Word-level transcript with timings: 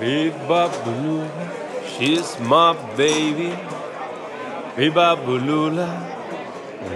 Biba 0.00 0.70
Blue, 0.82 1.28
she's 1.84 2.40
my 2.40 2.74
baby. 2.96 3.52
Biba 4.74 5.14
Bulula, 5.14 5.88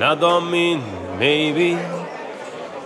I 0.00 0.14
don't 0.14 0.50
mean 0.50 0.82
maybe. 1.18 1.76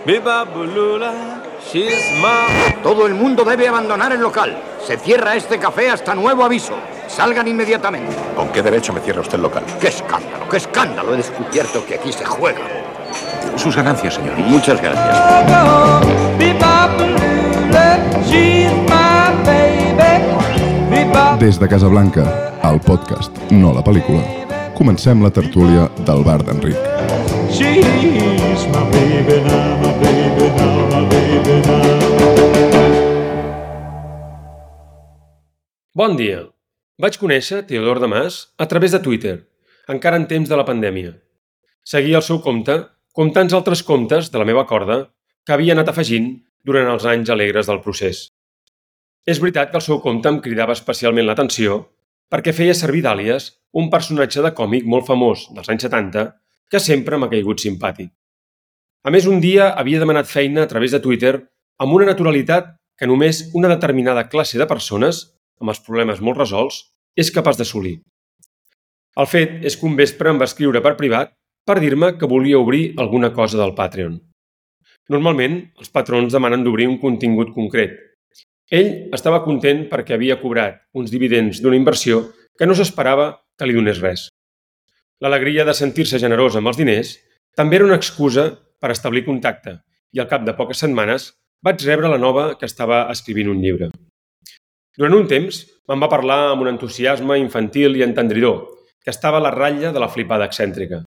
Biba 0.05 0.45
Bulula, 0.45 1.41
she's 1.71 2.11
my. 2.21 2.75
Todo 2.83 3.07
el 3.07 3.13
mundo 3.13 3.45
debe 3.45 3.69
abandonar 3.69 4.11
el 4.11 4.19
local. 4.19 4.61
Se 4.85 4.97
cierra 4.97 5.37
este 5.37 5.57
café 5.57 5.89
hasta 5.89 6.13
nuevo 6.13 6.43
aviso. 6.43 6.73
Salgan 7.07 7.47
inmediatamente. 7.47 8.13
¿Con 8.35 8.49
qué 8.49 8.61
derecho 8.61 8.91
me 8.91 8.99
cierra 8.99 9.21
usted 9.21 9.35
el 9.35 9.43
local? 9.43 9.63
¡Qué 9.79 9.87
escándalo! 9.87 10.49
¡Qué 10.49 10.57
escándalo! 10.57 11.13
He 11.13 11.17
descubierto 11.17 11.85
que 11.85 11.95
aquí 11.95 12.11
se 12.11 12.25
juega. 12.25 12.59
Sus 13.55 13.73
ganancias, 13.73 14.15
señor. 14.15 14.35
Muchas 14.37 14.81
gracias. 14.81 16.19
Des 21.39 21.57
de 21.59 21.67
Casablanca, 21.71 22.23
el 22.67 22.81
podcast, 22.83 23.35
no 23.49 23.71
la 23.71 23.81
pel·lícula, 23.85 24.19
comencem 24.75 25.21
la 25.23 25.31
tertúlia 25.31 25.85
del 26.03 26.23
bar 26.27 26.41
d'Enric. 26.43 26.75
Bon 35.99 36.15
dia. 36.15 36.45
Vaig 36.99 37.17
conèixer 37.19 37.63
Teodor 37.67 37.99
Damas 37.99 38.41
a 38.57 38.67
través 38.71 38.93
de 38.95 39.01
Twitter, 39.03 39.35
encara 39.91 40.19
en 40.19 40.29
temps 40.29 40.47
de 40.47 40.59
la 40.59 40.63
pandèmia. 40.67 41.15
Seguia 41.83 42.19
el 42.21 42.27
seu 42.27 42.39
compte, 42.45 42.77
com 43.11 43.33
tants 43.35 43.55
altres 43.57 43.81
comptes 43.83 44.29
de 44.31 44.39
la 44.39 44.47
meva 44.47 44.63
corda, 44.69 45.01
que 45.43 45.55
havia 45.55 45.73
anat 45.75 45.89
afegint 45.91 46.35
durant 46.63 46.87
els 46.93 47.07
anys 47.09 47.31
alegres 47.33 47.67
del 47.67 47.81
procés. 47.83 48.28
És 49.29 49.37
veritat 49.41 49.69
que 49.69 49.77
el 49.77 49.85
seu 49.85 49.99
compte 50.01 50.29
em 50.31 50.39
cridava 50.41 50.73
especialment 50.73 51.27
l'atenció 51.27 51.83
perquè 52.33 52.53
feia 52.55 52.77
servir 52.77 53.03
d'àlies 53.05 53.51
un 53.81 53.89
personatge 53.93 54.41
de 54.41 54.51
còmic 54.57 54.87
molt 54.89 55.05
famós 55.05 55.45
dels 55.53 55.69
anys 55.69 55.85
70 55.85 56.23
que 56.69 56.81
sempre 56.81 57.17
m'ha 57.17 57.29
caigut 57.29 57.61
simpàtic. 57.61 58.09
A 59.05 59.13
més, 59.13 59.27
un 59.29 59.39
dia 59.41 59.69
havia 59.81 60.01
demanat 60.01 60.27
feina 60.29 60.63
a 60.65 60.69
través 60.71 60.95
de 60.95 61.01
Twitter 61.03 61.35
amb 61.79 61.93
una 61.93 62.09
naturalitat 62.09 62.73
que 62.99 63.07
només 63.07 63.45
una 63.53 63.69
determinada 63.71 64.25
classe 64.33 64.57
de 64.59 64.67
persones, 64.67 65.21
amb 65.61 65.71
els 65.73 65.83
problemes 65.85 66.19
molt 66.25 66.41
resolts, 66.41 66.81
és 67.15 67.31
capaç 67.31 67.61
d'assolir. 67.61 67.99
El 69.19 69.29
fet 69.29 69.61
és 69.65 69.77
que 69.77 69.87
un 69.87 69.95
vespre 69.99 70.33
em 70.33 70.41
va 70.41 70.49
escriure 70.49 70.81
per 70.81 70.97
privat 70.97 71.33
per 71.69 71.77
dir-me 71.79 72.15
que 72.17 72.27
volia 72.27 72.59
obrir 72.59 72.95
alguna 72.97 73.31
cosa 73.33 73.61
del 73.61 73.75
Patreon. 73.77 74.19
Normalment, 75.13 75.57
els 75.77 75.89
patrons 75.93 76.33
demanen 76.33 76.65
d'obrir 76.65 76.89
un 76.89 76.99
contingut 77.01 77.53
concret. 77.53 78.08
Ell 78.69 79.09
estava 79.17 79.41
content 79.41 79.87
perquè 79.89 80.13
havia 80.13 80.37
cobrat 80.37 80.83
uns 80.93 81.09
dividends 81.09 81.57
d'una 81.61 81.77
inversió 81.79 82.19
que 82.53 82.67
no 82.69 82.75
s'esperava 82.77 83.31
que 83.57 83.65
li 83.65 83.73
donés 83.73 84.01
res. 84.03 84.27
L'alegria 85.25 85.65
de 85.65 85.73
sentir-se 85.73 86.19
generós 86.21 86.55
amb 86.59 86.69
els 86.69 86.77
diners 86.77 87.15
també 87.57 87.79
era 87.79 87.87
una 87.87 87.97
excusa 87.97 88.45
per 88.79 88.91
establir 88.93 89.25
contacte 89.25 89.79
i 90.13 90.21
al 90.21 90.29
cap 90.29 90.45
de 90.45 90.53
poques 90.53 90.85
setmanes 90.85 91.31
vaig 91.65 91.81
rebre 91.87 92.11
la 92.13 92.21
nova 92.21 92.45
que 92.59 92.69
estava 92.69 93.07
escrivint 93.11 93.49
un 93.49 93.63
llibre. 93.63 93.89
Durant 94.99 95.17
un 95.17 95.25
temps 95.31 95.63
me'n 95.89 96.05
va 96.05 96.11
parlar 96.13 96.39
amb 96.51 96.61
un 96.61 96.69
entusiasme 96.75 97.39
infantil 97.41 97.97
i 97.97 98.05
entendridor, 98.05 98.61
que 99.01 99.09
estava 99.09 99.41
a 99.41 99.45
la 99.47 99.55
ratlla 99.55 99.89
de 99.95 99.99
la 100.03 100.11
flipada 100.13 100.45
excèntrica. 100.45 101.01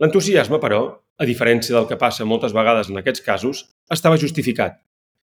L'entusiasme, 0.00 0.56
però, 0.62 0.80
a 1.20 1.28
diferència 1.28 1.76
del 1.76 1.86
que 1.90 2.00
passa 2.00 2.24
moltes 2.24 2.56
vegades 2.56 2.88
en 2.88 2.98
aquests 2.98 3.22
casos, 3.26 3.64
estava 3.92 4.18
justificat. 4.18 4.80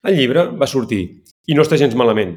El 0.04 0.18
llibre 0.18 0.42
va 0.60 0.68
sortir, 0.68 1.02
i 1.48 1.54
no 1.56 1.64
està 1.64 1.78
gens 1.80 1.94
malament. 1.96 2.34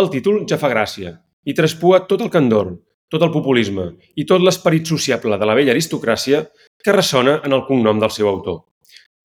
El 0.00 0.08
títol 0.12 0.44
ja 0.48 0.56
fa 0.60 0.70
gràcia 0.72 1.10
i 1.44 1.54
traspua 1.56 2.00
tot 2.08 2.22
el 2.24 2.30
candor, 2.32 2.70
tot 3.12 3.22
el 3.26 3.32
populisme 3.34 3.90
i 4.16 4.24
tot 4.30 4.40
l'esperit 4.40 4.88
sociable 4.88 5.36
de 5.36 5.48
la 5.48 5.56
vella 5.58 5.74
aristocràcia 5.74 6.40
que 6.84 6.96
ressona 6.96 7.36
en 7.44 7.52
el 7.52 7.66
cognom 7.68 8.00
del 8.00 8.14
seu 8.14 8.30
autor. 8.32 8.62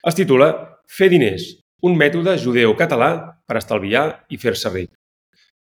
Es 0.04 0.18
titula 0.18 0.50
Fer 0.90 1.08
diners, 1.08 1.46
un 1.86 1.96
mètode 1.96 2.36
judeo-català 2.42 3.10
per 3.48 3.56
estalviar 3.60 4.04
i 4.28 4.36
fer-se 4.42 4.72
ric. 4.74 4.90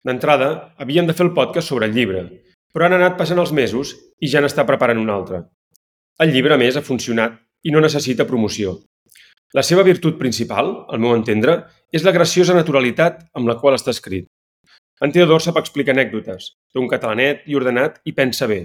D'entrada, 0.06 0.76
havíem 0.78 1.08
de 1.10 1.16
fer 1.18 1.26
el 1.26 1.34
podcast 1.34 1.72
sobre 1.72 1.90
el 1.90 1.96
llibre, 1.98 2.28
però 2.70 2.86
han 2.86 3.00
anat 3.00 3.18
passant 3.18 3.42
els 3.42 3.54
mesos 3.56 3.96
i 4.22 4.30
ja 4.30 4.44
n'està 4.44 4.68
preparant 4.70 5.02
un 5.02 5.10
altre. 5.10 5.46
El 6.22 6.36
llibre, 6.36 6.54
a 6.54 6.62
més, 6.62 6.78
ha 6.78 6.86
funcionat 6.86 7.40
i 7.66 7.74
no 7.74 7.82
necessita 7.82 8.28
promoció. 8.30 8.78
La 9.54 9.64
seva 9.64 9.84
virtut 9.86 10.18
principal, 10.20 10.72
al 10.90 11.00
meu 11.00 11.14
entendre, 11.16 11.60
és 11.94 12.04
la 12.04 12.14
graciosa 12.16 12.56
naturalitat 12.58 13.22
amb 13.38 13.48
la 13.48 13.58
qual 13.60 13.78
està 13.78 13.94
escrit. 13.94 14.28
En 15.04 15.12
Teodor 15.12 15.44
sap 15.44 15.60
explicar 15.60 15.94
anècdotes, 15.94 16.54
té 16.72 16.80
un 16.80 16.88
catalanet 16.92 17.44
i 17.52 17.56
ordenat 17.60 18.00
i 18.08 18.16
pensa 18.16 18.48
bé. 18.48 18.62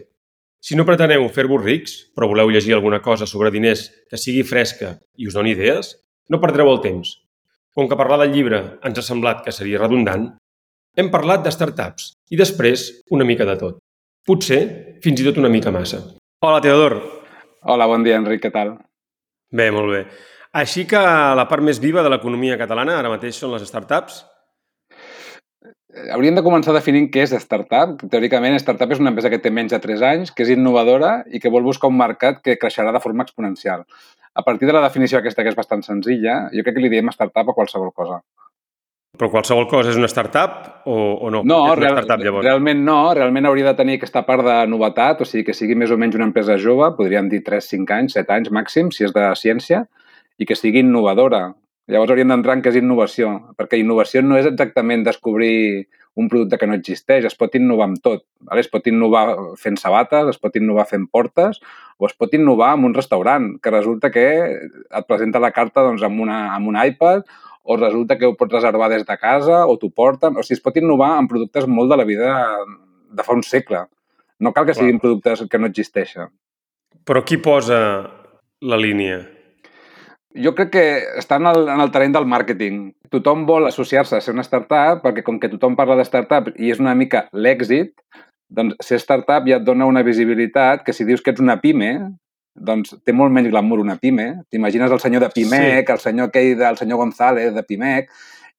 Si 0.63 0.77
no 0.77 0.87
preteneu 0.87 1.27
fer-vos 1.35 1.63
rics, 1.65 1.97
però 2.15 2.29
voleu 2.31 2.51
llegir 2.53 2.75
alguna 2.77 3.01
cosa 3.03 3.27
sobre 3.27 3.51
diners 3.51 3.89
que 4.11 4.21
sigui 4.21 4.45
fresca 4.47 4.95
i 5.17 5.27
us 5.27 5.35
doni 5.35 5.55
idees, 5.57 5.95
no 6.31 6.41
perdreu 6.41 6.71
el 6.71 6.83
temps. 6.85 7.17
Com 7.75 7.89
que 7.89 7.99
parlar 7.99 8.21
del 8.23 8.35
llibre 8.35 8.61
ens 8.87 8.99
ha 9.01 9.05
semblat 9.07 9.45
que 9.45 9.55
seria 9.55 9.81
redundant, 9.81 10.29
hem 10.99 11.11
parlat 11.11 11.43
de 11.47 11.53
startups 11.55 12.13
i 12.31 12.39
després 12.39 12.89
una 13.15 13.27
mica 13.27 13.47
de 13.49 13.57
tot. 13.59 13.79
Potser 14.27 14.61
fins 15.03 15.23
i 15.23 15.27
tot 15.27 15.39
una 15.41 15.51
mica 15.51 15.73
massa. 15.75 16.03
Hola, 16.45 16.61
Teodor. 16.63 16.99
Hola, 17.63 17.87
bon 17.91 18.05
dia, 18.07 18.19
Enric, 18.21 18.43
què 18.45 18.51
tal? 18.53 18.77
Bé, 19.51 19.71
molt 19.75 19.91
bé. 19.95 20.05
Així 20.51 20.83
que 20.91 20.99
la 20.99 21.47
part 21.47 21.63
més 21.63 21.79
viva 21.79 22.03
de 22.03 22.11
l'economia 22.11 22.59
catalana 22.59 22.97
ara 22.99 23.11
mateix 23.13 23.39
són 23.39 23.53
les 23.55 23.63
startups? 23.69 24.25
Hauríem 26.15 26.37
de 26.39 26.43
començar 26.43 26.75
definint 26.75 27.07
què 27.11 27.23
és 27.27 27.35
startup. 27.43 28.03
Teòricament, 28.11 28.57
startup 28.63 28.91
és 28.95 29.01
una 29.03 29.11
empresa 29.13 29.31
que 29.31 29.39
té 29.43 29.51
menys 29.55 29.75
de 29.75 29.81
3 29.83 30.03
anys, 30.07 30.35
que 30.35 30.43
és 30.47 30.53
innovadora 30.55 31.21
i 31.31 31.41
que 31.43 31.51
vol 31.51 31.67
buscar 31.67 31.91
un 31.91 31.99
mercat 31.99 32.43
que 32.43 32.59
creixerà 32.59 32.95
de 32.95 33.03
forma 33.03 33.27
exponencial. 33.27 33.87
A 34.35 34.43
partir 34.47 34.67
de 34.67 34.75
la 34.75 34.83
definició 34.83 35.19
aquesta, 35.19 35.43
que 35.43 35.51
és 35.51 35.59
bastant 35.59 35.83
senzilla, 35.87 36.45
jo 36.55 36.67
crec 36.67 36.79
que 36.79 36.85
li 36.85 36.91
diem 36.91 37.11
startup 37.15 37.51
a 37.51 37.57
qualsevol 37.57 37.91
cosa. 37.95 38.21
Però 39.19 39.31
qualsevol 39.31 39.67
cosa 39.71 39.91
és 39.91 39.99
una 39.99 40.09
startup 40.11 40.87
o, 40.87 40.97
o 41.27 41.31
no? 41.35 41.43
No, 41.47 41.61
real, 41.79 41.99
startup, 41.99 42.23
llavors. 42.25 42.47
realment 42.47 42.85
no. 42.87 43.01
Realment 43.15 43.51
hauria 43.51 43.73
de 43.73 43.79
tenir 43.79 43.99
aquesta 43.99 44.23
part 44.27 44.47
de 44.47 44.59
novetat, 44.71 45.23
o 45.23 45.27
sigui, 45.27 45.49
que 45.51 45.55
sigui 45.55 45.79
més 45.79 45.91
o 45.91 45.99
menys 45.99 46.19
una 46.19 46.31
empresa 46.31 46.59
jove, 46.59 46.93
podríem 46.99 47.31
dir 47.31 47.43
3, 47.47 47.73
5 47.75 47.99
anys, 47.99 48.19
7 48.19 48.39
anys 48.39 48.55
màxim, 48.55 48.95
si 48.95 49.07
és 49.07 49.15
de 49.15 49.27
ciència, 49.39 49.83
i 50.41 50.49
que 50.49 50.57
sigui 50.57 50.81
innovadora. 50.81 51.51
Llavors 51.91 52.15
hauríem 52.15 52.31
d'entrar 52.33 52.57
en 52.57 52.63
què 52.65 52.71
és 52.73 52.79
innovació, 52.81 53.33
perquè 53.59 53.81
innovació 53.81 54.23
no 54.25 54.39
és 54.39 54.47
exactament 54.49 55.05
descobrir 55.05 55.89
un 56.21 56.29
producte 56.29 56.59
que 56.59 56.67
no 56.67 56.75
existeix, 56.77 57.25
es 57.27 57.37
pot 57.39 57.55
innovar 57.59 57.89
amb 57.89 58.01
tot. 58.03 58.25
Es 58.59 58.69
pot 58.71 58.87
innovar 58.91 59.25
fent 59.61 59.79
sabates, 59.81 60.33
es 60.33 60.41
pot 60.43 60.57
innovar 60.59 60.87
fent 60.91 61.07
portes, 61.11 61.61
o 61.99 62.09
es 62.09 62.17
pot 62.19 62.35
innovar 62.37 62.73
amb 62.75 62.89
un 62.89 62.97
restaurant, 62.97 63.53
que 63.63 63.73
resulta 63.75 64.11
que 64.15 64.27
et 64.41 65.09
presenta 65.09 65.43
la 65.43 65.53
carta 65.57 65.85
doncs, 65.87 66.05
amb, 66.07 66.21
una, 66.27 66.41
amb 66.57 66.71
un 66.73 66.79
iPad, 66.81 67.25
o 67.63 67.77
resulta 67.77 68.17
que 68.19 68.27
ho 68.27 68.37
pots 68.39 68.57
reservar 68.57 68.91
des 68.91 69.05
de 69.07 69.19
casa, 69.21 69.65
o 69.67 69.77
t'ho 69.79 69.91
porten... 69.95 70.37
O 70.37 70.45
sigui, 70.47 70.59
es 70.59 70.65
pot 70.65 70.79
innovar 70.81 71.13
amb 71.19 71.31
productes 71.31 71.69
molt 71.71 71.93
de 71.93 72.01
la 72.01 72.09
vida 72.09 72.31
de 73.11 73.27
fa 73.27 73.37
un 73.37 73.45
segle. 73.47 73.85
No 74.41 74.55
cal 74.57 74.67
que 74.67 74.75
siguin 74.75 74.97
Clar. 74.97 75.03
productes 75.05 75.45
que 75.51 75.61
no 75.61 75.69
existeixen. 75.69 76.33
Però 77.07 77.23
qui 77.27 77.39
posa 77.43 77.81
la 78.61 78.79
línia? 78.81 79.21
Jo 80.39 80.55
crec 80.55 80.71
que 80.71 80.85
està 81.19 81.41
en 81.41 81.49
el, 81.51 81.65
en 81.69 81.81
el 81.83 81.91
terreny 81.91 82.13
del 82.15 82.27
màrqueting. 82.31 82.83
Tothom 83.11 83.43
vol 83.49 83.67
associar-se 83.67 84.19
a 84.19 84.23
ser 84.23 84.35
una 84.35 84.47
startup 84.47 85.03
perquè 85.03 85.25
com 85.27 85.41
que 85.43 85.51
tothom 85.51 85.75
parla 85.79 85.97
de 85.99 86.07
startup 86.07 86.53
i 86.55 86.71
és 86.71 86.79
una 86.79 86.95
mica 86.95 87.25
l'èxit, 87.35 87.97
doncs 88.51 88.79
ser 88.87 89.01
startup 89.03 89.47
ja 89.51 89.59
et 89.59 89.67
dona 89.67 89.89
una 89.91 90.05
visibilitat 90.07 90.85
que 90.87 90.95
si 90.95 91.07
dius 91.07 91.23
que 91.23 91.35
ets 91.35 91.43
una 91.43 91.59
pime, 91.63 91.91
doncs 92.55 92.95
té 93.07 93.15
molt 93.15 93.35
menys 93.35 93.51
glamour 93.51 93.83
una 93.83 93.97
pime. 93.99 94.29
T'imagines 94.51 94.91
el 94.91 95.03
senyor 95.03 95.25
de 95.27 95.31
Pimec, 95.35 95.87
sí. 95.87 95.93
el 95.93 96.03
senyor 96.03 96.31
aquell 96.31 96.53
del 96.59 96.79
senyor 96.79 97.03
González 97.03 97.55
de 97.55 97.65
Pimec, 97.67 98.11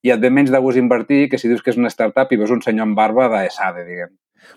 i 0.02 0.12
et 0.12 0.20
ve 0.20 0.32
menys 0.34 0.52
de 0.52 0.60
gust 0.60 0.80
invertir 0.82 1.28
que 1.30 1.38
si 1.38 1.48
dius 1.48 1.62
que 1.64 1.72
és 1.72 1.80
una 1.80 1.92
startup 1.94 2.32
i 2.32 2.40
veus 2.40 2.52
un 2.52 2.64
senyor 2.66 2.88
amb 2.88 2.98
barba 2.98 3.30
d'ESADE, 3.32 3.86
diguem. 3.88 4.12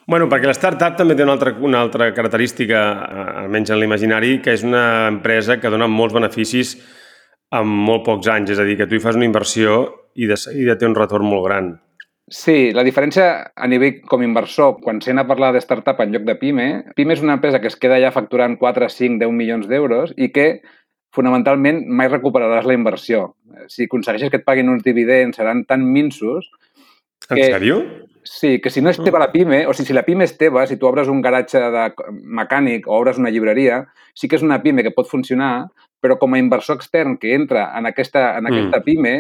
Bueno, 0.09 0.27
perquè 0.33 0.49
la 0.49 0.57
startup 0.57 0.97
també 0.97 1.15
té 1.15 1.27
una 1.27 1.35
altra, 1.37 1.53
una 1.61 1.83
altra 1.85 2.09
característica, 2.17 2.81
almenys 3.45 3.71
en 3.71 3.83
l'imaginari, 3.83 4.39
que 4.43 4.55
és 4.57 4.65
una 4.65 5.07
empresa 5.11 5.59
que 5.61 5.71
dona 5.71 5.91
molts 5.91 6.17
beneficis 6.17 6.79
en 7.53 7.67
molt 7.69 8.05
pocs 8.07 8.29
anys. 8.29 8.51
És 8.51 8.59
a 8.59 8.65
dir, 8.65 8.77
que 8.77 8.87
tu 8.87 8.95
hi 8.97 9.03
fas 9.03 9.17
una 9.17 9.27
inversió 9.29 9.83
i 10.15 10.27
de 10.31 10.37
seguida 10.37 10.79
té 10.79 10.87
un 10.87 10.95
retorn 10.95 11.27
molt 11.27 11.45
gran. 11.47 11.73
Sí, 12.31 12.73
la 12.73 12.83
diferència 12.87 13.53
a 13.55 13.67
nivell 13.69 14.01
com 14.09 14.23
a 14.23 14.25
inversor, 14.25 14.79
quan 14.81 15.01
sent 15.05 15.19
a 15.21 15.27
parlar 15.29 15.53
de 15.53 15.61
startup 15.61 16.01
en 16.01 16.15
lloc 16.15 16.23
de 16.25 16.37
PIME, 16.41 16.69
PIME 16.97 17.13
és 17.13 17.23
una 17.23 17.35
empresa 17.37 17.61
que 17.61 17.69
es 17.69 17.77
queda 17.77 17.99
ja 18.01 18.11
facturant 18.15 18.57
4, 18.59 18.89
5, 18.89 19.19
10 19.21 19.31
milions 19.31 19.69
d'euros 19.69 20.15
i 20.17 20.31
que 20.33 20.63
fonamentalment 21.15 21.85
mai 21.87 22.09
recuperaràs 22.09 22.65
la 22.67 22.75
inversió. 22.75 23.35
Si 23.69 23.85
aconsegueixes 23.85 24.31
que 24.33 24.41
et 24.41 24.47
paguin 24.49 24.73
uns 24.73 24.83
dividends 24.83 25.37
seran 25.37 25.65
tan 25.69 25.85
minsos 25.85 26.51
En 27.31 27.37
Que- 27.39 27.53
sèrio? 27.53 27.77
Sí, 28.23 28.59
que 28.61 28.69
si 28.71 28.81
no 28.81 28.91
és 28.91 28.99
teva 29.01 29.19
la 29.19 29.31
PIME, 29.33 29.67
o 29.67 29.73
sigui, 29.73 29.87
si 29.89 29.93
la 29.95 30.03
PIME 30.05 30.25
és 30.25 30.37
teva, 30.37 30.67
si 30.67 30.77
tu 30.77 30.87
obres 30.87 31.09
un 31.09 31.21
garatge 31.23 31.59
de 31.61 31.85
mecànic 32.25 32.87
o 32.87 32.99
obres 32.99 33.19
una 33.19 33.31
llibreria, 33.31 33.87
sí 34.15 34.29
que 34.29 34.37
és 34.37 34.43
una 34.43 34.63
PIME 34.63 34.83
que 34.83 34.91
pot 34.97 35.09
funcionar, 35.09 35.69
però 36.05 36.19
com 36.21 36.37
a 36.37 36.39
inversor 36.43 36.77
extern 36.77 37.17
que 37.17 37.33
entra 37.35 37.71
en 37.79 37.89
aquesta, 37.89 38.35
en 38.37 38.51
aquesta 38.51 38.83
PIME, 38.85 39.15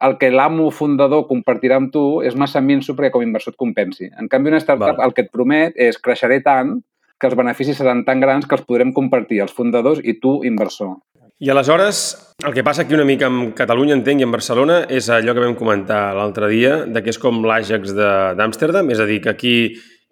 el 0.00 0.16
que 0.18 0.30
l'amo 0.32 0.70
fundador 0.74 1.26
compartirà 1.28 1.76
amb 1.78 1.90
tu 1.92 2.02
és 2.26 2.34
massa 2.34 2.62
minso 2.64 2.94
perquè 2.96 3.12
com 3.14 3.22
a 3.22 3.26
inversor 3.28 3.52
et 3.54 3.58
compensi. 3.60 4.08
En 4.18 4.26
canvi, 4.32 4.48
una 4.50 4.58
startup 4.62 4.96
Val. 4.96 5.04
el 5.06 5.12
que 5.14 5.26
et 5.26 5.30
promet 5.30 5.76
és 5.76 5.98
creixeré 6.02 6.40
tant 6.42 6.80
que 7.20 7.28
els 7.28 7.36
beneficis 7.36 7.76
seran 7.76 8.02
tan 8.06 8.18
grans 8.18 8.46
que 8.48 8.56
els 8.56 8.64
podrem 8.64 8.94
compartir 8.96 9.42
els 9.44 9.52
fundadors 9.52 10.00
i 10.02 10.14
tu, 10.18 10.38
inversor. 10.48 10.96
I 11.40 11.50
aleshores, 11.52 12.00
el 12.44 12.52
que 12.56 12.64
passa 12.64 12.82
aquí 12.82 12.96
una 12.96 13.04
mica 13.04 13.28
amb 13.28 13.54
Catalunya, 13.56 13.94
entenc, 13.96 14.20
i 14.20 14.24
en 14.26 14.32
Barcelona, 14.32 14.80
és 14.88 15.06
allò 15.12 15.32
que 15.36 15.44
vam 15.44 15.54
comentar 15.56 16.14
l'altre 16.16 16.48
dia, 16.48 16.86
de 16.88 17.02
que 17.04 17.12
és 17.12 17.18
com 17.20 17.42
l'Àgex 17.44 17.94
de- 17.96 18.34
d'Amsterdam, 18.40 18.90
és 18.90 19.00
a 19.00 19.06
dir, 19.08 19.20
que 19.24 19.30
aquí 19.32 19.54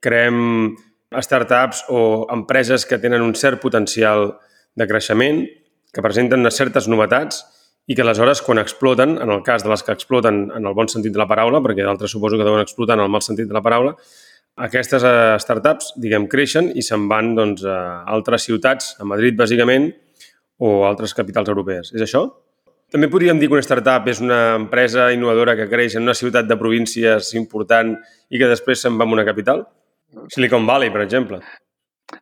creem 0.01 0.77
startups 1.21 1.85
o 1.89 2.27
empreses 2.33 2.85
que 2.87 2.99
tenen 3.01 3.25
un 3.25 3.35
cert 3.35 3.61
potencial 3.61 4.35
de 4.77 4.87
creixement, 4.87 5.47
que 5.95 6.05
presenten 6.05 6.45
unes 6.45 6.57
certes 6.59 6.89
novetats 6.89 7.45
i 7.89 7.97
que 7.97 8.05
aleshores 8.05 8.43
quan 8.45 8.61
exploten, 8.61 9.17
en 9.23 9.31
el 9.33 9.43
cas 9.43 9.65
de 9.65 9.71
les 9.73 9.83
que 9.83 9.95
exploten 9.97 10.49
en 10.55 10.67
el 10.69 10.75
bon 10.77 10.91
sentit 10.93 11.15
de 11.15 11.21
la 11.21 11.29
paraula, 11.29 11.63
perquè 11.65 11.87
d'altres 11.87 12.13
suposo 12.13 12.37
que 12.37 12.45
deuen 12.45 12.61
explotar 12.61 12.99
en 12.99 13.07
el 13.07 13.13
mal 13.13 13.25
sentit 13.25 13.49
de 13.49 13.57
la 13.57 13.65
paraula, 13.65 13.95
aquestes 14.59 15.05
eh, 15.07 15.39
startups, 15.41 15.95
diguem, 16.03 16.27
creixen 16.29 16.73
i 16.75 16.83
se'n 16.83 17.07
van 17.09 17.33
doncs, 17.39 17.65
a 17.65 18.05
altres 18.11 18.45
ciutats, 18.49 18.97
a 19.01 19.07
Madrid 19.09 19.39
bàsicament, 19.39 19.89
o 20.59 20.83
altres 20.89 21.15
capitals 21.15 21.49
europees. 21.49 21.93
És 21.95 22.03
això? 22.05 22.27
També 22.93 23.09
podríem 23.13 23.39
dir 23.39 23.49
que 23.49 23.57
una 23.57 23.65
startup 23.65 24.09
és 24.09 24.21
una 24.25 24.57
empresa 24.57 25.11
innovadora 25.13 25.55
que 25.57 25.69
creix 25.71 25.97
en 25.97 26.07
una 26.09 26.17
ciutat 26.17 26.49
de 26.49 26.57
províncies 26.57 27.35
important 27.37 27.95
i 28.29 28.41
que 28.41 28.49
després 28.51 28.83
se'n 28.83 28.97
va 28.99 29.07
a 29.07 29.13
una 29.13 29.27
capital? 29.29 29.67
Silicon 30.33 30.67
Valley, 30.67 30.91
per 30.91 31.05
exemple. 31.05 31.43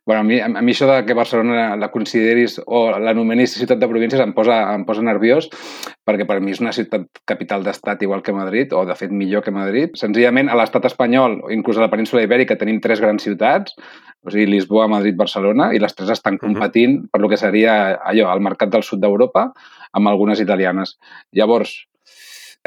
Bueno, 0.04 0.20
a 0.20 0.24
mi, 0.24 0.40
a 0.40 0.48
mi 0.48 0.72
això 0.72 0.86
de 0.90 0.96
que 1.06 1.14
Barcelona 1.14 1.76
la 1.78 1.88
consideris 1.94 2.56
o 2.66 2.80
l'anomenis 2.98 3.52
ciutat 3.54 3.78
de 3.78 3.88
províncies 3.90 4.22
em 4.22 4.32
posa, 4.34 4.56
em 4.74 4.82
posa 4.86 5.04
nerviós 5.06 5.46
perquè 6.06 6.26
per 6.26 6.40
mi 6.42 6.54
és 6.54 6.60
una 6.62 6.74
ciutat 6.74 7.06
capital 7.26 7.62
d'estat 7.66 8.02
igual 8.02 8.22
que 8.26 8.34
Madrid 8.34 8.74
o, 8.74 8.82
de 8.86 8.96
fet, 8.98 9.14
millor 9.14 9.44
que 9.46 9.54
Madrid. 9.54 9.94
Senzillament, 9.98 10.50
a 10.50 10.58
l'estat 10.58 10.86
espanyol, 10.90 11.38
inclús 11.54 11.78
a 11.78 11.86
la 11.86 11.90
península 11.92 12.22
ibèrica, 12.26 12.58
tenim 12.58 12.80
tres 12.82 13.02
grans 13.02 13.22
ciutats, 13.26 13.74
o 14.26 14.30
sigui, 14.30 14.46
Lisboa, 14.50 14.86
Madrid, 14.90 15.18
Barcelona, 15.18 15.72
i 15.74 15.82
les 15.82 15.94
tres 15.94 16.10
estan 16.14 16.38
competint 16.42 17.04
per 17.10 17.22
lo 17.22 17.30
que 17.30 17.38
seria 17.38 17.96
allò, 17.98 18.30
el 18.34 18.42
mercat 18.42 18.74
del 18.74 18.86
sud 18.86 19.02
d'Europa 19.02 19.52
amb 19.94 20.10
algunes 20.10 20.42
italianes. 20.42 20.96
Llavors, 21.34 21.78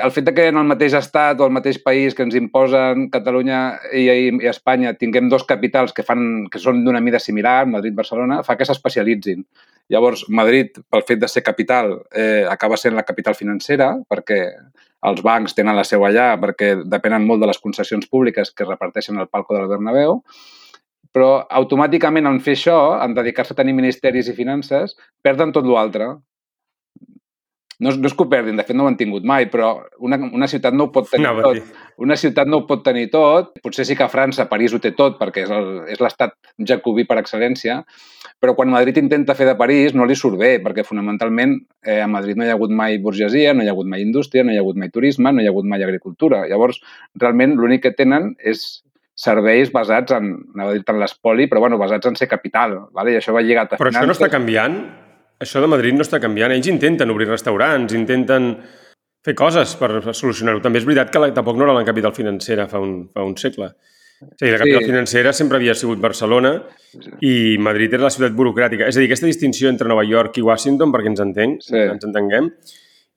el 0.04 0.12
fet 0.12 0.26
de 0.28 0.34
que 0.34 0.48
en 0.50 0.58
el 0.60 0.68
mateix 0.70 0.94
estat 0.98 1.40
o 1.40 1.46
el 1.48 1.54
mateix 1.56 1.78
país 1.84 2.16
que 2.16 2.26
ens 2.26 2.36
imposen 2.38 3.08
Catalunya 3.14 3.60
i, 3.94 4.06
i, 4.10 4.28
i 4.34 4.50
Espanya 4.52 4.94
tinguem 4.98 5.30
dos 5.32 5.46
capitals 5.50 5.94
que, 5.96 6.06
fan, 6.08 6.48
que 6.52 6.62
són 6.62 6.84
d'una 6.86 7.02
mida 7.04 7.22
similar, 7.24 7.64
Madrid 7.70 7.94
i 7.94 8.00
Barcelona, 8.00 8.42
fa 8.48 8.58
que 8.60 8.68
s'especialitzin. 8.68 9.44
Llavors, 9.90 10.26
Madrid, 10.30 10.78
pel 10.90 11.06
fet 11.08 11.22
de 11.24 11.30
ser 11.32 11.44
capital, 11.46 11.96
eh, 12.14 12.46
acaba 12.50 12.78
sent 12.78 12.96
la 12.98 13.06
capital 13.08 13.38
financera 13.38 13.92
perquè 14.10 14.40
els 15.10 15.22
bancs 15.24 15.56
tenen 15.56 15.78
la 15.78 15.88
seu 15.88 16.04
allà 16.06 16.34
perquè 16.42 16.74
depenen 16.84 17.26
molt 17.28 17.44
de 17.44 17.50
les 17.50 17.60
concessions 17.64 18.08
públiques 18.12 18.52
que 18.52 18.68
reparteixen 18.68 19.18
al 19.18 19.30
palco 19.32 19.56
del 19.56 19.70
Bernabéu, 19.72 20.20
però 21.16 21.30
automàticament 21.62 22.28
en 22.30 22.40
fer 22.44 22.58
això, 22.58 22.80
en 23.02 23.16
dedicar-se 23.18 23.56
a 23.56 23.58
tenir 23.58 23.74
ministeris 23.78 24.30
i 24.30 24.36
finances, 24.38 24.98
perden 25.26 25.56
tot 25.56 25.66
l'altre 25.66 26.12
no, 27.80 27.94
no 27.96 28.10
és 28.10 28.16
que 28.16 28.26
ho 28.26 28.30
perdin, 28.32 28.58
de 28.60 28.66
fet 28.68 28.76
no 28.76 28.84
ho 28.84 28.90
han 28.92 28.98
tingut 29.00 29.24
mai, 29.28 29.48
però 29.52 29.70
una, 30.04 30.18
una 30.36 30.50
ciutat 30.52 30.76
no 30.76 30.90
ho 30.90 30.92
pot 30.96 31.08
tenir 31.12 31.30
a 31.30 31.36
tot. 31.46 31.70
Una 32.04 32.18
ciutat 32.20 32.50
no 32.52 32.60
ho 32.60 32.66
pot 32.68 32.84
tenir 32.84 33.08
tot. 33.14 33.54
Potser 33.64 33.86
sí 33.88 33.96
que 33.96 34.04
a 34.04 34.12
França, 34.12 34.50
París 34.52 34.76
ho 34.76 34.82
té 34.84 34.92
tot, 34.98 35.16
perquè 35.20 35.46
és 35.48 36.02
l'estat 36.04 36.36
jacobí 36.72 37.08
per 37.08 37.22
excel·lència, 37.22 37.80
però 38.40 38.56
quan 38.58 38.72
Madrid 38.72 39.00
intenta 39.00 39.36
fer 39.36 39.48
de 39.48 39.56
París 39.60 39.96
no 39.96 40.08
li 40.08 40.20
surt 40.20 40.40
bé, 40.40 40.58
perquè 40.64 40.84
fonamentalment 40.88 41.56
eh, 41.86 42.02
a 42.04 42.08
Madrid 42.12 42.40
no 42.40 42.48
hi 42.48 42.52
ha 42.52 42.60
hagut 42.60 42.76
mai 42.76 43.00
burgesia, 43.00 43.56
no 43.56 43.64
hi 43.64 43.72
ha 43.72 43.76
hagut 43.76 43.88
mai 43.88 44.04
indústria, 44.04 44.44
no 44.44 44.52
hi 44.52 44.60
ha 44.60 44.64
hagut 44.66 44.80
mai 44.80 44.92
turisme, 44.92 45.32
no 45.32 45.44
hi 45.44 45.48
ha 45.48 45.56
hagut 45.56 45.68
mai 45.68 45.84
agricultura. 45.84 46.46
Llavors, 46.52 46.84
realment, 47.16 47.56
l'únic 47.60 47.88
que 47.88 47.96
tenen 47.96 48.34
és 48.40 48.84
serveis 49.20 49.72
basats 49.72 50.16
en, 50.16 50.34
anava 50.56 50.72
a 50.72 50.78
dir 50.78 50.84
en 50.88 51.00
l'espoli, 51.00 51.48
però 51.52 51.64
bueno, 51.64 51.80
basats 51.80 52.08
en 52.08 52.16
ser 52.16 52.30
capital, 52.32 52.78
vale? 52.96 53.16
i 53.16 53.20
això 53.20 53.36
va 53.36 53.44
lligat 53.44 53.76
a 53.76 53.80
Però 53.80 53.92
això 53.92 54.04
no 54.04 54.12
finances. 54.12 54.22
està 54.22 54.32
canviant? 54.32 54.82
Això 55.40 55.62
de 55.64 55.68
Madrid 55.72 55.96
no 55.96 56.04
està 56.04 56.20
canviant. 56.20 56.52
Ells 56.52 56.68
intenten 56.68 57.10
obrir 57.14 57.28
restaurants, 57.30 57.94
intenten 57.96 58.50
fer 59.26 59.36
coses 59.36 59.76
per 59.80 60.02
solucionar-ho. 60.14 60.62
També 60.64 60.80
és 60.82 60.86
veritat 60.88 61.12
que 61.14 61.20
la, 61.24 61.30
tampoc 61.36 61.58
no 61.60 61.64
era 61.68 61.76
la 61.78 61.86
capital 61.88 62.14
financera 62.16 62.68
fa 62.72 62.80
un, 62.84 63.08
fa 63.14 63.24
un 63.24 63.38
segle. 63.40 63.70
O 64.20 64.34
sigui, 64.36 64.52
la 64.52 64.58
capital 64.60 64.82
Sí. 64.84 64.90
financera 64.92 65.32
sempre 65.32 65.58
havia 65.58 65.74
sigut 65.76 66.00
Barcelona 66.04 66.52
i 67.24 67.56
Madrid 67.58 67.94
era 67.94 68.04
la 68.04 68.10
ciutat 68.12 68.34
burocràtica. 68.36 68.88
És 68.88 68.98
a 68.98 69.00
dir, 69.00 69.08
aquesta 69.08 69.28
distinció 69.28 69.70
entre 69.70 69.88
Nova 69.88 70.04
York 70.04 70.38
i 70.38 70.42
Washington, 70.44 70.92
perquè 70.92 71.08
ens 71.08 71.22
entenc, 71.24 71.62
Sí. 71.64 71.78
ens 71.78 72.04
entenguem, 72.04 72.52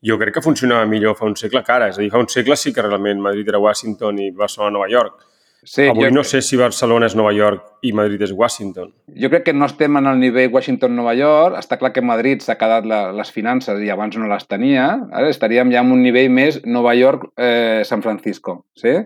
jo 0.03 0.19
crec 0.19 0.35
que 0.35 0.43
funcionava 0.43 0.87
millor 0.87 1.17
fa 1.17 1.27
un 1.27 1.35
segle 1.37 1.63
que 1.65 1.73
ara. 1.73 1.89
És 1.89 1.99
a 1.99 2.03
dir, 2.03 2.11
fa 2.11 2.19
un 2.23 2.29
segle 2.29 2.57
sí 2.57 2.73
que 2.73 2.83
realment 2.83 3.19
Madrid 3.21 3.49
era 3.49 3.59
Washington 3.59 4.19
i 4.21 4.31
Barcelona 4.31 4.71
Nova 4.79 4.89
York. 4.89 5.27
Sí, 5.64 5.85
Avui 5.87 6.09
jo, 6.09 6.11
no 6.11 6.25
sé 6.26 6.41
si 6.43 6.56
Barcelona 6.59 7.06
és 7.06 7.14
Nova 7.14 7.31
York 7.31 7.85
i 7.87 7.93
Madrid 7.94 8.23
és 8.26 8.32
Washington. 8.35 8.88
jo 9.14 9.29
crec 9.31 9.44
que 9.47 9.53
no 9.53 9.69
estem 9.70 9.94
en 9.97 10.09
el 10.11 10.19
nivell 10.19 10.50
Washington-Nova 10.50 11.12
York. 11.14 11.55
Està 11.61 11.76
clar 11.79 11.93
que 11.94 12.03
Madrid 12.03 12.43
s'ha 12.43 12.56
quedat 12.59 12.87
la, 12.88 13.12
les 13.14 13.31
finances 13.31 13.79
i 13.79 13.91
abans 13.93 14.17
no 14.19 14.26
les 14.26 14.47
tenia. 14.50 14.88
Ara 15.14 15.29
estaríem 15.31 15.70
ja 15.70 15.85
en 15.87 15.93
un 15.94 16.03
nivell 16.03 16.32
més 16.35 16.59
Nova 16.67 16.97
York-San 16.99 18.03
Francisco. 18.03 18.64
Sí? 18.75 18.97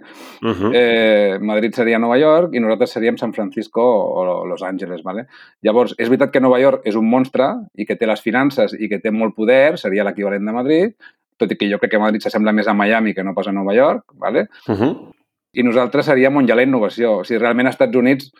Uh 0.40 0.54
-huh. 0.54 0.70
eh, 0.72 1.38
Madrid 1.40 1.74
seria 1.74 1.98
Nova 1.98 2.16
York 2.16 2.54
i 2.54 2.60
nosaltres 2.60 2.90
seríem 2.90 3.18
San 3.18 3.34
Francisco 3.34 3.82
o 3.82 4.46
Los 4.46 4.62
Angeles. 4.62 5.02
Vale? 5.02 5.26
Llavors, 5.62 5.94
és 5.98 6.08
veritat 6.08 6.30
que 6.30 6.40
Nova 6.40 6.58
York 6.58 6.86
és 6.86 6.94
un 6.94 7.10
monstre 7.10 7.44
i 7.74 7.84
que 7.84 7.96
té 7.96 8.06
les 8.06 8.22
finances 8.22 8.72
i 8.72 8.88
que 8.88 8.98
té 8.98 9.10
molt 9.10 9.34
poder, 9.34 9.76
seria 9.78 10.04
l'equivalent 10.04 10.46
de 10.46 10.52
Madrid, 10.52 10.94
tot 11.36 11.52
i 11.52 11.56
que 11.56 11.68
jo 11.68 11.78
crec 11.78 11.90
que 11.90 11.98
Madrid 11.98 12.22
s'assembla 12.22 12.52
més 12.52 12.66
a 12.66 12.74
Miami 12.74 13.12
que 13.14 13.22
no 13.22 13.34
pas 13.34 13.46
a 13.46 13.52
Nova 13.52 13.74
York, 13.74 14.04
vale? 14.14 14.48
Uh 14.68 14.74
-huh. 14.74 15.15
I 15.54 15.64
nosaltres 15.64 16.08
seríem 16.10 16.36
on 16.36 16.46
hi 16.46 16.52
ha 16.52 16.58
la 16.58 16.66
innovació. 16.66 17.20
O 17.20 17.24
sigui, 17.24 17.40
realment 17.42 17.70
als 17.70 17.78
Estats 17.78 17.96
Units 17.96 18.30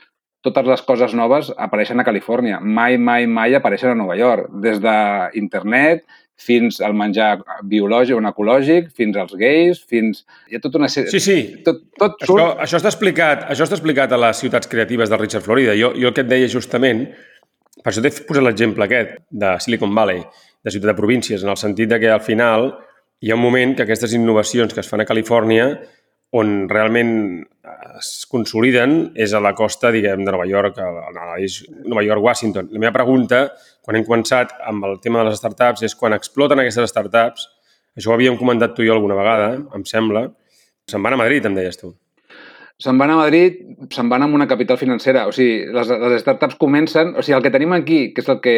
totes 0.46 0.68
les 0.68 0.82
coses 0.86 1.14
noves 1.18 1.50
apareixen 1.56 2.00
a 2.00 2.04
Califòrnia. 2.06 2.60
Mai, 2.60 2.98
mai, 2.98 3.26
mai 3.26 3.56
apareixen 3.56 3.92
a 3.92 3.98
Nova 3.98 4.16
York. 4.18 4.50
Des 4.62 4.78
d'internet 4.82 6.04
fins 6.36 6.82
al 6.84 6.92
menjar 6.94 7.38
biològic 7.64 8.16
o 8.16 8.20
ecològic, 8.28 8.90
fins 8.96 9.16
als 9.16 9.32
gais, 9.40 9.80
fins... 9.88 10.24
Hi 10.50 10.58
ha 10.58 10.60
tota 10.60 10.78
una 10.78 10.90
sèrie... 10.92 11.10
Sí, 11.10 11.20
sí. 11.24 11.62
Tot, 11.64 11.80
tot 11.96 12.20
Això, 12.20 12.34
surt... 12.34 12.60
això 12.66 12.80
està 12.80 12.92
explicat, 12.92 13.46
això 13.50 13.64
està 13.64 13.78
explicat 13.78 14.12
a 14.12 14.20
les 14.20 14.42
ciutats 14.44 14.68
creatives 14.68 15.10
del 15.10 15.22
Richard 15.22 15.46
Florida. 15.46 15.74
Jo, 15.78 15.94
jo 15.96 16.10
el 16.10 16.14
que 16.16 16.26
et 16.26 16.30
deia 16.30 16.50
justament, 16.52 17.06
per 17.80 17.92
això 17.92 18.04
t'he 18.04 18.12
posat 18.28 18.44
l'exemple 18.44 18.84
aquest 18.84 19.16
de 19.32 19.54
Silicon 19.64 19.96
Valley, 19.96 20.20
de 20.60 20.74
ciutat 20.74 20.92
de 20.92 20.98
províncies, 20.98 21.42
en 21.42 21.54
el 21.54 21.60
sentit 21.60 21.88
de 21.88 22.00
que 22.02 22.12
al 22.12 22.24
final 22.24 22.74
hi 23.24 23.32
ha 23.32 23.38
un 23.38 23.42
moment 23.42 23.72
que 23.76 23.86
aquestes 23.86 24.12
innovacions 24.12 24.76
que 24.76 24.84
es 24.84 24.92
fan 24.92 25.00
a 25.00 25.08
Califòrnia 25.08 25.70
on 26.34 26.68
realment 26.68 27.12
es 27.98 28.10
consoliden 28.30 28.96
és 29.18 29.34
a 29.34 29.40
la 29.42 29.52
costa, 29.58 29.90
diguem, 29.94 30.24
de 30.24 30.32
Nova 30.34 30.46
York, 30.48 30.78
a, 30.78 31.10
Nova 31.86 32.04
York-Washington. 32.04 32.70
La 32.72 32.82
meva 32.82 32.94
pregunta, 32.94 33.44
quan 33.82 33.98
hem 33.98 34.06
començat 34.06 34.56
amb 34.66 34.86
el 34.88 34.98
tema 35.02 35.22
de 35.22 35.30
les 35.30 35.38
startups, 35.40 35.84
és 35.86 35.94
quan 35.98 36.16
exploten 36.16 36.62
aquestes 36.62 36.90
startups, 36.92 37.48
això 37.96 38.12
ho 38.12 38.16
havíem 38.16 38.38
comentat 38.40 38.74
tu 38.76 38.84
i 38.84 38.90
jo 38.90 38.96
alguna 38.96 39.18
vegada, 39.18 39.54
em 39.74 39.86
sembla, 39.88 40.26
se'n 40.90 41.02
van 41.02 41.16
a 41.16 41.22
Madrid, 41.22 41.46
em 41.46 41.56
deies 41.56 41.80
tu. 41.80 41.94
Se'n 42.82 42.98
van 43.00 43.10
a 43.10 43.16
Madrid, 43.16 43.62
se'n 43.88 44.10
van 44.12 44.26
amb 44.26 44.36
una 44.36 44.46
capital 44.48 44.76
financera. 44.76 45.24
O 45.28 45.32
sigui, 45.32 45.64
les, 45.72 45.88
les 45.88 46.20
startups 46.20 46.58
comencen... 46.60 47.14
O 47.16 47.22
sigui, 47.24 47.36
el 47.38 47.46
que 47.46 47.52
tenim 47.54 47.72
aquí, 47.72 48.00
que 48.12 48.20
és 48.20 48.28
el 48.28 48.42
que 48.44 48.56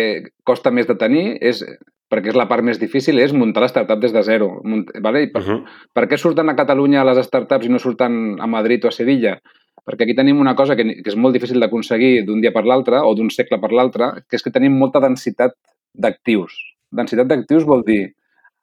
costa 0.48 0.72
més 0.74 0.88
de 0.88 0.96
tenir, 0.98 1.36
és 1.38 1.62
perquè 2.10 2.32
és 2.32 2.38
la 2.38 2.48
part 2.50 2.64
més 2.64 2.80
difícil, 2.80 3.20
és 3.20 3.34
muntar 3.36 3.62
la 3.62 3.70
startup 3.70 4.00
des 4.02 4.14
de 4.16 4.22
zero. 4.26 4.48
Munt, 4.64 4.88
vale? 5.04 5.22
I 5.22 5.30
per, 5.30 5.42
Uh 5.42 5.48
-huh. 5.48 5.64
per 5.94 6.08
què 6.08 6.16
surten 6.16 6.48
a 6.48 6.56
Catalunya 6.56 7.04
les 7.04 7.26
startups 7.26 7.66
i 7.66 7.68
no 7.68 7.78
surten 7.78 8.40
a 8.40 8.46
Madrid 8.46 8.84
o 8.84 8.88
a 8.88 8.90
Sevilla? 8.90 9.38
Perquè 9.86 10.02
aquí 10.02 10.14
tenim 10.14 10.40
una 10.40 10.54
cosa 10.54 10.74
que, 10.74 10.84
que 10.84 11.10
és 11.10 11.16
molt 11.16 11.34
difícil 11.34 11.60
d'aconseguir 11.60 12.24
d'un 12.26 12.40
dia 12.40 12.52
per 12.52 12.64
l'altre 12.64 12.98
o 12.98 13.14
d'un 13.14 13.30
segle 13.30 13.60
per 13.60 13.72
l'altre, 13.72 14.24
que 14.28 14.36
és 14.36 14.42
que 14.42 14.50
tenim 14.50 14.72
molta 14.72 15.00
densitat 15.00 15.52
d'actius. 15.94 16.52
Densitat 16.90 17.26
d'actius 17.26 17.64
vol 17.64 17.84
dir 17.84 18.14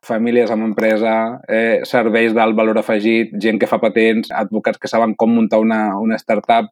famílies 0.05 0.51
amb 0.53 0.63
empresa, 0.67 1.41
eh, 1.47 1.81
serveis 1.83 2.33
d'alt 2.33 2.55
valor 2.55 2.77
afegit, 2.77 3.33
gent 3.41 3.59
que 3.59 3.67
fa 3.67 3.79
patents, 3.81 4.29
advocats 4.31 4.77
que 4.79 4.87
saben 4.91 5.15
com 5.15 5.33
muntar 5.33 5.59
una, 5.59 5.97
una 5.99 6.15
startup, 6.21 6.69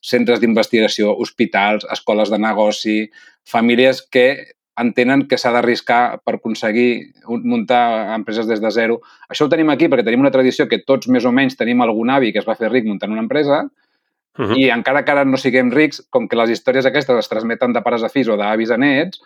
centres 0.00 0.40
d'investigació, 0.40 1.12
hospitals, 1.20 1.84
escoles 1.92 2.30
de 2.32 2.38
negoci, 2.40 3.10
famílies 3.44 4.00
que 4.10 4.54
entenen 4.80 5.26
que 5.28 5.36
s'ha 5.36 5.50
d'arriscar 5.52 6.20
per 6.24 6.36
aconseguir 6.38 7.12
un- 7.28 7.42
muntar 7.44 8.14
empreses 8.14 8.46
des 8.48 8.60
de 8.62 8.70
zero. 8.70 9.00
Això 9.28 9.44
ho 9.44 9.50
tenim 9.52 9.68
aquí 9.68 9.88
perquè 9.92 10.04
tenim 10.06 10.20
una 10.24 10.30
tradició 10.32 10.66
que 10.68 10.78
tots 10.86 11.08
més 11.08 11.24
o 11.28 11.32
menys 11.32 11.56
tenim 11.58 11.82
algun 11.84 12.08
avi 12.10 12.32
que 12.32 12.38
es 12.40 12.46
va 12.48 12.56
fer 12.56 12.70
ric 12.72 12.86
muntant 12.86 13.12
una 13.12 13.20
empresa 13.20 13.66
Uh 14.38 14.44
-huh. 14.46 14.56
i 14.56 14.70
encara 14.70 15.04
que 15.04 15.10
ara 15.10 15.24
no 15.24 15.36
siguem 15.36 15.70
rics, 15.72 16.06
com 16.08 16.28
que 16.28 16.36
les 16.36 16.50
històries 16.50 16.86
aquestes 16.86 17.18
es 17.18 17.28
transmeten 17.28 17.72
de 17.72 17.82
pares 17.82 18.02
a 18.04 18.08
fills 18.08 18.28
o 18.28 18.36
d'avis 18.36 18.70
a 18.70 18.76
nets, 18.78 19.20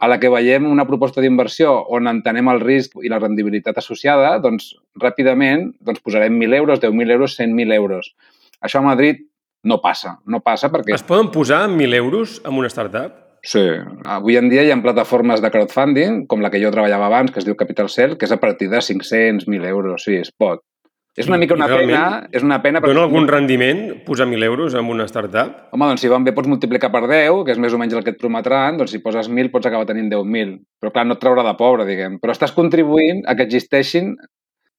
a 0.00 0.08
la 0.08 0.18
que 0.20 0.30
veiem 0.32 0.66
una 0.70 0.86
proposta 0.88 1.22
d'inversió 1.22 1.72
on 1.94 2.10
entenem 2.10 2.50
el 2.52 2.60
risc 2.62 2.98
i 3.02 3.10
la 3.12 3.20
rendibilitat 3.20 3.78
associada, 3.80 4.36
doncs 4.42 4.72
ràpidament 5.00 5.72
doncs, 5.80 6.02
posarem 6.04 6.38
1.000 6.38 6.58
euros, 6.60 6.82
10.000 6.82 7.16
euros, 7.16 7.38
100.000 7.38 7.74
euros. 7.76 8.12
Això 8.62 8.82
a 8.82 8.86
Madrid 8.86 9.24
no 9.64 9.80
passa. 9.82 10.18
No 10.26 10.40
passa 10.44 10.70
perquè... 10.72 10.94
Es 10.94 11.06
poden 11.06 11.32
posar 11.34 11.66
1.000 11.68 11.98
euros 11.98 12.38
en 12.44 12.58
una 12.58 12.70
startup? 12.70 13.16
Sí. 13.42 13.62
Avui 14.04 14.36
en 14.36 14.48
dia 14.50 14.64
hi 14.66 14.72
ha 14.74 14.78
plataformes 14.82 15.42
de 15.42 15.50
crowdfunding, 15.54 16.24
com 16.30 16.42
la 16.42 16.50
que 16.50 16.60
jo 16.62 16.72
treballava 16.74 17.06
abans, 17.06 17.30
que 17.32 17.42
es 17.42 17.46
diu 17.46 17.56
Capital 17.58 17.90
Cell, 17.92 18.16
que 18.18 18.26
és 18.26 18.34
a 18.34 18.40
partir 18.42 18.70
de 18.72 18.82
500, 18.82 19.46
1.000 19.46 19.68
euros. 19.70 20.04
Sí, 20.04 20.18
es 20.18 20.32
pot. 20.34 20.64
És 21.18 21.26
una 21.26 21.38
mica 21.40 21.56
una 21.56 21.66
realment 21.66 21.96
pena, 21.96 22.30
és 22.30 22.44
una 22.46 22.60
pena... 22.62 22.80
Dona 22.84 23.02
algun 23.08 23.26
rendiment 23.26 23.82
posar 24.06 24.28
1.000 24.28 24.46
euros 24.46 24.76
en 24.78 24.86
una 24.86 25.08
startup? 25.10 25.68
Home, 25.74 25.90
doncs 25.90 26.04
si 26.04 26.10
van 26.12 26.24
bé 26.26 26.34
pots 26.36 26.50
multiplicar 26.50 26.92
per 26.94 27.04
10, 27.08 27.42
que 27.46 27.56
és 27.56 27.60
més 27.60 27.74
o 27.74 27.80
menys 27.80 27.96
el 27.98 28.06
que 28.06 28.14
et 28.14 28.20
prometran, 28.20 28.78
doncs 28.78 28.94
si 28.94 29.02
poses 29.02 29.26
1.000 29.26 29.50
pots 29.54 29.66
acabar 29.66 29.88
tenint 29.88 30.12
10.000. 30.12 30.56
Però 30.78 30.94
clar, 30.94 31.08
no 31.08 31.18
et 31.18 31.22
traurà 31.22 31.42
de 31.46 31.54
pobre, 31.58 31.86
diguem. 31.88 32.20
Però 32.22 32.34
estàs 32.34 32.54
contribuint 32.54 33.24
a 33.26 33.34
que 33.34 33.48
existeixin 33.48 34.14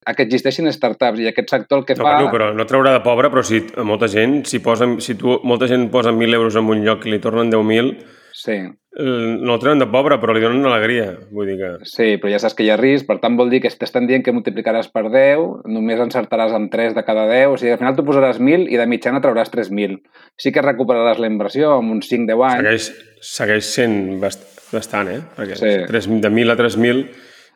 a 0.08 0.14
que 0.16 0.24
existeixin 0.24 0.70
startups 0.72 1.20
i 1.20 1.26
aquest 1.28 1.50
sector 1.52 1.82
el 1.82 1.84
que 1.84 1.94
No, 1.98 2.06
fa... 2.06 2.14
bueno, 2.16 2.30
però 2.32 2.46
no 2.56 2.64
traurà 2.64 2.94
de 2.94 3.02
pobre, 3.04 3.28
però 3.28 3.42
si 3.44 3.60
molta 3.84 4.08
gent, 4.08 4.40
si, 4.48 4.62
posen, 4.64 4.96
si 5.04 5.14
tu, 5.20 5.36
molta 5.44 5.68
gent 5.68 5.90
posa 5.92 6.14
1.000 6.14 6.38
euros 6.38 6.56
en 6.56 6.72
un 6.72 6.80
lloc 6.86 7.04
i 7.04 7.12
li 7.12 7.20
tornen 7.20 7.52
10.000, 7.52 7.92
Sí, 8.40 8.54
eh, 8.56 9.36
no 9.36 9.54
el 9.54 9.60
treuen 9.60 9.80
de 9.82 9.88
pobre, 9.92 10.16
però 10.22 10.32
li 10.32 10.40
donen 10.40 10.64
alegria. 10.64 11.10
Vull 11.34 11.50
dir 11.50 11.56
que... 11.60 11.70
sí, 11.88 12.14
però 12.20 12.30
ja 12.32 12.38
saps 12.40 12.56
que 12.56 12.64
hi 12.64 12.70
ha 12.72 12.78
risc, 12.80 13.04
per 13.08 13.18
tant 13.20 13.36
vol 13.36 13.50
dir 13.52 13.60
que 13.60 13.68
si 13.72 13.76
t'estan 13.80 14.06
dient 14.08 14.24
que 14.24 14.32
multiplicaràs 14.32 14.88
per 14.94 15.04
10, 15.12 15.66
només 15.68 16.00
encertaràs 16.00 16.54
amb 16.56 16.70
3 16.72 16.96
de 16.96 17.04
cada 17.04 17.26
10, 17.28 17.52
o 17.52 17.58
sigui, 17.60 17.74
al 17.74 17.82
final 17.82 17.98
tu 17.98 18.06
posaràs 18.06 18.40
1.000 18.40 18.70
i 18.72 18.80
de 18.80 18.86
mitjana 18.88 19.20
trauràs 19.20 19.52
3.000. 19.52 19.98
Sí 20.40 20.54
que 20.54 20.64
recuperaràs 20.64 21.20
la 21.20 21.28
inversió 21.28 21.74
amb 21.76 21.92
uns 21.98 22.08
5-10 22.08 22.46
anys. 22.48 22.62
Segueix, 22.62 22.88
segueix 23.34 23.74
sent 23.76 23.98
bast 24.22 24.46
bastant, 24.70 25.10
eh? 25.10 25.20
Perquè 25.36 25.58
Sí. 25.58 25.74
sí. 25.82 25.86
3, 25.90 26.08
de 26.22 26.30
1.000 26.30 26.54
a 26.54 26.56
3.000, 26.56 27.04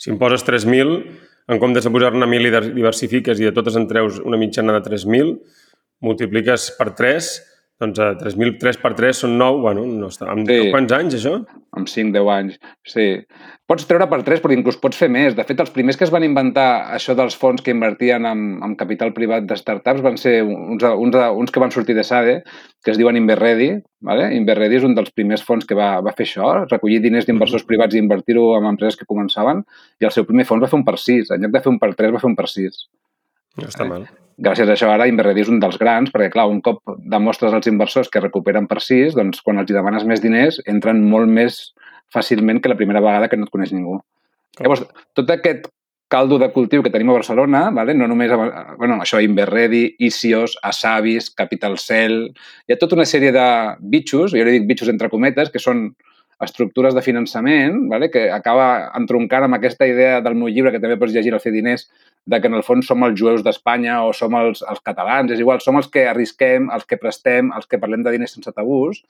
si 0.03 0.11
em 0.11 0.19
poses 0.19 0.45
3.000, 0.45 0.95
en 1.49 1.61
comptes 1.63 1.85
de 1.87 1.93
posar-ne 1.95 2.27
1.000 2.27 2.49
i 2.51 2.75
diversifiques 2.75 3.41
i 3.41 3.49
de 3.49 3.53
totes 3.57 3.77
en 3.81 3.89
treus 3.89 4.21
una 4.21 4.37
mitjana 4.41 4.77
de 4.77 4.85
3.000, 4.91 5.39
multipliques 6.05 6.73
per 6.79 6.91
3, 6.99 7.33
doncs 7.83 7.99
a 7.99 8.13
3.000, 8.21 8.59
3 8.63 8.79
per 8.81 8.93
3 8.95 9.25
són 9.25 9.37
9, 9.39 9.61
bueno, 9.65 9.83
no 9.87 10.07
està. 10.13 10.29
Amb 10.31 10.47
Sí. 10.49 10.71
quants 10.71 10.93
anys, 10.95 11.15
això? 11.19 11.45
amb 11.75 11.89
5-10 11.91 12.29
anys, 12.31 12.59
sí. 12.87 13.05
Pots 13.67 13.87
treure 13.89 14.07
per 14.07 14.21
3, 14.23 14.41
però 14.41 14.55
inclús 14.55 14.77
pots 14.79 14.97
fer 14.97 15.09
més. 15.11 15.35
De 15.35 15.43
fet, 15.43 15.59
els 15.59 15.71
primers 15.75 15.97
que 15.99 16.05
es 16.05 16.13
van 16.15 16.23
inventar 16.23 16.95
això 16.95 17.17
dels 17.19 17.35
fons 17.35 17.63
que 17.63 17.73
invertien 17.75 18.25
en, 18.31 18.63
en 18.63 18.77
capital 18.77 19.13
privat 19.13 19.43
de 19.49 19.57
startups 19.57 20.05
van 20.05 20.17
ser 20.17 20.43
uns, 20.45 20.85
uns, 20.85 21.17
uns 21.17 21.51
que 21.51 21.61
van 21.61 21.73
sortir 21.75 21.97
de 21.97 22.05
SADE, 22.05 22.43
que 22.85 22.93
es 22.93 22.99
diuen 22.99 23.17
InverReady. 23.17 23.83
¿vale? 24.05 24.35
InverReady 24.37 24.77
és 24.77 24.85
un 24.85 24.95
dels 24.95 25.11
primers 25.11 25.43
fons 25.43 25.65
que 25.67 25.75
va, 25.75 26.01
va 26.05 26.13
fer 26.13 26.27
això, 26.29 26.67
recollir 26.71 27.01
diners 27.01 27.27
d'inversors 27.27 27.65
privats 27.65 27.95
i 27.97 27.99
invertir-ho 27.99 28.53
en 28.59 28.67
empreses 28.71 29.01
que 29.01 29.07
començaven, 29.09 29.65
i 30.01 30.05
el 30.05 30.13
seu 30.13 30.25
primer 30.29 30.45
fons 30.45 30.63
va 30.63 30.69
fer 30.69 30.79
un 30.79 30.85
per 30.85 30.99
6. 31.01 31.31
En 31.35 31.41
lloc 31.43 31.51
de 31.57 31.65
fer 31.65 31.73
un 31.73 31.81
per 31.81 31.95
3, 31.97 32.13
va 32.13 32.21
fer 32.21 32.31
un 32.31 32.37
per 32.37 32.47
6 32.47 32.87
No 33.61 33.71
està 33.71 33.87
mal. 33.89 34.09
gràcies 34.39 34.69
a 34.69 34.75
això 34.75 34.89
ara 34.91 35.07
Inverredi 35.07 35.45
és 35.45 35.51
un 35.53 35.61
dels 35.63 35.79
grans, 35.79 36.11
perquè 36.11 36.33
clar, 36.33 36.49
un 36.51 36.61
cop 36.65 36.81
demostres 36.99 37.55
als 37.55 37.69
inversors 37.71 38.11
que 38.11 38.23
recuperen 38.23 38.67
per 38.71 38.81
6, 38.83 39.15
doncs 39.15 39.45
quan 39.47 39.63
els 39.63 39.71
demanes 39.71 40.07
més 40.09 40.23
diners 40.25 40.61
entren 40.67 41.05
molt 41.07 41.31
més 41.31 41.61
fàcilment 42.15 42.61
que 42.61 42.73
la 42.73 42.79
primera 42.79 43.03
vegada 43.05 43.29
que 43.31 43.39
no 43.39 43.47
et 43.47 43.55
coneix 43.55 43.73
ningú. 43.75 44.01
Llavors, 44.61 44.85
tot 45.15 45.31
aquest 45.31 45.69
caldo 46.15 46.39
de 46.39 46.51
cultiu 46.55 46.83
que 46.83 46.93
tenim 46.95 47.11
a 47.11 47.17
Barcelona, 47.17 47.69
vale? 47.75 47.95
no 47.95 48.07
només 48.07 48.31
a, 48.31 48.39
bueno, 48.79 49.01
això, 49.03 49.19
Inverredi, 49.25 49.97
Isios, 49.99 50.59
Asavis, 50.63 51.31
Capital 51.35 51.79
Cell... 51.83 52.29
Hi 52.69 52.75
ha 52.75 52.79
tota 52.79 52.99
una 52.99 53.07
sèrie 53.09 53.33
de 53.35 53.47
bitxos, 53.81 54.35
jo 54.37 54.45
li 54.45 54.59
dic 54.59 54.69
bitxos 54.69 54.93
entre 54.93 55.11
cometes, 55.11 55.51
que 55.51 55.63
són 55.63 55.89
estructures 56.45 56.95
de 56.95 57.03
finançament, 57.03 57.89
vale? 57.91 58.11
que 58.11 58.27
acaba 58.33 58.91
entroncant 58.99 59.47
amb 59.47 59.59
aquesta 59.59 59.87
idea 59.89 60.21
del 60.25 60.37
meu 60.39 60.49
llibre, 60.49 60.73
que 60.73 60.81
també 60.83 60.99
pots 61.01 61.13
llegir 61.13 61.33
al 61.35 61.43
fer 61.43 61.53
diners, 61.53 61.89
de 62.25 62.41
que 62.41 62.49
en 62.49 62.55
el 62.55 62.65
fons 62.65 62.87
som 62.87 63.03
els 63.05 63.19
jueus 63.21 63.45
d'Espanya 63.45 64.03
o 64.05 64.13
som 64.13 64.35
els, 64.39 64.63
els 64.63 64.81
catalans, 64.85 65.33
és 65.33 65.41
igual, 65.41 65.61
som 65.61 65.77
els 65.81 65.89
que 65.93 66.07
arrisquem, 66.09 66.71
els 66.73 66.87
que 66.87 67.01
prestem, 67.01 67.51
els 67.57 67.67
que 67.67 67.81
parlem 67.83 68.05
de 68.05 68.15
diners 68.15 68.37
sense 68.37 68.53
tabús. 68.53 69.03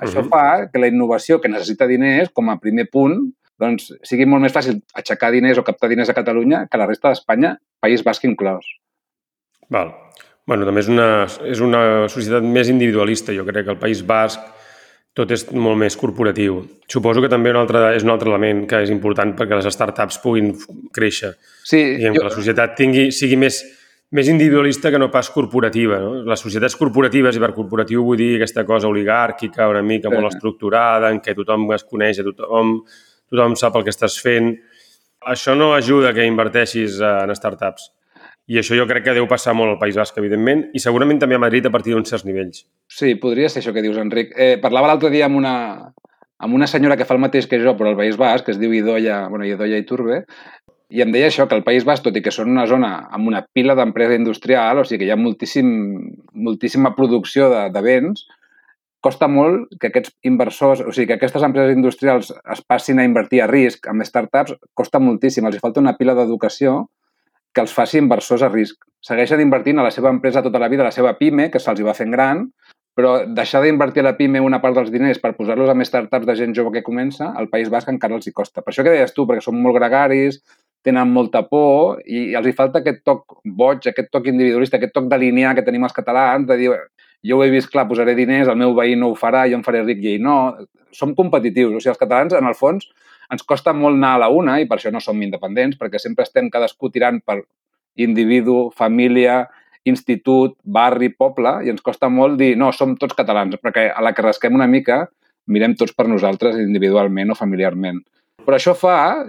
Això 0.00 0.22
Mhm. 0.22 0.28
fa 0.30 0.70
que 0.72 0.78
la 0.78 0.88
innovació 0.88 1.40
que 1.40 1.48
necessita 1.48 1.86
diners, 1.86 2.30
com 2.30 2.50
a 2.50 2.58
primer 2.58 2.88
punt, 2.90 3.32
doncs 3.58 3.92
sigui 4.06 4.26
molt 4.26 4.42
més 4.42 4.54
fàcil 4.54 4.82
aixecar 4.94 5.32
diners 5.34 5.58
o 5.58 5.64
captar 5.64 5.88
diners 5.90 6.08
a 6.08 6.14
Catalunya 6.14 6.66
que 6.70 6.76
a 6.76 6.78
la 6.78 6.86
resta 6.86 7.08
d'Espanya, 7.08 7.58
País 7.80 8.04
Basc 8.04 8.24
inclòs. 8.24 8.64
Val. 9.68 9.92
Bueno, 10.46 10.64
també 10.64 10.80
és 10.80 10.88
una, 10.88 11.26
és 11.44 11.60
una 11.60 11.80
societat 12.08 12.42
més 12.42 12.70
individualista. 12.72 13.34
Jo 13.36 13.44
crec 13.44 13.66
que 13.66 13.74
el 13.74 13.82
País 13.82 14.00
Basc 14.06 14.40
tot 15.18 15.32
és 15.34 15.42
molt 15.50 15.80
més 15.80 15.96
corporatiu. 15.98 16.60
Suposo 16.90 17.22
que 17.24 17.30
també 17.32 17.50
un 17.50 17.58
altre, 17.58 17.88
és 17.96 18.04
un 18.06 18.12
altre 18.14 18.30
element 18.30 18.62
que 18.70 18.84
és 18.84 18.92
important 18.94 19.34
perquè 19.38 19.58
les 19.58 19.66
startups 19.74 20.20
puguin 20.22 20.52
créixer. 20.94 21.32
Sí, 21.66 21.80
Diguem 21.96 22.14
jo, 22.14 22.22
que 22.22 22.28
la 22.28 22.36
societat 22.36 22.76
tingui, 22.78 23.08
sigui 23.14 23.38
més, 23.40 23.58
més 24.14 24.30
individualista 24.30 24.92
que 24.94 25.00
no 25.02 25.10
pas 25.10 25.28
corporativa. 25.34 25.98
No? 26.04 26.22
Les 26.28 26.40
societats 26.46 26.78
corporatives, 26.78 27.36
i 27.36 27.42
per 27.42 27.50
corporatiu 27.56 28.06
vull 28.06 28.20
dir 28.20 28.36
aquesta 28.38 28.64
cosa 28.68 28.88
oligàrquica, 28.88 29.66
una 29.68 29.82
mica 29.82 30.08
Sí. 30.08 30.14
molt 30.14 30.32
estructurada, 30.32 31.10
en 31.10 31.20
què 31.20 31.34
tothom 31.34 31.66
es 31.74 31.84
coneix 31.84 32.22
a 32.22 32.28
tothom, 32.30 32.78
tothom 33.28 33.56
sap 33.58 33.76
el 33.76 33.84
que 33.84 33.90
estàs 33.90 34.20
fent. 34.22 34.54
Això 35.26 35.56
no 35.58 35.74
ajuda 35.74 36.14
que 36.14 36.24
inverteixis 36.24 37.00
en 37.02 37.34
startups. 37.34 37.90
I 38.48 38.58
això 38.60 38.76
jo 38.78 38.86
crec 38.88 39.04
que 39.04 39.14
deu 39.16 39.26
passar 39.28 39.52
molt 39.56 39.74
al 39.74 39.80
País 39.80 39.96
Basc, 39.98 40.16
evidentment, 40.20 40.64
i 40.72 40.80
segurament 40.80 41.18
també 41.20 41.36
a 41.36 41.42
Madrid 41.42 41.66
a 41.68 41.72
partir 41.72 41.92
d'uns 41.92 42.08
certs 42.08 42.24
nivells. 42.24 42.64
sí, 42.88 43.14
podria 43.20 43.48
ser 43.52 43.60
això 43.60 43.74
que 43.76 43.84
dius, 43.84 43.98
Enric. 44.00 44.32
Eh, 44.36 44.56
parlava 44.62 44.88
l'altre 44.88 45.10
dia 45.12 45.26
amb 45.26 45.36
una, 45.36 45.56
amb 46.38 46.54
una 46.54 46.66
senyora 46.66 46.96
que 46.96 47.04
fa 47.04 47.14
el 47.14 47.20
mateix 47.20 47.46
que 47.46 47.60
jo, 47.60 47.76
però 47.76 47.92
al 47.92 47.98
País 47.98 48.16
Basc, 48.16 48.46
que 48.46 48.54
es 48.56 48.60
diu 48.60 48.72
Idoia, 48.72 49.26
bueno, 49.28 49.44
Idoia 49.44 49.80
Iturbe, 49.82 50.22
i 50.88 51.02
em 51.04 51.12
deia 51.12 51.28
això, 51.28 51.44
que 51.44 51.58
el 51.58 51.64
País 51.66 51.84
Basc, 51.84 52.06
tot 52.06 52.16
i 52.16 52.22
que 52.24 52.32
són 52.32 52.48
una 52.48 52.64
zona 52.66 52.94
amb 53.12 53.28
una 53.28 53.44
pila 53.52 53.76
d'empresa 53.76 54.16
industrial, 54.16 54.80
o 54.80 54.84
sigui 54.88 55.02
que 55.02 55.10
hi 55.10 55.12
ha 55.12 55.20
moltíssim, 55.20 55.68
moltíssima 56.32 56.94
producció 56.96 57.50
de, 57.52 57.66
de 57.74 57.82
béns, 57.84 58.24
costa 59.04 59.28
molt 59.28 59.68
que 59.78 59.90
aquests 59.90 60.14
inversors, 60.26 60.80
o 60.80 60.94
sigui, 60.94 61.10
que 61.10 61.18
aquestes 61.18 61.44
empreses 61.44 61.76
industrials 61.76 62.32
es 62.32 62.64
passin 62.64 62.98
a 62.98 63.04
invertir 63.06 63.42
a 63.44 63.50
risc 63.50 63.86
amb 63.92 64.06
startups, 64.08 64.56
costa 64.74 65.02
moltíssim. 65.02 65.44
Els 65.46 65.58
hi 65.58 65.62
falta 65.62 65.84
una 65.84 65.98
pila 66.00 66.16
d'educació 66.16 66.86
que 67.58 67.66
els 67.66 67.74
faci 67.74 67.98
inversors 67.98 68.46
a 68.46 68.52
risc. 68.52 68.78
Segueixen 69.02 69.42
invertint 69.42 69.82
a 69.82 69.86
la 69.88 69.90
seva 69.94 70.12
empresa 70.14 70.44
tota 70.46 70.60
la 70.62 70.70
vida, 70.70 70.84
a 70.86 70.92
la 70.92 70.94
seva 70.94 71.16
PIME, 71.18 71.48
que 71.50 71.58
se'ls 71.62 71.82
va 71.82 71.96
fent 71.98 72.14
gran, 72.14 72.44
però 72.98 73.16
deixar 73.34 73.64
d'invertir 73.64 74.04
a 74.04 74.08
la 74.08 74.14
PIME 74.18 74.42
una 74.42 74.60
part 74.62 74.78
dels 74.78 74.92
diners 74.94 75.18
per 75.22 75.34
posar-los 75.34 75.70
en 75.70 75.82
startups 75.86 76.26
de 76.26 76.34
gent 76.38 76.54
jove 76.54 76.72
que 76.76 76.84
comença, 76.86 77.32
al 77.34 77.50
País 77.50 77.70
Basc 77.70 77.90
encara 77.90 78.14
els 78.14 78.30
hi 78.30 78.34
costa. 78.34 78.62
Per 78.62 78.72
això 78.72 78.86
que 78.86 78.94
deies 78.94 79.14
tu, 79.14 79.26
perquè 79.26 79.42
són 79.42 79.58
molt 79.62 79.78
gregaris, 79.78 80.40
tenen 80.86 81.10
molta 81.10 81.42
por 81.50 81.98
i 82.06 82.32
els 82.38 82.46
hi 82.46 82.54
falta 82.58 82.82
aquest 82.82 83.02
toc 83.06 83.40
boig, 83.58 83.86
aquest 83.90 84.10
toc 84.14 84.30
individualista, 84.30 84.78
aquest 84.78 84.94
toc 84.94 85.10
d'alinear 85.10 85.56
que 85.58 85.66
tenim 85.66 85.86
els 85.86 85.94
catalans, 85.94 86.46
de 86.46 86.58
dir, 86.58 86.72
jo 87.26 87.38
ho 87.38 87.44
he 87.44 87.50
vist 87.54 87.70
clar, 87.70 87.88
posaré 87.90 88.14
diners, 88.18 88.50
el 88.50 88.58
meu 88.58 88.74
veí 88.78 88.94
no 88.98 89.10
ho 89.12 89.18
farà, 89.18 89.44
jo 89.50 89.58
em 89.58 89.66
faré 89.66 89.82
ric 89.82 90.02
i 90.04 90.14
ell 90.14 90.26
no. 90.26 90.38
Som 90.94 91.14
competitius. 91.14 91.74
O 91.74 91.82
sigui, 91.82 91.92
els 91.94 92.02
catalans, 92.02 92.34
en 92.38 92.46
el 92.50 92.58
fons, 92.58 92.86
ens 93.32 93.44
costa 93.44 93.74
molt 93.76 93.98
anar 93.98 94.14
a 94.16 94.22
la 94.24 94.28
una 94.32 94.58
i 94.60 94.66
per 94.68 94.78
això 94.78 94.92
no 94.92 95.02
som 95.04 95.20
independents, 95.22 95.76
perquè 95.80 96.00
sempre 96.00 96.24
estem 96.24 96.48
cadascú 96.50 96.90
tirant 96.90 97.20
per 97.24 97.42
individu, 97.98 98.68
família, 98.76 99.42
institut, 99.88 100.56
barri, 100.64 101.10
poble, 101.14 101.58
i 101.64 101.72
ens 101.72 101.84
costa 101.84 102.10
molt 102.12 102.38
dir, 102.40 102.54
no, 102.60 102.70
som 102.72 102.96
tots 102.96 103.16
catalans, 103.18 103.58
perquè 103.62 103.88
a 103.92 104.04
la 104.04 104.12
que 104.14 104.24
rasquem 104.24 104.54
una 104.54 104.68
mica 104.70 105.06
mirem 105.48 105.74
tots 105.80 105.94
per 105.96 106.08
nosaltres 106.08 106.58
individualment 106.60 107.32
o 107.32 107.38
familiarment. 107.38 108.02
Però 108.44 108.56
això 108.56 108.74
fa 108.76 109.24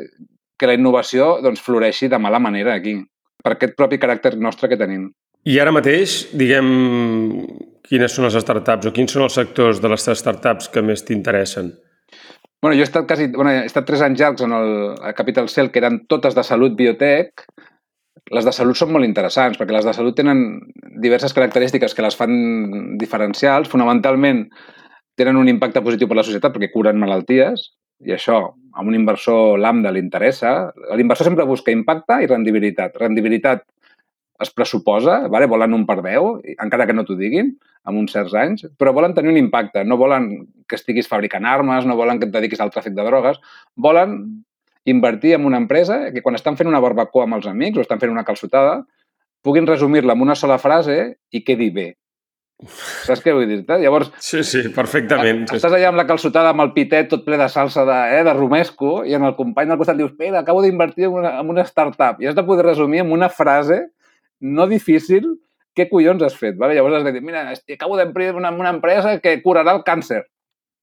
que 0.59 0.67
la 0.67 0.75
innovació 0.75 1.37
doncs, 1.43 1.63
floreixi 1.63 2.09
de 2.11 2.19
mala 2.19 2.41
manera 2.43 2.75
aquí, 2.75 2.97
per 3.43 3.55
aquest 3.55 3.77
propi 3.79 3.99
caràcter 3.99 4.35
nostre 4.37 4.67
que 4.67 4.77
tenim. 4.79 5.09
I 5.47 5.55
ara 5.63 5.71
mateix, 5.71 6.25
diguem, 6.35 6.67
quines 7.87 8.11
són 8.11 8.27
les 8.27 8.35
startups 8.43 8.89
o 8.89 8.95
quins 8.95 9.15
són 9.15 9.23
els 9.25 9.37
sectors 9.39 9.79
de 9.79 9.91
les 9.91 10.09
startups 10.19 10.67
que 10.73 10.83
més 10.83 11.05
t'interessen? 11.07 11.71
Bueno, 12.61 12.75
jo 12.75 12.83
he 12.83 12.87
estat, 12.87 13.07
quasi, 13.07 13.29
bueno, 13.31 13.51
he 13.55 13.65
estat 13.65 13.85
tres 13.87 14.01
anys 14.03 14.19
llargs 14.19 14.43
en 14.43 14.51
el 14.51 14.71
a 14.99 15.13
Capital 15.15 15.47
Cell, 15.47 15.71
que 15.71 15.79
eren 15.79 16.01
totes 16.11 16.35
de 16.35 16.43
salut 16.43 16.75
biotech. 16.75 17.45
Les 18.35 18.45
de 18.45 18.51
salut 18.53 18.75
són 18.75 18.91
molt 18.91 19.07
interessants, 19.07 19.57
perquè 19.57 19.73
les 19.73 19.87
de 19.87 19.93
salut 19.95 20.17
tenen 20.17 20.59
diverses 21.01 21.33
característiques 21.33 21.95
que 21.95 22.03
les 22.03 22.17
fan 22.19 22.97
diferencials. 22.99 23.71
Fonamentalment, 23.71 24.43
tenen 25.15 25.39
un 25.39 25.47
impacte 25.51 25.83
positiu 25.85 26.11
per 26.11 26.19
la 26.19 26.27
societat 26.27 26.51
perquè 26.55 26.71
curen 26.73 26.99
malalties, 26.99 27.69
i 28.03 28.13
això 28.15 28.41
a 28.49 28.83
un 28.85 28.95
inversor 28.95 29.57
lambda 29.59 29.91
li 29.91 30.03
interessa. 30.03 30.73
L'inversor 30.95 31.31
sempre 31.31 31.47
busca 31.47 31.71
impacte 31.71 32.19
i 32.23 32.27
rendibilitat. 32.27 32.99
Rendibilitat 32.99 33.63
es 34.39 34.51
pressuposa, 34.55 35.27
vale? 35.27 35.47
volen 35.51 35.73
un 35.75 35.85
per 35.85 35.99
10, 36.01 36.55
encara 36.63 36.87
que 36.87 36.95
no 36.95 37.03
t'ho 37.05 37.17
diguin, 37.19 37.51
amb 37.83 37.99
uns 37.99 38.13
certs 38.15 38.35
anys, 38.37 38.67
però 38.79 38.93
volen 38.95 39.15
tenir 39.15 39.33
un 39.33 39.39
impacte. 39.39 39.83
No 39.83 39.97
volen 39.99 40.29
que 40.67 40.77
estiguis 40.79 41.09
fabricant 41.11 41.47
armes, 41.47 41.87
no 41.87 41.97
volen 41.99 42.19
que 42.19 42.29
et 42.29 42.35
dediquis 42.35 42.61
al 42.63 42.71
tràfic 42.71 42.95
de 42.95 43.05
drogues, 43.07 43.39
volen 43.75 44.19
invertir 44.89 45.35
en 45.35 45.45
una 45.45 45.59
empresa 45.59 46.09
que 46.13 46.23
quan 46.23 46.35
estan 46.39 46.57
fent 46.57 46.69
una 46.69 46.81
barbacoa 46.83 47.27
amb 47.27 47.39
els 47.39 47.49
amics 47.51 47.77
o 47.77 47.85
estan 47.85 47.99
fent 47.99 48.13
una 48.13 48.25
calçotada, 48.27 48.83
puguin 49.43 49.67
resumir-la 49.67 50.15
en 50.15 50.21
una 50.23 50.35
sola 50.35 50.59
frase 50.59 50.99
i 51.31 51.43
quedi 51.43 51.69
bé. 51.75 51.89
Saps 52.59 53.21
què 53.23 53.31
vull 53.31 53.47
dir-te? 53.47 53.77
Llavors, 53.79 54.09
Sí, 54.19 54.41
sí, 54.43 54.65
perfectament. 54.75 55.45
Estàs 55.47 55.71
allà 55.71 55.93
amb 55.93 55.99
la 55.99 56.03
calçotada, 56.07 56.51
amb 56.51 56.65
el 56.65 56.73
pitet 56.75 57.07
tot 57.11 57.23
ple 57.23 57.37
de 57.39 57.47
salsa 57.51 57.85
de, 57.87 57.99
eh, 58.17 58.23
de 58.27 58.33
romesco 58.35 59.05
i 59.07 59.15
en 59.15 59.23
el 59.23 59.37
company 59.37 59.69
del 59.69 59.79
costat 59.79 59.95
dius, 59.99 60.11
espera, 60.11 60.41
acabo 60.41 60.63
d'invertir 60.65 61.07
en 61.07 61.15
una, 61.21 61.37
en 61.39 61.53
una 61.55 61.63
startup. 61.63 62.19
I 62.19 62.27
has 62.27 62.35
de 62.35 62.43
poder 62.43 62.65
resumir 62.65 62.99
en 63.05 63.13
una 63.15 63.29
frase 63.31 63.85
no 64.39 64.67
difícil 64.67 65.27
què 65.75 65.87
collons 65.91 66.23
has 66.25 66.35
fet. 66.35 66.57
Vale? 66.59 66.75
Llavors 66.77 66.99
has 66.99 67.07
de 67.07 67.13
dir, 67.15 67.21
mira, 67.23 67.45
acabo 67.51 67.99
en 67.99 68.35
una, 68.35 68.51
una 68.51 68.69
empresa 68.69 69.19
que 69.19 69.41
curarà 69.43 69.75
el 69.75 69.83
càncer. 69.83 70.25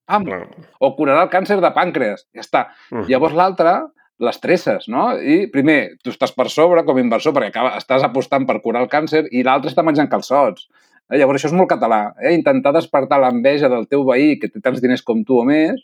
Pam. 0.06 0.24
Clar. 0.24 0.46
O 0.80 0.94
curarà 0.96 1.26
el 1.26 1.30
càncer 1.30 1.60
de 1.60 1.72
pàncreas. 1.74 2.26
Ja 2.34 2.44
està. 2.44 2.62
Mm. 2.92 3.08
Llavors 3.10 3.34
l'altre 3.34 3.76
l'estresses, 4.22 4.86
no? 4.88 5.10
I 5.18 5.46
primer, 5.52 5.98
tu 6.00 6.12
estàs 6.14 6.32
per 6.32 6.48
sobre 6.52 6.86
com 6.86 6.96
a 6.96 7.02
inversor 7.02 7.34
perquè 7.36 7.50
acaba, 7.52 7.74
estàs 7.76 8.06
apostant 8.06 8.46
per 8.48 8.62
curar 8.64 8.84
el 8.84 8.92
càncer 8.92 9.26
i 9.30 9.42
l'altre 9.44 9.72
està 9.72 9.84
menjant 9.84 10.08
calçots. 10.08 10.68
Eh? 11.10 11.18
Llavors 11.18 11.42
això 11.42 11.50
és 11.50 11.58
molt 11.58 11.68
català, 11.68 12.14
eh? 12.22 12.32
intentar 12.38 12.72
despertar 12.76 13.20
l'enveja 13.20 13.68
del 13.72 13.84
teu 13.90 14.06
veí 14.08 14.38
que 14.40 14.48
té 14.48 14.62
tants 14.62 14.80
diners 14.80 15.04
com 15.04 15.20
tu 15.26 15.42
o 15.42 15.44
més 15.48 15.82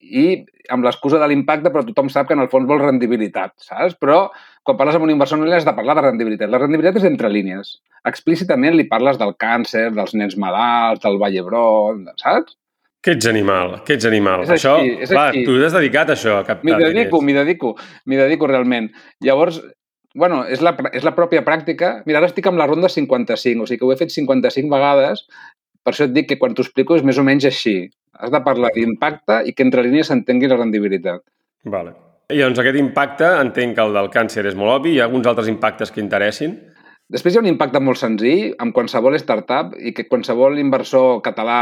i 0.00 0.44
amb 0.72 0.86
l'excusa 0.86 1.18
de 1.20 1.28
l'impacte, 1.28 1.70
però 1.72 1.82
tothom 1.84 2.08
sap 2.12 2.28
que 2.28 2.36
en 2.36 2.42
el 2.44 2.48
fons 2.52 2.68
vol 2.68 2.80
rendibilitat, 2.80 3.52
saps? 3.60 3.96
Però 4.00 4.22
quan 4.64 4.78
parles 4.78 4.96
amb 4.96 5.06
un 5.06 5.12
inversor 5.14 5.40
no 5.40 5.48
li 5.48 5.56
has 5.56 5.66
de 5.66 5.74
parlar 5.76 5.96
de 5.98 6.06
rendibilitat. 6.08 6.50
La 6.52 6.60
rendibilitat 6.62 7.00
és 7.02 7.08
entre 7.10 7.30
línies. 7.32 7.76
Explícitament 8.08 8.76
li 8.78 8.88
parles 8.88 9.20
del 9.20 9.34
càncer, 9.40 9.90
dels 9.96 10.16
nens 10.16 10.38
malalts, 10.40 11.02
del 11.04 11.20
Vall 11.20 11.36
d'Hebron, 11.36 12.06
saps? 12.22 12.56
Que 13.00 13.14
ets 13.16 13.28
animal, 13.28 13.78
que 13.88 13.96
ets 13.96 14.04
animal. 14.08 14.44
És 14.44 14.54
això, 14.58 14.76
així, 14.76 14.96
és 15.06 15.12
clar, 15.12 15.30
així. 15.32 15.44
tu 15.48 15.56
t'has 15.56 15.76
dedicat 15.76 16.10
a 16.10 16.16
això, 16.18 16.40
a 16.40 16.56
M'hi 16.60 16.74
dedico, 16.76 17.20
m'hi 17.24 17.36
dedico, 17.36 17.74
m'hi 18.04 18.18
dedico 18.20 18.48
realment. 18.50 18.90
Llavors, 19.24 19.62
bueno, 20.14 20.42
és 20.44 20.60
la, 20.60 20.74
és 20.92 21.06
la 21.06 21.14
pròpia 21.16 21.40
pràctica. 21.46 21.94
Mira, 22.04 22.20
ara 22.20 22.28
estic 22.28 22.50
amb 22.50 22.60
la 22.60 22.66
ronda 22.68 22.90
55, 22.92 23.64
o 23.64 23.70
sigui 23.70 23.80
que 23.80 23.88
ho 23.88 23.94
he 23.94 24.00
fet 24.00 24.12
55 24.12 24.68
vegades, 24.72 25.24
per 25.84 25.94
això 25.94 26.06
et 26.08 26.14
dic 26.14 26.28
que 26.28 26.38
quan 26.38 26.54
t'ho 26.54 26.64
explico 26.66 26.96
és 26.96 27.04
més 27.06 27.18
o 27.18 27.24
menys 27.26 27.48
així. 27.48 27.76
Has 28.20 28.32
de 28.32 28.40
parlar 28.44 28.72
d'impacte 28.74 29.42
i 29.48 29.54
que 29.56 29.64
entre 29.64 29.84
línies 29.86 30.10
s'entengui 30.10 30.50
la 30.50 30.60
rendibilitat. 30.60 31.22
Vale. 31.64 31.94
I 32.30 32.42
doncs 32.44 32.60
aquest 32.62 32.78
impacte, 32.78 33.26
entenc 33.42 33.74
que 33.76 33.84
el 33.84 33.96
del 33.96 34.10
càncer 34.14 34.44
és 34.46 34.58
molt 34.58 34.76
obvi, 34.76 34.94
hi 34.94 35.00
ha 35.00 35.08
alguns 35.08 35.26
altres 35.26 35.48
impactes 35.50 35.90
que 35.90 36.02
interessin? 36.02 36.54
Després 37.10 37.34
hi 37.34 37.40
ha 37.40 37.42
un 37.42 37.48
impacte 37.50 37.80
molt 37.82 37.98
senzill 37.98 38.52
amb 38.62 38.74
qualsevol 38.74 39.16
startup 39.18 39.72
i 39.82 39.90
que 39.96 40.06
qualsevol 40.06 40.60
inversor 40.62 41.18
català 41.26 41.56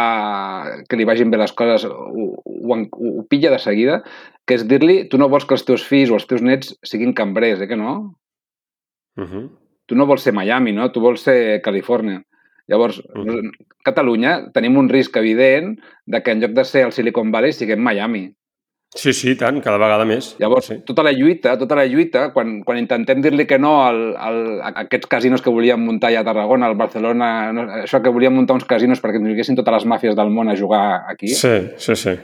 que 0.91 0.99
li 1.01 1.07
vagin 1.09 1.33
bé 1.33 1.41
les 1.41 1.55
coses 1.57 1.87
ho, 1.89 2.27
ho, 2.37 2.77
ho 2.77 3.23
pilla 3.33 3.55
de 3.55 3.61
seguida, 3.63 4.03
que 4.45 4.59
és 4.59 4.67
dir-li 4.69 4.99
tu 5.09 5.21
no 5.21 5.31
vols 5.33 5.49
que 5.49 5.57
els 5.57 5.65
teus 5.65 5.87
fills 5.89 6.13
o 6.13 6.19
els 6.19 6.29
teus 6.29 6.45
nets 6.45 6.75
siguin 6.85 7.17
cambrers, 7.17 7.65
eh 7.65 7.71
que 7.71 7.81
no? 7.81 7.95
Uh 9.17 9.25
-huh. 9.25 9.49
tu 9.89 9.97
no 9.97 10.07
vols 10.07 10.23
ser 10.23 10.35
Miami, 10.35 10.73
no? 10.73 10.93
Tu 10.93 11.01
vols 11.01 11.23
ser 11.23 11.63
Califòrnia. 11.63 12.23
Llavors, 12.69 13.01
a 13.01 13.39
Catalunya 13.89 14.35
tenim 14.53 14.77
un 14.77 14.91
risc 14.93 15.17
evident 15.17 15.79
de 16.07 16.23
que 16.23 16.35
en 16.35 16.43
lloc 16.43 16.53
de 16.57 16.65
ser 16.69 16.85
el 16.87 16.93
Silicon 16.93 17.33
Valley 17.33 17.57
siguem 17.57 17.81
Miami. 17.81 18.29
Sí, 18.97 19.13
sí, 19.13 19.35
tant, 19.37 19.59
cada 19.61 19.77
vegada 19.77 20.07
més. 20.09 20.31
Llavors, 20.41 20.71
sí. 20.71 20.79
tota 20.89 21.05
la 21.05 21.13
lluita, 21.13 21.59
tota 21.61 21.77
la 21.77 21.85
lluita, 21.85 22.31
quan, 22.33 22.63
quan 22.65 22.79
intentem 22.81 23.21
dir-li 23.25 23.45
que 23.49 23.59
no 23.61 23.75
al, 23.85 23.99
al, 24.17 24.39
a 24.65 24.73
aquests 24.87 25.11
casinos 25.13 25.45
que 25.45 25.53
volíem 25.53 25.83
muntar 25.85 26.09
allà 26.09 26.23
a 26.25 26.29
Tarragona, 26.31 26.71
al 26.71 26.79
Barcelona, 26.81 27.29
no, 27.53 27.67
això 27.83 28.01
que 28.05 28.13
volíem 28.15 28.33
muntar 28.41 28.57
uns 28.57 28.65
casinos 28.69 29.05
perquè 29.05 29.21
ens 29.21 29.29
vinguessin 29.29 29.61
totes 29.61 29.77
les 29.77 29.89
màfies 29.93 30.17
del 30.17 30.33
món 30.33 30.49
a 30.49 30.57
jugar 30.57 30.87
aquí. 31.13 31.29
Sí, 31.37 31.53
sí, 31.77 31.99
sí. 32.01 32.17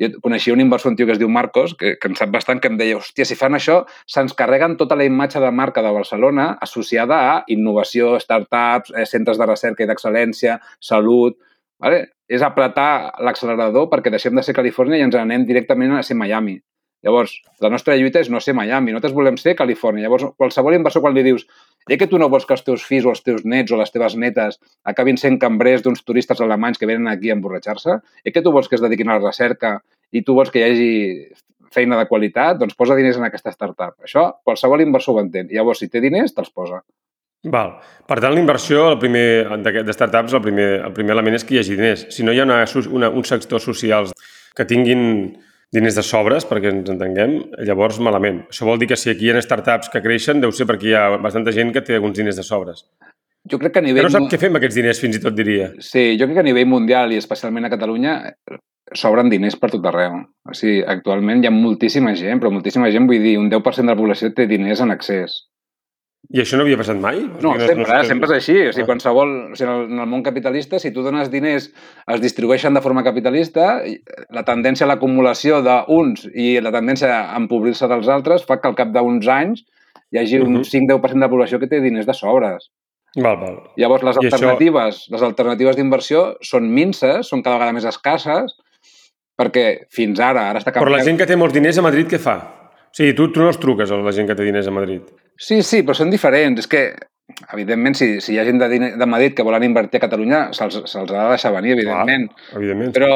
Jo 0.00 0.10
coneixia 0.24 0.52
un 0.52 0.60
inversor, 0.60 0.92
un 0.92 0.96
tio 0.96 1.06
que 1.08 1.14
es 1.16 1.20
diu 1.20 1.30
Marcos, 1.32 1.74
que, 1.78 1.94
que 2.00 2.10
em 2.10 2.16
sap 2.18 2.32
bastant, 2.34 2.60
que 2.60 2.68
em 2.68 2.76
deia, 2.76 2.98
hòstia, 2.98 3.24
si 3.28 3.38
fan 3.38 3.56
això, 3.56 3.78
se'ns 4.12 4.36
carreguen 4.36 4.76
tota 4.80 4.98
la 4.98 5.06
imatge 5.08 5.40
de 5.40 5.50
marca 5.50 5.84
de 5.84 5.92
Barcelona 5.96 6.50
associada 6.66 7.22
a 7.30 7.36
innovació, 7.52 8.16
startups, 8.20 8.92
eh, 8.92 9.06
centres 9.08 9.40
de 9.40 9.48
recerca 9.52 9.84
i 9.84 9.90
d'excel·lència, 9.90 10.60
salut... 10.80 11.40
Vale? 11.76 12.06
És 12.32 12.40
apretar 12.40 13.12
l'accelerador 13.20 13.90
perquè 13.92 14.08
deixem 14.10 14.34
de 14.34 14.42
ser 14.42 14.54
Califòrnia 14.56 14.96
i 14.96 15.04
ens 15.04 15.14
anem 15.20 15.44
directament 15.46 15.92
a 15.94 16.00
ser 16.02 16.16
Miami. 16.16 16.56
Llavors, 17.06 17.36
la 17.62 17.70
nostra 17.70 17.94
lluita 17.94 18.18
és 18.18 18.28
no 18.34 18.40
ser 18.42 18.56
Miami, 18.58 18.90
nosaltres 18.90 19.14
volem 19.14 19.36
ser 19.38 19.54
Califòrnia. 19.54 20.08
Llavors, 20.08 20.32
qualsevol 20.40 20.74
inversor 20.74 21.04
quan 21.04 21.14
li 21.14 21.22
dius 21.22 21.44
ja 21.86 21.98
que 22.00 22.08
tu 22.10 22.18
no 22.18 22.26
vols 22.32 22.48
que 22.48 22.56
els 22.56 22.64
teus 22.66 22.82
fills 22.82 23.06
o 23.06 23.12
els 23.14 23.22
teus 23.22 23.44
nets 23.46 23.70
o 23.70 23.78
les 23.78 23.94
teves 23.94 24.16
netes 24.18 24.58
acabin 24.90 25.20
sent 25.22 25.38
cambrers 25.38 25.84
d'uns 25.84 26.02
turistes 26.02 26.42
alemanys 26.42 26.82
que 26.82 26.88
venen 26.90 27.06
aquí 27.06 27.30
a 27.30 27.36
emborratxar-se, 27.38 28.00
ja 28.26 28.34
que 28.34 28.42
tu 28.42 28.50
vols 28.50 28.66
que 28.66 28.74
es 28.74 28.82
dediquin 28.82 29.12
a 29.12 29.20
la 29.20 29.28
recerca 29.28 29.76
i 30.10 30.24
tu 30.26 30.34
vols 30.34 30.50
que 30.50 30.64
hi 30.64 30.66
hagi 30.66 30.90
feina 31.76 31.98
de 32.00 32.08
qualitat, 32.10 32.58
doncs 32.58 32.74
posa 32.74 32.96
diners 32.98 33.20
en 33.20 33.28
aquesta 33.28 33.54
startup. 33.54 33.94
Això 34.02 34.28
qualsevol 34.42 34.82
inversor 34.82 35.14
ho 35.14 35.22
entén. 35.22 35.46
Llavors, 35.52 35.84
si 35.84 35.90
té 35.92 36.02
diners, 36.02 36.34
te'ls 36.34 36.50
posa. 36.50 36.82
Val. 37.46 37.76
Per 38.08 38.18
tant, 38.18 38.34
la 38.34 38.42
inversió 38.42 38.88
el 38.90 38.98
primer, 38.98 39.26
de 39.62 39.94
startups, 39.94 40.34
el 40.34 40.42
primer, 40.42 40.70
el 40.88 40.94
primer 40.96 41.14
element 41.14 41.38
és 41.38 41.46
que 41.46 41.54
hi 41.54 41.60
hagi 41.62 41.76
diners. 41.78 42.06
Si 42.14 42.26
no 42.26 42.34
hi 42.34 42.40
ha 42.42 42.46
una, 42.48 42.64
una, 42.90 43.10
uns 43.14 43.30
sectors 43.30 43.68
socials 43.68 44.14
que 44.56 44.66
tinguin 44.66 45.36
diners 45.74 45.98
de 45.98 46.04
sobres, 46.06 46.46
perquè 46.46 46.70
ens 46.72 46.88
entenguem, 46.92 47.36
llavors 47.66 47.98
malament. 48.02 48.44
Això 48.52 48.68
vol 48.68 48.78
dir 48.78 48.88
que 48.92 48.98
si 49.00 49.10
aquí 49.10 49.28
hi 49.28 49.34
ha 49.34 49.42
startups 49.42 49.90
que 49.92 50.02
creixen, 50.04 50.40
deu 50.40 50.54
ser 50.54 50.68
perquè 50.68 50.90
hi 50.90 50.94
ha 50.96 51.06
bastanta 51.18 51.54
gent 51.54 51.72
que 51.74 51.82
té 51.84 51.98
alguns 51.98 52.16
diners 52.18 52.38
de 52.38 52.46
sobres. 52.46 52.86
Jo 53.50 53.58
crec 53.62 53.74
que 53.74 53.78
a 53.78 53.82
Que 53.82 53.88
nivell... 53.88 54.06
no 54.06 54.10
sap 54.10 54.30
què 54.30 54.38
fer 54.42 54.50
amb 54.50 54.58
aquests 54.58 54.78
diners, 54.78 55.00
fins 55.02 55.18
i 55.18 55.22
tot 55.22 55.34
diria. 55.34 55.70
Sí, 55.78 56.16
jo 56.18 56.26
crec 56.26 56.40
que 56.40 56.44
a 56.46 56.48
nivell 56.48 56.70
mundial 56.70 57.12
i 57.12 57.20
especialment 57.20 57.66
a 57.66 57.70
Catalunya 57.70 58.16
sobren 58.94 59.30
diners 59.30 59.56
per 59.58 59.70
tot 59.74 59.86
arreu. 59.90 60.18
O 60.46 60.54
sigui, 60.54 60.80
actualment 60.86 61.42
hi 61.42 61.50
ha 61.50 61.54
moltíssima 61.54 62.14
gent, 62.18 62.40
però 62.42 62.50
moltíssima 62.54 62.90
gent, 62.94 63.06
vull 63.10 63.22
dir, 63.22 63.36
un 63.38 63.50
10% 63.50 63.86
de 63.86 63.94
la 63.94 63.98
població 63.98 64.32
té 64.34 64.46
diners 64.50 64.82
en 64.82 64.94
accés. 64.94 65.44
I 66.34 66.40
això 66.42 66.56
no 66.58 66.64
havia 66.64 66.76
passat 66.76 66.96
mai? 66.98 67.20
No, 67.42 67.52
O 67.52 67.54
sigui, 67.54 67.66
sempre, 67.68 68.00
eh? 68.00 68.04
sempre 68.08 68.26
és 68.26 68.32
així. 68.36 68.56
O 68.68 68.72
sigui, 68.72 68.82
Ah. 68.82 68.86
qualsevol, 68.86 69.52
o 69.52 69.56
sigui, 69.56 69.70
en 69.92 70.00
el- 70.00 70.06
món 70.10 70.22
capitalista, 70.24 70.78
si 70.78 70.90
tu 70.90 71.02
dones 71.02 71.30
diners, 71.30 71.72
es 72.06 72.20
distribueixen 72.20 72.74
de 72.74 72.80
forma 72.82 73.04
capitalista, 73.04 73.82
la 74.30 74.42
tendència 74.44 74.84
a 74.84 74.88
l'acumulació 74.88 75.62
d'uns 75.62 76.28
i 76.34 76.60
la 76.60 76.72
tendència 76.72 77.32
a 77.32 77.36
empobrir-se 77.36 77.86
dels 77.88 78.08
altres 78.08 78.44
fa 78.44 78.60
que 78.60 78.68
al 78.68 78.74
cap 78.74 78.88
d'uns 78.88 79.28
anys 79.28 79.64
hi 80.12 80.18
hagi 80.18 80.40
un 80.40 80.54
Mhm. 80.54 80.64
5-10% 80.64 81.14
de 81.20 81.26
la 81.26 81.30
població 81.30 81.58
que 81.60 81.66
té 81.68 81.80
diners 81.80 82.06
de 82.06 82.14
sobres. 82.14 82.70
Val, 83.16 83.36
val. 83.38 83.62
Llavors, 83.76 84.02
les 84.02 84.16
I 84.16 84.18
això- 84.18 84.32
alternatives, 84.34 85.06
les 85.10 85.22
alternatives 85.22 85.76
d'inversió 85.76 86.36
són 86.42 86.68
minces, 86.68 87.26
són 87.28 87.42
cada 87.42 87.56
vegada 87.56 87.72
més 87.72 87.84
escasses, 87.84 88.56
perquè 89.38 89.86
fins 89.90 90.18
ara, 90.20 90.50
ara 90.50 90.58
està 90.58 90.72
Però 90.72 90.80
canviant... 90.84 90.98
la 90.98 91.04
gent 91.04 91.18
que 91.18 91.26
té 91.26 91.36
molts 91.36 91.54
diners 91.54 91.78
a 91.78 91.82
Madrid, 91.82 92.08
què 92.08 92.18
fa? 92.18 92.55
O 92.96 92.98
sigui, 92.98 93.12
tu, 93.12 93.26
tu 93.28 93.42
no 93.42 93.50
els 93.52 93.58
truques 93.60 93.90
a 93.92 93.96
la 94.00 94.12
gent 94.16 94.24
que 94.24 94.34
té 94.38 94.44
diners 94.46 94.70
a 94.70 94.72
Madrid. 94.72 95.02
Sí, 95.36 95.58
sí, 95.60 95.82
però 95.84 95.92
són 95.98 96.08
diferents. 96.08 96.62
És 96.62 96.70
que, 96.72 96.80
evidentment, 97.52 97.92
si, 97.98 98.06
si 98.24 98.32
hi 98.32 98.38
ha 98.40 98.46
gent 98.46 98.62
de, 98.62 98.70
diner, 98.72 98.88
de 98.96 99.08
Madrid 99.12 99.34
que 99.36 99.44
volen 99.44 99.66
invertir 99.66 100.00
a 100.00 100.06
Catalunya, 100.06 100.38
se'ls 100.56 100.78
se 100.88 101.02
ha 101.02 101.04
de 101.04 101.26
deixar 101.34 101.52
venir, 101.52 101.74
evidentment. 101.74 102.24
Clar, 102.32 102.54
evidentment. 102.56 102.94
Però, 102.96 103.10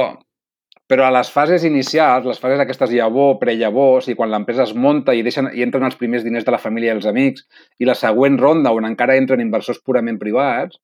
però 0.84 1.06
a 1.06 1.14
les 1.16 1.32
fases 1.32 1.64
inicials, 1.64 2.28
les 2.28 2.42
fases 2.42 2.60
aquestes 2.60 2.92
llavor, 2.92 3.38
prellavors, 3.40 4.10
i 4.12 4.18
quan 4.18 4.28
l'empresa 4.34 4.68
es 4.68 4.76
munta 4.76 5.16
i, 5.16 5.24
deixen, 5.24 5.48
i 5.56 5.64
entren 5.64 5.88
els 5.88 5.96
primers 5.96 6.28
diners 6.28 6.44
de 6.44 6.52
la 6.52 6.60
família 6.60 6.92
i 6.92 6.98
els 6.98 7.08
amics, 7.08 7.48
i 7.80 7.88
la 7.88 7.96
següent 7.96 8.36
ronda 8.42 8.76
on 8.76 8.84
encara 8.84 9.16
entren 9.16 9.40
inversors 9.40 9.80
purament 9.80 10.20
privats, 10.20 10.76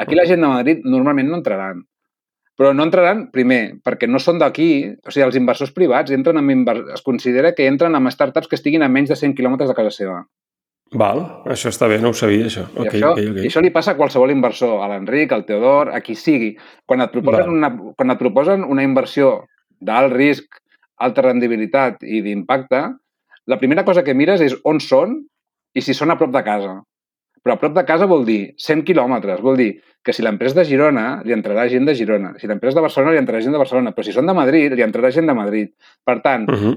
aquí 0.00 0.16
la 0.16 0.24
gent 0.32 0.40
de 0.40 0.54
Madrid 0.56 0.88
normalment 0.88 1.28
no 1.28 1.42
entraran. 1.42 1.84
Però 2.60 2.74
no 2.76 2.84
entraran, 2.84 3.22
primer, 3.32 3.80
perquè 3.80 4.04
no 4.04 4.18
són 4.20 4.36
d'aquí, 4.42 4.68
o 5.00 5.08
sigui, 5.08 5.24
els 5.24 5.36
inversors 5.40 5.72
privats 5.72 6.12
entren 6.12 6.36
amb 6.36 6.52
inver... 6.52 6.74
es 6.92 7.00
considera 7.00 7.54
que 7.56 7.64
entren 7.64 7.96
amb 7.96 8.12
startups 8.12 8.50
que 8.50 8.58
estiguin 8.58 8.84
a 8.84 8.90
menys 8.92 9.08
de 9.08 9.16
100 9.16 9.32
quilòmetres 9.38 9.70
de 9.70 9.76
casa 9.78 9.94
seva. 9.94 10.18
Val, 11.00 11.22
això 11.48 11.70
està 11.70 11.86
bé, 11.88 11.96
no 12.02 12.10
ho 12.10 12.18
sabia, 12.18 12.50
això. 12.50 12.66
I, 12.74 12.82
Ok, 12.82 12.90
això, 12.98 13.12
ok, 13.14 13.22
ok. 13.30 13.38
I 13.40 13.48
això 13.48 13.62
li 13.64 13.70
passa 13.72 13.94
a 13.94 13.96
qualsevol 13.96 14.34
inversor, 14.34 14.74
a 14.84 14.90
l'Enric, 14.92 15.32
al 15.32 15.46
Teodor, 15.48 15.92
a 15.94 16.02
qui 16.04 16.18
sigui. 16.18 16.50
Quan 16.84 17.00
et 17.00 17.14
proposen, 17.14 17.46
Val. 17.46 17.56
una, 17.56 17.94
quan 17.96 18.12
et 18.12 18.20
proposen 18.20 18.68
una 18.68 18.84
inversió 18.84 19.32
d'alt 19.80 20.12
risc, 20.12 20.60
alta 21.00 21.24
rendibilitat 21.24 22.04
i 22.04 22.20
d'impacte, 22.26 22.82
la 23.48 23.58
primera 23.62 23.86
cosa 23.88 24.04
que 24.04 24.12
mires 24.18 24.44
és 24.44 24.58
on 24.68 24.84
són 24.84 25.16
i 25.72 25.80
si 25.80 25.96
són 25.96 26.12
a 26.12 26.18
prop 26.20 26.34
de 26.34 26.42
casa. 26.44 26.76
Però 27.42 27.54
a 27.54 27.58
prop 27.58 27.72
de 27.74 27.84
casa 27.84 28.06
vol 28.06 28.24
dir 28.26 28.54
100 28.58 28.84
quilòmetres, 28.84 29.40
vol 29.40 29.56
dir 29.56 29.80
que 30.04 30.12
si 30.12 30.22
l'empresa 30.22 30.54
de 30.54 30.64
Girona, 30.64 31.22
li 31.24 31.32
entrarà 31.32 31.68
gent 31.68 31.84
de 31.86 31.94
Girona. 31.94 32.34
Si 32.38 32.46
l'empresa 32.46 32.74
de 32.76 32.80
Barcelona, 32.82 33.12
li 33.12 33.18
entrarà 33.18 33.40
gent 33.40 33.52
de 33.52 33.58
Barcelona. 33.58 33.92
Però 33.92 34.04
si 34.04 34.12
són 34.12 34.26
de 34.26 34.34
Madrid, 34.34 34.72
li 34.72 34.82
entrarà 34.82 35.10
gent 35.10 35.26
de 35.26 35.34
Madrid. 35.34 35.70
Per 36.04 36.20
tant, 36.22 36.48
Uh 36.48 36.54
-huh. 36.54 36.76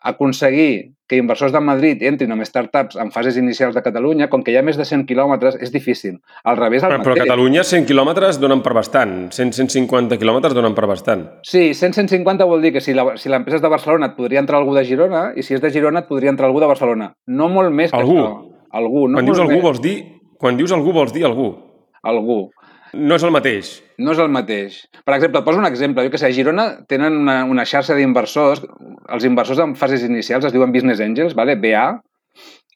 aconseguir 0.00 0.92
que 1.06 1.16
inversors 1.16 1.52
de 1.52 1.60
Madrid 1.60 2.02
entrin 2.02 2.32
amb 2.32 2.42
startups 2.44 2.96
en 2.96 3.10
fases 3.12 3.36
inicials 3.36 3.74
de 3.74 3.82
Catalunya, 3.82 4.28
com 4.28 4.42
que 4.42 4.52
hi 4.52 4.56
ha 4.56 4.62
més 4.62 4.76
de 4.76 4.84
100 4.84 5.04
quilòmetres, 5.06 5.56
és 5.60 5.70
difícil. 5.72 6.18
Al 6.44 6.56
revés, 6.56 6.82
al 6.82 6.90
Però, 6.92 6.98
però 7.02 7.12
a 7.12 7.14
mateix. 7.14 7.24
Catalunya 7.28 7.62
100 7.64 7.86
quilòmetres 7.86 8.38
donen 8.40 8.62
per 8.62 8.72
bastant. 8.72 9.30
100-150 9.32 10.18
quilòmetres 10.18 10.54
donen 10.54 10.74
per 10.74 10.86
bastant. 10.86 11.26
Sí, 11.42 11.72
100-150 11.74 12.44
vol 12.46 12.62
dir 12.62 12.72
que 12.72 12.80
si 12.80 12.94
la- 12.94 13.16
si 13.16 13.28
l'empresa 13.28 13.56
és 13.56 13.62
de 13.62 13.68
Barcelona 13.68 14.06
et 14.06 14.16
podria 14.16 14.40
entrar 14.40 14.58
algú 14.60 14.74
de 14.74 14.84
Girona 14.84 15.32
i 15.36 15.42
si 15.42 15.54
és 15.54 15.60
de 15.60 15.70
Girona 15.70 16.00
et 16.00 16.06
podria 16.08 16.30
entrar 16.30 16.46
algú 16.48 16.60
de 16.60 16.66
Barcelona. 16.66 17.14
No 17.26 17.48
molt 17.48 17.70
més 17.72 17.90
que 17.90 17.96
Algú? 17.98 18.16
això. 18.18 18.53
Algú. 18.74 19.06
No 19.08 19.20
quan 19.20 19.30
dius 19.30 19.42
algú 19.42 19.60
vols 19.62 19.80
dir... 19.84 19.96
Quan 20.40 20.58
dius 20.58 20.74
algú 20.74 20.92
vols 20.92 21.12
dir 21.14 21.24
algú. 21.28 21.52
Algú. 22.04 22.38
No 22.94 23.16
és 23.18 23.24
el 23.26 23.32
mateix. 23.34 23.70
No 23.98 24.12
és 24.14 24.20
el 24.22 24.30
mateix. 24.30 24.80
Per 25.06 25.14
exemple, 25.16 25.40
et 25.40 25.46
poso 25.46 25.60
un 25.60 25.66
exemple. 25.68 26.04
Jo 26.06 26.12
que 26.12 26.20
sé, 26.20 26.28
a 26.28 26.36
Girona 26.36 26.66
tenen 26.90 27.16
una, 27.22 27.38
una 27.50 27.64
xarxa 27.68 27.96
d'inversors. 27.98 28.64
Els 29.14 29.26
inversors 29.26 29.62
en 29.64 29.74
fases 29.78 30.04
inicials 30.06 30.46
es 30.46 30.54
diuen 30.54 30.74
Business 30.74 31.02
Angels, 31.04 31.34
vale? 31.38 31.56
BA. 31.60 31.86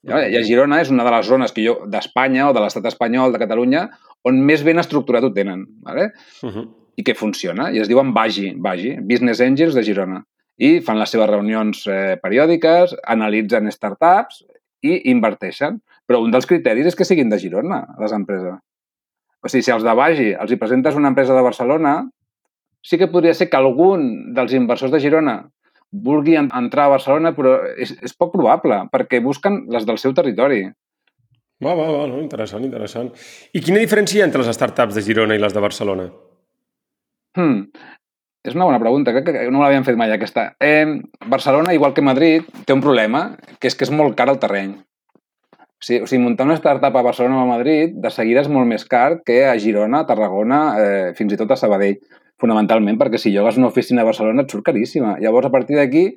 I 0.08 0.38
a 0.38 0.42
Girona 0.46 0.80
és 0.82 0.90
una 0.94 1.04
de 1.06 1.12
les 1.12 1.26
zones 1.26 1.52
que 1.54 1.64
jo 1.66 1.80
d'Espanya 1.90 2.48
o 2.48 2.54
de 2.56 2.62
l'estat 2.62 2.86
espanyol, 2.90 3.34
de 3.34 3.42
Catalunya, 3.42 3.88
on 4.26 4.38
més 4.46 4.62
ben 4.66 4.78
estructurat 4.80 5.26
ho 5.26 5.32
tenen. 5.34 5.66
Vale? 5.86 6.12
Uh 6.42 6.50
-huh. 6.50 6.68
i 6.98 7.04
que 7.06 7.14
funciona, 7.14 7.70
i 7.70 7.78
es 7.78 7.88
diuen 7.88 8.12
BAGI, 8.12 8.56
BAGI, 8.58 8.96
Business 9.06 9.40
Angels 9.40 9.74
de 9.74 9.84
Girona. 9.86 10.24
I 10.58 10.80
fan 10.82 10.98
les 10.98 11.12
seves 11.14 11.30
reunions 11.30 11.84
eh, 11.86 12.16
periòdiques, 12.18 12.96
analitzen 13.06 13.70
startups 13.70 14.42
i 14.82 14.96
inverteixen. 15.12 15.78
Però 16.08 16.22
un 16.24 16.32
dels 16.32 16.46
criteris 16.48 16.86
és 16.88 16.96
que 16.96 17.04
siguin 17.04 17.28
de 17.28 17.38
Girona, 17.38 17.82
les 18.00 18.12
empreses. 18.16 18.56
O 19.44 19.48
sigui, 19.52 19.62
si 19.62 19.70
els 19.74 19.84
de 19.84 19.92
BAGI 19.94 20.30
els 20.40 20.50
hi 20.52 20.56
presentes 20.58 20.96
una 20.96 21.10
empresa 21.12 21.34
de 21.36 21.42
Barcelona, 21.44 21.92
sí 22.82 22.96
que 22.98 23.10
podria 23.12 23.34
ser 23.36 23.50
que 23.50 23.58
algun 23.60 24.32
dels 24.34 24.54
inversors 24.56 24.90
de 24.94 25.00
Girona 25.04 25.36
vulgui 25.92 26.34
en- 26.36 26.50
entrar 26.56 26.86
a 26.86 26.94
Barcelona, 26.96 27.34
però 27.36 27.58
és, 27.76 27.92
és 28.02 28.16
poc 28.16 28.32
probable, 28.32 28.82
perquè 28.92 29.20
busquen 29.24 29.66
les 29.72 29.86
del 29.86 29.98
seu 30.00 30.14
territori. 30.16 30.64
Va, 31.64 31.74
va, 31.74 31.86
va, 31.90 32.06
no? 32.06 32.20
interessant, 32.22 32.64
interessant. 32.64 33.08
I 33.52 33.60
quina 33.60 33.80
diferència 33.82 34.18
hi 34.18 34.22
ha 34.22 34.28
entre 34.28 34.42
les 34.44 34.54
startups 34.54 34.94
de 34.94 35.02
Girona 35.02 35.34
i 35.36 35.40
les 35.42 35.54
de 35.54 35.60
Barcelona? 35.64 36.08
Hmm. 37.36 37.68
És 38.46 38.54
una 38.54 38.64
bona 38.68 38.78
pregunta, 38.80 39.12
crec 39.12 39.26
que 39.28 39.48
no 39.52 39.60
l'havíem 39.60 39.84
fet 39.84 39.96
mai 39.98 40.12
aquesta. 40.14 40.52
Eh, 40.62 40.86
Barcelona, 41.26 41.74
igual 41.74 41.92
que 41.94 42.02
Madrid, 42.04 42.46
té 42.64 42.72
un 42.72 42.80
problema, 42.84 43.36
que 43.60 43.68
és 43.68 43.74
que 43.76 43.84
és 43.84 43.90
molt 43.92 44.14
car 44.16 44.28
el 44.32 44.38
terreny. 44.40 44.76
O 45.78 45.84
sigui, 45.86 46.02
o 46.02 46.06
sigui, 46.10 46.22
muntar 46.24 46.46
una 46.48 46.56
startup 46.58 46.96
a 46.96 47.02
Barcelona 47.06 47.38
o 47.38 47.44
a 47.46 47.50
Madrid 47.52 47.92
de 48.02 48.10
seguida 48.10 48.42
és 48.42 48.48
molt 48.50 48.66
més 48.66 48.84
car 48.84 49.20
que 49.26 49.44
a 49.46 49.54
Girona, 49.62 50.02
a 50.02 50.08
Tarragona, 50.08 50.62
eh, 50.78 51.12
fins 51.18 51.34
i 51.34 51.38
tot 51.38 51.52
a 51.54 51.58
Sabadell, 51.60 52.00
fonamentalment 52.38 52.98
perquè 52.98 53.18
si 53.18 53.30
llogues 53.34 53.58
una 53.58 53.70
oficina 53.70 54.02
a 54.02 54.08
Barcelona 54.08 54.42
et 54.42 54.50
surt 54.50 54.66
caríssima. 54.66 55.16
Llavors, 55.22 55.46
a 55.46 55.54
partir 55.54 55.78
d'aquí, 55.78 56.08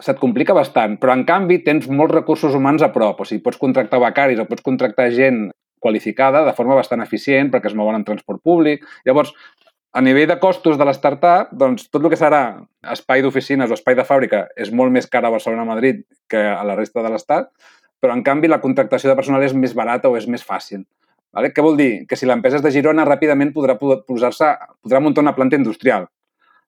se't 0.00 0.20
complica 0.20 0.56
bastant, 0.56 0.98
però 1.00 1.14
en 1.16 1.24
canvi 1.28 1.60
tens 1.64 1.88
molts 1.88 2.14
recursos 2.14 2.54
humans 2.56 2.84
a 2.84 2.90
prop, 2.92 3.20
o 3.20 3.28
sigui, 3.28 3.42
pots 3.44 3.60
contractar 3.60 4.00
becaris 4.00 4.40
o 4.40 4.48
pots 4.48 4.64
contractar 4.64 5.10
gent 5.16 5.50
qualificada 5.80 6.44
de 6.44 6.52
forma 6.52 6.76
bastant 6.76 7.00
eficient 7.00 7.50
perquè 7.52 7.72
es 7.72 7.76
mouen 7.76 7.96
en 7.96 8.04
transport 8.04 8.42
públic. 8.44 8.84
Llavors, 9.08 9.32
a 9.92 10.00
nivell 10.04 10.28
de 10.30 10.38
costos 10.38 10.78
de 10.78 10.86
l'startup, 10.86 11.50
doncs 11.56 11.88
tot 11.90 12.04
el 12.04 12.12
que 12.12 12.20
serà 12.20 12.42
espai 12.94 13.24
d'oficines 13.24 13.70
o 13.70 13.76
espai 13.76 13.96
de 13.98 14.06
fàbrica 14.06 14.44
és 14.56 14.70
molt 14.70 14.92
més 14.94 15.08
car 15.10 15.24
a 15.24 15.32
Barcelona 15.32 15.64
o 15.64 15.70
Madrid 15.72 16.04
que 16.30 16.40
a 16.52 16.62
la 16.68 16.76
resta 16.78 17.02
de 17.02 17.10
l'estat, 17.10 17.48
però 18.00 18.14
en 18.16 18.22
canvi 18.24 18.48
la 18.48 18.60
contractació 18.60 19.10
de 19.10 19.16
personal 19.16 19.42
és 19.44 19.54
més 19.54 19.74
barata 19.76 20.08
o 20.08 20.16
és 20.16 20.26
més 20.26 20.44
fàcil. 20.46 20.84
Vale? 21.32 21.52
Què 21.54 21.62
vol 21.62 21.76
dir? 21.78 22.06
Que 22.10 22.16
si 22.16 22.26
l'empresa 22.26 22.56
és 22.58 22.62
de 22.64 22.72
Girona, 22.74 23.04
ràpidament 23.06 23.52
podrà 23.54 23.76
po- 23.78 24.00
posar-se, 24.06 24.48
podrà 24.82 25.00
muntar 25.00 25.22
una 25.22 25.34
planta 25.36 25.56
industrial, 25.60 26.08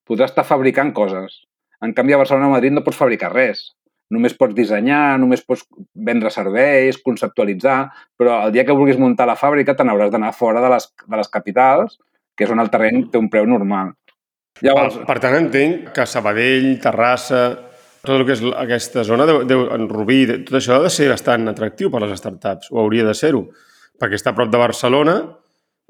podrà 0.06 0.28
estar 0.28 0.44
fabricant 0.46 0.92
coses. 0.94 1.40
En 1.82 1.94
canvi, 1.96 2.12
a 2.14 2.20
Barcelona 2.20 2.46
o 2.46 2.52
Madrid 2.52 2.70
no 2.72 2.84
pots 2.86 2.96
fabricar 3.00 3.32
res. 3.32 3.72
Només 4.12 4.34
pots 4.36 4.54
dissenyar, 4.54 5.16
només 5.18 5.40
pots 5.42 5.64
vendre 5.94 6.30
serveis, 6.30 6.98
conceptualitzar, 7.02 7.88
però 8.20 8.42
el 8.46 8.52
dia 8.52 8.62
que 8.68 8.76
vulguis 8.76 8.98
muntar 9.00 9.26
la 9.26 9.38
fàbrica 9.40 9.74
te 9.74 9.82
n'hauràs 9.88 10.12
d'anar 10.12 10.34
fora 10.36 10.60
de 10.60 10.68
les, 10.68 10.86
de 11.08 11.16
les 11.16 11.28
capitals, 11.32 11.96
que 12.36 12.44
és 12.44 12.50
on 12.52 12.60
el 12.60 12.68
terreny 12.70 13.06
té 13.10 13.18
un 13.18 13.30
preu 13.32 13.46
normal. 13.48 13.94
Llavors, 14.62 14.98
Per, 15.00 15.06
per 15.08 15.18
tant, 15.24 15.34
entenc 15.40 15.88
que 15.96 16.04
Sabadell, 16.06 16.74
Terrassa, 16.84 17.40
tot 18.02 18.16
el 18.18 18.24
que 18.26 18.34
és 18.34 18.42
aquesta 18.58 19.04
zona, 19.06 19.26
deu, 19.28 19.42
deu, 19.48 19.66
en 19.74 19.88
Rubí, 19.90 20.24
de- 20.26 20.38
tot 20.46 20.58
això 20.58 20.76
ha 20.78 20.82
de 20.82 20.90
ser 20.90 21.08
bastant 21.12 21.46
atractiu 21.52 21.90
per 21.90 22.02
a 22.02 22.06
les 22.06 22.18
startups, 22.18 22.70
o 22.74 22.80
hauria 22.82 23.04
de 23.06 23.14
ser-ho, 23.14 23.44
perquè 24.00 24.18
està 24.18 24.32
a 24.32 24.36
prop 24.38 24.50
de 24.50 24.58
Barcelona 24.58 25.16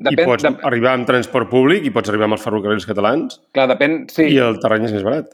i 0.03 0.09
depèn, 0.11 0.27
pots 0.29 0.43
de, 0.45 0.51
arribar 0.69 0.93
amb 0.97 1.07
transport 1.09 1.49
públic 1.51 1.85
i 1.87 1.93
pots 1.95 2.09
arribar 2.11 2.27
amb 2.29 2.37
els 2.39 2.43
ferrocarrils 2.45 2.87
catalans 2.89 3.41
clar, 3.55 3.69
depèn, 3.71 4.03
sí, 4.13 4.27
i 4.35 4.39
el 4.43 4.59
terreny 4.61 4.89
és 4.89 4.93
més 4.97 5.05
barat. 5.07 5.31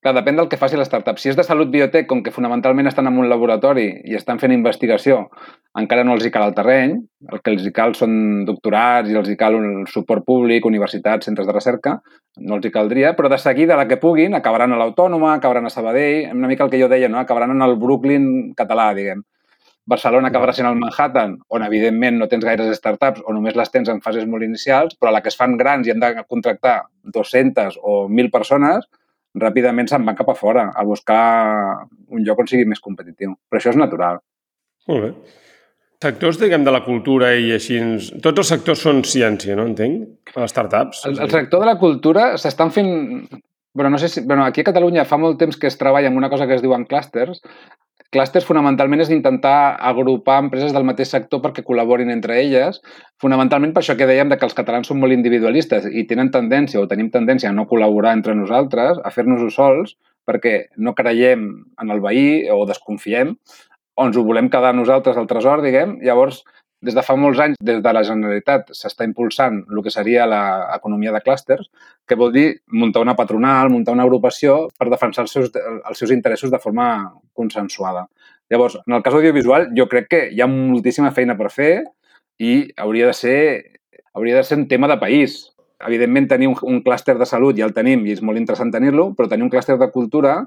Clar, 0.00 0.14
depèn 0.16 0.38
del 0.38 0.46
que 0.48 0.56
faci 0.56 0.78
la 0.80 0.86
startup. 0.86 1.18
Si 1.20 1.28
és 1.28 1.36
de 1.36 1.44
salut 1.44 1.68
biotec, 1.68 2.06
com 2.08 2.22
que 2.24 2.32
fonamentalment 2.32 2.88
estan 2.88 3.10
en 3.10 3.18
un 3.20 3.26
laboratori 3.28 3.84
i 4.08 4.14
estan 4.16 4.38
fent 4.40 4.54
investigació, 4.54 5.18
encara 5.76 6.06
no 6.08 6.14
els 6.16 6.24
hi 6.24 6.30
cal 6.32 6.46
el 6.46 6.54
terreny. 6.56 6.94
El 7.28 7.42
que 7.44 7.52
els 7.52 7.66
hi 7.68 7.72
cal 7.76 7.92
són 7.98 8.14
doctorats 8.48 9.10
i 9.12 9.18
els 9.20 9.28
hi 9.28 9.36
cal 9.42 9.58
un 9.58 9.82
suport 9.92 10.24
públic, 10.24 10.64
universitats, 10.64 11.28
centres 11.28 11.50
de 11.50 11.52
recerca. 11.52 11.98
No 12.40 12.56
els 12.56 12.64
hi 12.64 12.70
caldria, 12.72 13.10
però 13.18 13.28
de 13.28 13.36
seguida, 13.42 13.76
la 13.76 13.84
que 13.90 13.98
puguin, 14.00 14.38
acabaran 14.38 14.72
a 14.72 14.78
l'Autònoma, 14.80 15.34
acabaran 15.34 15.68
a 15.68 15.72
Sabadell, 15.74 16.30
una 16.32 16.48
mica 16.48 16.64
el 16.64 16.72
que 16.72 16.80
jo 16.80 16.88
deia, 16.88 17.10
no? 17.12 17.18
acabaran 17.20 17.52
en 17.52 17.60
el 17.66 17.76
Brooklyn 17.82 18.54
català, 18.56 18.94
diguem. 18.96 19.20
Barcelona 19.90 20.30
acabarà 20.30 20.54
sent 20.56 20.68
el 20.68 20.78
Manhattan, 20.80 21.34
on 21.52 21.66
evidentment 21.66 22.16
no 22.16 22.28
tens 22.30 22.46
gaires 22.46 22.72
startups 22.78 23.20
o 23.26 23.34
només 23.36 23.56
les 23.58 23.72
tens 23.74 23.92
en 23.92 24.00
fases 24.00 24.24
molt 24.24 24.46
inicials, 24.46 24.96
però 24.96 25.10
a 25.10 25.14
la 25.16 25.20
que 25.20 25.28
es 25.32 25.36
fan 25.36 25.58
grans 25.60 25.88
i 25.88 25.92
han 25.92 26.00
de 26.00 26.12
contractar 26.28 26.76
200 27.04 27.76
o 27.82 28.06
1.000 28.08 28.32
persones, 28.32 28.88
ràpidament 29.38 29.90
se'n 29.90 30.06
van 30.06 30.16
cap 30.18 30.30
a 30.32 30.34
fora 30.34 30.70
a 30.74 30.84
buscar 30.84 31.86
un 32.10 32.24
lloc 32.26 32.40
on 32.42 32.50
sigui 32.50 32.66
més 32.66 32.82
competitiu. 32.82 33.36
Però 33.48 33.60
això 33.60 33.70
és 33.74 33.78
natural. 33.78 34.18
Molt 34.90 35.06
bé. 35.06 35.12
Sectors, 36.00 36.38
diguem, 36.40 36.64
de 36.64 36.72
la 36.72 36.80
cultura 36.80 37.34
i 37.36 37.50
així... 37.52 37.76
Tots 38.24 38.40
els 38.40 38.50
sectors 38.54 38.80
són 38.86 39.02
ciència, 39.04 39.52
no? 39.58 39.66
Entenc? 39.68 40.32
Les 40.32 40.54
startups. 40.54 41.04
El, 41.10 41.18
el 41.26 41.32
sector 41.34 41.60
de 41.60 41.68
la 41.68 41.76
cultura 41.78 42.30
s'estan 42.40 42.72
fent... 42.72 42.88
Bueno, 43.76 43.90
no 43.92 44.00
sé 44.00 44.08
si... 44.08 44.22
Bueno, 44.24 44.46
aquí 44.46 44.64
a 44.64 44.68
Catalunya 44.70 45.04
fa 45.04 45.20
molt 45.20 45.36
temps 45.38 45.60
que 45.60 45.68
es 45.68 45.76
treballa 45.78 46.08
amb 46.08 46.16
una 46.16 46.30
cosa 46.32 46.48
que 46.48 46.56
es 46.56 46.64
diuen 46.64 46.88
clústers. 46.88 47.44
Clústers 48.10 48.42
fonamentalment 48.42 49.04
és 49.04 49.10
intentar 49.14 49.76
agrupar 49.86 50.40
empreses 50.42 50.72
del 50.74 50.86
mateix 50.86 51.12
sector 51.14 51.38
perquè 51.44 51.62
col·laborin 51.62 52.10
entre 52.10 52.40
elles, 52.42 52.80
fonamentalment 53.22 53.70
per 53.76 53.84
això 53.84 53.94
que 53.94 54.08
dèiem 54.10 54.32
que 54.34 54.46
els 54.48 54.56
catalans 54.58 54.90
són 54.90 54.98
molt 54.98 55.14
individualistes 55.14 55.86
i 55.86 56.02
tenen 56.10 56.32
tendència 56.34 56.82
o 56.82 56.88
tenim 56.90 57.12
tendència 57.14 57.52
a 57.52 57.54
no 57.54 57.68
col·laborar 57.70 58.16
entre 58.18 58.34
nosaltres, 58.34 58.98
a 58.98 59.14
fer-nos-ho 59.14 59.52
sols, 59.54 59.94
perquè 60.26 60.56
no 60.82 60.96
creiem 60.98 61.46
en 61.78 61.94
el 61.94 62.02
veí 62.02 62.50
o 62.50 62.64
desconfiem, 62.66 63.36
o 63.94 64.08
ens 64.08 64.18
ho 64.18 64.26
volem 64.26 64.50
quedar 64.50 64.74
nosaltres 64.74 65.18
al 65.20 65.30
tresor, 65.30 65.62
diguem. 65.62 65.98
Llavors, 66.02 66.42
des 66.80 66.96
de 66.96 67.02
fa 67.04 67.14
molts 67.16 67.40
anys, 67.44 67.58
des 67.60 67.80
de 67.84 67.92
la 67.92 68.02
Generalitat, 68.06 68.70
s'està 68.76 69.04
impulsant 69.04 69.58
el 69.68 69.82
que 69.84 69.92
seria 69.92 70.26
l'economia 70.28 71.12
de 71.12 71.20
clústers, 71.20 71.68
que 72.08 72.16
vol 72.16 72.32
dir 72.32 72.46
muntar 72.72 73.02
una 73.04 73.16
patronal, 73.16 73.68
muntar 73.68 73.92
una 73.96 74.06
agrupació 74.08 74.68
per 74.78 74.88
defensar 74.88 75.26
els 75.26 75.34
seus, 75.36 75.50
els 75.52 75.98
seus 75.98 76.12
interessos 76.16 76.50
de 76.50 76.60
forma 76.62 77.12
consensuada. 77.36 78.06
Llavors, 78.50 78.78
en 78.86 78.96
el 78.96 79.02
cas 79.02 79.14
audiovisual, 79.14 79.68
jo 79.76 79.86
crec 79.88 80.08
que 80.10 80.22
hi 80.32 80.40
ha 80.40 80.48
moltíssima 80.50 81.12
feina 81.12 81.36
per 81.38 81.50
fer 81.54 81.74
i 82.40 82.70
hauria 82.80 83.10
de 83.10 83.14
ser, 83.14 83.40
hauria 84.14 84.40
de 84.40 84.46
ser 84.48 84.58
un 84.58 84.66
tema 84.68 84.88
de 84.88 84.96
país. 84.98 85.50
Evidentment, 85.86 86.30
tenir 86.32 86.48
un, 86.48 86.56
un 86.62 86.80
clúster 86.84 87.18
de 87.20 87.28
salut 87.28 87.60
ja 87.60 87.68
el 87.68 87.76
tenim 87.76 88.02
i 88.08 88.16
és 88.16 88.24
molt 88.24 88.40
interessant 88.40 88.72
tenir-lo, 88.72 89.12
però 89.14 89.28
tenir 89.28 89.44
un 89.44 89.52
clúster 89.52 89.76
de 89.78 89.90
cultura 89.92 90.40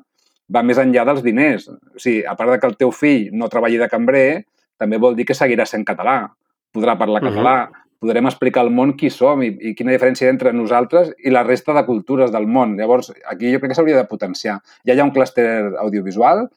va 0.53 0.65
més 0.65 0.81
enllà 0.81 1.05
dels 1.07 1.23
diners. 1.23 1.69
O 1.69 2.01
sigui, 2.01 2.25
a 2.25 2.35
part 2.35 2.51
de 2.51 2.59
que 2.59 2.69
el 2.69 2.75
teu 2.81 2.91
fill 2.91 3.29
no 3.37 3.49
treballi 3.53 3.79
de 3.79 3.89
cambrer, 3.89 4.43
també 4.77 4.97
vol 4.97 5.15
dir 5.15 5.25
que 5.25 5.37
seguirà 5.37 5.65
sent 5.65 5.85
català. 5.85 6.31
Podrà 6.73 6.97
parlar 6.97 7.21
Mhm. 7.21 7.29
català, 7.29 7.69
podrem 8.03 8.27
explicar 8.27 8.61
al 8.61 8.71
món 8.71 8.97
qui 8.97 9.09
som 9.09 9.41
i, 9.43 9.47
i 9.61 9.73
quina 9.75 9.93
diferència 9.93 10.25
hi 10.25 10.27
ha 10.27 10.33
entre 10.33 10.51
nosaltres 10.53 11.13
i 11.23 11.31
la 11.31 11.43
resta 11.43 11.73
de 11.73 11.85
cultures 11.85 12.31
del 12.31 12.47
món. 12.47 12.75
Llavors, 12.77 13.13
aquí 13.25 13.53
jo 13.53 13.59
crec 13.59 13.71
que 13.71 13.75
s'hauria 13.75 14.01
de 14.01 14.09
potenciar. 14.09 14.59
Ja 14.85 14.93
hi 14.93 14.99
ha 14.99 15.05
un 15.07 15.11
clúster 15.15 15.73
audiovisual 15.79 16.49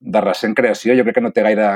de 0.00 0.20
recent 0.20 0.54
creació, 0.56 0.96
jo 0.96 1.04
crec 1.04 1.18
que 1.18 1.20
no 1.20 1.32
té 1.32 1.42
gaire, 1.42 1.68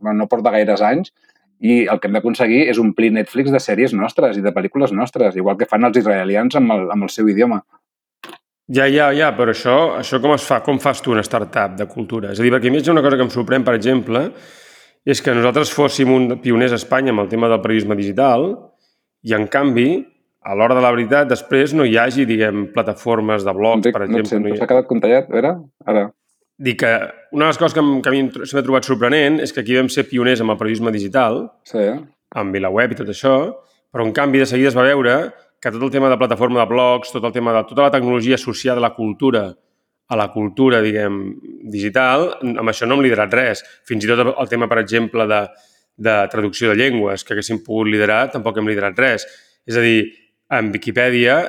no 0.00 0.28
porta 0.28 0.50
gaires 0.50 0.82
anys, 0.82 1.12
i 1.60 1.86
el 1.90 1.98
que 1.98 2.08
hem 2.08 2.14
d'aconseguir 2.14 2.68
és 2.70 2.78
omplir 2.78 3.10
Netflix 3.12 3.50
de 3.50 3.58
sèries 3.58 3.94
nostres 3.96 4.36
i 4.38 4.44
de 4.44 4.52
pel·lícules 4.54 4.92
nostres, 4.94 5.34
igual 5.36 5.56
que 5.58 5.66
fan 5.66 5.84
els 5.88 5.98
israelians 5.98 6.54
amb 6.60 6.72
el, 6.72 6.90
amb 6.92 7.08
el 7.08 7.10
seu 7.10 7.28
idioma. 7.28 7.62
Ja, 8.68 8.84
ja, 8.92 9.08
ja, 9.16 9.32
però 9.32 9.54
això, 9.54 9.74
això 9.96 10.20
com 10.20 10.34
es 10.34 10.44
fa? 10.44 10.60
Com 10.62 10.78
fas 10.78 11.00
tu 11.00 11.14
una 11.14 11.24
startup 11.24 11.74
de 11.78 11.86
cultura? 11.88 12.34
És 12.34 12.40
a 12.40 12.44
dir, 12.44 12.52
perquè 12.52 12.68
a 12.68 12.74
mi 12.74 12.82
ha 12.82 12.92
una 12.92 13.02
cosa 13.02 13.16
que 13.16 13.24
em 13.24 13.32
sorprèn, 13.32 13.64
per 13.64 13.74
exemple, 13.74 14.26
és 15.06 15.22
que 15.22 15.34
nosaltres 15.34 15.72
fóssim 15.74 16.10
un 16.12 16.38
pioners 16.42 16.74
a 16.74 16.78
Espanya 16.80 17.14
amb 17.14 17.24
el 17.24 17.28
tema 17.30 17.48
del 17.50 17.60
periodisme 17.64 17.96
digital 17.98 18.50
i, 19.22 19.34
en 19.34 19.46
canvi, 19.50 19.88
a 20.42 20.54
l'hora 20.56 20.76
de 20.78 20.82
la 20.84 20.92
veritat, 20.94 21.28
després 21.28 21.74
no 21.76 21.84
hi 21.84 21.96
hagi, 21.98 22.24
diguem, 22.28 22.68
plataformes 22.74 23.44
de 23.44 23.54
blogs, 23.56 23.82
Enric, 23.82 23.96
per 23.96 24.06
no 24.06 24.06
et 24.06 24.20
exemple. 24.20 24.30
sento, 24.30 24.48
no 24.48 24.54
hi 24.54 24.58
s'ha 24.60 24.68
quedat 24.70 24.88
contallat, 24.88 25.28
a 25.28 25.34
veure? 25.34 25.54
Ara. 25.86 26.04
Dic 26.58 26.80
que 26.80 26.92
una 27.32 27.46
de 27.46 27.50
les 27.52 27.58
coses 27.58 27.74
que, 27.76 27.82
que 28.02 28.10
a 28.10 28.14
mi 28.14 28.22
m'ha 28.28 28.62
trobat 28.66 28.86
sorprenent 28.86 29.38
és 29.44 29.52
que 29.54 29.62
aquí 29.62 29.76
vam 29.76 29.90
ser 29.92 30.08
pioners 30.08 30.40
amb 30.42 30.54
el 30.54 30.58
periodisme 30.58 30.94
digital, 30.94 31.44
Sí, 31.68 31.84
amb 32.34 32.54
VilaWeb 32.54 32.94
i 32.94 32.98
tot 32.98 33.12
això, 33.12 33.34
però 33.92 34.04
en 34.04 34.12
canvi 34.16 34.42
de 34.42 34.48
seguida 34.50 34.72
es 34.72 34.76
va 34.76 34.86
veure 34.88 35.30
que 35.60 35.70
tot 35.74 35.82
el 35.82 35.90
tema 35.90 36.10
de 36.10 36.18
plataforma 36.18 36.60
de 36.60 36.68
blogs, 36.70 37.12
tot 37.14 37.24
el 37.24 37.32
tema 37.32 37.54
de 37.54 37.64
tota 37.68 37.86
la 37.86 37.92
tecnologia 37.94 38.36
associada 38.36 38.82
a 38.82 38.86
la 38.88 38.94
cultura, 38.94 39.54
a 40.08 40.16
la 40.16 40.28
cultura, 40.32 40.80
diguem, 40.80 41.18
digital, 41.68 42.30
amb 42.40 42.70
això 42.72 42.86
no 42.88 42.96
hem 42.96 43.04
liderat 43.04 43.34
res. 43.34 43.62
Fins 43.88 44.04
i 44.04 44.08
tot 44.08 44.22
el 44.30 44.48
tema, 44.48 44.68
per 44.70 44.80
exemple, 44.80 45.26
de, 45.28 45.42
de 46.08 46.14
traducció 46.32 46.70
de 46.70 46.78
llengües, 46.80 47.24
que 47.24 47.34
haguéssim 47.36 47.60
pogut 47.64 47.90
liderar, 47.92 48.30
tampoc 48.32 48.56
hem 48.56 48.70
liderat 48.70 48.98
res. 48.98 49.26
És 49.68 49.76
a 49.76 49.84
dir, 49.84 50.06
en 50.56 50.70
Viquipèdia, 50.72 51.42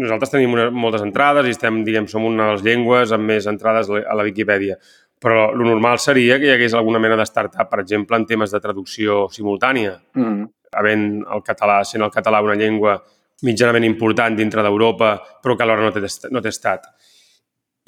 nosaltres 0.00 0.32
tenim 0.32 0.54
una, 0.56 0.70
moltes 0.72 1.04
entrades 1.04 1.46
i 1.46 1.52
estem, 1.52 1.82
diguem, 1.84 2.06
som 2.08 2.24
una 2.24 2.46
de 2.46 2.56
les 2.56 2.64
llengües 2.64 3.12
amb 3.12 3.28
més 3.28 3.48
entrades 3.50 3.90
a 3.92 4.16
la 4.16 4.24
Viquipèdia. 4.24 4.78
Però 5.20 5.50
lo 5.52 5.66
normal 5.66 5.98
seria 6.00 6.38
que 6.38 6.46
hi 6.46 6.54
hagués 6.54 6.76
alguna 6.78 7.00
mena 7.02 7.18
de 7.18 7.26
startup, 7.28 7.68
per 7.68 7.82
exemple, 7.82 8.16
en 8.16 8.24
temes 8.24 8.54
de 8.54 8.60
traducció 8.62 9.26
simultània 9.34 9.98
Mm. 10.14 10.46
havent 10.78 11.24
el 11.34 11.42
català, 11.42 11.82
sent 11.84 12.02
el 12.04 12.10
català 12.10 12.40
una 12.44 12.54
llengua 12.54 12.98
mitjanament 13.42 13.84
important 13.84 14.36
dintre 14.36 14.62
d'Europa, 14.62 15.18
però 15.42 15.56
que 15.56 15.62
alhora 15.62 15.82
no 15.82 15.92
té, 15.92 16.00
no 16.30 16.40
té 16.40 16.48
estat. 16.48 16.86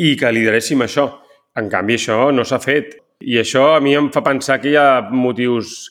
I 0.01 0.15
que 0.17 0.33
lideréssim 0.33 0.81
això. 0.85 1.07
En 1.61 1.69
canvi, 1.73 1.99
això 1.99 2.31
no 2.33 2.45
s'ha 2.47 2.61
fet. 2.63 2.97
I 3.21 3.41
això 3.43 3.75
a 3.75 3.81
mi 3.85 3.93
em 3.99 4.09
fa 4.15 4.23
pensar 4.25 4.61
que 4.63 4.73
hi 4.73 4.79
ha 4.81 5.03
motius 5.13 5.91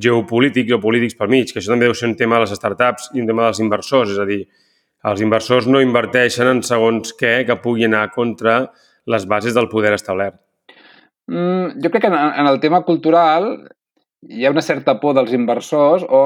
geopolítics 0.00 0.76
o 0.76 0.80
polítics 0.82 1.16
pel 1.18 1.32
mig, 1.32 1.50
que 1.50 1.58
això 1.58 1.72
també 1.72 1.88
deu 1.88 1.96
ser 1.98 2.10
un 2.12 2.16
tema 2.18 2.38
de 2.38 2.44
les 2.44 2.54
startups 2.54 3.10
i 3.14 3.24
un 3.24 3.26
tema 3.30 3.48
dels 3.48 3.62
inversors. 3.64 4.14
És 4.14 4.20
a 4.22 4.28
dir, 4.28 4.44
els 5.10 5.24
inversors 5.24 5.66
no 5.66 5.82
inverteixen 5.82 6.50
en 6.50 6.62
segons 6.66 7.16
què 7.18 7.40
que 7.48 7.58
pugui 7.64 7.88
anar 7.88 8.06
contra 8.14 8.60
les 9.10 9.26
bases 9.26 9.56
del 9.56 9.68
poder 9.72 9.94
establert. 9.96 10.38
Mm, 11.30 11.80
jo 11.82 11.90
crec 11.90 12.04
que 12.04 12.10
en, 12.10 12.16
en 12.16 12.46
el 12.46 12.60
tema 12.62 12.82
cultural 12.86 13.50
hi 14.28 14.44
ha 14.44 14.52
una 14.52 14.62
certa 14.62 14.98
por 15.00 15.14
dels 15.16 15.32
inversors 15.32 16.04
o 16.04 16.20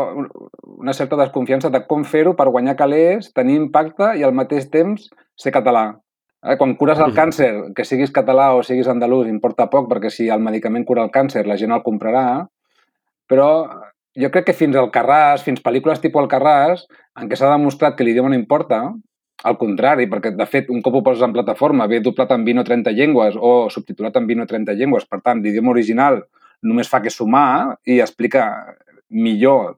una 0.75 0.93
certa 0.93 1.17
desconfiança 1.17 1.71
de 1.71 1.85
com 1.87 2.05
fer-ho 2.05 2.35
per 2.37 2.51
guanyar 2.51 2.77
calés, 2.77 3.31
tenir 3.33 3.61
impacte 3.61 4.15
i 4.19 4.25
al 4.27 4.35
mateix 4.35 4.67
temps 4.73 5.07
ser 5.39 5.55
català. 5.55 5.87
Eh, 6.45 6.57
Quan 6.61 6.75
cures 6.77 7.01
el 7.01 7.15
càncer, 7.17 7.51
que 7.77 7.87
siguis 7.89 8.13
català 8.13 8.51
o 8.55 8.63
siguis 8.63 8.89
andalús, 8.91 9.31
importa 9.31 9.71
poc, 9.73 9.89
perquè 9.89 10.11
si 10.13 10.29
el 10.29 10.45
medicament 10.45 10.85
cura 10.85 11.05
el 11.07 11.13
càncer, 11.15 11.47
la 11.49 11.57
gent 11.57 11.73
el 11.73 11.83
comprarà, 11.87 12.45
però 13.31 13.49
jo 14.21 14.31
crec 14.31 14.51
que 14.51 14.57
fins 14.57 14.77
al 14.77 14.91
Carràs, 14.95 15.43
fins 15.43 15.63
pel·lícules 15.65 16.03
tipus 16.03 16.23
el 16.23 16.31
Carràs, 16.31 16.85
en 17.19 17.31
què 17.31 17.39
s'ha 17.39 17.51
demostrat 17.51 17.97
que 17.97 18.05
l'idioma 18.05 18.31
no 18.31 18.39
importa, 18.39 18.83
al 19.45 19.57
contrari, 19.61 20.07
perquè, 20.09 20.35
de 20.37 20.47
fet, 20.47 20.69
un 20.73 20.81
cop 20.85 21.01
ho 21.01 21.03
poses 21.05 21.25
en 21.27 21.33
plataforma, 21.35 21.89
ve 21.91 22.01
doblat 22.05 22.31
en 22.33 22.45
20 22.47 22.63
o 22.63 22.65
30 22.69 22.93
llengües 22.97 23.35
o 23.41 23.69
subtitulat 23.73 24.17
en 24.21 24.29
20 24.29 24.45
o 24.45 24.51
30 24.53 24.77
llengües, 24.79 25.09
per 25.09 25.21
tant, 25.25 25.43
l'idioma 25.43 25.73
original 25.75 26.23
només 26.65 26.89
fa 26.89 27.03
que 27.05 27.13
sumar 27.13 27.77
i 27.85 27.99
explica 28.01 28.47
millor 29.11 29.77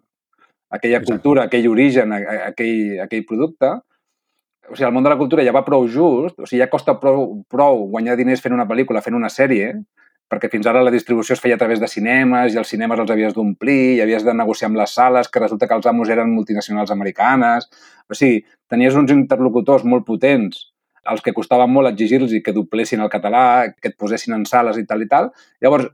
aquella 0.70 1.00
Exacte. 1.00 1.12
cultura, 1.12 1.46
aquell 1.46 1.66
origen, 1.68 2.12
aquell, 2.12 3.00
aquell 3.02 3.24
producte. 3.26 3.72
O 4.70 4.74
sigui, 4.74 4.88
el 4.88 4.94
món 4.94 5.05
de 5.07 5.12
la 5.12 5.18
cultura 5.18 5.44
ja 5.46 5.55
va 5.55 5.64
prou 5.66 5.87
just, 5.87 6.38
o 6.38 6.46
sigui, 6.46 6.62
ja 6.62 6.70
costa 6.72 6.96
prou, 7.00 7.42
prou 7.52 7.87
guanyar 7.92 8.16
diners 8.18 8.42
fent 8.42 8.55
una 8.57 8.66
pel·lícula, 8.68 9.02
fent 9.05 9.16
una 9.18 9.31
sèrie, 9.33 9.72
perquè 10.31 10.50
fins 10.50 10.66
ara 10.66 10.83
la 10.83 10.90
distribució 10.90 11.37
es 11.37 11.42
feia 11.42 11.55
a 11.55 11.61
través 11.61 11.79
de 11.81 11.88
cinemes 11.88 12.55
i 12.55 12.59
els 12.59 12.70
cinemes 12.72 12.98
els 12.98 13.11
havies 13.14 13.35
d'omplir 13.35 13.96
i 13.96 14.00
havies 14.02 14.24
de 14.26 14.35
negociar 14.35 14.70
amb 14.70 14.81
les 14.81 14.94
sales, 14.98 15.29
que 15.31 15.42
resulta 15.42 15.68
que 15.70 15.76
els 15.79 15.87
amos 15.87 16.11
eren 16.11 16.33
multinacionals 16.35 16.90
americanes. 16.90 17.68
O 18.11 18.18
sigui, 18.18 18.42
tenies 18.70 18.98
uns 18.98 19.12
interlocutors 19.14 19.87
molt 19.87 20.07
potents 20.07 20.72
als 21.07 21.22
que 21.22 21.35
costava 21.35 21.68
molt 21.70 21.87
exigir-los 21.92 22.35
que 22.42 22.52
doblessin 22.52 23.05
el 23.05 23.12
català, 23.12 23.70
que 23.81 23.92
et 23.92 23.96
posessin 23.96 24.35
en 24.35 24.44
sales 24.50 24.79
i 24.81 24.85
tal 24.87 25.05
i 25.05 25.07
tal. 25.07 25.31
Llavors, 25.62 25.87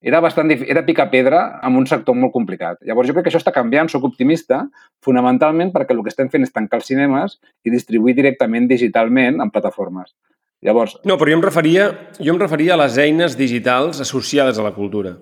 era 0.00 0.20
bastant 0.22 0.48
dif- 0.50 0.64
era 0.70 0.84
picar 0.86 1.08
pedra 1.10 1.58
amb 1.62 1.76
un 1.80 1.86
sector 1.86 2.14
molt 2.14 2.32
complicat. 2.32 2.78
Llavors, 2.86 3.08
jo 3.08 3.14
crec 3.16 3.24
que 3.26 3.30
això 3.32 3.40
està 3.42 3.52
canviant, 3.52 3.88
sóc 3.90 4.04
optimista, 4.06 4.64
fonamentalment 5.04 5.72
perquè 5.74 5.94
el 5.96 6.02
que 6.04 6.12
estem 6.12 6.28
fent 6.30 6.44
és 6.46 6.52
tancar 6.54 6.78
els 6.80 6.86
cinemes 6.90 7.38
i 7.66 7.70
distribuir 7.74 8.14
directament 8.14 8.68
digitalment 8.70 9.40
en 9.42 9.50
plataformes. 9.50 10.14
Llavors, 10.62 10.96
No, 11.06 11.16
però 11.18 11.30
jo 11.30 11.36
em 11.38 11.42
referia, 11.44 11.84
jo 12.18 12.32
em 12.34 12.38
referia 12.40 12.74
a 12.74 12.80
les 12.80 12.96
eines 12.98 13.36
digitals 13.38 14.00
associades 14.02 14.58
a 14.58 14.62
la 14.66 14.72
cultura. 14.74 15.16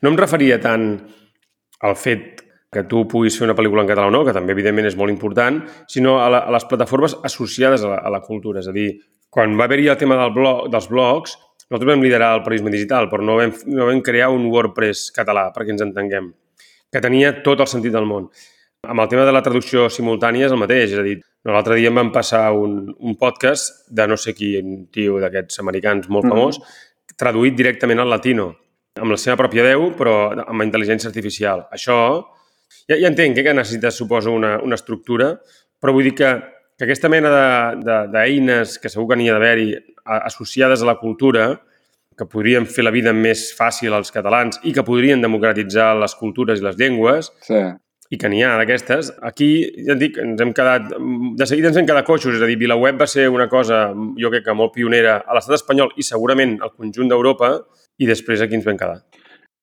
No 0.00 0.08
em 0.08 0.16
referia 0.16 0.56
tant 0.60 0.86
al 1.84 1.96
fet 1.96 2.40
que 2.72 2.84
tu 2.84 3.02
puguis 3.08 3.36
fer 3.36 3.44
una 3.48 3.56
pel·lícula 3.58 3.82
en 3.82 3.88
català 3.90 4.06
o 4.08 4.12
no, 4.14 4.24
que 4.24 4.32
també, 4.32 4.52
evidentment, 4.54 4.86
és 4.86 4.96
molt 4.96 5.10
important, 5.10 5.58
sinó 5.90 6.20
a, 6.22 6.28
la, 6.30 6.38
a 6.46 6.52
les 6.54 6.64
plataformes 6.70 7.16
associades 7.24 7.82
a 7.84 7.88
la, 7.90 7.98
a 7.98 8.10
la 8.14 8.20
cultura. 8.22 8.60
És 8.60 8.68
a 8.70 8.72
dir, 8.72 9.00
quan 9.28 9.56
va 9.58 9.64
haver-hi 9.66 9.88
el 9.90 9.98
tema 9.98 10.16
del 10.16 10.32
blog, 10.32 10.68
dels 10.70 10.88
blogs, 10.88 11.34
nosaltres 11.70 11.94
vam 11.94 12.02
liderar 12.02 12.34
el 12.36 12.42
periodisme 12.42 12.72
digital, 12.74 13.08
però 13.08 13.22
no 13.24 13.36
vam, 13.38 13.52
no 13.70 13.86
vam 13.86 14.00
crear 14.02 14.30
un 14.34 14.48
WordPress 14.50 15.10
català, 15.14 15.50
perquè 15.54 15.70
ens 15.70 15.84
entenguem, 15.86 16.32
que 16.90 17.00
tenia 17.00 17.36
tot 17.44 17.60
el 17.62 17.70
sentit 17.70 17.94
del 17.94 18.08
món. 18.10 18.28
Amb 18.82 19.02
el 19.04 19.08
tema 19.12 19.26
de 19.28 19.32
la 19.32 19.42
traducció 19.44 19.88
simultània 19.92 20.46
és 20.48 20.52
el 20.52 20.58
mateix, 20.58 20.94
és 20.94 20.98
a 20.98 21.04
dir, 21.04 21.18
l'altre 21.44 21.76
dia 21.76 21.90
em 21.92 21.98
van 22.00 22.10
passar 22.12 22.46
un, 22.56 22.94
un 22.98 23.16
podcast 23.20 23.84
de 23.92 24.06
no 24.08 24.16
sé 24.16 24.34
quin 24.34 24.86
tio 24.92 25.20
d'aquests 25.20 25.60
americans 25.60 26.08
molt 26.08 26.24
Mhm. 26.26 26.32
famós, 26.32 26.58
traduït 27.16 27.54
directament 27.54 28.00
al 28.00 28.08
latino, 28.08 28.56
amb 28.96 29.12
la 29.12 29.16
seva 29.20 29.36
pròpia 29.36 29.62
veu, 29.62 29.90
però 29.96 30.32
amb 30.46 30.62
intel·ligència 30.62 31.06
artificial. 31.06 31.68
Això, 31.70 32.24
ja, 32.88 32.96
ja 32.96 33.06
entenc 33.08 33.38
eh, 33.38 33.44
que 33.44 33.54
necessites, 33.54 33.94
suposo, 33.94 34.32
una, 34.32 34.58
una 34.62 34.74
estructura, 34.74 35.38
però 35.80 35.92
vull 35.92 36.04
dir 36.04 36.14
que, 36.14 36.30
que 36.80 36.86
aquesta 36.88 37.10
mena 37.12 37.28
de- 37.28 37.84
de- 37.84 38.06
d'eines 38.14 38.78
que 38.80 38.88
segur 38.88 39.10
que 39.10 39.16
n'hi 39.20 39.28
ha 39.28 39.34
d'haver-hi 39.36 39.74
associades 40.04 40.80
a 40.80 40.86
la 40.88 40.96
cultura, 40.96 41.60
que 42.16 42.24
podrien 42.24 42.64
fer 42.66 42.82
la 42.84 42.90
vida 42.90 43.12
més 43.16 43.50
fàcil 43.56 43.92
als 43.96 44.10
catalans 44.12 44.58
i 44.64 44.72
que 44.72 44.82
podrien 44.84 45.20
democratitzar 45.20 45.94
les 46.00 46.14
cultures 46.16 46.60
i 46.60 46.64
les 46.64 46.76
llengües, 46.80 47.30
sí. 47.44 47.60
i 48.10 48.18
que 48.18 48.28
n'hi 48.28 48.42
ha 48.42 48.56
d'aquestes. 48.58 49.12
Aquí, 49.22 49.50
ja 49.86 49.92
et 49.94 50.00
dic, 50.00 50.18
ens 50.18 50.40
hem 50.42 50.52
quedat... 50.56 50.88
De 51.38 51.46
seguida 51.46 51.68
ens 51.70 51.76
hem 51.78 51.86
quedat 51.86 52.04
coixos, 52.08 52.34
és 52.34 52.42
a 52.42 52.48
dir, 52.48 52.56
VilaWeb 52.58 52.98
va 53.00 53.06
ser 53.06 53.28
una 53.30 53.46
cosa, 53.48 53.92
jo 54.18 54.30
crec 54.32 54.44
que 54.48 54.56
molt 54.56 54.72
pionera 54.74 55.20
a 55.26 55.36
l'estat 55.36 55.54
espanyol 55.60 55.92
i 55.96 56.02
segurament 56.02 56.58
al 56.60 56.72
conjunt 56.74 57.08
d'Europa, 57.12 57.52
i 58.00 58.08
després 58.08 58.40
aquí 58.42 58.56
ens 58.58 58.64
vam 58.66 58.76
quedar. 58.80 59.02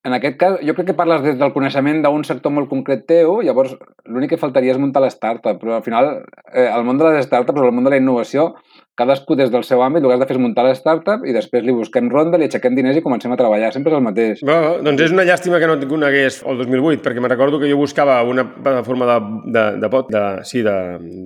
En 0.08 0.14
aquest 0.16 0.38
cas, 0.40 0.54
jo 0.64 0.72
crec 0.76 0.88
que 0.88 0.96
parles 0.96 1.24
des 1.26 1.36
del 1.36 1.52
coneixement 1.52 1.98
d'un 2.04 2.22
sector 2.24 2.54
molt 2.56 2.70
concret 2.72 3.02
teu, 3.12 3.42
llavors 3.44 3.74
l'únic 4.08 4.32
que 4.34 4.40
faltaria 4.40 4.72
és 4.72 4.80
muntar 4.80 5.02
l'startup, 5.04 5.58
però 5.60 5.76
al 5.78 5.84
final 5.84 6.12
eh, 6.54 6.70
el 6.70 6.86
món 6.88 7.02
de 7.02 7.10
les 7.10 7.28
startups 7.28 7.60
o 7.60 7.66
el 7.68 7.76
món 7.76 7.84
de 7.84 7.92
la 7.92 8.00
innovació, 8.00 8.54
cadascú 8.98 9.36
des 9.38 9.52
del 9.54 9.64
seu 9.64 9.80
àmbit, 9.86 10.02
el 10.04 10.10
que 10.10 10.14
has 10.16 10.20
de 10.24 10.26
fer 10.30 10.36
és 10.38 10.42
muntar 10.42 10.66
l'startup 10.66 11.26
i 11.30 11.34
després 11.36 11.64
li 11.64 11.72
busquem 11.72 12.10
ronda, 12.10 12.38
li 12.38 12.46
aixequem 12.50 12.76
diners 12.76 12.98
i 12.98 13.02
comencem 13.06 13.32
a 13.32 13.38
treballar. 13.38 13.72
Sempre 13.74 13.94
és 13.94 13.98
el 13.98 14.04
mateix. 14.04 14.42
Va, 14.44 14.58
doncs 14.82 15.02
és 15.06 15.12
una 15.14 15.24
llàstima 15.24 15.60
que 15.62 15.68
no 15.70 15.74
et 15.78 15.86
conegués 15.88 16.42
el 16.44 16.58
2008, 16.58 17.02
perquè 17.06 17.22
me 17.22 17.30
recordo 17.30 17.60
que 17.60 17.70
jo 17.70 17.78
buscava 17.78 18.22
una 18.24 18.44
plataforma 18.56 19.06
de, 19.14 19.18
de, 19.56 19.66
de, 19.84 19.90
pod- 19.94 20.10
de, 20.10 20.24
sí, 20.44 20.62
de, 20.66 20.76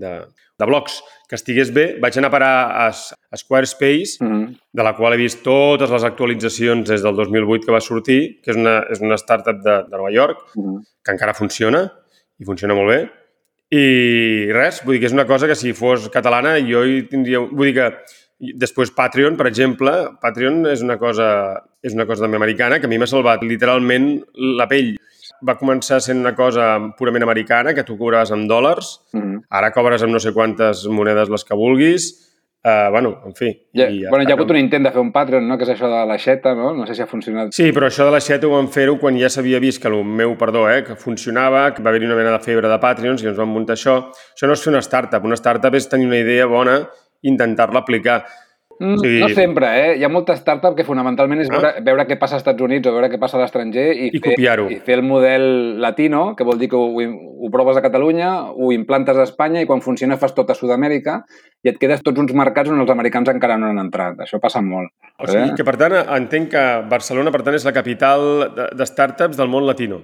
de, 0.04 0.14
de 0.60 0.66
blogs 0.68 1.02
que 1.30 1.36
estigués 1.40 1.72
bé. 1.74 1.96
Vaig 2.04 2.18
anar 2.20 2.28
a 2.28 2.32
parar 2.32 2.54
a, 2.84 2.88
a 2.92 3.38
Squarespace, 3.38 4.20
Mm 4.20 4.28
-hmm. 4.32 4.58
de 4.74 4.84
la 4.84 4.94
qual 4.98 5.14
he 5.14 5.18
vist 5.18 5.42
totes 5.44 5.90
les 5.90 6.04
actualitzacions 6.04 6.90
des 6.90 7.02
del 7.02 7.16
2008 7.16 7.66
que 7.66 7.72
va 7.72 7.80
sortir, 7.80 8.42
que 8.44 8.52
és 8.52 8.58
una, 8.58 8.84
és 8.92 9.00
una 9.02 9.16
startup 9.16 9.64
de, 9.64 9.84
de 9.90 9.98
Nova 9.98 10.12
York, 10.12 10.38
Mm 10.56 10.64
-hmm. 10.64 10.84
que 11.04 11.12
encara 11.12 11.34
funciona, 11.34 11.92
i 12.40 12.44
funciona 12.46 12.74
molt 12.74 12.90
bé. 12.90 13.10
I 13.72 14.52
res, 14.52 14.82
vull 14.84 14.98
dir 14.98 15.04
que 15.04 15.08
és 15.08 15.16
una 15.16 15.28
cosa 15.28 15.48
que 15.48 15.56
si 15.56 15.72
fos 15.72 16.10
catalana 16.12 16.58
jo 16.60 16.84
hi 16.84 17.06
tindria... 17.08 17.40
Vull 17.40 17.70
dir 17.70 17.76
que 17.78 17.86
després 18.60 18.92
Patreon, 18.92 19.38
per 19.40 19.48
exemple, 19.48 19.94
Patreon 20.22 20.66
és 20.72 20.82
una 20.84 20.98
cosa, 21.00 21.30
és 21.86 21.96
una 21.96 22.08
cosa 22.10 22.26
també 22.26 22.40
americana 22.40 22.82
que 22.82 22.90
a 22.90 22.92
mi 22.92 23.00
m'ha 23.00 23.08
salvat 23.08 23.46
literalment 23.48 24.10
la 24.60 24.68
pell. 24.68 24.98
Va 25.48 25.56
començar 25.58 26.02
sent 26.04 26.20
una 26.20 26.34
cosa 26.36 26.74
purament 26.98 27.24
americana, 27.24 27.74
que 27.74 27.86
tu 27.88 27.96
cobraves 27.98 28.34
en 28.36 28.48
dòlars, 28.50 29.00
Mm 29.14 29.22
-hmm. 29.22 29.40
ara 29.50 29.72
cobres 29.72 30.04
amb 30.04 30.14
no 30.14 30.20
sé 30.20 30.34
quantes 30.34 30.86
monedes 30.88 31.30
les 31.30 31.44
que 31.44 31.56
vulguis, 31.56 32.31
Uh, 32.64 32.92
bueno, 32.92 33.16
en 33.26 33.34
fi. 33.34 33.48
Ja, 33.74 33.88
i 33.90 34.04
bueno, 34.06 34.22
hi 34.22 34.30
ha 34.30 34.36
hagut 34.36 34.52
un 34.54 34.60
intent 34.60 34.86
de 34.86 34.92
fer 34.94 35.02
un 35.02 35.10
Patreon, 35.12 35.48
no? 35.50 35.56
que 35.58 35.66
és 35.66 35.72
això 35.74 35.88
de 35.90 36.02
l'aixeta, 36.06 36.52
no? 36.54 36.76
No 36.78 36.86
sé 36.86 36.94
si 36.94 37.02
ha 37.02 37.08
funcionat. 37.10 37.50
Sí, 37.58 37.72
però 37.74 37.88
això 37.90 38.06
de 38.06 38.14
l'aixeta 38.14 38.46
ho 38.46 38.52
vam 38.54 38.68
fer-ho 38.70 39.00
quan 39.02 39.18
ja 39.18 39.32
s'havia 39.34 39.58
vist 39.64 39.82
que 39.82 39.90
el 39.90 39.98
meu, 40.06 40.36
perdó, 40.38 40.68
eh, 40.70 40.84
que 40.86 40.94
funcionava, 40.94 41.64
que 41.74 41.82
va 41.82 41.90
haver-hi 41.90 42.06
una 42.12 42.20
mena 42.20 42.36
de 42.36 42.44
febre 42.46 42.70
de 42.70 42.78
Patreons 42.84 43.24
i 43.26 43.32
ens 43.32 43.40
vam 43.42 43.50
muntar 43.50 43.80
això. 43.80 43.98
Això 44.36 44.46
no 44.46 44.54
és 44.54 44.62
fer 44.62 44.76
una 44.76 44.84
startup. 44.86 45.26
Una 45.26 45.40
startup 45.40 45.74
és 45.80 45.90
tenir 45.90 46.06
una 46.12 46.22
idea 46.22 46.46
bona 46.52 46.78
i 47.22 47.32
intentar-la 47.34 47.82
aplicar. 47.82 48.20
Mm, 48.82 48.98
Sí. 48.98 49.20
No 49.22 49.30
sempre, 49.30 49.68
eh? 49.80 49.98
Hi 50.00 50.04
ha 50.04 50.10
molta 50.10 50.34
startup 50.34 50.74
que 50.76 50.84
fonamentalment 50.84 51.42
és 51.44 51.50
Ah. 51.52 51.58
veure, 51.60 51.82
veure 51.86 52.06
què 52.08 52.18
passa 52.18 52.36
als 52.36 52.42
Estats 52.42 52.62
Units 52.66 52.88
o 52.90 52.94
veure 52.96 53.12
què 53.12 53.20
passa 53.20 53.38
a 53.38 53.42
l'estranger 53.42 53.92
i, 53.94 54.10
I 54.18 54.20
copiar-ho. 54.20 54.70
I 54.72 54.80
fer 54.80 54.96
el 54.98 55.04
model 55.06 55.80
latino, 55.80 56.36
que 56.36 56.44
vol 56.44 56.58
dir 56.58 56.68
que 56.70 56.76
ho, 56.76 56.90
ho 56.90 57.52
proves 57.52 57.78
a 57.78 57.82
Catalunya, 57.86 58.32
ho 58.50 58.72
implantes 58.74 59.18
a 59.18 59.24
Espanya 59.30 59.62
i 59.62 59.68
quan 59.70 59.82
funciona 59.86 60.18
fas 60.18 60.34
tot 60.34 60.50
a 60.50 60.56
Sud-amèrica 60.58 61.24
i 61.64 61.70
et 61.70 61.78
quedes 61.78 62.02
tots 62.02 62.18
uns 62.20 62.34
mercats 62.34 62.70
on 62.72 62.80
els 62.82 62.90
americans 62.90 63.30
encara 63.30 63.58
no 63.58 63.68
han 63.70 63.78
entrat. 63.78 64.18
Això 64.18 64.40
passa 64.42 64.62
molt. 64.66 64.90
O 65.20 65.28
sigui, 65.28 65.52
eh? 65.52 65.54
que 65.56 65.64
per 65.64 65.78
tant 65.78 65.94
entenc 65.94 66.50
que 66.50 66.66
Barcelona, 66.90 67.30
per 67.30 67.44
tant, 67.44 67.54
és 67.54 67.66
la 67.66 67.74
capital 67.74 68.50
de, 68.56 68.70
de 68.74 68.86
startups 68.90 69.38
del 69.38 69.48
món 69.48 69.68
latino. 69.68 70.02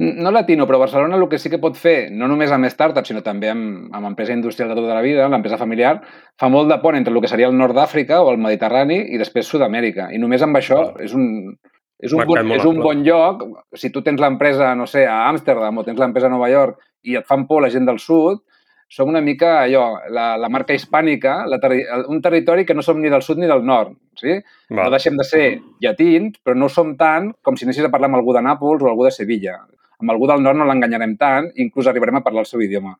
No 0.00 0.30
latino, 0.32 0.64
però 0.64 0.78
Barcelona 0.80 1.18
el 1.18 1.26
que 1.28 1.36
sí 1.36 1.50
que 1.52 1.58
pot 1.60 1.74
fer, 1.76 2.08
no 2.08 2.24
només 2.30 2.52
amb 2.54 2.64
startups, 2.72 3.10
sinó 3.10 3.20
també 3.20 3.50
amb, 3.52 3.90
amb 3.92 4.08
empresa 4.08 4.32
industrial 4.32 4.70
de 4.70 4.78
tota 4.78 4.94
la 4.96 5.02
vida, 5.04 5.26
l'empresa 5.28 5.58
familiar, 5.60 5.98
fa 6.40 6.48
molt 6.48 6.70
de 6.72 6.78
pont 6.80 6.96
entre 6.96 7.12
el 7.12 7.20
que 7.20 7.28
seria 7.28 7.50
el 7.50 7.58
nord 7.58 7.76
d'Àfrica 7.76 8.22
o 8.24 8.30
el 8.32 8.38
Mediterrani 8.40 8.96
i 9.12 9.20
després 9.20 9.50
Sud-amèrica. 9.52 10.08
I 10.14 10.20
només 10.22 10.40
amb 10.46 10.56
això 10.56 10.78
és 11.04 11.12
un, 11.12 11.26
és 12.00 12.14
un, 12.16 12.24
bon, 12.24 12.54
és 12.56 12.64
un 12.64 12.80
bon 12.80 13.02
lloc. 13.04 13.42
Si 13.76 13.90
tu 13.92 14.00
tens 14.06 14.22
l'empresa, 14.22 14.72
no 14.74 14.86
sé, 14.88 15.04
a 15.04 15.26
Amsterdam 15.28 15.82
o 15.82 15.84
tens 15.84 16.00
l'empresa 16.00 16.30
a 16.30 16.32
Nova 16.32 16.48
York 16.48 16.80
i 17.04 17.18
et 17.20 17.28
fan 17.28 17.44
por 17.50 17.60
la 17.60 17.70
gent 17.72 17.84
del 17.88 18.00
sud, 18.00 18.40
som 18.90 19.10
una 19.12 19.20
mica 19.20 19.60
allò, 19.60 19.84
la, 20.10 20.32
la 20.40 20.48
marca 20.50 20.74
hispànica, 20.74 21.44
la 21.46 21.60
terri 21.62 21.84
un 22.10 22.24
territori 22.24 22.64
que 22.66 22.74
no 22.74 22.82
som 22.82 22.98
ni 22.98 23.12
del 23.12 23.22
sud 23.22 23.38
ni 23.38 23.46
del 23.46 23.62
nord, 23.68 23.92
sí? 24.18 24.32
Va. 24.72 24.86
No 24.86 24.94
deixem 24.96 25.20
de 25.20 25.26
ser 25.28 25.44
llatins, 25.84 26.40
però 26.42 26.56
no 26.58 26.72
som 26.72 26.96
tant 26.98 27.30
com 27.44 27.60
si 27.60 27.68
anessis 27.68 27.86
a 27.86 27.92
parlar 27.92 28.10
amb 28.10 28.18
algú 28.18 28.34
de 28.34 28.42
Nàpols 28.48 28.82
o 28.82 28.90
algú 28.90 29.06
de 29.06 29.12
Sevilla. 29.14 29.60
Amb 30.00 30.12
algú 30.14 30.28
del 30.30 30.42
nord 30.44 30.58
no 30.58 30.66
l'enganyarem 30.68 31.16
tant, 31.20 31.50
inclús 31.60 31.88
arribarem 31.90 32.20
a 32.20 32.24
parlar 32.24 32.46
el 32.46 32.50
seu 32.50 32.62
idioma. 32.64 32.96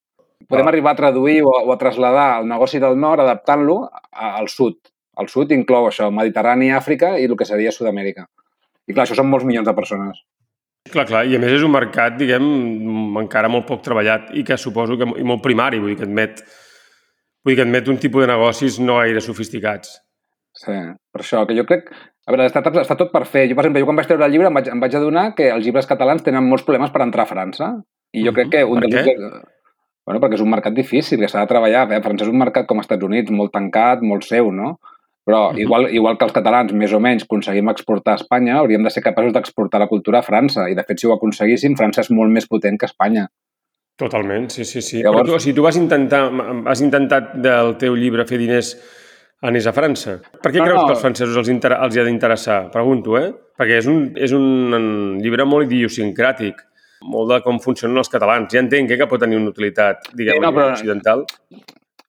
Podem 0.49 0.67
Va. 0.67 0.73
arribar 0.73 0.95
a 0.95 0.99
traduir 0.99 1.41
o, 1.45 1.53
o 1.53 1.73
a 1.73 1.79
traslladar 1.81 2.41
el 2.41 2.49
negoci 2.49 2.81
del 2.83 2.99
nord 3.01 3.25
adaptant-lo 3.25 3.83
al 4.11 4.49
sud. 4.49 4.79
El 5.21 5.29
sud 5.29 5.53
inclou 5.53 5.89
això, 5.89 6.09
Mediterrani, 6.15 6.71
Àfrica 6.73 7.17
i 7.21 7.27
el 7.29 7.37
que 7.37 7.49
seria 7.49 7.73
Sud-amèrica. 7.75 8.27
I 8.89 8.95
clar, 8.95 9.05
això 9.05 9.19
són 9.19 9.29
molts 9.31 9.47
milions 9.49 9.69
de 9.69 9.75
persones. 9.77 10.23
Clar, 10.89 11.05
clar, 11.07 11.27
i 11.29 11.37
a 11.37 11.41
més 11.43 11.53
és 11.59 11.65
un 11.67 11.75
mercat, 11.75 12.17
diguem, 12.19 12.47
encara 13.21 13.51
molt 13.53 13.67
poc 13.69 13.83
treballat 13.85 14.31
i 14.33 14.45
que 14.47 14.57
suposo 14.59 14.97
que 14.99 15.09
i 15.21 15.27
molt 15.29 15.43
primari, 15.45 15.79
vull 15.79 15.93
dir 15.93 15.99
que 16.01 16.09
admet, 16.09 16.41
vull 17.45 17.53
dir 17.53 17.59
que 17.61 17.67
admet 17.69 17.91
un 17.93 18.01
tipus 18.01 18.25
de 18.25 18.31
negocis 18.33 18.79
no 18.81 18.97
gaire 19.03 19.21
sofisticats. 19.25 19.99
Sí, 20.57 20.77
per 21.13 21.23
això, 21.25 21.45
que 21.47 21.59
jo 21.59 21.67
crec... 21.69 21.93
A 22.31 22.35
veure, 22.37 22.47
startups 22.53 22.79
està 22.85 22.95
tot 22.95 23.11
per 23.11 23.25
fer. 23.27 23.49
Jo, 23.51 23.57
per 23.59 23.65
exemple, 23.65 23.81
jo 23.83 23.87
quan 23.89 23.97
vaig 23.99 24.07
treure 24.07 24.23
el 24.29 24.31
llibre 24.31 24.47
em 24.47 24.55
vaig, 24.55 24.69
em 24.71 24.79
vaig 24.83 24.95
adonar 24.95 25.25
que 25.35 25.49
els 25.51 25.65
llibres 25.67 25.89
catalans 25.91 26.23
tenen 26.23 26.47
molts 26.47 26.63
problemes 26.67 26.93
per 26.95 27.03
entrar 27.03 27.25
a 27.27 27.31
França. 27.31 27.73
I 28.15 28.23
jo 28.27 28.33
crec 28.37 28.53
que 28.53 28.61
un 28.65 28.79
Per 28.79 28.87
què? 28.89 29.01
objectes- 29.01 29.57
Bueno, 30.07 30.21
perquè 30.23 30.35
és 30.39 30.41
un 30.45 30.51
mercat 30.51 30.73
difícil, 30.75 31.19
que 31.21 31.29
s'ha 31.29 31.41
de 31.43 31.47
treballar. 31.51 31.85
Eh? 31.93 32.01
França 32.03 32.25
és 32.25 32.31
un 32.31 32.39
mercat 32.39 32.67
com 32.67 32.79
als 32.79 32.87
Estats 32.87 33.05
Units, 33.05 33.31
molt 33.31 33.53
tancat, 33.53 34.01
molt 34.03 34.23
seu, 34.25 34.51
no? 34.53 34.79
Però 35.27 35.51
igual, 35.59 35.91
igual 35.95 36.17
que 36.19 36.25
els 36.25 36.33
catalans, 36.33 36.73
més 36.73 36.93
o 36.93 36.99
menys, 37.01 37.25
aconseguim 37.27 37.69
exportar 37.69 38.15
a 38.15 38.21
Espanya, 38.23 38.57
hauríem 38.59 38.83
de 38.83 38.91
ser 38.91 39.03
capaços 39.03 39.33
d'exportar 39.33 39.79
la 39.83 39.87
cultura 39.91 40.19
a 40.19 40.23
França. 40.23 40.69
I, 40.71 40.75
de 40.75 40.83
fet, 40.89 40.99
si 40.99 41.07
ho 41.07 41.13
aconseguissin, 41.15 41.77
França 41.77 42.01
és 42.01 42.11
molt 42.11 42.31
més 42.33 42.47
potent 42.49 42.79
que 42.79 42.87
Espanya. 42.87 43.29
Totalment, 44.01 44.49
sí, 44.51 44.65
sí, 44.65 44.81
sí. 44.81 45.03
Llavors- 45.03 45.29
Però 45.29 45.35
tu, 45.35 45.37
o 45.37 45.39
sigui, 45.41 45.55
tu 45.57 45.63
vas 45.63 45.77
intentar, 45.77 46.31
has 46.67 46.81
intentat 46.81 47.35
del 47.37 47.77
teu 47.77 47.95
llibre 47.95 48.25
fer 48.27 48.39
diners 48.39 48.73
anés 49.43 49.67
a 49.67 49.73
França. 49.73 50.19
Per 50.43 50.53
què 50.53 50.59
No, 50.61 50.65
creus 50.67 50.81
no. 50.81 50.87
que 50.87 50.93
als 50.97 51.01
francesos 51.05 51.37
els, 51.37 51.49
inter 51.49 51.73
els 51.77 51.97
hi 51.97 52.01
ha 52.01 52.05
d'interessar? 52.05 52.59
Pregunto, 52.73 53.17
eh? 53.19 53.31
Perquè 53.59 53.79
és 53.81 53.87
un, 53.89 54.13
és 54.17 54.33
un 54.37 55.19
llibre 55.21 55.45
molt 55.49 55.71
idiosincràtic, 55.73 56.61
molt 57.09 57.31
de 57.33 57.41
com 57.45 57.59
funcionen 57.61 57.97
els 57.99 58.09
catalans. 58.13 58.53
Ja 58.53 58.61
entenc 58.61 58.91
eh, 58.91 58.99
que 59.01 59.07
pot 59.09 59.21
tenir 59.21 59.37
una 59.41 59.51
utilitat, 59.53 60.11
diguem, 60.13 60.37
Sí, 60.37 60.41
no, 60.45 60.53
però- 60.53 60.73
occidental. 60.73 61.27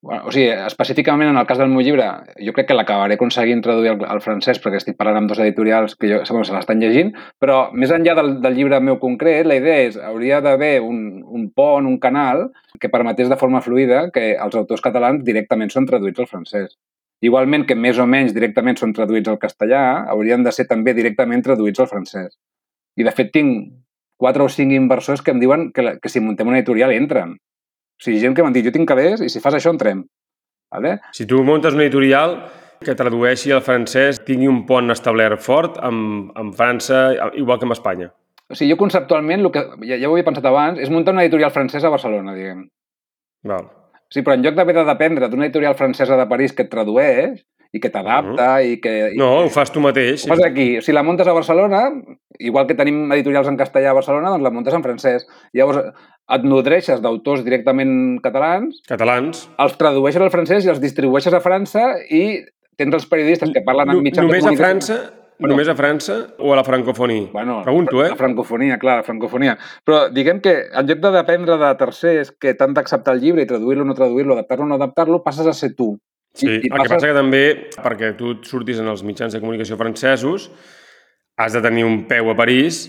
Bueno, 0.03 0.23
o 0.25 0.31
sigui, 0.33 0.47
específicament 0.65 1.29
en 1.29 1.37
el 1.37 1.45
cas 1.45 1.59
del 1.61 1.69
meu 1.69 1.83
llibre, 1.85 2.07
jo 2.41 2.51
crec 2.55 2.65
que 2.71 2.73
l'acabaré 2.73 3.13
aconseguint 3.19 3.59
traduir 3.61 3.91
al, 3.91 3.99
al 4.09 4.21
francès 4.23 4.57
perquè 4.57 4.79
estic 4.79 4.95
parlant 4.97 5.19
amb 5.19 5.29
dos 5.29 5.37
editorials 5.43 5.93
que 5.95 6.09
jo, 6.09 6.23
bueno, 6.31 6.43
se 6.43 6.55
l'estan 6.55 6.79
llegint, 6.81 7.11
però 7.39 7.67
més 7.71 7.91
enllà 7.93 8.15
del, 8.17 8.31
del 8.41 8.55
llibre 8.57 8.79
meu 8.81 8.97
concret, 8.97 9.45
la 9.45 9.59
idea 9.59 9.83
és 9.85 9.99
hauria 10.01 10.39
d'haver 10.41 10.79
un, 10.81 11.21
un 11.29 11.51
pont, 11.53 11.85
un 11.85 11.99
canal, 12.01 12.47
que 12.81 12.89
permetés 12.89 13.29
de 13.29 13.37
forma 13.37 13.61
fluida 13.61 14.07
que 14.09 14.31
els 14.33 14.55
autors 14.57 14.81
catalans 14.81 15.21
directament 15.23 15.69
són 15.69 15.85
traduïts 15.85 16.19
al 16.25 16.31
francès. 16.33 16.73
Igualment 17.21 17.67
que 17.69 17.77
més 17.77 17.99
o 18.01 18.07
menys 18.09 18.33
directament 18.33 18.79
són 18.79 18.95
traduïts 18.97 19.29
al 19.29 19.37
castellà, 19.41 19.81
haurien 20.09 20.41
de 20.43 20.53
ser 20.55 20.65
també 20.69 20.95
directament 20.97 21.43
traduïts 21.45 21.79
al 21.79 21.89
francès. 21.91 22.33
I 22.97 23.05
de 23.05 23.13
fet 23.13 23.29
tinc 23.35 23.69
quatre 24.21 24.45
o 24.45 24.49
cinc 24.49 24.73
inversors 24.73 25.21
que 25.21 25.33
em 25.33 25.41
diuen 25.41 25.69
que, 25.75 25.85
la, 25.85 25.95
que 26.01 26.09
si 26.09 26.21
muntem 26.21 26.49
una 26.49 26.57
editorial 26.59 26.93
entren. 26.95 27.35
O 27.37 28.05
sigui, 28.05 28.19
gent 28.23 28.33
que 28.37 28.45
m'han 28.45 28.55
dit, 28.55 28.65
jo 28.65 28.73
tinc 28.73 28.89
calés 28.89 29.21
i 29.21 29.29
si 29.29 29.41
fas 29.43 29.57
això 29.57 29.73
entrem. 29.73 30.03
Vale? 30.73 30.97
Si 31.13 31.27
tu 31.29 31.43
muntes 31.45 31.77
una 31.77 31.85
editorial 31.85 32.39
que 32.81 32.95
tradueixi 32.97 33.53
al 33.53 33.61
francès, 33.65 34.23
tingui 34.25 34.49
un 34.49 34.63
pont 34.65 34.89
establert 34.93 35.41
fort 35.45 35.77
amb, 35.85 36.31
amb 36.37 36.57
França, 36.57 37.03
igual 37.37 37.61
que 37.61 37.69
amb 37.69 37.77
Espanya. 37.77 38.09
O 38.49 38.57
sigui, 38.57 38.71
jo 38.73 38.79
conceptualment, 38.79 39.45
el 39.45 39.53
que, 39.53 39.63
ja, 39.85 39.99
ja 40.01 40.09
ho 40.09 40.15
havia 40.15 40.27
pensat 40.27 40.47
abans, 40.49 40.81
és 40.81 40.89
muntar 40.89 41.13
una 41.13 41.25
editorial 41.27 41.53
francesa 41.53 41.89
a 41.89 41.93
Barcelona, 41.93 42.33
diguem. 42.37 42.65
Val. 43.47 43.69
Sigui, 44.11 44.25
però 44.27 44.35
en 44.35 44.43
lloc 44.43 44.57
d'haver 44.57 44.75
de 44.75 44.85
dependre 44.87 45.29
d'una 45.31 45.47
editorial 45.47 45.77
francesa 45.79 46.17
de 46.19 46.27
París 46.27 46.51
que 46.53 46.65
et 46.67 46.71
tradueix 46.71 47.39
i 47.71 47.79
que 47.79 47.89
t'adapta 47.89 48.47
i 48.67 48.75
que... 48.83 48.91
i 49.13 49.19
No, 49.19 49.29
ho 49.45 49.51
fas 49.51 49.71
tu 49.71 49.79
mateix. 49.83 50.25
Ho 50.27 50.33
fas 50.33 50.43
aquí. 50.43 50.81
Si 50.83 50.91
la 50.91 51.03
muntes 51.07 51.27
a 51.31 51.35
Barcelona, 51.35 51.85
igual 52.39 52.67
que 52.67 52.75
tenim 52.75 53.05
editorials 53.15 53.47
en 53.47 53.55
castellà 53.59 53.93
a 53.93 53.95
Barcelona, 53.95 54.33
doncs 54.33 54.43
la 54.43 54.51
muntes 54.51 54.75
en 54.75 54.83
francès. 54.83 55.23
Llavors, 55.55 55.93
et 56.35 56.47
nodreixes 56.47 56.99
d'autors 57.03 57.45
directament 57.47 58.19
catalans, 58.23 58.81
Catalans. 58.91 59.45
els 59.63 59.79
tradueixes 59.79 60.21
al 60.21 60.33
francès 60.33 60.67
i 60.67 60.73
els 60.73 60.83
distribueixes 60.83 61.33
a 61.33 61.39
França 61.43 61.87
i 62.09 62.41
tens 62.79 62.99
els 62.99 63.07
periodistes 63.07 63.51
que 63.55 63.63
parlen 63.63 63.95
en 63.95 64.03
mitjans 64.03 64.27
Només 64.27 64.43
a 64.43 64.51
comunicació. 64.51 64.99
França? 65.41 65.51
Només 65.51 65.67
a 65.67 65.75
França 65.75 66.15
o 66.39 66.53
a 66.53 66.55
la 66.55 66.63
francofonia? 66.63 67.29
Bueno, 67.33 67.61
Pregunto, 67.65 68.03
eh? 68.05 68.09
La 68.09 68.15
francofonia, 68.19 68.77
clar, 68.79 68.97
la 69.01 69.03
francofonia. 69.03 69.57
Però 69.83 70.03
diguem 70.13 70.39
que 70.41 70.53
en 70.71 70.87
lloc 70.87 70.99
de 71.03 71.11
dependre 71.17 71.57
de 71.57 71.71
tercers 71.81 72.31
que 72.39 72.53
t'han 72.53 72.73
d'acceptar 72.77 73.15
el 73.17 73.21
llibre 73.21 73.41
i 73.43 73.49
traduir-lo 73.49 73.83
o 73.83 73.89
no 73.89 73.97
traduir-lo, 73.97 74.33
adaptar-lo 74.37 74.65
o 74.65 74.67
no 74.69 74.75
adaptar-lo, 74.79 75.23
passes 75.25 75.47
a 75.47 75.53
ser 75.57 75.73
tu. 75.75 75.97
Sí, 76.33 76.47
el 76.47 76.61
que 76.61 76.69
passa 76.87 77.07
que 77.09 77.13
també, 77.17 77.43
perquè 77.75 78.13
tu 78.15 78.31
et 78.37 78.45
surtis 78.47 78.79
en 78.79 78.87
els 78.87 79.01
mitjans 79.03 79.33
de 79.33 79.41
comunicació 79.41 79.75
francesos, 79.77 80.51
has 81.37 81.51
de 81.57 81.61
tenir 81.61 81.83
un 81.83 82.05
peu 82.07 82.29
a 82.31 82.35
París 82.37 82.85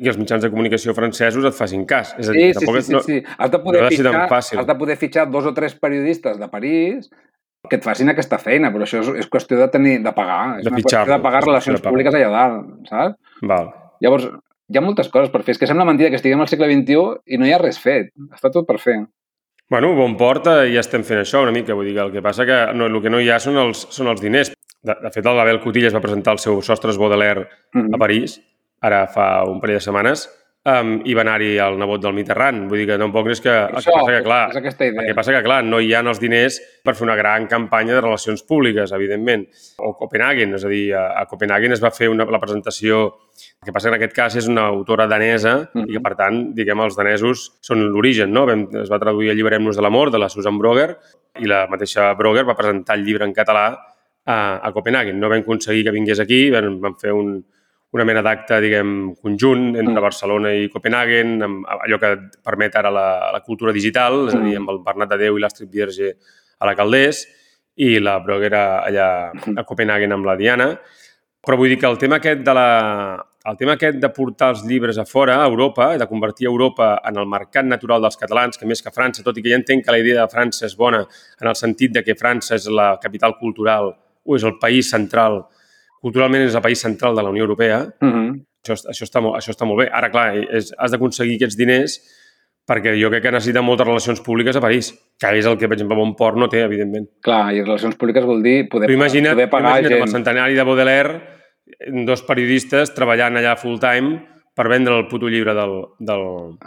i 0.00 0.08
els 0.08 0.16
mitjans 0.16 0.40
de 0.40 0.48
comunicació 0.48 0.94
francesos 0.96 1.44
et 1.44 1.52
facin 1.52 1.82
cas. 1.84 2.14
És 2.16 2.30
a 2.30 2.32
Sí, 2.32 2.38
dir, 2.38 2.54
sí, 2.54 2.64
sí, 2.64 2.76
és- 2.78 2.86
sí, 2.86 2.92
no, 2.94 3.00
sí. 3.04 3.18
Has 3.36 3.50
de 3.50 3.58
poder, 3.58 3.82
no 3.82 3.88
fitxar, 3.90 4.28
fàcil. 4.30 4.58
has 4.62 4.66
de 4.66 4.74
poder 4.80 4.96
fitxar 4.96 5.26
dos 5.30 5.44
o 5.44 5.52
tres 5.52 5.74
periodistes 5.74 6.38
de 6.40 6.48
París 6.48 7.10
que 7.70 7.78
et 7.78 7.84
facin 7.86 8.10
aquesta 8.12 8.38
feina, 8.42 8.72
però 8.74 8.84
això 8.84 9.00
és, 9.00 9.08
és 9.22 9.28
qüestió 9.30 9.56
de 9.60 9.68
tenir 9.72 10.00
de 10.04 10.12
pagar. 10.12 10.58
És 10.58 10.66
De 10.66 10.72
una 10.74 10.80
qüestió 10.82 11.06
de 11.06 11.20
pagar 11.22 11.44
relacions 11.46 11.78
de 11.78 11.82
pagar. 11.84 11.92
públiques 11.94 12.18
allà 12.18 12.30
dalt, 12.34 12.66
saps? 12.90 13.16
Val. 13.48 13.70
Llavors, 14.04 14.26
hi 14.70 14.78
ha 14.78 14.82
moltes 14.84 15.08
coses 15.08 15.30
per 15.32 15.42
fer. 15.46 15.54
És 15.56 15.62
que 15.62 15.66
sembla 15.70 15.86
mentida 15.88 16.10
que 16.10 16.18
estiguem 16.20 16.40
al 16.42 16.48
segle 16.50 16.68
XXI 16.68 17.00
i 17.34 17.38
no 17.40 17.46
hi 17.48 17.52
ha 17.54 17.58
res 17.62 17.78
fet. 17.80 18.10
Està 18.34 18.50
tot 18.52 18.66
per 18.68 18.78
fer. 18.82 18.98
Bueno, 19.70 19.92
bon 19.94 20.16
port 20.18 20.46
eh, 20.50 20.72
ja 20.74 20.80
estem 20.82 21.04
fent 21.06 21.20
això 21.22 21.44
una 21.44 21.52
mica. 21.54 21.74
Vull 21.78 21.86
dir 21.86 21.94
que 21.94 22.02
el 22.08 22.12
que 22.12 22.22
passa 22.22 22.44
que 22.46 22.56
no, 22.74 22.86
el 22.90 23.00
que 23.02 23.10
no 23.12 23.20
hi 23.22 23.30
ha 23.30 23.38
són 23.38 23.56
els, 23.62 23.86
són 23.94 24.08
els 24.10 24.20
diners. 24.20 24.50
De, 24.82 24.94
de 25.02 25.10
fet, 25.14 25.26
el 25.26 25.36
Label 25.36 25.60
Cotillas 25.62 25.94
va 25.94 26.00
presentar 26.02 26.32
el 26.34 26.40
seu 26.42 26.60
Sostres 26.64 26.98
Baudelaire 26.98 27.46
Mhm. 27.74 27.94
a 27.94 27.98
París, 27.98 28.40
ara 28.82 29.06
fa 29.06 29.44
un 29.44 29.60
parell 29.60 29.76
de 29.76 29.80
setmanes, 29.84 30.24
um, 30.68 30.90
i 31.08 31.14
va 31.16 31.22
anar-hi 31.24 31.54
el 31.62 31.78
nebot 31.80 32.02
del 32.02 32.12
Mitterrand. 32.16 32.66
Vull 32.68 32.82
dir 32.82 32.86
que 32.90 32.98
tampoc 33.00 33.30
és 33.32 33.40
que... 33.40 33.50
El 33.50 33.72
que 33.74 33.80
Això, 33.80 33.94
passa 33.96 34.12
que, 34.16 34.22
clar, 34.26 34.40
és 34.50 34.58
aquesta 34.60 34.86
idea. 34.88 35.02
El 35.02 35.08
que 35.10 35.16
passa 35.16 35.32
que, 35.36 35.42
clar, 35.46 35.60
no 35.64 35.80
hi 35.80 35.92
ha 35.94 36.02
els 36.04 36.20
diners 36.20 36.60
per 36.84 36.94
fer 36.98 37.06
una 37.06 37.16
gran 37.16 37.46
campanya 37.50 37.94
de 37.96 38.00
relacions 38.04 38.42
públiques, 38.46 38.92
evidentment. 38.96 39.46
O 39.78 39.94
Copenhagen, 39.98 40.54
és 40.58 40.64
a 40.64 40.72
dir, 40.72 40.82
a, 40.94 41.06
a 41.20 41.26
Copenhagen 41.30 41.72
es 41.76 41.82
va 41.82 41.92
fer 41.94 42.10
una, 42.12 42.26
la 42.28 42.40
presentació... 42.42 43.02
El 43.60 43.68
que 43.68 43.72
passa 43.76 43.88
que 43.88 43.94
en 43.94 43.98
aquest 43.98 44.14
cas 44.16 44.34
és 44.40 44.46
una 44.48 44.66
autora 44.72 45.06
danesa 45.08 45.70
Mhm. 45.74 45.86
i 45.88 45.92
que, 45.96 46.00
per 46.00 46.14
tant, 46.16 46.36
diguem, 46.56 46.80
els 46.80 46.96
danesos 46.96 47.46
són 47.64 47.82
l'origen, 47.92 48.32
no? 48.32 48.46
Vam, 48.48 48.66
es 48.82 48.88
va 48.92 48.98
traduir 49.00 49.30
Alliberem-nos 49.32 49.76
de 49.76 49.82
l'amor, 49.84 50.10
de 50.10 50.18
la 50.18 50.28
Susan 50.32 50.56
Broger, 50.58 50.94
i 51.40 51.48
la 51.48 51.66
mateixa 51.68 52.12
Broger 52.16 52.46
va 52.48 52.56
presentar 52.56 52.96
el 52.96 53.04
llibre 53.04 53.24
en 53.28 53.32
català 53.36 53.66
a, 54.24 54.36
a 54.64 54.72
Copenhagen. 54.72 55.18
No 55.20 55.28
vam 55.28 55.40
aconseguir 55.44 55.84
que 55.84 55.92
vingués 55.92 56.20
aquí, 56.20 56.48
vam, 56.52 56.78
vam 56.80 56.96
fer 57.00 57.12
un, 57.12 57.34
una 57.92 58.04
mena 58.06 58.22
d'acte, 58.22 58.60
diguem, 58.62 59.14
conjunt 59.18 59.74
entre 59.76 59.96
Mm. 59.98 60.02
Barcelona 60.02 60.52
i 60.54 60.68
Copenhagen, 60.70 61.42
amb 61.42 61.66
allò 61.66 61.98
que 61.98 62.10
permet 62.44 62.76
ara 62.76 62.90
la, 62.90 63.30
la 63.32 63.40
cultura 63.42 63.72
digital, 63.72 64.28
és 64.28 64.34
a 64.34 64.38
dir, 64.38 64.54
Mm. 64.54 64.62
amb 64.62 64.70
el 64.70 64.78
Bernat 64.84 65.08
de 65.10 65.18
Déu 65.18 65.36
i 65.36 65.40
l'Astrid 65.40 65.70
Vierge 65.70 66.12
a 66.60 66.66
la 66.66 66.74
Caldés 66.76 67.26
i 67.76 67.98
la 67.98 68.18
Broguera 68.20 68.84
allà 68.86 69.32
a 69.56 69.64
Copenhagen 69.64 70.12
amb 70.12 70.24
la 70.26 70.36
Diana. 70.36 70.78
Però 71.42 71.56
vull 71.56 71.68
dir 71.68 71.78
que 71.80 71.86
el 71.86 71.96
tema 71.98 72.16
aquest 72.16 72.42
de 72.44 72.54
la, 72.54 73.26
el 73.46 73.56
tema 73.56 73.72
aquest 73.72 73.96
de 73.96 74.08
portar 74.10 74.50
els 74.50 74.64
llibres 74.68 74.98
a 74.98 75.06
fora, 75.06 75.38
a 75.42 75.46
Europa, 75.48 75.96
de 75.96 76.06
convertir 76.06 76.46
Europa 76.46 77.00
en 77.08 77.16
el 77.16 77.26
mercat 77.26 77.64
natural 77.64 78.02
dels 78.02 78.16
catalans, 78.16 78.58
que 78.58 78.66
més 78.66 78.82
que 78.82 78.92
França, 78.92 79.24
tot 79.24 79.36
i 79.38 79.42
que 79.42 79.48
ja 79.48 79.56
entenc 79.56 79.84
que 79.84 79.90
la 79.90 79.98
idea 79.98 80.20
de 80.20 80.28
França 80.30 80.66
és 80.66 80.76
bona 80.76 81.06
en 81.40 81.48
el 81.48 81.56
sentit 81.56 81.92
de 81.92 82.04
que 82.04 82.14
França 82.14 82.54
és 82.54 82.68
la 82.68 82.98
capital 83.00 83.38
cultural 83.38 83.96
o 84.22 84.36
és 84.36 84.44
el 84.44 84.58
país 84.60 84.90
central, 84.90 85.46
culturalment 86.00 86.42
és 86.46 86.54
el 86.54 86.62
país 86.64 86.80
central 86.80 87.14
de 87.16 87.22
la 87.22 87.30
Unió 87.30 87.44
Europea, 87.44 87.82
Mhm. 88.00 88.40
això, 88.64 88.74
això, 88.90 89.04
està, 89.04 89.20
molt, 89.22 89.36
això 89.36 89.50
està 89.54 89.66
molt 89.66 89.80
bé. 89.84 89.90
Ara, 89.92 90.10
clar, 90.10 90.34
és, 90.36 90.72
has 90.78 90.90
d'aconseguir 90.90 91.36
aquests 91.36 91.56
diners 91.56 92.00
perquè 92.70 92.92
jo 93.00 93.08
crec 93.10 93.22
que 93.24 93.32
necessita 93.32 93.62
moltes 93.62 93.86
relacions 93.86 94.20
públiques 94.20 94.54
a 94.56 94.60
París, 94.60 94.92
que 95.18 95.26
és 95.38 95.46
el 95.46 95.56
que, 95.58 95.66
per 95.68 95.74
exemple, 95.76 95.96
Bonport 95.96 96.36
no 96.36 96.48
té, 96.48 96.60
evidentment. 96.62 97.08
Clar, 97.20 97.52
i 97.54 97.62
relacions 97.62 97.96
públiques 97.96 98.24
vol 98.24 98.42
dir 98.42 98.68
poder, 98.68 98.88
Però 98.88 98.94
imagina't, 98.94 99.34
poder 99.34 99.50
pagar 99.50 99.70
imagina't 99.80 99.92
amb 99.92 100.02
el 100.02 100.08
gent. 100.08 100.12
centenari 100.16 100.54
de 100.54 100.62
Baudelaire, 100.62 101.20
dos 102.06 102.22
periodistes 102.22 102.94
treballant 102.94 103.36
allà 103.36 103.56
full-time 103.58 104.20
per 104.60 104.68
vendre 104.68 104.92
el 104.98 105.06
puto 105.08 105.30
llibre 105.32 105.54
del... 105.56 105.72
del... 106.04 106.24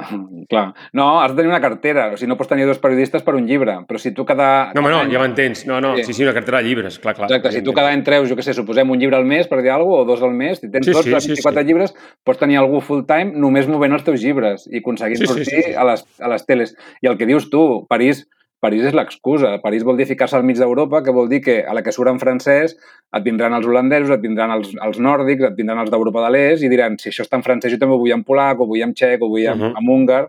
Clar. 0.49 0.73
No, 0.97 1.21
has 1.21 1.31
de 1.31 1.37
tenir 1.37 1.51
una 1.51 1.61
cartera. 1.61 2.07
O 2.13 2.17
sigui, 2.17 2.31
no 2.31 2.37
pots 2.39 2.49
tenir 2.49 2.65
dos 2.65 2.79
periodistes 2.81 3.21
per 3.21 3.35
un 3.37 3.45
llibre. 3.45 3.75
Però 3.85 3.99
si 4.01 4.11
tu 4.17 4.25
cada... 4.25 4.71
No, 4.73 4.81
home, 4.81 4.89
no, 4.95 5.03
ja 5.13 5.21
m'entens. 5.21 5.65
No, 5.69 5.77
no, 5.83 5.93
Sí. 5.97 6.07
sí, 6.09 6.13
sí, 6.17 6.23
una 6.25 6.33
cartera 6.33 6.57
de 6.63 6.67
llibres, 6.71 6.97
clar, 6.99 7.13
clar. 7.15 7.29
Exacte, 7.29 7.51
si 7.53 7.61
tu 7.61 7.73
cada 7.77 7.91
any 7.93 8.01
treus, 8.03 8.25
jo 8.31 8.35
què 8.39 8.41
sé, 8.45 8.55
suposem 8.57 8.89
un 8.89 8.97
llibre 8.99 9.15
al 9.19 9.25
mes, 9.29 9.45
per 9.51 9.61
dir 9.61 9.69
alguna 9.69 10.01
cosa, 10.01 10.01
o 10.03 10.09
dos 10.09 10.23
al 10.25 10.33
mes, 10.33 10.57
si 10.59 10.71
tens 10.73 10.85
Sí, 10.89 10.91
dos, 10.95 11.03
sí, 11.05 11.11
sí, 11.21 11.29
24 11.37 11.61
sí. 11.61 11.67
llibres, 11.69 11.93
pots 12.25 12.39
tenir 12.41 12.57
algú 12.57 12.81
full-time 12.81 13.37
només 13.37 13.67
movent 13.69 13.93
els 13.93 14.03
teus 14.07 14.23
llibres 14.25 14.65
i 14.71 14.81
aconseguint 14.81 15.21
Sí, 15.21 15.27
sí, 15.27 15.31
sortir 15.33 15.45
sí, 15.51 15.61
sí. 15.69 15.73
A, 15.77 15.85
les, 15.91 16.03
a 16.19 16.31
les 16.33 16.45
teles. 16.49 16.73
I 17.05 17.11
el 17.13 17.17
que 17.19 17.27
dius 17.29 17.49
tu, 17.53 17.85
París, 17.91 18.25
París 18.63 18.85
és 18.89 18.95
l'excusa. 18.95 19.57
París 19.61 19.83
vol 19.83 19.97
dir 19.99 20.07
ficar-se 20.09 20.37
al 20.39 20.45
mig 20.47 20.57
d'Europa, 20.61 21.03
que 21.03 21.11
vol 21.13 21.27
dir 21.29 21.41
que 21.43 21.59
a 21.67 21.73
la 21.75 21.83
que 21.83 21.91
surt 21.91 22.09
en 22.13 22.19
francès 22.21 22.73
et 23.13 23.23
vindran 23.27 23.53
els 23.57 23.67
holandesos, 23.67 24.09
et 24.15 24.23
vindran 24.23 24.51
els, 24.55 24.71
els 24.81 24.99
nòrdics, 25.03 25.43
et 25.51 25.55
vindran 25.59 25.83
els 25.83 25.91
d'Europa 25.93 26.23
de 26.25 26.31
l'Est 26.33 26.63
i 26.63 26.71
diran, 26.71 26.95
si 26.97 27.11
això 27.11 27.27
està 27.27 27.37
en 27.37 27.43
francès, 27.45 27.75
jo 27.75 27.77
també 27.81 27.93
ho 27.97 28.01
vull 28.01 28.15
en 28.15 28.23
polac, 28.23 28.59
o 28.63 28.65
vull 28.69 28.81
en 28.87 28.95
txec, 28.95 29.21
o 29.21 29.29
vull 29.29 29.45
en, 29.45 29.59
Mhm. 29.59 29.75
en 29.77 29.89
húngar. 29.93 30.23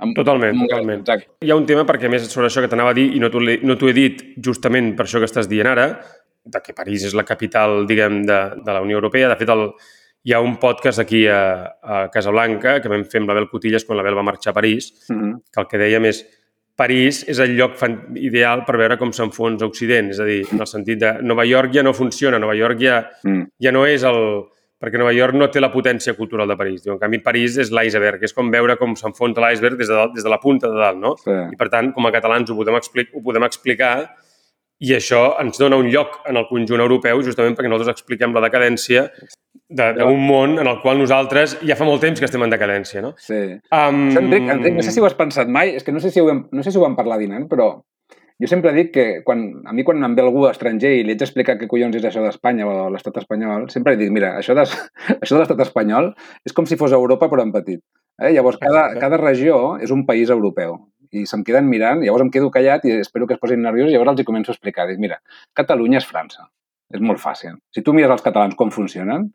En, 0.00 0.12
Totalment, 0.14 0.52
en 0.54 0.60
húngar, 0.60 0.68
totalment. 0.78 1.00
Exacte. 1.00 1.26
Hi 1.42 1.50
ha 1.50 1.56
un 1.58 1.66
tema, 1.66 1.82
perquè 1.84 2.06
a 2.06 2.08
més 2.12 2.22
sobre 2.30 2.46
això 2.46 2.60
que 2.62 2.68
t'anava 2.70 2.90
a 2.90 2.94
dir, 2.94 3.08
i 3.16 3.18
no 3.18 3.30
t'ho 3.32 3.40
no 3.40 3.74
he 3.88 3.92
dit 3.96 4.22
justament 4.38 4.94
per 4.94 5.06
això 5.06 5.18
que 5.18 5.26
estàs 5.26 5.48
dient 5.50 5.66
ara, 5.66 5.88
de 6.44 6.60
que 6.62 6.72
París 6.72 7.02
és 7.04 7.14
la 7.18 7.24
capital, 7.24 7.82
diguem, 7.86 8.22
de, 8.24 8.38
de 8.64 8.72
la 8.72 8.80
Unió 8.80 8.96
Europea. 9.00 9.28
De 9.28 9.36
fet, 9.36 9.48
el, 9.50 9.72
hi 10.24 10.32
ha 10.32 10.40
un 10.40 10.56
podcast 10.62 10.98
aquí 11.02 11.26
a, 11.26 11.74
a 11.82 12.08
Casablanca 12.14 12.80
que 12.80 12.88
vam 12.88 13.02
fer 13.04 13.20
amb 13.20 13.28
l'Abel 13.28 13.48
Cotillas 13.50 13.84
quan 13.84 13.98
l'Abel 13.98 14.14
va 14.16 14.22
marxar 14.22 14.50
a 14.52 14.54
París, 14.54 14.92
Mhm. 15.10 15.40
que 15.52 15.60
el 15.60 15.66
que 15.66 15.78
dèiem 15.78 16.06
és 16.06 16.22
París 16.78 17.24
és 17.28 17.40
el 17.42 17.56
lloc 17.58 17.74
ideal 18.14 18.62
per 18.66 18.76
veure 18.78 18.96
com 19.00 19.10
s'enfonsa 19.12 19.66
Occident. 19.66 20.12
És 20.14 20.20
a 20.22 20.26
dir, 20.28 20.44
en 20.52 20.62
el 20.62 20.68
sentit 20.70 21.00
de 21.02 21.16
Nova 21.26 21.44
York 21.48 21.72
ja 21.74 21.82
no 21.82 21.92
funciona, 21.96 22.38
Nova 22.38 22.54
York 22.54 22.78
ja, 22.80 23.00
Mm. 23.24 23.48
ja 23.60 23.72
no 23.74 23.84
és 23.86 24.04
el... 24.06 24.20
Perquè 24.78 24.94
Nova 24.94 25.10
York 25.10 25.34
no 25.34 25.48
té 25.50 25.58
la 25.58 25.72
potència 25.72 26.12
cultural 26.14 26.46
de 26.46 26.54
París. 26.54 26.84
Diu, 26.84 26.92
en 26.92 27.00
canvi, 27.02 27.18
París 27.18 27.56
és 27.58 27.72
l'iceberg. 27.74 28.22
És 28.22 28.30
com 28.32 28.46
veure 28.48 28.76
com 28.78 28.92
s'enfonsa 28.94 29.42
l'iceberg 29.42 29.74
des, 29.76 29.88
de, 29.90 29.94
dalt- 29.98 30.14
des 30.14 30.22
de 30.22 30.30
la 30.30 30.38
punta 30.38 30.68
de 30.70 30.78
dalt, 30.78 31.00
no? 31.02 31.16
Sí. 31.18 31.34
I, 31.34 31.56
per 31.58 31.66
tant, 31.72 31.90
com 31.96 32.06
a 32.06 32.12
catalans 32.14 32.48
ho 32.48 32.54
podem, 32.54 32.76
expli 32.78 33.02
ho 33.12 33.22
podem 33.26 33.42
explicar 33.42 34.14
i 34.80 34.94
això 34.94 35.34
ens 35.42 35.58
dona 35.58 35.76
un 35.80 35.88
lloc 35.90 36.20
en 36.30 36.38
el 36.38 36.46
conjunt 36.50 36.80
europeu 36.80 37.22
justament 37.26 37.56
perquè 37.58 37.70
nosaltres 37.70 37.96
expliquem 37.96 38.34
la 38.34 38.44
decadència 38.44 39.08
de- 39.68 39.92
d'un 39.98 40.20
món 40.22 40.58
en 40.58 40.66
el 40.70 40.80
qual 40.82 40.98
nosaltres 40.98 41.58
ja 41.66 41.76
fa 41.76 41.84
molt 41.84 42.00
temps 42.00 42.20
que 42.20 42.24
estem 42.28 42.42
en 42.42 42.50
decadència, 42.50 43.02
no? 43.02 43.14
Sí. 43.18 43.58
Um... 43.74 44.08
Això, 44.08 44.22
Enric, 44.22 44.48
Enric, 44.54 44.78
no 44.78 44.86
sé 44.86 44.94
si 44.94 45.02
ho 45.02 45.06
has 45.08 45.18
pensat 45.18 45.50
mai, 45.50 45.74
és 45.76 45.84
que 45.84 45.92
no 45.92 46.00
sé 46.00 46.10
si 46.14 46.22
ho 46.22 46.26
vam, 46.30 46.46
no 46.52 46.62
sé 46.62 46.72
si 46.72 46.78
ho 46.78 46.84
vam 46.86 46.96
parlar 46.96 47.18
dinant, 47.20 47.48
però 47.50 47.74
Jo 48.38 48.46
sempre 48.46 48.70
dic 48.70 48.92
que 48.94 49.04
quan, 49.26 49.40
a 49.66 49.72
mi 49.74 49.82
quan 49.82 49.98
em 50.06 50.12
ve 50.14 50.22
algú 50.22 50.44
estranger 50.46 50.92
i 50.94 51.00
li 51.02 51.10
haig 51.10 51.18
d'explicar 51.18 51.56
què 51.58 51.66
collons 51.66 51.96
és 51.98 52.04
això 52.06 52.22
d'Espanya 52.22 52.68
o 52.70 52.84
l'estat 52.94 53.16
espanyol, 53.18 53.64
sempre 53.72 53.96
dic, 53.98 54.12
mira, 54.14 54.36
això 54.38 54.54
de, 54.54 54.62
això 55.22 55.34
de 55.34 55.40
l'estat 55.40 55.62
espanyol 55.64 56.12
és 56.46 56.54
com 56.54 56.68
si 56.70 56.78
fos 56.78 56.94
Europa 56.94 57.26
però 57.32 57.42
en 57.42 57.50
petit. 57.50 57.82
Eh? 58.22 58.30
Llavors, 58.36 58.60
cada, 58.62 58.92
cada 59.02 59.18
regió 59.18 59.76
és 59.82 59.90
un 59.90 60.06
país 60.06 60.30
europeu 60.30 60.78
i 61.12 61.24
se'm 61.26 61.44
queden 61.46 61.68
mirant, 61.70 62.02
llavors 62.04 62.26
em 62.26 62.30
quedo 62.34 62.50
callat 62.54 62.84
i 62.88 62.98
espero 63.00 63.26
que 63.26 63.36
es 63.36 63.42
posin 63.42 63.62
nerviosos 63.64 63.92
i 63.92 63.96
llavors 63.96 64.14
els 64.14 64.22
hi 64.22 64.28
començo 64.28 64.52
a 64.52 64.56
explicar. 64.56 64.88
Dic, 64.90 65.00
mira, 65.02 65.20
Catalunya 65.56 66.02
és 66.02 66.08
França. 66.08 66.48
És 66.94 67.02
molt 67.04 67.20
fàcil. 67.20 67.58
Si 67.74 67.84
tu 67.84 67.92
mires 67.92 68.14
els 68.14 68.24
catalans 68.24 68.56
com 68.56 68.70
funcionen, 68.72 69.26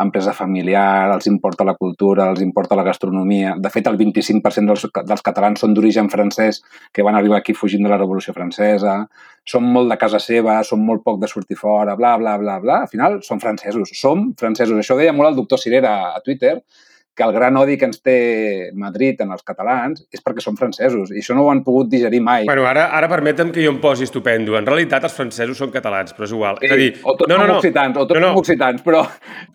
empresa 0.00 0.32
familiar, 0.32 1.10
els 1.12 1.26
importa 1.28 1.64
la 1.64 1.74
cultura, 1.76 2.30
els 2.30 2.40
importa 2.40 2.76
la 2.76 2.84
gastronomia. 2.86 3.54
De 3.60 3.70
fet, 3.70 3.86
el 3.90 3.98
25% 4.00 4.70
dels, 4.70 4.86
dels 5.08 5.24
catalans 5.24 5.60
són 5.60 5.74
d'origen 5.76 6.08
francès 6.12 6.62
que 6.92 7.04
van 7.04 7.18
arribar 7.18 7.42
aquí 7.42 7.52
fugint 7.52 7.84
de 7.84 7.92
la 7.92 7.98
Revolució 8.00 8.32
Francesa, 8.32 9.02
són 9.44 9.68
molt 9.74 9.92
de 9.92 9.98
casa 10.00 10.20
seva, 10.22 10.56
són 10.64 10.80
molt 10.86 11.04
poc 11.04 11.20
de 11.20 11.28
sortir 11.28 11.58
fora, 11.60 11.96
bla, 11.98 12.14
bla, 12.16 12.38
bla, 12.40 12.56
bla. 12.62 12.80
Al 12.86 12.88
final, 12.92 13.20
són 13.26 13.42
francesos. 13.44 13.92
Som 13.98 14.30
francesos. 14.40 14.78
Això 14.80 14.96
ho 14.96 15.02
deia 15.02 15.12
molt 15.12 15.32
el 15.32 15.38
doctor 15.42 15.60
Cirera 15.60 16.14
a 16.16 16.24
Twitter, 16.24 16.56
que 17.14 17.22
el 17.26 17.32
gran 17.34 17.56
odi 17.60 17.74
que 17.76 17.84
ens 17.84 17.98
té 18.00 18.70
Madrid 18.72 19.20
en 19.20 19.32
els 19.34 19.42
catalans 19.44 20.00
és 20.10 20.22
perquè 20.24 20.40
són 20.40 20.56
francesos 20.56 21.10
i 21.12 21.20
això 21.20 21.34
no 21.36 21.42
ho 21.44 21.50
han 21.52 21.60
pogut 21.66 21.90
digerir 21.92 22.22
mai. 22.24 22.46
Bueno, 22.48 22.64
ara, 22.66 22.86
ara 22.96 23.08
permetem 23.10 23.50
que 23.52 23.64
jo 23.64 23.74
em 23.74 23.80
posi 23.82 24.04
estupendo. 24.08 24.56
En 24.56 24.64
realitat, 24.66 25.04
els 25.04 25.12
francesos 25.18 25.58
són 25.60 25.70
catalans, 25.74 26.14
però 26.16 26.24
és 26.24 26.32
igual. 26.32 26.56
Sí, 26.62 26.66
és 26.70 26.72
a 26.72 26.78
dir, 26.80 26.90
o 27.04 27.16
tots 27.16 27.28
no, 27.28 27.36
no, 27.42 27.46
no. 27.50 27.58
occitans, 27.60 27.96
o 28.00 28.06
tots 28.06 28.20
No, 28.20 28.30
no. 28.32 28.38
occitans, 28.40 28.80
però... 28.86 29.02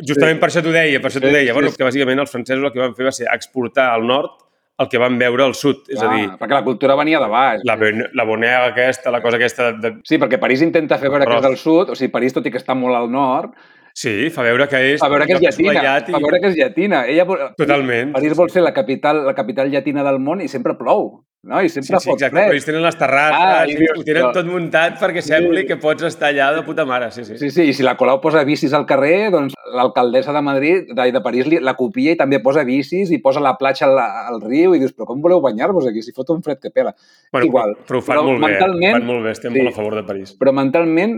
Justament 0.05 0.39
per 0.41 0.49
això 0.51 0.61
t'ho 0.61 0.73
deia, 0.75 0.99
per 1.01 1.09
això 1.09 1.21
t'ho 1.23 1.31
Sí, 1.31 1.33
deia. 1.33 1.49
sí, 1.51 1.57
Bueno, 1.57 1.71
sí. 1.73 1.77
que 1.81 1.87
bàsicament 1.87 2.19
els 2.21 2.31
francesos 2.35 2.63
el 2.67 2.71
que 2.75 2.83
van 2.83 2.93
fer 2.99 3.05
va 3.09 3.15
ser 3.15 3.27
exportar 3.33 3.89
al 3.95 4.05
nord 4.05 4.43
el 4.77 4.89
que 4.91 4.99
van 5.01 5.15
veure 5.17 5.41
al 5.47 5.55
sud. 5.57 5.79
És 5.89 5.97
a 6.05 6.11
dir, 6.13 6.27
perquè 6.37 6.53
la 6.53 6.63
cultura 6.63 6.93
venia 6.93 7.17
de 7.19 7.25
baix. 7.31 7.63
la, 7.65 7.75
la 8.13 8.23
bonega 8.29 8.67
aquesta, 8.67 9.09
la 9.09 9.23
cosa 9.23 9.37
aquesta 9.41 9.71
de... 9.73 9.95
Sí, 10.05 10.19
perquè 10.21 10.37
París 10.37 10.61
intenta 10.61 10.99
fer 11.01 11.09
veure 11.09 11.25
que 11.25 11.33
és 11.39 11.41
del 11.47 11.57
sud, 11.57 11.89
o 11.89 11.95
sigui, 11.97 12.11
París, 12.13 12.35
tot 12.37 12.45
i 12.45 12.51
que 12.53 12.61
està 12.61 12.75
molt 12.77 12.93
al 12.95 13.09
nord, 13.09 13.55
Sí, 13.97 14.27
fa 14.29 14.43
veure 14.45 14.67
que 14.69 14.77
és... 14.93 14.99
fa 15.01 15.07
veure 15.09 15.25
que 15.25 15.33
és 15.33 15.41
llatina, 15.41 15.71
assolellat 15.73 16.09
fa 16.13 16.19
veure 16.21 16.39
que 16.43 16.49
és 16.51 16.57
llatina. 16.59 16.99
Ella, 17.09 17.23
vol- 17.25 17.39
Totalment. 17.57 18.11
París 18.13 18.35
vol 18.37 18.51
ser 18.53 18.61
la 18.61 18.69
capital, 18.75 19.23
la 19.25 19.33
capital 19.33 19.71
llatina 19.73 20.03
del 20.05 20.19
món 20.21 20.43
i 20.45 20.49
sempre 20.51 20.75
plou, 20.77 21.23
no? 21.47 21.61
I 21.65 21.69
Sí, 21.71 21.79
sempre 21.79 21.97
sí, 22.03 22.11
fot 22.11 22.19
exacte. 22.19 22.43
Però 22.43 22.53
ells 22.53 22.67
tenen 22.67 22.83
les 22.85 22.97
terrasses, 22.99 23.39
Ah, 23.41 23.63
i 23.65 23.71
i 23.73 23.77
dius, 23.79 23.95
ho 23.97 24.03
tenen 24.05 24.27
tot 24.35 24.45
muntat 24.45 24.99
perquè 25.01 25.23
sembli 25.25 25.63
que 25.65 25.79
pots 25.81 26.05
estar 26.11 26.29
allà 26.29 26.51
de 26.53 26.61
puta 26.67 26.85
mare. 26.85 27.07
Sí, 27.15 27.23
sí. 27.25 27.39
Sí, 27.41 27.49
sí, 27.49 27.65
i 27.71 27.73
si 27.73 27.81
la 27.87 27.95
Colau 27.97 28.19
posa 28.21 28.43
bicis 28.45 28.75
al 28.77 28.85
carrer, 28.85 29.31
doncs 29.33 29.55
l'alcaldessa 29.73 30.35
de 30.35 30.43
Madrid, 30.45 30.91
de, 30.93 31.07
de 31.17 31.21
París, 31.25 31.49
li- 31.49 31.63
la 31.65 31.73
copia 31.79 32.13
i 32.13 32.19
també 32.21 32.37
posa 32.45 32.61
bicis 32.69 33.09
i 33.09 33.17
posa 33.23 33.41
la 33.41 33.55
platja 33.57 33.87
al, 33.89 33.97
al 33.97 34.37
riu 34.45 34.75
i 34.77 34.83
dius, 34.83 34.93
però 34.93 35.07
com 35.09 35.25
voleu 35.25 35.41
banyar-vos 35.41 35.89
aquí? 35.89 36.05
Si 36.05 36.13
fot 36.13 36.29
un 36.35 36.43
fred 36.45 36.61
que 36.61 36.69
pela. 36.69 36.93
Bueno, 37.33 37.49
igual. 37.49 37.73
Però, 37.81 37.97
però 37.97 37.97
ho 37.97 38.05
fan 38.05 38.19
Però 38.21 38.27
molt 38.29 38.45
bé. 38.45 38.45
eh? 38.45 38.53
mentalment- 38.59 38.93
Ho 38.93 38.99
fan 39.01 39.09
molt 39.09 39.25
bé, 39.25 39.33
estem 39.39 39.57
sí. 39.57 39.63
molt 39.63 39.73
a 39.73 39.75
favor 39.81 39.95
de 39.97 40.05
París. 40.13 40.35
Però 40.37 40.53
mentalment 40.53 41.17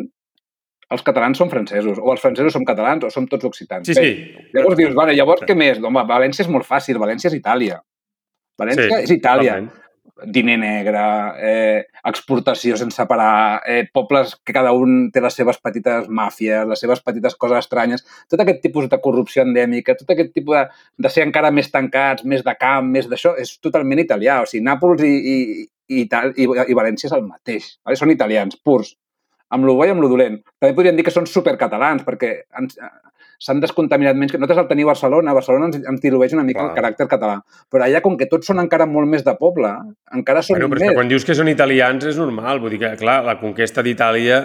els 0.90 1.04
catalans 1.06 1.38
són 1.38 1.52
francesos, 1.52 2.00
o 2.02 2.14
els 2.14 2.22
francesos 2.24 2.56
som 2.56 2.66
catalans 2.66 3.06
o 3.06 3.12
som 3.14 3.28
tots 3.30 3.46
occitans. 3.46 3.86
Sí, 3.88 3.94
Bé, 3.94 4.08
sí. 4.08 4.48
Llavors 4.56 4.78
dius, 4.80 4.96
vale, 4.98 5.14
llavors 5.18 5.44
què 5.46 5.56
més? 5.58 5.78
Home, 5.84 6.06
València 6.10 6.46
és 6.46 6.50
molt 6.52 6.66
fàcil, 6.66 6.98
València 7.02 7.30
és 7.30 7.38
Itàlia. 7.38 7.78
València 8.60 8.88
Sí, 8.90 9.04
és 9.06 9.14
Itàlia. 9.20 9.60
totalment. 9.60 9.86
Diner 10.20 10.58
negre, 10.60 11.02
eh, 11.48 11.84
exportació 12.10 12.76
sense 12.76 13.06
parar, 13.08 13.62
eh, 13.66 13.86
pobles 13.94 14.34
que 14.44 14.52
cada 14.52 14.74
un 14.76 15.12
té 15.14 15.22
les 15.22 15.34
seves 15.34 15.62
petites 15.64 16.10
màfies, 16.10 16.68
les 16.68 16.80
seves 16.80 17.00
petites 17.06 17.38
coses 17.40 17.62
estranyes, 17.62 18.04
tot 18.28 18.42
aquest 18.42 18.60
tipus 18.62 18.90
de 18.90 19.00
corrupció 19.00 19.44
endèmica, 19.44 19.96
tot 19.96 20.10
aquest 20.12 20.34
tipus 20.34 20.58
de, 20.58 20.66
de 20.98 21.10
ser 21.10 21.24
encara 21.24 21.52
més 21.52 21.72
tancats, 21.72 22.26
més 22.26 22.44
de 22.44 22.56
camp, 22.60 22.90
més 22.92 23.08
d'això, 23.08 23.38
és 23.40 23.60
totalment 23.62 24.00
italià. 24.00 24.42
O 24.42 24.46
sigui, 24.50 24.66
Nàpols 24.66 25.06
i, 25.08 25.14
i, 25.14 25.38
i, 25.88 26.02
i, 26.04 26.50
i 26.68 26.74
València 26.82 27.08
és 27.08 27.16
el 27.16 27.24
mateix. 27.24 27.78
Vale? 27.86 27.96
Són 27.96 28.12
italians, 28.12 28.60
purs 28.60 28.98
amb 29.50 29.66
lo 29.66 29.76
bo 29.76 29.86
i 29.86 29.94
amb 29.94 30.02
lo 30.02 30.10
dolent. 30.12 30.40
També 30.60 30.76
podríem 30.78 30.96
dir 31.00 31.06
que 31.08 31.14
són 31.14 31.28
supercatalans, 31.30 32.04
perquè 32.08 32.34
s'han 33.40 33.62
descontaminat 33.64 34.18
menys. 34.20 34.34
que 34.34 34.38
Nosaltres 34.38 34.66
el 34.66 34.70
tenir 34.70 34.84
a 34.84 34.92
Barcelona, 34.92 35.34
Barcelona 35.34 35.70
ens, 35.70 35.80
ens 35.88 36.02
dilueix 36.04 36.34
una 36.36 36.44
mica 36.44 36.60
Clar. 36.60 36.72
el 36.72 36.78
caràcter 36.80 37.08
català. 37.08 37.38
Però 37.72 37.86
allà, 37.86 38.02
com 38.04 38.18
que 38.20 38.28
tots 38.28 38.48
són 38.52 38.60
encara 38.60 38.86
molt 38.86 39.08
més 39.08 39.24
de 39.24 39.36
poble, 39.40 39.72
encara 40.14 40.44
són 40.44 40.58
Bueno, 40.58 40.68
però 40.74 40.82
és 40.82 40.88
més. 40.88 40.90
que 40.92 41.00
quan 41.00 41.08
dius 41.12 41.26
que 41.26 41.36
són 41.36 41.48
italians 41.48 42.06
és 42.06 42.18
normal. 42.20 42.60
Vull 42.60 42.76
dir 42.76 42.80
que, 42.84 42.96
clar, 43.00 43.24
la 43.24 43.40
conquesta 43.40 43.82
d'Itàlia 43.86 44.42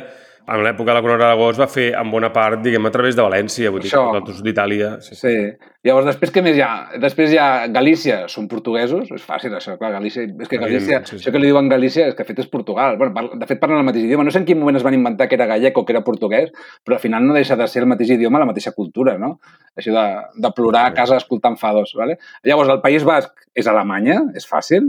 en 0.46 0.62
l'època 0.64 0.90
de 0.90 0.94
la 0.98 1.02
Corona 1.04 1.22
d'Aragó 1.22 1.50
es 1.52 1.60
va 1.60 1.68
fer 1.70 1.86
en 1.96 2.10
bona 2.12 2.28
part, 2.32 2.60
diguem, 2.64 2.84
a 2.84 2.92
través 2.92 3.16
de 3.16 3.24
València. 3.24 3.70
Vull 3.72 3.84
dir 3.84 3.90
Això. 3.90 4.02
que 4.10 4.18
tot 4.20 4.32
el 4.32 4.36
sud 4.38 4.48
d'Itàlia... 4.48 4.90
Sí, 5.04 5.14
sí. 5.14 5.22
Sí. 5.24 5.70
Llavors, 5.84 6.06
després 6.08 6.32
què 6.32 6.40
més 6.44 6.56
hi 6.56 6.62
ha? 6.64 6.70
Després 7.00 7.32
hi 7.32 7.38
ha 7.40 7.66
Galícia, 7.72 8.22
són 8.32 8.46
portuguesos, 8.48 9.10
és 9.12 9.24
fàcil 9.24 9.52
això, 9.56 9.74
clar, 9.80 9.90
Galícia, 9.92 10.24
és 10.24 10.48
que 10.48 10.60
Galícia, 10.60 11.02
sí, 11.04 11.12
sí. 11.12 11.18
això 11.20 11.32
que 11.34 11.42
li 11.42 11.50
diuen 11.50 11.68
Galícia 11.68 12.06
és 12.08 12.16
que 12.16 12.24
de 12.24 12.30
fet 12.30 12.40
és 12.44 12.48
Portugal. 12.52 12.96
Bueno, 13.00 13.26
de 13.40 13.48
fet 13.50 13.60
parlen 13.60 13.82
el 13.82 13.88
mateix 13.88 14.06
idioma. 14.06 14.24
No 14.24 14.32
sé 14.32 14.40
en 14.40 14.48
quin 14.48 14.60
moment 14.60 14.80
es 14.80 14.86
van 14.86 14.96
inventar 14.96 15.28
que 15.28 15.36
era 15.36 15.48
gallec 15.50 15.76
o 15.76 15.84
que 15.84 15.92
era 15.96 16.04
portuguès, 16.06 16.52
però 16.84 16.96
al 16.96 17.04
final 17.04 17.28
no 17.28 17.36
deixa 17.36 17.56
de 17.60 17.68
ser 17.68 17.84
el 17.84 17.90
mateix 17.92 18.14
idioma, 18.16 18.40
la 18.40 18.48
mateixa 18.48 18.72
cultura, 18.72 19.18
no? 19.20 19.34
Això 19.76 19.92
de, 19.92 20.06
de 20.40 20.52
plorar 20.56 20.86
a 20.88 20.96
casa 20.96 21.20
escoltant 21.20 21.60
fados, 21.60 21.92
¿vale? 21.98 22.16
Llavors, 22.44 22.72
el 22.72 22.80
País 22.84 23.04
Basc 23.04 23.48
és 23.54 23.68
Alemanya, 23.68 24.22
és 24.36 24.48
fàcil, 24.48 24.88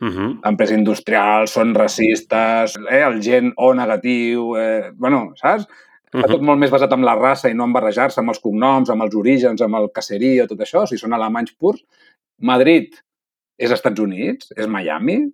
Uh 0.00 0.08
-huh. 0.08 0.38
empresa 0.48 0.74
industrial, 0.74 1.46
són 1.48 1.74
racistes, 1.74 2.74
eh, 2.90 3.02
el 3.02 3.22
gent 3.22 3.52
O 3.56 3.72
negatiu, 3.74 4.56
eh, 4.56 4.90
bueno, 4.94 5.32
saps? 5.36 5.66
Està 6.12 6.28
tot 6.28 6.40
molt 6.42 6.58
més 6.58 6.70
basat 6.70 6.92
en 6.92 7.02
la 7.04 7.14
raça 7.14 7.48
i 7.50 7.54
no 7.54 7.64
en 7.64 7.72
barrejar-se 7.72 8.20
amb 8.20 8.28
els 8.30 8.38
cognoms, 8.38 8.88
amb 8.90 9.02
els 9.02 9.14
orígens, 9.14 9.60
amb 9.60 9.74
el 9.74 9.90
caserío, 9.92 10.46
tot 10.46 10.58
això, 10.60 10.86
sigui, 10.86 10.98
són 11.00 11.12
alemanys 11.12 11.52
purs. 11.58 11.82
Madrid 12.40 12.94
és 13.58 13.70
Estats 13.70 14.00
Units, 14.00 14.52
és 14.56 14.66
Miami, 14.66 15.30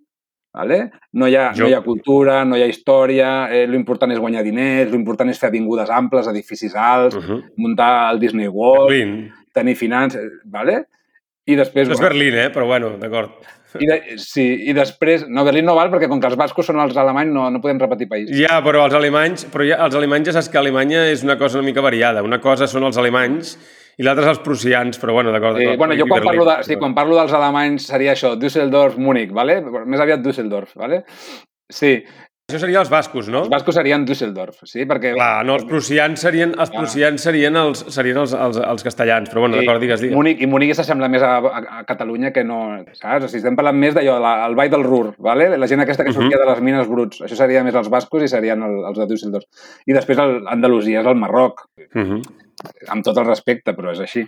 vale? 0.53 0.91
no, 1.13 1.27
hi 1.27 1.35
ha, 1.35 1.51
Jo- 1.53 1.63
no 1.63 1.69
hi 1.69 1.73
ha 1.73 1.81
cultura, 1.83 2.43
no 2.45 2.55
hi 2.57 2.61
ha 2.63 2.67
història, 2.67 3.49
eh, 3.51 3.67
l'important 3.67 4.11
és 4.11 4.19
guanyar 4.19 4.43
diners, 4.43 4.91
l'important 4.91 5.29
és 5.29 5.39
fer 5.39 5.49
avingudes 5.49 5.89
amples, 5.89 6.27
edificis 6.27 6.75
alts, 6.75 7.15
Uh 7.15 7.21
-huh. 7.21 7.43
muntar 7.57 8.11
el 8.13 8.19
Disney 8.19 8.47
World, 8.47 8.89
Berlín. 8.89 9.31
tenir 9.53 9.75
finances, 9.75 10.31
vale? 10.45 10.85
I 11.45 11.55
després... 11.55 11.87
No 11.87 11.93
és 11.95 11.99
Berlín, 11.99 12.33
eh? 12.35 12.49
Però 12.49 12.65
bueno, 12.65 12.97
d'acord. 12.97 13.31
I 13.81 13.89
de, 13.89 13.99
sí, 14.21 14.45
i 14.69 14.73
després... 14.75 15.25
No, 15.29 15.45
Berlín 15.47 15.65
no 15.69 15.75
val 15.77 15.91
perquè 15.93 16.09
com 16.11 16.21
que 16.21 16.29
els 16.29 16.37
bascos 16.39 16.67
són 16.69 16.81
els 16.83 16.97
alemanys 16.99 17.33
no, 17.33 17.45
no 17.53 17.61
podem 17.63 17.79
repetir 17.81 18.09
país. 18.11 18.33
Ja, 18.37 18.59
però 18.65 18.83
els 18.87 18.97
alemanys, 18.97 19.47
però 19.53 19.65
ja, 19.67 19.79
els 19.85 19.95
alemanys 19.97 20.29
ja 20.29 20.35
saps 20.37 20.51
que 20.53 20.59
Alemanya 20.61 21.07
és 21.11 21.23
una 21.25 21.37
cosa 21.39 21.59
una 21.59 21.67
mica 21.69 21.83
variada. 21.85 22.25
Una 22.25 22.41
cosa 22.43 22.69
són 22.69 22.85
els 22.89 22.99
alemanys 23.01 23.55
i 23.97 24.05
l'altra 24.05 24.31
els 24.33 24.41
prussians, 24.45 24.99
però 25.01 25.15
bueno, 25.17 25.33
d'acord. 25.33 25.59
D'acord. 25.59 25.81
bueno, 25.81 25.97
jo 25.97 26.07
quan 26.09 26.21
Berlín, 26.21 26.41
parlo, 26.41 26.49
de, 26.49 26.67
sí, 26.67 26.77
quan 26.81 26.97
parlo 26.97 27.17
dels 27.19 27.33
alemanys 27.37 27.87
seria 27.89 28.13
això, 28.17 28.35
Düsseldorf, 28.39 28.97
Múnich, 29.01 29.33
vale? 29.33 29.59
més 29.85 30.01
aviat 30.01 30.23
Düsseldorf. 30.25 30.73
Vale? 30.79 31.03
Sí, 31.69 31.95
Això 32.51 32.59
seria 32.59 32.81
els 32.81 32.89
bascos, 32.91 33.29
no? 33.31 33.45
els 33.45 33.49
bascos 33.53 33.77
serien 33.77 34.03
Düsseldorf, 34.03 34.57
sí? 34.67 34.83
perquè 34.83 35.13
Clar, 35.15 35.45
no, 35.47 35.53
els 35.55 35.63
prussians 35.63 36.19
serien, 36.25 36.51
els 36.59 36.73
prussians 36.73 37.23
serien 37.23 37.55
els, 37.55 37.85
serien 37.95 38.19
els, 38.19 38.33
els, 38.35 38.57
els 38.59 38.83
castellans, 38.83 39.29
però 39.31 39.45
bueno, 39.45 39.55
d'acord, 39.61 39.79
digues, 39.79 40.03
digues. 40.03 40.17
Múnich, 40.17 40.41
i 40.43 40.49
Múnich 40.51 40.73
s'assembla 40.75 41.07
més 41.07 41.23
a, 41.23 41.37
a, 41.39 41.61
a 41.79 41.85
Catalunya 41.87 42.33
que 42.35 42.43
no, 42.43 42.57
saps? 42.99 43.29
O 43.29 43.31
sigui, 43.31 43.39
estem 43.45 43.55
parlant 43.55 43.79
més 43.79 43.95
d'allò, 43.95 44.17
el 44.49 44.57
Vall 44.59 44.73
del 44.75 44.83
Ruhr, 44.83 45.13
vale? 45.23 45.47
la 45.55 45.71
gent 45.71 45.85
aquesta 45.85 46.03
que 46.03 46.11
Mhm. 46.11 46.19
sortia 46.19 46.43
de 46.43 46.49
les 46.51 46.61
mines 46.67 46.91
bruts. 46.91 47.23
Això 47.23 47.39
seria 47.39 47.63
més 47.63 47.79
els 47.79 47.87
bascos 47.89 48.27
i 48.27 48.27
serien 48.27 48.61
el, 48.67 48.75
els 48.91 48.99
de 48.99 49.07
Düsseldorf. 49.07 49.47
I 49.87 49.95
després 49.95 50.19
el, 50.19 50.41
Andalusia 50.51 50.99
és 50.99 51.07
el 51.07 51.15
Marroc, 51.15 51.63
Uh 51.95 52.01
-huh. 52.01 52.21
Amb 52.93 53.03
tot 53.03 53.17
el 53.17 53.25
respecte, 53.27 53.73
però 53.75 53.91
és 53.93 53.99
així. 54.03 54.21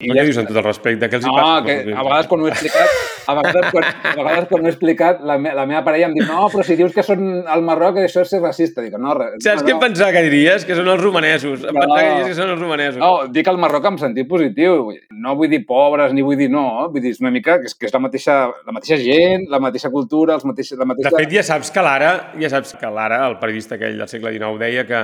I 0.00 0.08
I 0.08 0.14
què 0.16 0.22
dius 0.24 0.38
amb 0.40 0.48
tot 0.48 0.56
el 0.56 0.64
respecte? 0.64 1.08
Què 1.10 1.18
els 1.18 1.24
hi 1.26 1.28
No, 1.28 1.34
passa? 1.36 1.64
que 1.66 1.92
a 1.92 2.02
vegades 2.06 2.26
quan 2.30 2.40
ho 2.40 2.46
he 2.46 2.50
explicat, 2.54 2.94
a 3.28 3.34
vegades 3.36 3.70
quan, 3.74 3.84
a 3.84 4.14
vegades 4.16 4.46
quan 4.48 4.62
ho 4.62 4.66
he 4.66 4.70
explicat, 4.70 5.20
la, 5.28 5.36
me, 5.38 5.52
la 5.54 5.66
meva 5.68 5.82
parella 5.84 6.06
em 6.08 6.14
diu 6.16 6.24
no, 6.28 6.46
però 6.52 6.64
si 6.64 6.76
dius 6.78 6.94
que 6.96 7.02
són 7.04 7.44
al 7.46 7.60
Marroc, 7.66 7.98
això 8.00 8.22
és 8.24 8.30
ser 8.32 8.40
racista. 8.40 8.80
Dic, 8.84 8.94
no, 8.96 9.12
re, 9.18 9.26
Saps 9.44 9.60
no, 9.62 9.68
què 9.68 9.74
no. 9.74 9.80
pensava 9.82 10.12
que 10.16 10.22
diries? 10.28 10.64
Que 10.64 10.76
són 10.78 10.88
els 10.88 11.02
romanesos. 11.02 11.64
Em 11.64 11.74
No. 11.74 11.80
pensava 11.80 12.00
que 12.00 12.14
diries 12.14 12.28
que 12.30 12.38
són 12.40 12.50
els 12.54 12.60
romanesos. 12.62 13.00
No, 13.02 13.10
dic 13.28 13.50
el 13.52 13.58
Marroc 13.58 13.84
en 13.90 13.98
sentit 13.98 14.28
positiu. 14.30 14.92
No 15.10 15.34
vull 15.36 15.50
dir 15.52 15.64
pobres, 15.68 16.14
ni 16.16 16.22
vull 16.22 16.38
dir 16.40 16.48
no. 16.50 16.88
Vull 16.88 17.02
dir, 17.04 17.10
és 17.12 17.20
una 17.20 17.30
mica 17.34 17.58
que 17.60 17.68
és, 17.68 17.74
que 17.74 17.86
és 17.86 17.92
la, 17.92 18.00
mateixa, 18.00 18.38
la 18.64 18.72
mateixa 18.72 18.96
gent, 19.02 19.48
la 19.50 19.60
mateixa 19.60 19.90
cultura, 19.90 20.34
els 20.40 20.44
mateix, 20.48 20.72
la 20.72 20.84
De 20.84 20.90
mateixa... 20.94 21.12
fet, 21.16 21.30
ja 21.34 21.42
saps 21.42 21.70
que 21.74 21.82
l'ara, 21.84 22.14
ja 22.40 22.48
saps 22.48 22.72
que 22.80 22.86
l'ara, 22.88 23.26
el 23.28 23.36
periodista 23.38 23.74
aquell 23.76 23.98
del 24.00 24.08
segle 24.08 24.32
XIX, 24.32 24.58
deia 24.58 24.86
que, 24.88 25.02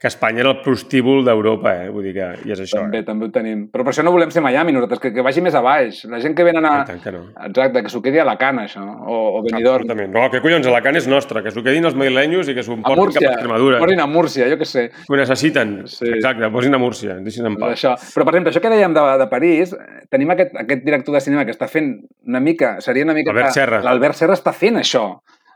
que 0.00 0.08
Espanya 0.10 0.40
era 0.42 0.50
el 0.52 0.58
prostíbul 0.60 1.22
d'Europa, 1.24 1.70
eh? 1.84 1.88
Vull 1.88 2.04
dir 2.04 2.12
que 2.12 2.26
i 2.44 2.52
és 2.52 2.60
això. 2.60 2.82
també, 2.82 2.98
Eh? 2.98 3.02
també 3.06 3.24
ho 3.26 3.30
tenim. 3.32 3.62
Però 3.72 3.82
per 3.82 3.92
això 3.94 4.02
no 4.04 4.12
volem 4.12 4.30
ser 4.30 4.42
Miami, 4.44 4.72
nosaltres, 4.72 5.00
que, 5.00 5.12
que 5.14 5.22
vagi 5.24 5.40
més 5.40 5.54
a 5.56 5.62
baix. 5.64 6.02
La 6.12 6.20
gent 6.20 6.34
que 6.36 6.44
venen 6.44 6.66
a... 6.68 6.84
I 6.84 6.98
que 7.00 7.12
no. 7.14 7.22
Exacte, 7.46 7.82
que 7.82 7.88
s'ho 7.88 8.02
quedi 8.04 8.18
a 8.20 8.24
la 8.28 8.36
cana, 8.36 8.66
això. 8.68 8.82
O, 8.84 9.38
o 9.38 9.42
Benidorm. 9.42 9.86
Absolutament. 9.86 10.12
No, 10.12 10.26
que 10.30 10.42
collons, 10.44 10.66
Alacant 10.68 10.96
és 11.00 11.08
nostre, 11.08 11.42
que 11.42 11.50
s'ho 11.50 11.62
quedin 11.64 11.84
els 11.88 11.94
madrilenyos 11.96 12.48
i 12.48 12.54
que 12.54 12.62
s'ho 12.66 12.74
emportin 12.76 13.14
cap 13.22 13.30
a 13.30 13.32
Extremadura. 13.38 13.78
Posin 13.80 14.00
a 14.04 14.06
Múrcia, 14.06 14.50
jo 14.52 14.58
què 14.60 14.68
sé. 14.68 14.84
Ho 15.08 15.16
necessiten. 15.16 15.72
Sí. 15.88 16.10
Exacte, 16.12 16.50
posin 16.52 16.74
a 16.76 16.78
Múrcia, 16.82 17.16
deixin 17.24 17.46
en 17.46 17.56
pau. 17.56 17.70
Això. 17.72 17.94
Però, 18.14 18.24
per 18.28 18.34
exemple, 18.34 18.52
això 18.52 18.60
que 18.60 18.74
dèiem 18.76 18.92
de, 18.94 19.06
de 19.24 19.28
París, 19.32 19.72
tenim 20.12 20.30
aquest, 20.36 20.52
aquest 20.60 20.84
director 20.84 21.16
de 21.16 21.24
cinema 21.24 21.44
que 21.48 21.56
està 21.56 21.68
fent 21.72 21.94
una 22.26 22.40
mica, 22.44 22.76
seria 22.84 23.04
una 23.08 23.14
mica... 23.16 23.30
Albert 23.32 23.48
que- 23.48 23.58
Serra. 23.62 23.80
L'Albert 23.82 24.14
Serra 24.20 24.36
està 24.36 24.52
fent 24.52 24.76
això 24.82 25.06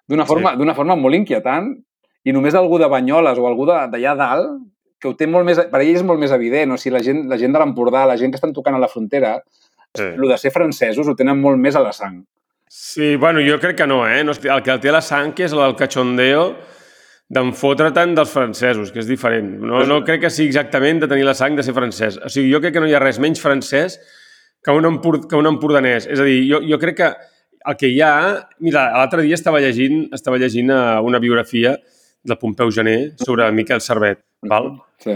d'una 0.08 0.24
forma, 0.26 0.56
Sí. 0.56 0.74
forma 0.74 0.96
molt 0.96 1.14
inquietant 1.14 1.74
i 2.24 2.34
només 2.36 2.54
algú 2.58 2.78
de 2.78 2.88
Banyoles 2.90 3.38
o 3.38 3.46
algú 3.48 3.66
d'allà 3.68 4.14
dalt 4.18 4.60
que 5.00 5.08
ho 5.08 5.14
té 5.16 5.26
molt 5.26 5.46
més... 5.48 5.56
Per 5.70 5.80
ell 5.80 5.94
és 5.96 6.04
molt 6.04 6.20
més 6.20 6.32
evident. 6.36 6.74
O 6.74 6.76
sigui, 6.76 6.92
la 6.92 7.00
gent, 7.04 7.22
la 7.30 7.38
gent 7.40 7.54
de 7.56 7.62
l'Empordà, 7.62 8.04
la 8.06 8.18
gent 8.20 8.34
que 8.34 8.36
estan 8.36 8.52
tocant 8.52 8.76
a 8.76 8.82
la 8.82 8.88
frontera, 8.92 9.38
Sí. 9.90 10.04
el 10.04 10.28
de 10.28 10.36
ser 10.38 10.52
francesos 10.54 11.08
ho 11.08 11.16
tenen 11.18 11.40
molt 11.42 11.58
més 11.58 11.74
a 11.74 11.80
la 11.82 11.90
sang. 11.92 12.20
Sí, 12.70 13.16
bueno, 13.16 13.40
jo 13.42 13.56
crec 13.58 13.76
que 13.80 13.86
no, 13.90 14.04
eh? 14.06 14.22
No, 14.22 14.30
el 14.30 14.62
que 14.62 14.70
el 14.70 14.78
té 14.78 14.88
a 14.92 14.92
la 14.92 15.00
sang 15.02 15.32
que 15.34 15.48
és 15.48 15.52
el 15.52 15.74
cachondeo 15.74 16.44
d'en 17.30 17.50
fotre 17.58 17.90
tant 17.94 18.14
dels 18.14 18.30
francesos, 18.30 18.92
que 18.94 19.02
és 19.02 19.08
diferent. 19.10 19.48
No, 19.58 19.82
no 19.86 20.00
crec 20.06 20.22
que 20.22 20.30
sigui 20.30 20.52
exactament 20.52 21.02
de 21.02 21.08
tenir 21.10 21.26
la 21.26 21.34
sang 21.34 21.58
de 21.58 21.64
ser 21.66 21.74
francès. 21.74 22.20
O 22.22 22.30
sigui, 22.30 22.52
jo 22.54 22.60
crec 22.62 22.76
que 22.76 22.82
no 22.84 22.86
hi 22.86 22.94
ha 22.94 23.02
res 23.02 23.18
menys 23.18 23.42
francès 23.42 23.98
que 24.62 24.70
un, 24.70 24.86
empur, 24.86 25.16
que 25.26 25.38
un 25.38 25.50
empordanès. 25.50 26.06
És 26.06 26.22
a 26.22 26.26
dir, 26.26 26.44
jo, 26.46 26.62
jo 26.70 26.78
crec 26.78 27.00
que 27.00 27.10
el 27.70 27.78
que 27.80 27.90
hi 27.90 28.00
ha... 28.06 28.12
Mira, 28.62 28.86
l'altre 28.94 29.26
dia 29.26 29.38
estava 29.38 29.58
llegint, 29.62 30.04
estava 30.14 30.38
llegint 30.38 30.70
eh, 30.70 31.00
una 31.02 31.18
biografia 31.18 31.74
del 32.22 32.38
Pompeu 32.38 32.70
Gené 32.70 33.12
sobre 33.16 33.50
Miquel 33.52 33.80
Servet. 33.80 34.20
Val? 34.42 34.70
Sí. 34.98 35.12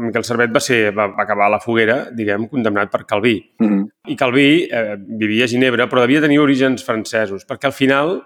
Miquel 0.00 0.24
Servet 0.24 0.50
va, 0.54 0.60
ser, 0.60 0.92
va, 0.94 1.06
va 1.08 1.22
acabar 1.22 1.46
a 1.46 1.50
la 1.56 1.60
foguera, 1.60 2.10
diguem, 2.14 2.48
condemnat 2.48 2.90
per 2.90 3.04
Calví. 3.06 3.36
Mm 3.58 3.66
-hmm. 3.68 3.88
I 4.08 4.16
Calví 4.16 4.68
eh, 4.70 4.96
vivia 4.98 5.44
a 5.44 5.48
Ginebra, 5.48 5.88
però 5.88 6.00
devia 6.00 6.20
tenir 6.20 6.38
orígens 6.40 6.84
francesos, 6.84 7.46
perquè 7.46 7.66
al 7.66 7.72
final, 7.72 8.22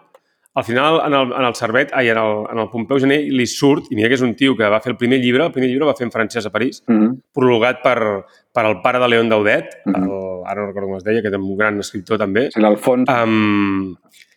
al 0.55 0.65
final 0.65 1.01
en 1.07 1.15
el, 1.15 1.33
en 1.33 1.45
el 1.45 1.55
Servet, 1.55 1.91
ai, 1.93 2.09
en 2.09 2.19
el, 2.19 2.45
en 2.53 2.59
el 2.59 2.69
Pompeu 2.71 2.99
Gené, 2.99 3.19
li 3.31 3.47
surt, 3.47 3.85
i 3.91 3.95
mira 3.95 4.09
que 4.09 4.15
és 4.15 4.23
un 4.23 4.35
tio 4.35 4.57
que 4.57 4.69
va 4.69 4.81
fer 4.81 4.93
el 4.93 4.97
primer 4.99 5.19
llibre, 5.21 5.45
el 5.45 5.53
primer 5.53 5.69
llibre 5.71 5.87
va 5.87 5.95
fer 5.95 6.05
en 6.07 6.11
francès 6.11 6.47
a 6.47 6.51
París, 6.51 6.83
Mm 6.87 6.97
-hmm. 7.01 7.21
prologat 7.35 7.83
per, 7.83 8.25
per 8.53 8.65
el 8.67 8.81
pare 8.83 8.99
de 8.99 9.09
León 9.09 9.29
Daudet, 9.29 9.67
Mhm. 9.87 9.95
el, 10.03 10.11
ara 10.47 10.61
no 10.63 10.67
recordo 10.69 10.89
com 10.89 10.97
es 10.97 11.05
deia, 11.05 11.21
que 11.23 11.29
és 11.29 11.35
un 11.35 11.57
gran 11.57 11.79
escriptor 11.79 12.19
també, 12.19 12.51
Sí, 12.51 12.61
l'Alfons... 12.61 13.09
Um, 13.09 13.97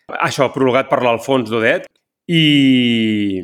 això, 0.09 0.51
prologat 0.53 0.89
per 0.89 1.01
l'Alfons 1.03 1.49
Dodet 1.49 1.85
i, 2.27 3.41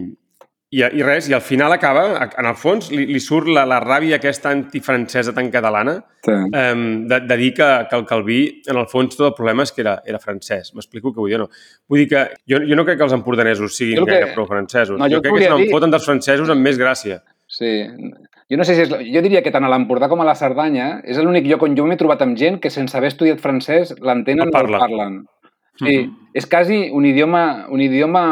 i, 0.70 0.82
i 0.84 1.01
res, 1.03 1.30
i 1.30 1.34
al 1.34 1.41
final 1.41 1.72
acaba, 1.72 2.01
en 2.38 2.45
el 2.49 2.55
fons, 2.59 2.89
li, 2.91 3.05
li 3.07 3.20
surt 3.24 3.47
la, 3.47 3.61
la 3.65 3.78
ràbia 3.80 4.18
aquesta 4.18 4.49
antifrancesa 4.51 5.32
tan 5.34 5.49
catalana 5.51 5.93
Sí. 6.28 6.34
um, 6.34 6.82
de, 7.07 7.22
de 7.24 7.38
dir 7.39 7.53
que, 7.55 7.68
que 7.89 7.95
el 7.95 8.05
Calví, 8.05 8.61
en 8.68 8.76
el 8.82 8.88
fons, 8.91 9.15
tot 9.15 9.30
el 9.30 9.34
problema 9.38 9.63
és 9.63 9.72
que 9.72 9.80
era, 9.86 9.93
era 10.05 10.20
francès. 10.20 10.74
M'explico 10.76 11.13
què 11.15 11.22
vull 11.24 11.32
dir 11.32 11.39
no? 11.39 11.47
Vull 11.88 12.01
dir 12.03 12.09
que 12.11 12.24
jo, 12.51 12.59
jo 12.68 12.76
no 12.76 12.84
crec 12.84 12.97
que 12.99 13.05
els 13.07 13.15
empordanesos 13.15 13.78
siguin 13.78 14.01
el 14.01 14.05
que- 14.09 14.18
gaire 14.18 14.34
prou 14.36 14.45
francesos. 14.49 14.99
No, 14.99 15.07
jo 15.07 15.15
jo 15.18 15.22
crec 15.22 15.32
que 15.38 15.39
se 15.39 15.47
volia 15.47 15.55
dir- 15.55 15.68
n'enfoten 15.70 15.91
dels 15.95 16.05
francesos 16.09 16.49
amb 16.51 16.61
més 16.68 16.78
gràcia. 16.78 17.22
Sí. 17.47 17.72
Jo 18.51 18.57
no 18.59 18.63
sé 18.68 18.76
si 18.76 18.82
és... 18.84 18.89
Jo 18.91 19.22
diria 19.24 19.41
que 19.43 19.51
tant 19.55 19.63
a 19.63 19.70
l'Empordà 19.72 20.09
com 20.11 20.20
a 20.20 20.26
la 20.28 20.36
Cerdanya 20.36 20.97
és 21.07 21.15
l'únic 21.24 21.47
lloc 21.47 21.63
on 21.63 21.78
jo 21.80 21.86
m'he 21.88 21.95
trobat 21.99 22.22
amb 22.28 22.36
gent 22.36 22.59
que 22.59 22.70
sense 22.70 22.95
haver 22.97 23.13
estudiat 23.13 23.39
francès 23.39 23.95
l'entenen 24.01 24.43
o 24.43 24.51
el 24.51 24.51
parla. 24.51 24.80
parlen. 24.84 25.22
Sí, 25.80 25.95
Mhm. 26.03 26.28
és 26.34 26.45
quasi 26.45 26.89
un 26.91 27.05
idioma, 27.05 27.68
un 27.70 27.80
idioma 27.80 28.26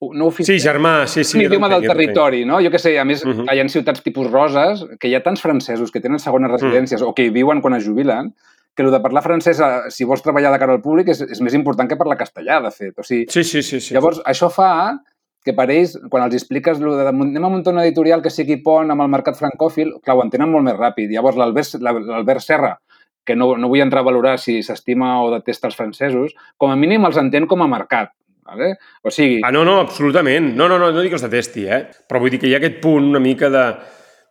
no 0.00 0.26
oficial. 0.26 0.58
Sí, 0.58 0.64
germà, 0.66 1.06
sí, 1.06 1.24
sí. 1.24 1.38
un 1.38 1.44
idioma 1.44 1.68
del 1.68 1.82
territori, 1.86 2.44
no? 2.48 2.60
Jo 2.64 2.70
què 2.72 2.78
sé, 2.78 2.98
a 2.98 3.04
més, 3.04 3.24
Mhm. 3.24 3.46
hi 3.52 3.60
ha 3.60 3.68
ciutats 3.68 4.02
tipus 4.02 4.30
Roses, 4.30 4.86
que 4.98 5.08
hi 5.08 5.14
ha 5.14 5.22
tants 5.22 5.40
francesos 5.42 5.90
que 5.90 6.00
tenen 6.00 6.18
segones 6.18 6.50
residències 6.50 7.02
o 7.02 7.12
que 7.14 7.24
hi 7.26 7.30
viuen 7.30 7.60
quan 7.60 7.74
es 7.74 7.84
jubilen, 7.86 8.34
que 8.74 8.82
el 8.82 8.90
de 8.90 9.00
parlar 9.00 9.22
francès, 9.22 9.60
eh, 9.60 9.90
si 9.90 10.04
vols 10.04 10.22
treballar 10.22 10.52
de 10.52 10.58
cara 10.58 10.72
al 10.72 10.80
públic, 10.80 11.08
és, 11.08 11.20
és 11.20 11.40
més 11.40 11.54
important 11.54 11.88
que 11.88 11.96
parlar 11.96 12.16
castellà, 12.16 12.62
de 12.62 12.70
fet. 12.70 12.98
O 12.98 13.02
sigui, 13.02 13.26
Sí, 13.28 13.44
sí, 13.44 13.62
sí. 13.62 13.80
sí. 13.80 13.94
Llavors, 13.94 14.22
això 14.24 14.50
fa 14.50 14.98
que 15.44 15.52
per 15.54 15.70
ells, 15.70 15.98
quan 16.10 16.22
els 16.24 16.34
expliques 16.34 16.78
lo 16.80 16.96
de 16.96 17.06
anem 17.08 17.44
a 17.44 17.48
muntar 17.48 17.72
una 17.72 17.84
editorial 17.84 18.22
que 18.22 18.30
sigui 18.30 18.58
pont 18.62 18.90
amb 18.90 19.02
el 19.02 19.08
mercat 19.08 19.36
francòfil, 19.36 19.94
clar, 20.04 20.16
ho 20.16 20.22
entenen 20.22 20.50
molt 20.50 20.64
més 20.64 20.74
ràpid. 20.76 21.10
Llavors, 21.10 21.36
l'Albert 21.36 22.40
Serra, 22.40 22.78
que 23.24 23.36
no, 23.36 23.56
no 23.56 23.68
vull 23.68 23.80
entrar 23.80 24.00
a 24.00 24.04
valorar 24.04 24.38
si 24.38 24.62
s'estima 24.62 25.22
o 25.22 25.30
detesta 25.30 25.66
els 25.68 25.76
francesos, 25.76 26.34
com 26.56 26.70
a 26.70 26.76
mínim 26.76 27.04
els 27.04 27.16
entén 27.16 27.46
com 27.46 27.60
a 27.62 27.68
mercat. 27.68 28.10
Vale? 28.50 28.72
O 29.06 29.10
sigui, 29.14 29.38
Ah, 29.46 29.52
no, 29.54 29.64
no, 29.64 29.78
absolutament. 29.80 30.52
No, 30.56 30.66
no, 30.68 30.76
no, 30.78 30.90
no 30.92 31.00
dic 31.00 31.12
que 31.14 31.18
els 31.20 31.22
detesti, 31.28 31.66
eh? 31.70 31.84
Però 32.08 32.18
vull 32.20 32.30
dir 32.34 32.40
que 32.42 32.48
hi 32.50 32.54
ha 32.54 32.58
aquest 32.58 32.80
punt 32.82 33.06
una 33.14 33.20
mica 33.22 33.48
de 33.50 33.64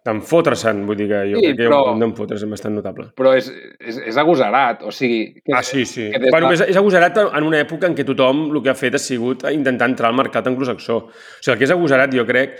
d'enfotre-se'n. 0.05 0.85
Vull 0.87 0.95
dir 0.97 1.07
que 1.09 1.17
jo 1.29 1.39
Sí, 1.39 1.45
crec 1.45 1.57
que 1.57 1.63
hi 1.63 1.67
ha 1.67 1.69
però- 1.69 1.91
un 1.93 1.99
d'enfotre-se'n 1.99 2.49
bastant 2.49 2.73
notable. 2.75 3.09
però 3.15 3.33
és, 3.37 3.49
és, 3.79 3.97
és 4.07 4.17
agosarat. 4.17 4.81
O 4.87 4.91
sigui... 4.95 5.33
Que, 5.43 5.53
Ah, 5.53 5.61
sí, 5.63 5.85
sí. 5.85 6.09
Que 6.11 6.19
des 6.19 6.31
Bueno, 6.31 6.51
és, 6.53 6.61
és 6.61 6.77
agosarat 6.79 7.17
en 7.17 7.43
una 7.43 7.59
època 7.61 7.85
en 7.87 7.95
què 7.95 8.05
tothom 8.07 8.45
el 8.55 8.61
que 8.63 8.69
ha 8.71 8.75
fet 8.75 8.95
ha 8.95 9.01
sigut 9.01 9.43
intentar 9.51 9.89
entrar 9.89 10.09
al 10.09 10.15
mercat 10.15 10.47
anglosaxó. 10.47 10.97
O 10.97 11.11
sigui, 11.41 11.53
el 11.53 11.57
que 11.59 11.67
és 11.67 11.71
agosarat, 11.75 12.13
jo 12.15 12.25
crec, 12.25 12.55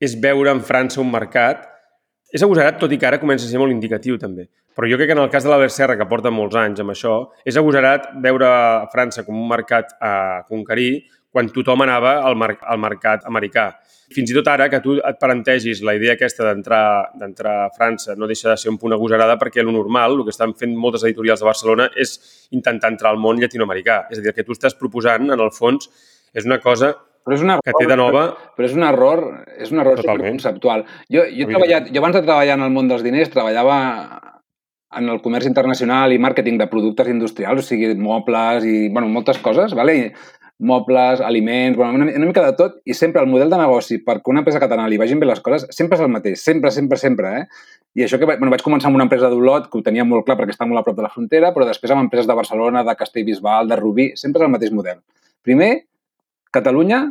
és 0.00 0.18
veure 0.20 0.50
en 0.50 0.60
França 0.64 1.00
un 1.00 1.10
mercat... 1.12 1.66
És 2.28 2.42
agosarat, 2.44 2.76
tot 2.80 2.92
i 2.92 2.98
que 3.00 3.06
ara 3.08 3.20
comença 3.20 3.46
a 3.46 3.50
ser 3.50 3.60
molt 3.60 3.72
indicatiu, 3.72 4.18
també. 4.20 4.48
Però 4.76 4.86
jo 4.86 4.98
crec 5.00 5.08
que 5.10 5.14
en 5.16 5.22
el 5.22 5.30
cas 5.32 5.46
de 5.46 5.50
l'Albert 5.50 5.72
Serra, 5.72 5.96
que 5.96 6.06
porta 6.06 6.30
molts 6.30 6.56
anys 6.60 6.82
amb 6.84 6.92
això, 6.92 7.14
és 7.48 7.56
agosarat 7.56 8.10
veure 8.22 8.48
França 8.92 9.24
com 9.26 9.38
un 9.40 9.48
mercat 9.48 9.94
a 9.98 10.12
conquerir 10.46 11.06
quan 11.32 11.48
tothom 11.52 11.82
anava 11.84 12.18
al, 12.24 12.36
mer 12.36 12.54
al 12.60 12.78
mercat 12.82 13.24
americà. 13.28 13.70
Fins 14.14 14.30
i 14.32 14.36
tot 14.36 14.46
ara, 14.48 14.68
que 14.72 14.80
tu 14.84 14.94
et 14.96 15.18
parentegis 15.20 15.82
la 15.84 15.96
idea 15.96 16.14
aquesta 16.16 16.52
d'entrar 16.52 17.54
a 17.54 17.66
França 17.74 18.16
no 18.16 18.28
deixa 18.28 18.48
de 18.52 18.56
ser 18.60 18.70
un 18.72 18.78
punt 18.80 18.94
agosarada 18.96 19.36
perquè 19.40 19.64
el 19.64 19.72
normal, 19.72 20.16
el 20.16 20.24
que 20.24 20.32
estan 20.32 20.54
fent 20.56 20.76
moltes 20.76 21.04
editorials 21.08 21.42
de 21.42 21.48
Barcelona, 21.48 21.90
és 21.96 22.14
intentar 22.56 22.92
entrar 22.92 23.12
al 23.12 23.20
món 23.20 23.40
llatinoamericà. 23.40 24.04
És 24.12 24.20
a 24.20 24.24
dir, 24.24 24.36
que 24.36 24.44
tu 24.44 24.56
estàs 24.56 24.76
proposant, 24.76 25.28
en 25.32 25.40
el 25.40 25.52
fons, 25.52 25.90
és 26.32 26.48
una 26.48 26.60
cosa 26.60 26.94
però 27.28 27.36
és 27.36 27.44
un 27.44 27.52
error, 27.52 27.64
que 27.66 27.76
té 27.76 27.88
de 27.90 27.96
nova... 28.00 28.22
Però 28.56 28.64
és 28.64 28.72
un 28.72 28.86
error, 28.88 29.22
és 29.60 29.72
un 29.74 29.82
error 29.82 30.00
Totalment. 30.00 30.38
conceptual. 30.38 30.86
Jo, 31.12 31.26
jo, 31.28 31.44
he 31.44 31.50
treballat, 31.50 31.90
jo 31.92 32.00
abans 32.00 32.16
de 32.16 32.24
treballar 32.24 32.56
en 32.56 32.64
el 32.64 32.72
món 32.72 32.88
dels 32.88 33.04
diners 33.04 33.28
treballava 33.34 33.76
en 34.96 35.12
el 35.12 35.20
comerç 35.20 35.44
internacional 35.44 36.14
i 36.14 36.18
màrqueting 36.22 36.56
de 36.56 36.66
productes 36.72 37.10
industrials, 37.12 37.60
o 37.60 37.68
sigui, 37.68 37.92
mobles 38.00 38.64
i 38.64 38.88
bueno, 38.88 39.10
moltes 39.12 39.36
coses, 39.44 39.76
vale? 39.76 39.96
I 39.98 40.06
mobles, 40.58 41.20
aliments, 41.20 41.76
bueno, 41.76 42.00
una, 42.00 42.08
una 42.16 42.26
mica 42.26 42.46
de 42.46 42.54
tot, 42.56 42.80
i 42.88 42.96
sempre 42.96 43.20
el 43.22 43.28
model 43.30 43.52
de 43.52 43.58
negoci 43.60 44.00
perquè 44.06 44.32
una 44.32 44.40
empresa 44.42 44.62
catalana 44.62 44.88
li 44.88 44.96
vagin 44.98 45.20
bé 45.20 45.28
les 45.28 45.44
coses 45.44 45.68
sempre 45.76 46.00
és 46.00 46.02
el 46.02 46.10
mateix, 46.10 46.40
sempre, 46.40 46.72
sempre, 46.74 46.98
sempre. 46.98 47.34
Eh? 47.42 47.44
I 48.00 48.06
això 48.08 48.18
que 48.18 48.26
bueno, 48.26 48.50
vaig 48.50 48.64
començar 48.64 48.88
amb 48.88 48.98
una 48.98 49.06
empresa 49.06 49.28
d'Olot, 49.28 49.68
que 49.68 49.78
ho 49.78 49.84
tenia 49.84 50.08
molt 50.08 50.24
clar 50.24 50.38
perquè 50.40 50.56
està 50.56 50.66
molt 50.66 50.80
a 50.80 50.86
prop 50.88 50.96
de 50.96 51.04
la 51.04 51.12
frontera, 51.12 51.52
però 51.52 51.68
després 51.68 51.92
amb 51.92 52.06
empreses 52.06 52.26
de 52.26 52.40
Barcelona, 52.40 52.82
de 52.88 52.96
Castellbisbal, 52.96 53.68
de 53.68 53.78
Rubí, 53.78 54.10
sempre 54.16 54.42
és 54.42 54.48
el 54.48 54.56
mateix 54.56 54.74
model. 54.74 54.98
Primer, 55.46 55.72
Catalunya 56.54 57.02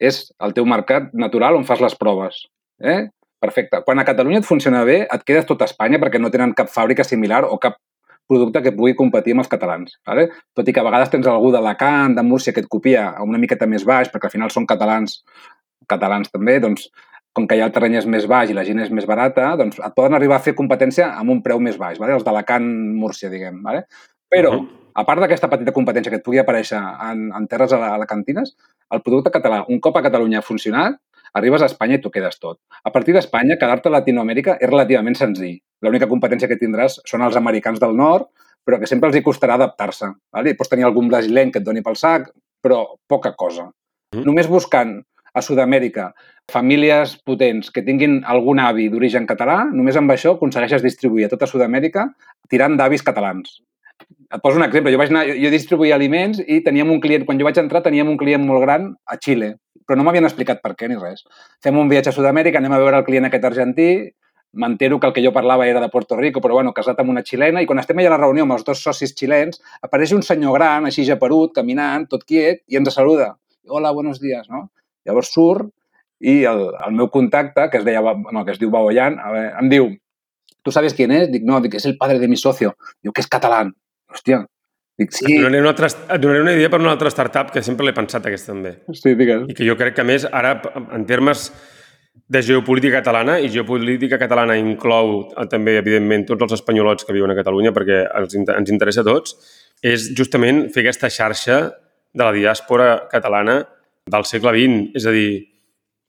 és 0.00 0.26
el 0.44 0.52
teu 0.56 0.66
mercat 0.68 1.12
natural 1.16 1.56
on 1.56 1.64
fas 1.64 1.80
les 1.80 1.94
proves. 1.96 2.44
Eh? 2.80 3.08
Perfecte. 3.40 3.82
Quan 3.84 4.00
a 4.00 4.04
Catalunya 4.04 4.40
et 4.42 4.48
funciona 4.48 4.84
bé, 4.84 5.02
et 5.12 5.24
quedes 5.24 5.46
tot 5.48 5.62
a 5.62 5.68
Espanya 5.68 6.00
perquè 6.02 6.20
no 6.20 6.30
tenen 6.32 6.54
cap 6.56 6.68
fàbrica 6.72 7.04
similar 7.04 7.44
o 7.44 7.58
cap 7.62 7.76
producte 8.26 8.62
que 8.62 8.72
pugui 8.74 8.96
competir 8.98 9.36
amb 9.36 9.44
els 9.44 9.50
catalans. 9.50 9.98
Vale? 10.06 10.28
Tot 10.56 10.68
i 10.68 10.72
que 10.74 10.82
a 10.82 10.86
vegades 10.86 11.12
tens 11.12 11.28
algú 11.30 11.52
d'Alacant, 11.54 12.16
de 12.16 12.24
Múrcia, 12.26 12.52
que 12.52 12.64
et 12.64 12.70
copia 12.72 13.10
a 13.14 13.22
una 13.22 13.38
miqueta 13.38 13.68
més 13.70 13.84
baix, 13.86 14.10
perquè 14.10 14.26
al 14.30 14.34
final 14.34 14.50
són 14.50 14.66
catalans, 14.66 15.20
catalans 15.86 16.32
també, 16.32 16.58
doncs, 16.60 16.88
com 17.36 17.46
que 17.46 17.58
ja 17.60 17.68
el 17.68 17.72
terreny 17.72 17.98
és 18.00 18.08
més 18.08 18.26
baix 18.26 18.50
i 18.50 18.56
la 18.56 18.64
gent 18.64 18.80
és 18.82 18.90
més 18.90 19.06
barata, 19.06 19.52
doncs 19.60 19.78
et 19.78 19.94
poden 19.94 20.16
arribar 20.16 20.40
a 20.40 20.42
fer 20.42 20.56
competència 20.58 21.12
amb 21.20 21.30
un 21.36 21.42
preu 21.44 21.60
més 21.60 21.76
baix, 21.78 22.00
vale? 22.00 22.16
els 22.16 22.24
d'Alacant, 22.24 22.66
Múrcia, 22.96 23.30
diguem. 23.30 23.60
Vale? 23.62 23.84
Però, 24.32 24.56
Mhm. 24.56 24.85
A 24.96 25.04
part 25.04 25.20
d'aquesta 25.20 25.50
petita 25.52 25.74
competència 25.76 26.10
que 26.12 26.20
et 26.20 26.24
pugui 26.24 26.40
aparèixer 26.40 26.78
en, 26.80 27.26
en 27.36 27.46
terres 27.50 27.74
ala- 27.76 27.92
alacantines, 27.98 28.54
el 28.94 29.02
producte 29.04 29.32
català, 29.34 29.64
un 29.68 29.80
cop 29.84 29.98
a 29.98 30.02
Catalunya 30.06 30.40
ha 30.40 30.46
funcionat, 30.46 30.96
arribes 31.36 31.62
a 31.62 31.68
Espanya 31.68 31.98
i 31.98 32.02
t'ho 32.02 32.12
quedes 32.14 32.38
tot. 32.40 32.58
A 32.84 32.92
partir 32.94 33.12
d'Espanya, 33.14 33.58
quedar-te 33.60 33.90
a 33.90 33.96
Latinoamèrica 33.98 34.56
és 34.56 34.70
relativament 34.70 35.18
senzill. 35.18 35.58
L'única 35.84 36.08
competència 36.08 36.48
que 36.48 36.56
tindràs 36.60 37.00
són 37.04 37.24
els 37.26 37.36
americans 37.36 37.82
del 37.82 37.92
nord, 37.96 38.30
però 38.64 38.78
que 38.80 38.88
sempre 38.88 39.10
els 39.10 39.18
hi 39.18 39.22
costarà 39.26 39.58
adaptar-se. 39.60 40.08
Vale? 40.32 40.54
Pots 40.56 40.72
tenir 40.72 40.86
algun 40.88 41.10
brasilenc 41.12 41.52
que 41.52 41.60
et 41.60 41.66
doni 41.66 41.84
pel 41.84 41.98
sac, 42.00 42.30
però 42.64 42.80
poca 43.06 43.34
cosa. 43.36 43.68
Mhm. 44.14 44.24
Només 44.24 44.48
buscant 44.48 44.96
a 45.36 45.42
Sud-amèrica 45.44 46.14
famílies 46.50 47.18
potents 47.26 47.70
que 47.70 47.82
tinguin 47.84 48.22
algun 48.24 48.58
avi 48.62 48.88
d'origen 48.88 49.26
català, 49.28 49.64
només 49.70 49.96
amb 50.00 50.10
això 50.14 50.34
aconsegueixes 50.36 50.82
distribuir 50.82 51.26
a 51.26 51.28
tota 51.34 51.46
Sud-amèrica 51.50 52.08
tirant 52.48 52.76
d'avis 52.78 53.02
catalans. 53.02 53.60
Et 54.04 54.42
poso 54.42 54.58
un 54.58 54.64
exemple. 54.66 54.92
Jo 54.92 54.98
vaig 55.00 55.12
anar, 55.12 55.24
jo 55.38 55.50
distribuïa 55.52 55.94
aliments 55.96 56.42
i 56.42 56.60
teníem 56.66 56.90
un 56.90 57.00
client, 57.00 57.24
quan 57.26 57.38
jo 57.38 57.46
vaig 57.46 57.58
entrar 57.62 57.82
teníem 57.84 58.08
un 58.10 58.18
client 58.20 58.42
molt 58.44 58.64
gran 58.64 58.90
a 59.06 59.16
Xile, 59.22 59.54
però 59.86 59.96
no 59.98 60.06
m'havien 60.06 60.26
explicat 60.26 60.62
per 60.64 60.74
què 60.78 60.88
ni 60.90 60.98
res. 60.98 61.24
Fem 61.62 61.78
un 61.78 61.88
viatge 61.88 62.10
a 62.10 62.16
Sud-amèrica, 62.16 62.58
anem 62.58 62.74
a 62.74 62.80
veure 62.82 62.98
el 63.00 63.06
client 63.06 63.28
aquest 63.28 63.46
argentí, 63.46 63.88
m'entero 64.56 64.98
que 64.98 65.06
el 65.06 65.14
que 65.14 65.22
jo 65.24 65.32
parlava 65.32 65.68
era 65.68 65.80
de 65.80 65.88
Puerto 65.92 66.16
Rico, 66.16 66.40
però 66.40 66.58
bueno, 66.58 66.72
casat 66.74 67.00
amb 67.00 67.12
una 67.12 67.22
xilena, 67.22 67.62
i 67.62 67.68
quan 67.68 67.78
estem 67.78 67.98
allà 68.00 68.10
a 68.10 68.16
la 68.16 68.22
reunió 68.24 68.46
amb 68.46 68.56
els 68.56 68.64
dos 68.66 68.82
socis 68.82 69.14
xilens, 69.14 69.60
apareix 69.82 70.14
un 70.16 70.24
senyor 70.26 70.58
gran, 70.58 70.88
així 70.88 71.04
japerut, 71.06 71.54
caminant, 71.54 72.08
tot 72.10 72.24
quiet, 72.24 72.64
i 72.66 72.80
ens 72.80 72.94
saluda. 72.94 73.34
Hola, 73.68 73.92
buenos 73.92 74.20
días, 74.20 74.48
no? 74.50 74.70
Llavors 75.06 75.30
surt 75.34 75.70
i 76.18 76.42
el, 76.48 76.70
el 76.86 76.94
meu 76.96 77.10
contacte, 77.12 77.68
que 77.70 77.78
es, 77.78 77.84
deia, 77.86 78.00
no, 78.02 78.44
que 78.44 78.54
es 78.56 78.58
diu 78.58 78.72
Baboyan, 78.72 79.20
em 79.60 79.68
diu, 79.70 79.90
¿tú 80.62 80.72
sabes 80.72 80.94
quién 80.94 81.12
es? 81.12 81.30
Dic, 81.30 81.44
no, 81.44 81.60
dic, 81.60 81.76
és 81.78 81.86
el 81.86 81.98
padre 82.00 82.18
de 82.18 82.28
mi 82.28 82.38
socio. 82.40 82.74
Diu, 83.02 83.12
que 83.12 83.22
és 83.22 83.28
català. 83.30 83.66
Hòstia. 84.16 84.42
Dic, 84.96 85.10
Et 85.12 85.16
sí, 85.18 85.36
donaré, 85.36 85.60
una 85.60 85.74
altra, 85.74 85.88
et 85.92 86.20
donaré 86.22 86.40
una 86.40 86.54
idea 86.56 86.70
per 86.72 86.80
una 86.80 86.94
altra 86.96 87.10
startup 87.12 87.50
que 87.52 87.62
sempre 87.62 87.84
l'he 87.84 87.92
pensat, 87.92 88.24
aquesta 88.26 88.54
també. 88.54 88.78
sí, 88.96 89.12
digues. 89.14 89.44
I 89.52 89.54
que 89.54 89.66
jo 89.68 89.76
crec 89.76 89.94
que, 89.98 90.00
a 90.00 90.08
més, 90.08 90.24
ara, 90.32 90.54
en 90.96 91.04
termes 91.04 91.50
de 92.32 92.40
geopolítica 92.42 93.02
catalana, 93.02 93.36
i 93.44 93.50
geopolítica 93.52 94.16
catalana 94.18 94.56
inclou 94.56 95.28
eh, 95.36 95.44
també, 95.52 95.76
evidentment, 95.82 96.24
tots 96.26 96.46
els 96.48 96.56
espanyolots 96.56 97.04
que 97.04 97.12
viuen 97.12 97.30
a 97.30 97.36
Catalunya, 97.36 97.74
perquè 97.76 97.98
inter- 98.40 98.56
ens 98.56 98.72
interessa 98.72 99.04
a 99.04 99.08
tots, 99.10 99.36
és 99.84 100.08
justament 100.16 100.70
fer 100.72 100.86
aquesta 100.86 101.10
xarxa 101.12 101.58
de 102.16 102.24
la 102.24 102.32
diàspora 102.32 103.06
catalana 103.12 103.60
del 104.08 104.24
segle 104.24 104.54
XX. 104.56 104.96
És 104.96 105.04
a 105.06 105.12
dir, 105.12 105.28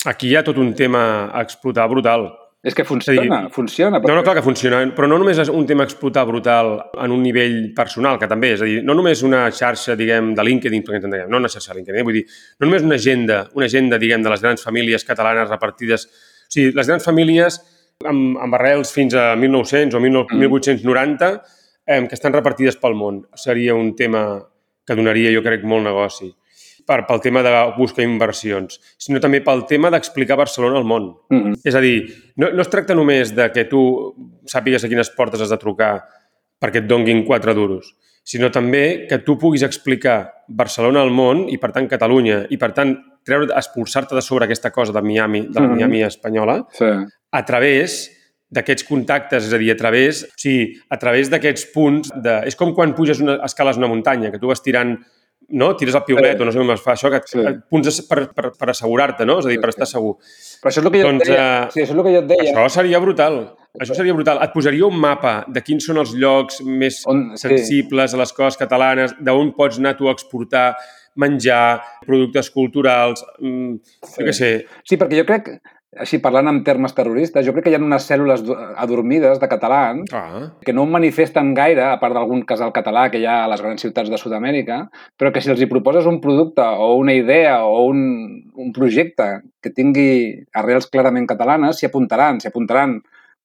aquí 0.08 0.30
hi 0.32 0.38
ha 0.40 0.46
tot 0.48 0.58
un 0.64 0.72
tema 0.74 1.28
a 1.28 1.44
explotar 1.44 1.90
brutal. 1.92 2.30
És 2.64 2.74
que 2.74 2.84
funciona, 2.84 3.44
dir, 3.44 3.52
funciona. 3.54 4.00
No, 4.02 4.16
no, 4.18 4.24
clar 4.26 4.34
que 4.40 4.44
funciona, 4.44 4.80
però 4.98 5.06
no 5.08 5.20
només 5.22 5.38
és 5.44 5.50
un 5.54 5.66
tema 5.70 5.86
a 5.86 5.88
explotar 5.88 6.24
brutal 6.26 6.72
en 7.04 7.14
un 7.14 7.22
nivell 7.22 7.72
personal, 7.78 8.18
que 8.18 8.28
també, 8.28 8.56
és 8.56 8.64
a 8.66 8.68
dir, 8.68 8.80
no 8.84 8.96
només 8.98 9.22
una 9.24 9.44
xarxa, 9.54 9.96
diguem, 10.00 10.32
de 10.36 10.46
LinkedIn, 10.46 10.82
perquè 10.84 10.98
entenguem, 10.98 11.30
no 11.30 11.38
una 11.38 11.52
xarxa 11.54 11.72
de 11.72 11.78
LinkedIn, 11.78 12.00
eh? 12.02 12.06
vull 12.08 12.18
dir, 12.18 12.24
no 12.58 12.68
només 12.68 12.88
una 12.88 12.98
agenda, 12.98 13.44
una 13.54 13.70
agenda, 13.70 14.00
diguem, 14.02 14.26
de 14.26 14.34
les 14.34 14.42
grans 14.42 14.66
famílies 14.66 15.06
catalanes 15.06 15.52
repartides, 15.54 16.08
o 16.10 16.56
sigui, 16.58 16.74
les 16.80 16.90
grans 16.90 17.06
famílies 17.06 17.60
amb, 18.10 18.42
amb 18.42 18.58
arrels 18.58 18.92
fins 18.96 19.14
a 19.14 19.30
1900 19.38 19.94
o 19.94 20.02
19, 20.02 20.34
Mm. 20.34 20.42
1890, 20.48 21.32
eh, 21.86 22.02
que 22.08 22.18
estan 22.18 22.34
repartides 22.34 22.82
pel 22.82 22.98
món. 22.98 23.22
Seria 23.36 23.76
un 23.78 23.96
tema 23.96 24.42
que 24.86 24.96
donaria, 24.96 25.32
jo 25.32 25.46
crec, 25.46 25.64
molt 25.64 25.86
negoci 25.86 26.34
per, 26.88 27.02
pel 27.06 27.20
tema 27.22 27.44
de 27.44 27.52
buscar 27.78 28.06
inversions, 28.08 28.80
sinó 28.98 29.20
també 29.20 29.42
pel 29.44 29.66
tema 29.68 29.92
d'explicar 29.92 30.38
Barcelona 30.40 30.80
al 30.80 30.86
món. 30.88 31.10
Mm 31.30 31.38
-hmm. 31.44 31.60
És 31.66 31.76
a 31.76 31.82
dir, 31.82 32.08
no, 32.38 32.50
no 32.52 32.62
es 32.62 32.70
tracta 32.70 32.96
només 32.96 33.36
de 33.36 33.52
que 33.52 33.66
tu 33.66 34.14
sàpigues 34.46 34.84
a 34.84 34.88
quines 34.88 35.10
portes 35.10 35.42
has 35.42 35.50
de 35.50 35.58
trucar 35.58 36.04
perquè 36.62 36.78
et 36.78 36.88
donguin 36.88 37.26
quatre 37.26 37.54
duros, 37.54 37.94
sinó 38.24 38.50
també 38.50 39.06
que 39.08 39.20
tu 39.20 39.38
puguis 39.38 39.64
explicar 39.64 40.32
Barcelona 40.48 41.02
al 41.02 41.12
món 41.12 41.48
i, 41.50 41.58
per 41.58 41.72
tant, 41.72 41.88
Catalunya, 41.88 42.46
i, 42.50 42.58
per 42.58 42.74
tant, 42.74 42.98
treure, 43.24 43.54
expulsar-te 43.56 44.16
de 44.16 44.22
sobre 44.22 44.46
aquesta 44.46 44.72
cosa 44.72 44.94
de 44.94 45.02
Miami, 45.02 45.42
de 45.50 45.60
la 45.60 45.68
Mhm. 45.68 45.76
Miami 45.76 46.04
espanyola, 46.04 46.66
Sí. 46.72 46.86
a 47.32 47.46
través 47.46 48.14
d'aquests 48.50 48.84
contactes, 48.88 49.46
és 49.46 49.54
a 49.54 49.58
dir, 49.58 49.72
a 49.72 49.76
través, 49.76 50.24
o 50.24 50.28
sigui, 50.38 50.74
a 50.90 50.98
través 50.98 51.30
d'aquests 51.30 51.66
punts 51.74 52.10
de... 52.16 52.42
És 52.48 52.56
com 52.56 52.74
quan 52.74 52.96
puges 52.96 53.20
una, 53.20 53.36
escales 53.44 53.76
una 53.78 53.88
muntanya, 53.88 54.32
que 54.32 54.40
tu 54.40 54.48
vas 54.48 54.62
tirant 54.64 54.98
no? 55.50 55.76
Tires 55.78 55.96
el 55.96 56.04
piulet, 56.04 56.36
Sí. 56.38 56.42
o 56.42 56.46
no 56.46 56.52
sé 56.52 56.58
com 56.60 56.72
es 56.72 56.82
fa 56.82 56.94
això, 56.94 57.10
que 57.10 57.22
Sí. 57.26 57.40
sí. 57.40 57.54
punts 57.70 58.02
per, 58.08 58.30
per, 58.34 58.52
per 58.58 58.70
assegurar-te, 58.70 59.26
no? 59.26 59.40
És 59.40 59.46
a 59.46 59.50
dir, 59.50 59.60
per 59.62 59.72
Sí, 59.72 59.76
estar 59.82 59.88
segur. 59.88 60.18
Però 60.62 60.70
això 60.72 60.80
és 60.80 60.86
el 60.86 60.92
que 60.92 61.02
jo 61.02 61.08
Doncs, 61.08 61.22
et 61.24 61.28
deia. 61.30 61.64
eh, 61.64 61.68
Sí, 61.72 61.80
això 61.82 61.84
és 61.84 61.98
el 61.98 62.04
que 62.04 62.14
jo 62.14 62.20
et 62.20 62.28
deia. 62.28 62.54
Això 62.54 62.70
seria 62.70 63.00
brutal. 63.00 63.56
Això 63.80 63.94
seria 63.96 64.14
brutal. 64.14 64.40
Et 64.44 64.52
posaria 64.54 64.86
un 64.86 65.00
mapa 65.00 65.46
de 65.48 65.62
quins 65.62 65.86
són 65.86 65.98
els 65.98 66.14
llocs 66.14 66.62
més 66.62 67.04
On- 67.06 67.32
sí. 67.38 67.48
sensibles 67.48 68.14
a 68.14 68.18
les 68.18 68.34
coses 68.34 68.58
catalanes, 68.58 69.16
d'on 69.20 69.54
pots 69.54 69.78
anar 69.78 69.96
tu 69.96 70.08
a 70.10 70.12
exportar 70.12 70.76
menjar, 71.16 71.82
productes 72.06 72.50
culturals, 72.52 73.24
mm, 73.40 73.76
sí. 74.04 74.22
jo 74.22 74.26
què 74.28 74.34
sé. 74.34 74.66
Sí, 74.84 74.98
perquè 74.98 75.18
jo 75.18 75.26
crec, 75.26 75.62
així 76.00 76.20
parlant 76.24 76.48
en 76.52 76.62
termes 76.64 76.94
terroristes, 76.98 77.46
jo 77.46 77.54
crec 77.56 77.68
que 77.68 77.72
hi 77.74 77.78
ha 77.78 77.82
unes 77.82 78.06
cèl·lules 78.10 78.44
adormides 78.78 79.40
de 79.42 79.50
catalans 79.52 80.14
Ah, 80.14 80.48
que 80.64 80.74
no 80.74 80.86
manifesten 80.86 81.54
gaire, 81.58 81.84
a 81.90 82.00
part 82.02 82.14
d'algun 82.16 82.44
casal 82.48 82.72
català 82.76 83.08
que 83.12 83.20
hi 83.22 83.26
ha 83.26 83.44
a 83.44 83.50
les 83.52 83.62
grans 83.62 83.82
ciutats 83.82 84.10
de 84.10 84.18
Sud-amèrica, 84.18 84.84
però 85.18 85.32
que 85.34 85.42
si 85.42 85.52
els 85.52 85.62
hi 85.62 85.70
proposes 85.72 86.06
un 86.06 86.22
producte 86.22 86.62
o 86.62 86.96
una 86.98 87.14
idea 87.14 87.64
o 87.66 87.86
un, 87.90 88.02
un 88.56 88.72
projecte 88.74 89.42
que 89.62 89.74
tingui 89.74 90.46
arrels 90.54 90.90
clarament 90.92 91.28
catalanes, 91.28 91.80
s'hi 91.80 91.90
apuntaran, 91.90 92.40
s'hi 92.40 92.50
apuntaran 92.52 93.00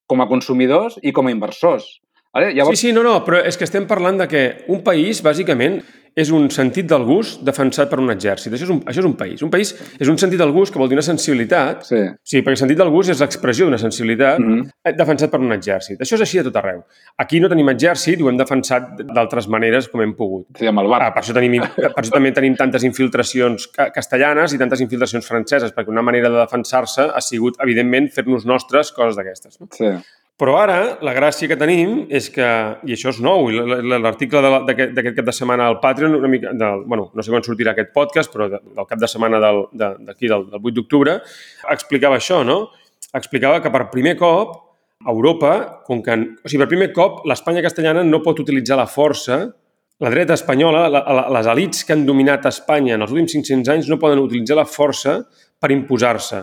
com 0.07 0.21
a 0.21 0.29
consumidors 0.29 0.99
i 1.03 1.13
com 1.13 1.27
a 1.27 1.33
inversors. 1.33 2.01
Vale? 2.33 2.53
Llavors, 2.57 2.81
Sí, 2.81 2.89
sí, 2.89 2.93
no, 2.97 3.03
no, 3.05 3.19
però 3.27 3.43
és 3.45 3.59
que 3.61 3.65
estem 3.69 3.85
parlant 3.89 4.17
de 4.23 4.27
que 4.29 4.43
un 4.73 4.81
país, 4.85 5.21
bàsicament, 5.25 5.83
és 6.15 6.29
un 6.31 6.51
sentit 6.53 6.85
del 6.87 7.05
gust 7.09 7.41
defensat 7.47 7.89
per 7.89 7.99
un 7.99 8.11
exèrcit. 8.13 8.53
Això 8.53 8.67
és 8.67 8.71
un, 8.75 8.81
això 8.85 9.01
és 9.01 9.07
un 9.09 9.15
país. 9.17 9.41
Un 9.43 9.51
país 9.51 9.71
és 9.99 10.09
un 10.13 10.19
sentit 10.21 10.39
del 10.39 10.51
gust 10.53 10.73
que 10.73 10.79
vol 10.79 10.89
dir 10.91 10.97
una 10.99 11.03
sensibilitat. 11.07 11.87
Sí. 11.89 12.01
Sí, 12.23 12.43
perquè 12.43 12.51
el 12.57 12.61
sentit 12.61 12.77
del 12.79 12.91
gust 12.93 13.11
és 13.15 13.21
l'expressió 13.21 13.65
d'una 13.65 13.79
sensibilitat 13.79 14.39
Mhm. 14.39 14.67
eh, 14.85 14.93
defensat 14.93 15.31
per 15.31 15.41
un 15.41 15.53
exèrcit. 15.53 15.99
Això 16.01 16.15
és 16.15 16.21
així 16.21 16.39
a 16.39 16.45
tot 16.45 16.57
arreu. 16.57 16.83
Aquí 17.19 17.41
no 17.41 17.49
tenim 17.49 17.69
exèrcit 17.71 18.19
i 18.21 18.23
ho 18.23 18.29
hem 18.29 18.37
defensat 18.37 18.91
d'altres 19.15 19.49
maneres 19.49 19.89
com 19.89 20.03
hem 20.03 20.15
pogut. 20.15 20.47
Sí, 20.59 20.67
amb 20.67 20.81
el 20.81 20.87
bar. 20.89 21.03
Ah, 21.03 21.15
per, 21.15 21.23
això 21.23 21.33
tenim, 21.33 21.61
per 21.63 21.93
això 22.03 22.11
també 22.13 22.33
tenim 22.33 22.57
tantes 22.57 22.83
infiltracions 22.85 23.69
ca- 23.69 23.91
castellanes 23.91 24.53
i 24.53 24.59
tantes 24.59 24.81
infiltracions 24.81 25.27
franceses, 25.27 25.73
perquè 25.75 25.89
una 25.89 26.03
manera 26.03 26.29
de 26.29 26.37
defensar-se 26.39 27.09
ha 27.15 27.21
sigut, 27.21 27.57
evidentment, 27.61 28.11
fer-nos 28.13 28.45
nostres 28.45 28.93
coses 28.93 29.17
d'aquestes. 29.17 29.61
No? 29.61 29.69
Sí. 29.73 29.87
Però 30.41 30.57
ara, 30.59 30.77
la 31.05 31.13
gràcia 31.15 31.47
que 31.47 31.59
tenim 31.61 32.07
és 32.11 32.27
que, 32.33 32.47
i 32.89 32.95
això 32.97 33.13
és 33.13 33.21
nou, 33.23 33.51
l'article 33.53 34.41
d'aquest 34.67 35.13
cap 35.19 35.29
de 35.29 35.35
setmana 35.37 35.69
al 35.71 35.79
Patreon, 35.83 36.17
una 36.19 36.31
mica, 36.31 36.55
del, 36.59 36.83
bueno, 36.89 37.11
no 37.15 37.23
sé 37.23 37.31
quan 37.31 37.45
sortirà 37.47 37.77
aquest 37.77 37.93
podcast, 37.95 38.33
però 38.33 38.49
de, 38.51 38.63
del 38.75 38.89
cap 38.89 38.99
de 38.99 39.11
setmana 39.11 39.39
d'aquí, 39.43 40.27
del, 40.27 40.49
del 40.51 40.59
8 40.59 40.75
d'octubre, 40.81 41.19
explicava 41.77 42.19
això, 42.19 42.41
no? 42.49 42.65
Explicava 43.15 43.61
que 43.63 43.71
per 43.71 43.87
primer 43.93 44.17
cop 44.19 44.57
Europa, 45.13 45.83
com 45.87 46.03
que, 46.03 46.17
o 46.17 46.49
sigui, 46.49 46.63
per 46.65 46.71
primer 46.73 46.93
cop 46.97 47.27
l'Espanya 47.29 47.63
castellana 47.63 48.03
no 48.07 48.23
pot 48.25 48.41
utilitzar 48.43 48.81
la 48.81 48.89
força 48.91 49.45
la 50.03 50.11
dreta 50.11 50.35
espanyola, 50.35 50.89
la, 50.91 51.01
la, 51.15 51.23
les 51.37 51.47
elites 51.47 51.85
que 51.87 51.95
han 51.95 52.03
dominat 52.03 52.49
Espanya 52.51 52.97
en 52.97 53.05
els 53.05 53.13
últims 53.15 53.37
500 53.37 53.69
anys 53.71 53.91
no 53.91 54.01
poden 54.03 54.19
utilitzar 54.19 54.57
la 54.59 54.67
força 54.67 55.21
per 55.63 55.71
imposar-se. 55.71 56.41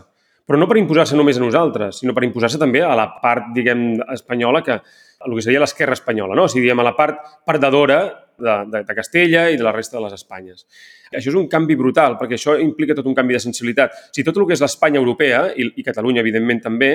Però 0.50 0.58
no 0.58 0.66
per 0.66 0.80
imposar-se 0.80 1.14
només 1.14 1.38
a 1.38 1.44
nosaltres, 1.44 2.00
sinó 2.02 2.16
per 2.18 2.24
imposar-se 2.26 2.58
també 2.58 2.82
a 2.82 2.96
la 2.98 3.06
part, 3.22 3.52
diguem, 3.54 4.00
espanyola, 4.16 4.64
que 4.66 4.80
el 4.80 5.36
que 5.36 5.44
seria 5.46 5.62
l'esquerra 5.62 5.94
espanyola, 5.94 6.34
no? 6.34 6.48
O 6.48 6.50
sigui, 6.50 6.64
diguem, 6.66 6.82
a 6.82 6.88
la 6.88 6.96
part 6.98 7.20
perdedora 7.46 8.00
de, 8.40 8.56
de, 8.72 8.82
de 8.88 8.96
Castella 8.98 9.46
i 9.54 9.60
de 9.60 9.68
la 9.68 9.76
resta 9.76 10.00
de 10.00 10.08
les 10.08 10.16
Espanyes. 10.18 10.66
Això 11.12 11.30
és 11.30 11.38
un 11.38 11.46
canvi 11.52 11.78
brutal, 11.78 12.18
perquè 12.18 12.40
això 12.40 12.56
implica 12.58 12.98
tot 12.98 13.06
un 13.06 13.14
canvi 13.18 13.38
de 13.38 13.44
sensibilitat. 13.46 13.94
O 13.94 14.10
sigui, 14.10 14.26
tot 14.32 14.42
el 14.42 14.48
que 14.50 14.58
és 14.58 14.64
l'Espanya 14.66 14.98
europea, 14.98 15.44
i, 15.54 15.70
i 15.70 15.86
Catalunya, 15.86 16.26
evidentment, 16.26 16.64
també, 16.66 16.92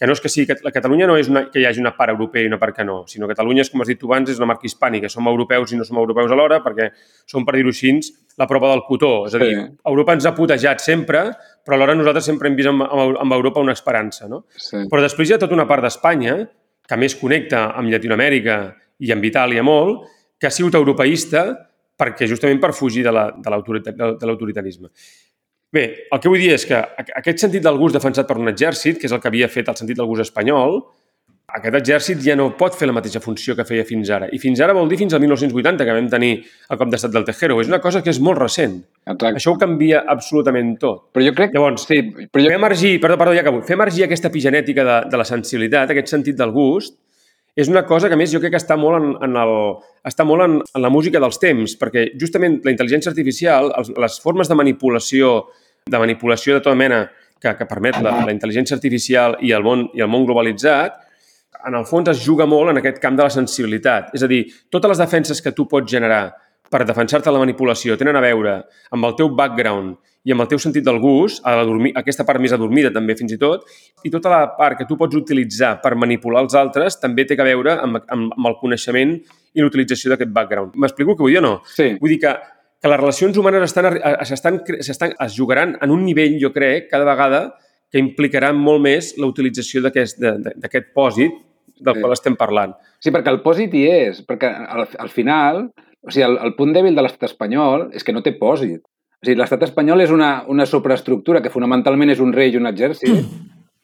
que 0.00 0.08
no 0.08 0.16
és 0.16 0.24
que 0.24 0.30
sigui... 0.32 0.48
que 0.48 0.56
La 0.64 0.72
Catalunya 0.72 1.06
no 1.06 1.18
és 1.20 1.28
una, 1.28 1.44
que 1.52 1.60
hi 1.60 1.66
hagi 1.68 1.82
una 1.82 1.92
part 1.94 2.14
europea 2.14 2.42
i 2.42 2.48
una 2.48 2.58
part 2.58 2.74
que 2.74 2.86
no, 2.88 3.02
sinó 3.06 3.28
que 3.28 3.36
Catalunya, 3.36 3.66
és, 3.66 3.70
com 3.70 3.84
has 3.84 3.90
dit 3.92 4.00
tu 4.00 4.08
abans, 4.08 4.30
és 4.32 4.40
una 4.40 4.48
marca 4.48 4.64
hispànica. 4.64 5.10
Som 5.12 5.28
europeus 5.28 5.74
i 5.74 5.78
no 5.78 5.84
som 5.84 6.00
europeus 6.00 6.32
alhora 6.32 6.62
perquè 6.64 6.88
som, 7.28 7.44
per 7.44 7.58
dir-ho 7.58 7.70
així, 7.70 7.92
la 8.40 8.46
prova 8.48 8.70
del 8.72 8.82
cotó. 8.88 9.26
És 9.28 9.34
a 9.36 9.38
dir, 9.38 9.52
Sí. 9.54 9.66
Europa 9.92 10.14
ens 10.16 10.26
ha 10.26 10.34
putejat 10.34 10.80
sempre, 10.80 11.26
però 11.64 11.76
alhora 11.76 11.94
nosaltres 11.94 12.24
sempre 12.24 12.48
hem 12.48 12.56
vist 12.56 12.68
amb, 12.72 12.82
amb, 12.82 13.18
amb 13.20 13.32
Europa 13.36 13.60
una 13.60 13.72
esperança. 13.76 14.26
No? 14.28 14.46
sí. 14.56 14.76
Però 14.90 15.00
després 15.04 15.28
hi 15.30 15.34
ha 15.36 15.38
tota 15.38 15.54
una 15.54 15.66
part 15.68 15.82
d'Espanya 15.84 16.38
que 16.88 16.96
més 16.96 17.14
connecta 17.14 17.68
amb 17.76 17.88
Llatinoamèrica 17.92 18.74
i 19.00 19.12
amb 19.12 19.24
Itàlia 19.24 19.62
molt, 19.62 20.06
que 20.40 20.48
ha 20.48 20.50
sigut 20.50 20.74
europeista 20.74 21.44
perquè 22.00 22.26
justament 22.26 22.58
per 22.60 22.72
fugir 22.72 23.02
de 23.04 23.12
la- 23.12 23.30
de 23.36 24.26
l'autoritarisme. 24.26 24.88
Bé, 25.72 25.82
el 26.10 26.18
que 26.18 26.28
vull 26.28 26.40
dir 26.40 26.52
és 26.54 26.64
que 26.66 26.74
aqu- 26.74 27.12
aquest 27.20 27.38
sentit 27.38 27.62
del 27.62 27.76
gust 27.78 27.94
defensat 27.94 28.26
per 28.26 28.36
un 28.38 28.48
exèrcit, 28.48 28.98
que 28.98 29.06
és 29.06 29.12
el 29.12 29.20
que 29.20 29.28
havia 29.28 29.48
fet 29.48 29.68
el 29.68 29.76
sentit 29.76 29.96
del 29.96 30.06
gust 30.06 30.22
espanyol, 30.22 30.80
aquest 31.58 31.76
exèrcit 31.80 32.22
ja 32.24 32.36
no 32.38 32.50
pot 32.58 32.76
fer 32.78 32.88
la 32.88 32.94
mateixa 32.96 33.20
funció 33.22 33.56
que 33.58 33.66
feia 33.68 33.84
fins 33.88 34.10
ara. 34.14 34.28
I 34.32 34.38
fins 34.42 34.60
ara 34.64 34.74
vol 34.76 34.88
dir 34.90 34.98
fins 35.00 35.14
al 35.16 35.22
1980, 35.24 35.86
que 35.86 35.96
vam 35.96 36.08
tenir 36.12 36.30
el 36.40 36.80
cop 36.80 36.90
d'estat 36.92 37.12
del 37.14 37.26
Tejero. 37.28 37.58
És 37.62 37.70
una 37.70 37.80
cosa 37.82 38.02
que 38.04 38.12
és 38.12 38.20
molt 38.22 38.40
recent. 38.40 38.78
Exacte. 39.04 39.34
Això 39.40 39.54
ho 39.54 39.60
canvia 39.60 40.04
absolutament 40.14 40.76
tot. 40.80 41.06
Però 41.14 41.26
jo 41.26 41.34
crec... 41.36 41.54
Llavors, 41.56 41.86
sí, 41.90 42.00
però 42.30 42.44
jo... 42.44 42.50
Fer 42.52 42.58
emergir, 42.60 42.96
perdó, 43.02 43.18
perdó, 43.20 43.36
ja 43.36 43.44
acabo, 43.44 43.62
fer 43.66 43.78
emergir 43.78 44.06
aquesta 44.06 44.30
epigenètica 44.30 44.86
de, 44.86 44.98
de 45.10 45.20
la 45.20 45.28
sensibilitat, 45.28 45.94
aquest 45.94 46.12
sentit 46.12 46.38
del 46.38 46.54
gust, 46.54 46.98
és 47.56 47.68
una 47.68 47.82
cosa 47.84 48.08
que, 48.08 48.14
a 48.14 48.20
més, 48.20 48.30
jo 48.32 48.40
crec 48.40 48.54
que 48.54 48.60
està 48.60 48.76
molt 48.78 49.00
en, 49.00 49.08
en, 49.26 49.36
el, 49.42 49.54
està 50.06 50.24
molt 50.24 50.46
en, 50.46 50.60
en 50.62 50.84
la 50.84 50.92
música 50.92 51.20
dels 51.22 51.40
temps, 51.42 51.74
perquè 51.80 52.06
justament 52.20 52.60
la 52.64 52.72
intel·ligència 52.72 53.10
artificial, 53.10 53.72
els, 53.76 53.90
les 53.98 54.18
formes 54.22 54.48
de 54.48 54.56
manipulació, 54.56 55.34
de 55.90 56.00
manipulació 56.00 56.56
de 56.56 56.64
tota 56.64 56.78
mena 56.78 57.02
que, 57.40 57.52
que 57.58 57.66
permet 57.68 57.98
la, 58.04 58.20
la 58.28 58.34
intel·ligència 58.34 58.76
artificial 58.78 59.36
i 59.44 59.52
el, 59.56 59.66
món, 59.66 59.88
i 59.96 60.04
el 60.04 60.10
món 60.12 60.26
globalitzat, 60.28 61.00
en 61.66 61.74
el 61.78 61.86
fons 61.88 62.08
es 62.12 62.20
juga 62.24 62.46
molt 62.46 62.70
en 62.70 62.78
aquest 62.80 62.98
camp 63.02 63.16
de 63.18 63.24
la 63.26 63.30
sensibilitat. 63.34 64.14
És 64.14 64.22
a 64.22 64.28
dir, 64.30 64.44
totes 64.70 64.88
les 64.94 64.98
defenses 65.02 65.42
que 65.42 65.52
tu 65.52 65.66
pots 65.68 65.90
generar 65.90 66.30
per 66.70 66.84
defensar-te 66.86 67.26
de 67.26 67.34
la 67.34 67.40
manipulació 67.42 67.96
tenen 67.98 68.14
a 68.16 68.20
veure 68.22 68.60
amb 68.94 69.04
el 69.08 69.16
teu 69.18 69.28
background 69.34 69.96
i 70.22 70.30
amb 70.34 70.44
el 70.44 70.48
teu 70.50 70.58
sentit 70.60 70.84
del 70.84 70.98
gust, 71.00 71.40
a 71.48 71.54
la 71.56 71.64
dormir, 71.64 71.90
aquesta 71.96 72.26
part 72.28 72.38
més 72.44 72.52
adormida 72.52 72.90
també 72.92 73.16
fins 73.16 73.32
i 73.32 73.38
tot, 73.40 73.64
i 74.04 74.10
tota 74.12 74.28
la 74.30 74.42
part 74.58 74.76
que 74.78 74.84
tu 74.86 74.98
pots 75.00 75.16
utilitzar 75.16 75.78
per 75.82 75.94
manipular 75.96 76.42
els 76.44 76.54
altres 76.54 76.98
també 77.00 77.24
té 77.24 77.38
a 77.40 77.46
veure 77.48 77.78
amb, 77.80 78.02
amb, 78.06 78.34
amb 78.36 78.46
el 78.50 78.56
coneixement 78.60 79.16
i 79.54 79.64
l'utilització 79.64 80.12
d'aquest 80.12 80.30
background. 80.30 80.76
M'explico 80.76 81.16
que 81.16 81.24
vull 81.24 81.32
dir 81.32 81.40
o 81.40 81.46
no? 81.46 81.54
Sí. 81.72 81.94
Vull 81.98 82.12
dir 82.14 82.20
que, 82.20 82.34
que 82.82 82.92
les 82.92 83.00
relacions 83.00 83.40
humanes 83.40 83.64
estan, 83.66 83.88
cre- 83.96 84.84
s'estan, 84.84 85.16
es 85.18 85.34
jugaran 85.34 85.74
en 85.80 85.90
un 85.90 86.04
nivell, 86.04 86.36
jo 86.38 86.52
crec, 86.52 86.90
cada 86.92 87.08
vegada 87.08 87.42
que 87.90 87.98
implicarà 87.98 88.52
molt 88.54 88.84
més 88.84 89.14
la 89.18 89.26
utilització 89.26 89.80
d'aquest 89.82 90.92
pòsit 90.94 91.32
del 91.80 91.94
Sí. 91.94 92.00
qual 92.00 92.12
estem 92.12 92.36
parlant. 92.36 92.74
Sí, 93.00 93.10
perquè 93.10 93.28
el 93.32 93.42
pòsit 93.42 93.74
hi 93.74 93.84
és, 93.88 94.22
perquè 94.26 94.50
al, 94.68 94.86
al 94.98 95.08
final, 95.08 95.70
o 96.02 96.10
sigui, 96.10 96.24
el, 96.28 96.38
el 96.44 96.54
punt 96.54 96.72
dèbil 96.76 96.94
de 96.94 97.02
l'estat 97.02 97.30
espanyol 97.30 97.88
és 97.92 98.04
que 98.04 98.12
no 98.12 98.22
té 98.22 98.32
pòsit. 98.38 98.80
O 99.20 99.26
sigui, 99.26 99.36
l'estat 99.40 99.62
espanyol 99.62 100.00
és 100.00 100.10
una, 100.10 100.44
una 100.48 100.66
superestructura 100.66 101.42
que 101.42 101.50
fonamentalment 101.52 102.10
és 102.10 102.20
un 102.20 102.32
rei 102.32 102.52
i 102.52 102.56
un 102.60 102.66
exèrcit 102.66 103.26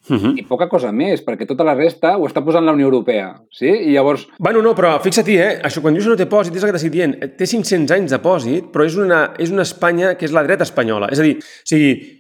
Uh 0.09 0.14
-huh. 0.14 0.38
i 0.38 0.42
poca 0.47 0.68
cosa 0.68 0.92
més, 0.92 1.20
perquè 1.26 1.44
tota 1.49 1.64
la 1.64 1.74
resta 1.74 2.16
ho 2.16 2.28
està 2.28 2.44
posant 2.44 2.64
la 2.64 2.70
Unió 2.72 2.86
Europea, 2.86 3.40
sí? 3.51 3.66
I 3.66 3.90
llavors, 3.92 4.28
Bueno, 4.38 4.62
no, 4.62 4.72
però 4.72 5.01
fixa't, 5.03 5.28
eh? 5.28 5.61
Això, 5.64 5.80
quan 5.82 5.94
dius 5.94 6.07
no 6.07 6.14
té 6.14 6.26
pòsit, 6.28 6.55
és 6.55 6.62
el 6.62 6.68
que 6.68 6.72
t'estic 6.78 6.92
dient. 6.92 7.36
Té 7.36 7.44
500 7.44 7.90
anys 7.90 8.11
de 8.12 8.18
pòsit, 8.18 8.64
però 8.72 8.84
és 8.84 8.94
una, 8.97 9.32
és 9.36 9.51
una 9.51 9.62
Espanya 9.62 10.14
que 10.16 10.24
és 10.24 10.32
la 10.32 10.44
dreta 10.44 10.62
espanyola. 10.62 11.09
És 11.11 11.18
a 11.18 11.22
dir, 11.24 11.38
o 11.38 11.42
sigui, 11.64 12.16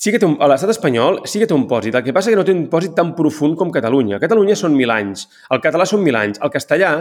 sí 0.00 0.12
que 0.12 0.18
té 0.20 0.24
un, 0.24 0.38
a 0.40 0.48
l'estat 0.48 0.72
espanyol 0.72 1.20
sí 1.28 1.42
que 1.42 1.46
té 1.48 1.52
un 1.52 1.66
pòsit. 1.68 1.98
El 1.98 2.04
que 2.06 2.14
passa 2.16 2.32
que 2.32 2.38
no 2.38 2.44
té 2.46 2.54
un 2.56 2.68
pòsit 2.72 2.94
tan 2.96 3.12
profund 3.16 3.58
com 3.60 3.72
Catalunya. 3.74 4.16
A 4.16 4.22
Catalunya 4.22 4.56
són 4.56 4.72
mil 4.76 4.90
anys, 4.92 5.26
el 5.52 5.60
català 5.60 5.84
són 5.88 6.00
mil 6.04 6.16
anys, 6.16 6.40
el 6.40 6.52
castellà, 6.54 6.94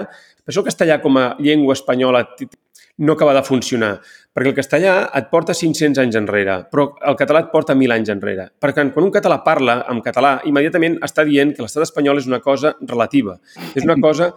per 0.44 0.52
això 0.52 0.64
el 0.66 0.68
castellà 0.68 1.00
com 1.04 1.20
a 1.22 1.30
llengua 1.40 1.78
espanyola 1.78 2.26
no 3.00 3.16
acaba 3.16 3.34
de 3.38 3.44
funcionar. 3.48 3.94
Perquè 4.36 4.52
el 4.52 4.58
castellà 4.58 4.96
et 5.16 5.30
porta 5.32 5.56
500 5.56 6.02
anys 6.04 6.18
enrere, 6.20 6.58
però 6.68 6.90
el 7.08 7.16
català 7.20 7.46
et 7.46 7.54
porta 7.54 7.74
1.000 7.78 7.96
anys 7.96 8.12
enrere. 8.12 8.50
Perquè 8.60 8.84
quan 8.92 9.08
un 9.08 9.14
català 9.16 9.40
parla 9.46 9.80
en 9.90 10.04
català, 10.04 10.36
immediatament 10.52 11.00
està 11.08 11.24
dient 11.24 11.56
que 11.56 11.64
l'estat 11.64 11.88
espanyol 11.88 12.20
és 12.20 12.28
una 12.28 12.42
cosa 12.44 12.76
relativa. 12.82 13.40
És 13.72 13.88
una 13.88 13.96
cosa 14.04 14.34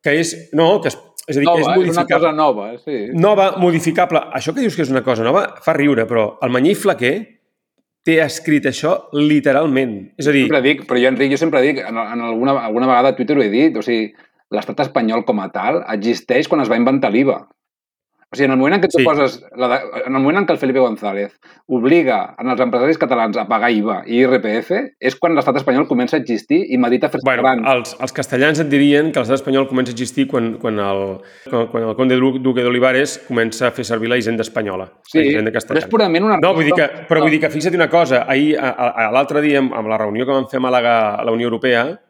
que 0.00 0.16
és... 0.22 0.32
No, 0.56 0.80
que 0.80 0.88
és, 0.88 0.96
és 1.28 1.36
a 1.36 1.40
dir, 1.42 1.46
Nova, 1.50 1.60
que 1.60 1.60
és 1.60 1.68
és 1.68 1.68
una 1.68 1.76
modificable. 1.76 2.16
cosa 2.16 2.32
nova, 2.40 2.66
sí. 2.80 2.98
Nova, 3.12 3.52
modificable. 3.60 4.24
Això 4.40 4.56
que 4.56 4.64
dius 4.64 4.76
que 4.78 4.88
és 4.88 4.92
una 4.94 5.04
cosa 5.04 5.26
nova 5.26 5.50
fa 5.60 5.76
riure, 5.76 6.08
però 6.08 6.30
el 6.40 6.56
Manyí 6.56 6.72
Flaquer 6.78 7.16
té 8.06 8.20
escrit 8.22 8.68
això 8.70 8.94
literalment. 9.16 9.96
És 10.20 10.28
a 10.30 10.34
dir, 10.34 10.46
Sempre 10.46 10.62
dic, 10.64 10.86
però 10.86 11.00
jo, 11.02 11.10
Enric, 11.10 11.32
jo 11.34 11.40
sempre 11.40 11.62
dic, 11.64 11.82
en, 11.82 11.98
en 11.98 12.24
alguna, 12.28 12.54
alguna 12.68 12.88
vegada 12.90 13.12
a 13.12 13.18
Twitter 13.18 13.36
ho 13.38 13.44
he 13.44 13.50
dit, 13.52 13.76
o 13.76 13.82
sigui, 13.84 14.12
l'estat 14.54 14.84
espanyol 14.86 15.24
com 15.26 15.42
a 15.42 15.50
tal 15.54 15.82
existeix 15.96 16.46
quan 16.50 16.62
es 16.62 16.70
va 16.70 16.78
inventar 16.78 17.10
l'IVA. 17.10 17.40
O 18.32 18.34
sigui, 18.34 18.46
en 18.46 18.50
el 18.52 18.58
moment 18.58 18.74
en 18.74 18.80
què 18.82 18.88
tu 18.90 18.98
Sí. 18.98 19.04
poses, 19.04 19.36
la 19.54 19.68
de, 19.68 19.76
en 20.06 20.14
el 20.16 20.20
moment 20.20 20.38
en 20.40 20.46
què 20.48 20.50
el 20.52 20.58
Felipe 20.58 20.80
González 20.82 21.36
obliga 21.68 22.34
en 22.42 22.48
els 22.50 22.60
empresaris 22.60 22.98
catalans 22.98 23.36
a 23.38 23.44
pagar 23.46 23.70
IVA 23.70 24.00
i 24.04 24.18
IRPF, 24.18 24.72
és 24.98 25.14
quan 25.14 25.36
l'estat 25.36 25.56
espanyol 25.60 25.86
comença 25.86 26.16
a 26.16 26.20
existir 26.20 26.58
i 26.74 26.76
medita 26.76 27.08
fer-se 27.08 27.24
bueno, 27.24 27.44
gran. 27.44 27.62
els, 27.70 27.94
els 28.00 28.12
castellans 28.12 28.58
et 28.58 28.68
dirien 28.68 29.12
que 29.12 29.20
l'estat 29.22 29.38
espanyol 29.38 29.68
comença 29.70 29.92
a 29.92 29.94
existir 29.94 30.26
quan, 30.26 30.56
quan, 30.58 30.78
el, 30.82 31.04
quan, 31.48 31.68
quan 31.70 31.84
el 31.86 31.94
conde 31.94 32.16
Du- 32.18 32.40
duque 32.42 32.64
d'Olivares 32.66 33.20
comença 33.28 33.68
a 33.68 33.70
fer 33.70 33.84
servir 33.86 34.08
la 34.10 34.18
hisenda 34.18 34.42
espanyola, 34.42 34.88
Sí, 35.06 35.20
hisenda 35.20 35.52
però 35.54 35.78
és 35.78 35.86
purament 35.86 36.24
una... 36.26 36.38
No, 36.42 36.52
vull 36.52 36.64
dir 36.66 36.74
que, 36.74 36.88
però 37.08 37.20
No. 37.22 37.28
vull 37.28 37.30
dir 37.36 37.40
que 37.46 37.50
fixa't 37.54 37.74
una 37.78 37.88
cosa, 37.88 38.24
ahir, 38.28 38.58
a- 38.58 38.74
a- 38.74 39.06
a 39.06 39.12
l'altre 39.12 39.40
dia, 39.40 39.60
amb, 39.62 39.72
amb 39.72 39.86
la 39.88 39.98
reunió 40.02 40.26
que 40.26 40.32
vam 40.32 40.48
fer 40.50 40.58
a 40.58 40.66
Màlaga 40.66 41.14
a 41.14 41.24
la 41.24 41.30
Unió 41.30 41.46
Europea, 41.46 42.00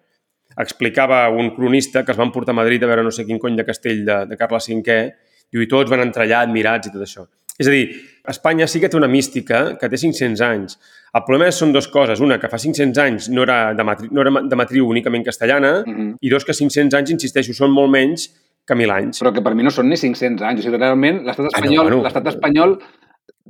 explicava 0.56 1.28
un 1.28 1.50
cronista 1.54 2.04
que 2.04 2.12
es 2.12 2.16
van 2.18 2.32
portar 2.32 2.54
a 2.54 2.56
Madrid 2.56 2.82
a 2.82 2.86
veure 2.86 3.02
no 3.04 3.10
sé 3.12 3.26
quin 3.26 3.38
cony 3.38 3.56
de 3.56 3.64
castell 3.66 4.04
de, 4.06 4.24
de 4.26 4.36
Carles 4.38 4.68
V, 4.70 5.12
diu, 5.52 5.62
i 5.62 5.68
tots 5.70 5.90
van 5.90 6.00
entrar 6.00 6.26
allà 6.26 6.42
admirats 6.46 6.88
i 6.88 6.92
tot 6.94 7.02
això. 7.06 7.26
És 7.58 7.68
a 7.68 7.72
dir, 7.72 7.86
Espanya 8.28 8.66
sí 8.68 8.80
que 8.82 8.88
té 8.92 8.96
una 8.98 9.08
mística 9.08 9.78
que 9.80 9.88
té 9.88 9.96
500 9.96 10.40
anys. 10.44 10.74
El 11.14 11.22
problema 11.24 11.50
són 11.54 11.70
dues 11.72 11.86
coses. 11.88 12.20
Una, 12.20 12.36
que 12.42 12.50
fa 12.52 12.58
500 12.58 12.98
anys 13.00 13.28
no 13.32 13.44
era 13.46 13.72
de, 13.74 13.84
matri, 13.86 14.08
no 14.12 14.20
era 14.20 14.42
de 14.44 14.56
matriu 14.58 14.88
únicament 14.90 15.24
castellana, 15.24 15.82
Mhm. 15.86 16.16
i 16.20 16.28
dos, 16.28 16.44
que 16.44 16.52
500 16.52 16.92
anys, 16.98 17.10
insisteixo, 17.14 17.54
són 17.54 17.70
molt 17.72 17.88
menys 17.90 18.28
que 18.66 18.74
1.000 18.74 18.90
anys. 18.90 19.22
Però 19.22 19.32
que 19.32 19.40
per 19.40 19.54
mi 19.54 19.62
no 19.62 19.70
són 19.70 19.88
ni 19.88 19.96
500 19.96 20.42
anys. 20.42 20.60
O 20.60 20.62
sigui, 20.64 20.76
realment, 20.76 21.22
l'estat 21.24 21.46
Ah, 21.46 21.48
no, 21.48 21.64
espanyol, 21.64 21.86
bueno. 21.88 22.02
l'estat 22.02 22.26
espanyol, 22.26 22.78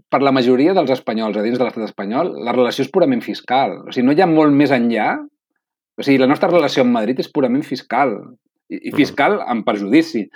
per 0.08 0.22
la 0.22 0.30
majoria 0.30 0.74
dels 0.74 0.90
espanyols 0.90 1.36
a 1.38 1.42
dins 1.42 1.58
de 1.58 1.64
l'estat 1.64 1.84
espanyol, 1.88 2.30
la 2.44 2.52
relació 2.52 2.84
és 2.84 2.90
purament 2.92 3.22
fiscal. 3.22 3.78
O 3.88 3.92
sigui, 3.92 4.06
no 4.06 4.12
hi 4.12 4.20
ha 4.20 4.26
molt 4.26 4.52
més 4.52 4.70
enllà. 4.70 5.16
O 5.98 6.02
sigui, 6.02 6.18
la 6.18 6.28
nostra 6.28 6.48
relació 6.50 6.82
amb 6.84 6.92
Madrid 6.92 7.18
és 7.18 7.28
purament 7.32 7.64
fiscal. 7.64 8.12
I, 8.68 8.88
i 8.88 8.92
fiscal 8.92 9.40
amb 9.46 9.64
perjudici. 9.64 10.28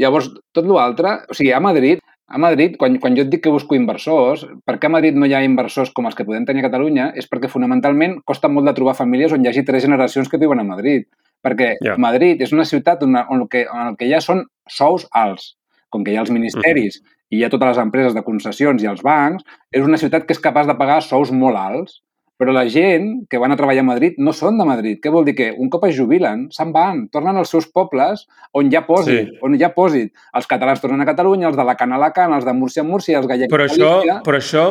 Llavors, 0.00 0.28
tot 0.52 0.68
l'altre... 0.68 1.22
O 1.30 1.36
sigui, 1.36 1.52
a 1.56 1.60
Madrid, 1.62 2.02
a 2.26 2.38
Madrid, 2.42 2.74
quan, 2.80 2.98
quan 3.02 3.14
jo 3.16 3.22
et 3.22 3.30
dic 3.30 3.44
que 3.44 3.52
busco 3.54 3.76
inversors, 3.78 4.42
per 4.66 4.76
què 4.82 4.88
a 4.88 4.92
Madrid 4.96 5.14
no 5.14 5.28
hi 5.28 5.34
ha 5.36 5.44
inversors 5.46 5.92
com 5.94 6.08
els 6.08 6.16
que 6.18 6.26
podem 6.26 6.46
tenir 6.48 6.64
a 6.64 6.68
Catalunya? 6.68 7.12
És 7.14 7.28
perquè 7.30 7.50
fonamentalment 7.52 8.18
costa 8.26 8.50
molt 8.50 8.66
de 8.66 8.74
trobar 8.74 8.96
famílies 8.98 9.34
on 9.36 9.44
hi 9.44 9.50
hagi 9.52 9.62
tres 9.68 9.86
generacions 9.86 10.28
que 10.28 10.40
viuen 10.42 10.60
a 10.60 10.66
Madrid. 10.66 11.06
Perquè 11.46 11.76
Ja. 11.84 11.94
Madrid 12.02 12.42
és 12.42 12.52
una 12.52 12.64
ciutat 12.66 13.04
on, 13.06 13.14
on, 13.14 13.44
el 13.44 13.48
que, 13.48 13.66
on 13.70 13.92
el 13.92 13.96
que 13.96 14.08
hi 14.08 14.16
ha 14.16 14.20
són 14.24 14.42
sous 14.68 15.06
alts. 15.12 15.54
Com 15.88 16.02
que 16.02 16.10
hi 16.10 16.18
ha 16.18 16.24
els 16.24 16.34
ministeris 16.34 16.98
i 17.30 17.38
hi 17.38 17.44
ha 17.44 17.50
totes 17.50 17.72
les 17.72 17.78
empreses 17.82 18.14
de 18.14 18.22
concessions 18.26 18.82
i 18.82 18.90
els 18.90 19.02
bancs, 19.06 19.44
és 19.70 19.86
una 19.86 19.98
ciutat 19.98 20.26
que 20.26 20.34
és 20.34 20.42
capaç 20.42 20.66
de 20.66 20.74
pagar 20.78 21.00
sous 21.02 21.30
molt 21.30 21.58
alts. 21.58 22.00
Però 22.36 22.52
la 22.52 22.66
gent 22.68 23.22
que 23.30 23.38
van 23.40 23.52
a 23.54 23.56
treballar 23.56 23.80
a 23.80 23.88
Madrid 23.88 24.18
no 24.20 24.32
són 24.36 24.58
de 24.60 24.64
Madrid. 24.68 24.98
Què 25.00 25.08
vol 25.12 25.24
dir? 25.24 25.34
Que 25.38 25.46
un 25.56 25.70
cop 25.72 25.86
es 25.88 25.94
jubilen, 25.96 26.46
se'n 26.52 26.72
van, 26.74 27.06
tornen 27.08 27.36
als 27.40 27.48
seus 27.54 27.64
pobles 27.72 28.26
on 28.52 28.68
ja 28.70 28.82
posit, 28.86 29.30
Sí. 29.30 29.38
on 29.42 29.56
ja 29.58 29.70
posit. 29.72 30.12
Els 30.36 30.46
catalans 30.46 30.82
tornen 30.82 31.00
a 31.00 31.06
Catalunya, 31.08 31.48
els 31.48 31.56
d'Alacant 31.56 31.92
a 31.92 31.96
Alacant, 31.96 32.34
els 32.36 32.44
de 32.44 32.52
Múrcia 32.52 32.82
a 32.82 32.84
Múrcia, 32.84 33.18
els 33.18 33.26
gallecs 33.26 33.52
Però 33.52 33.64
a 33.64 33.66
això, 33.70 33.88
Galícia... 33.96 34.20
però 34.26 34.36
això, 34.36 34.64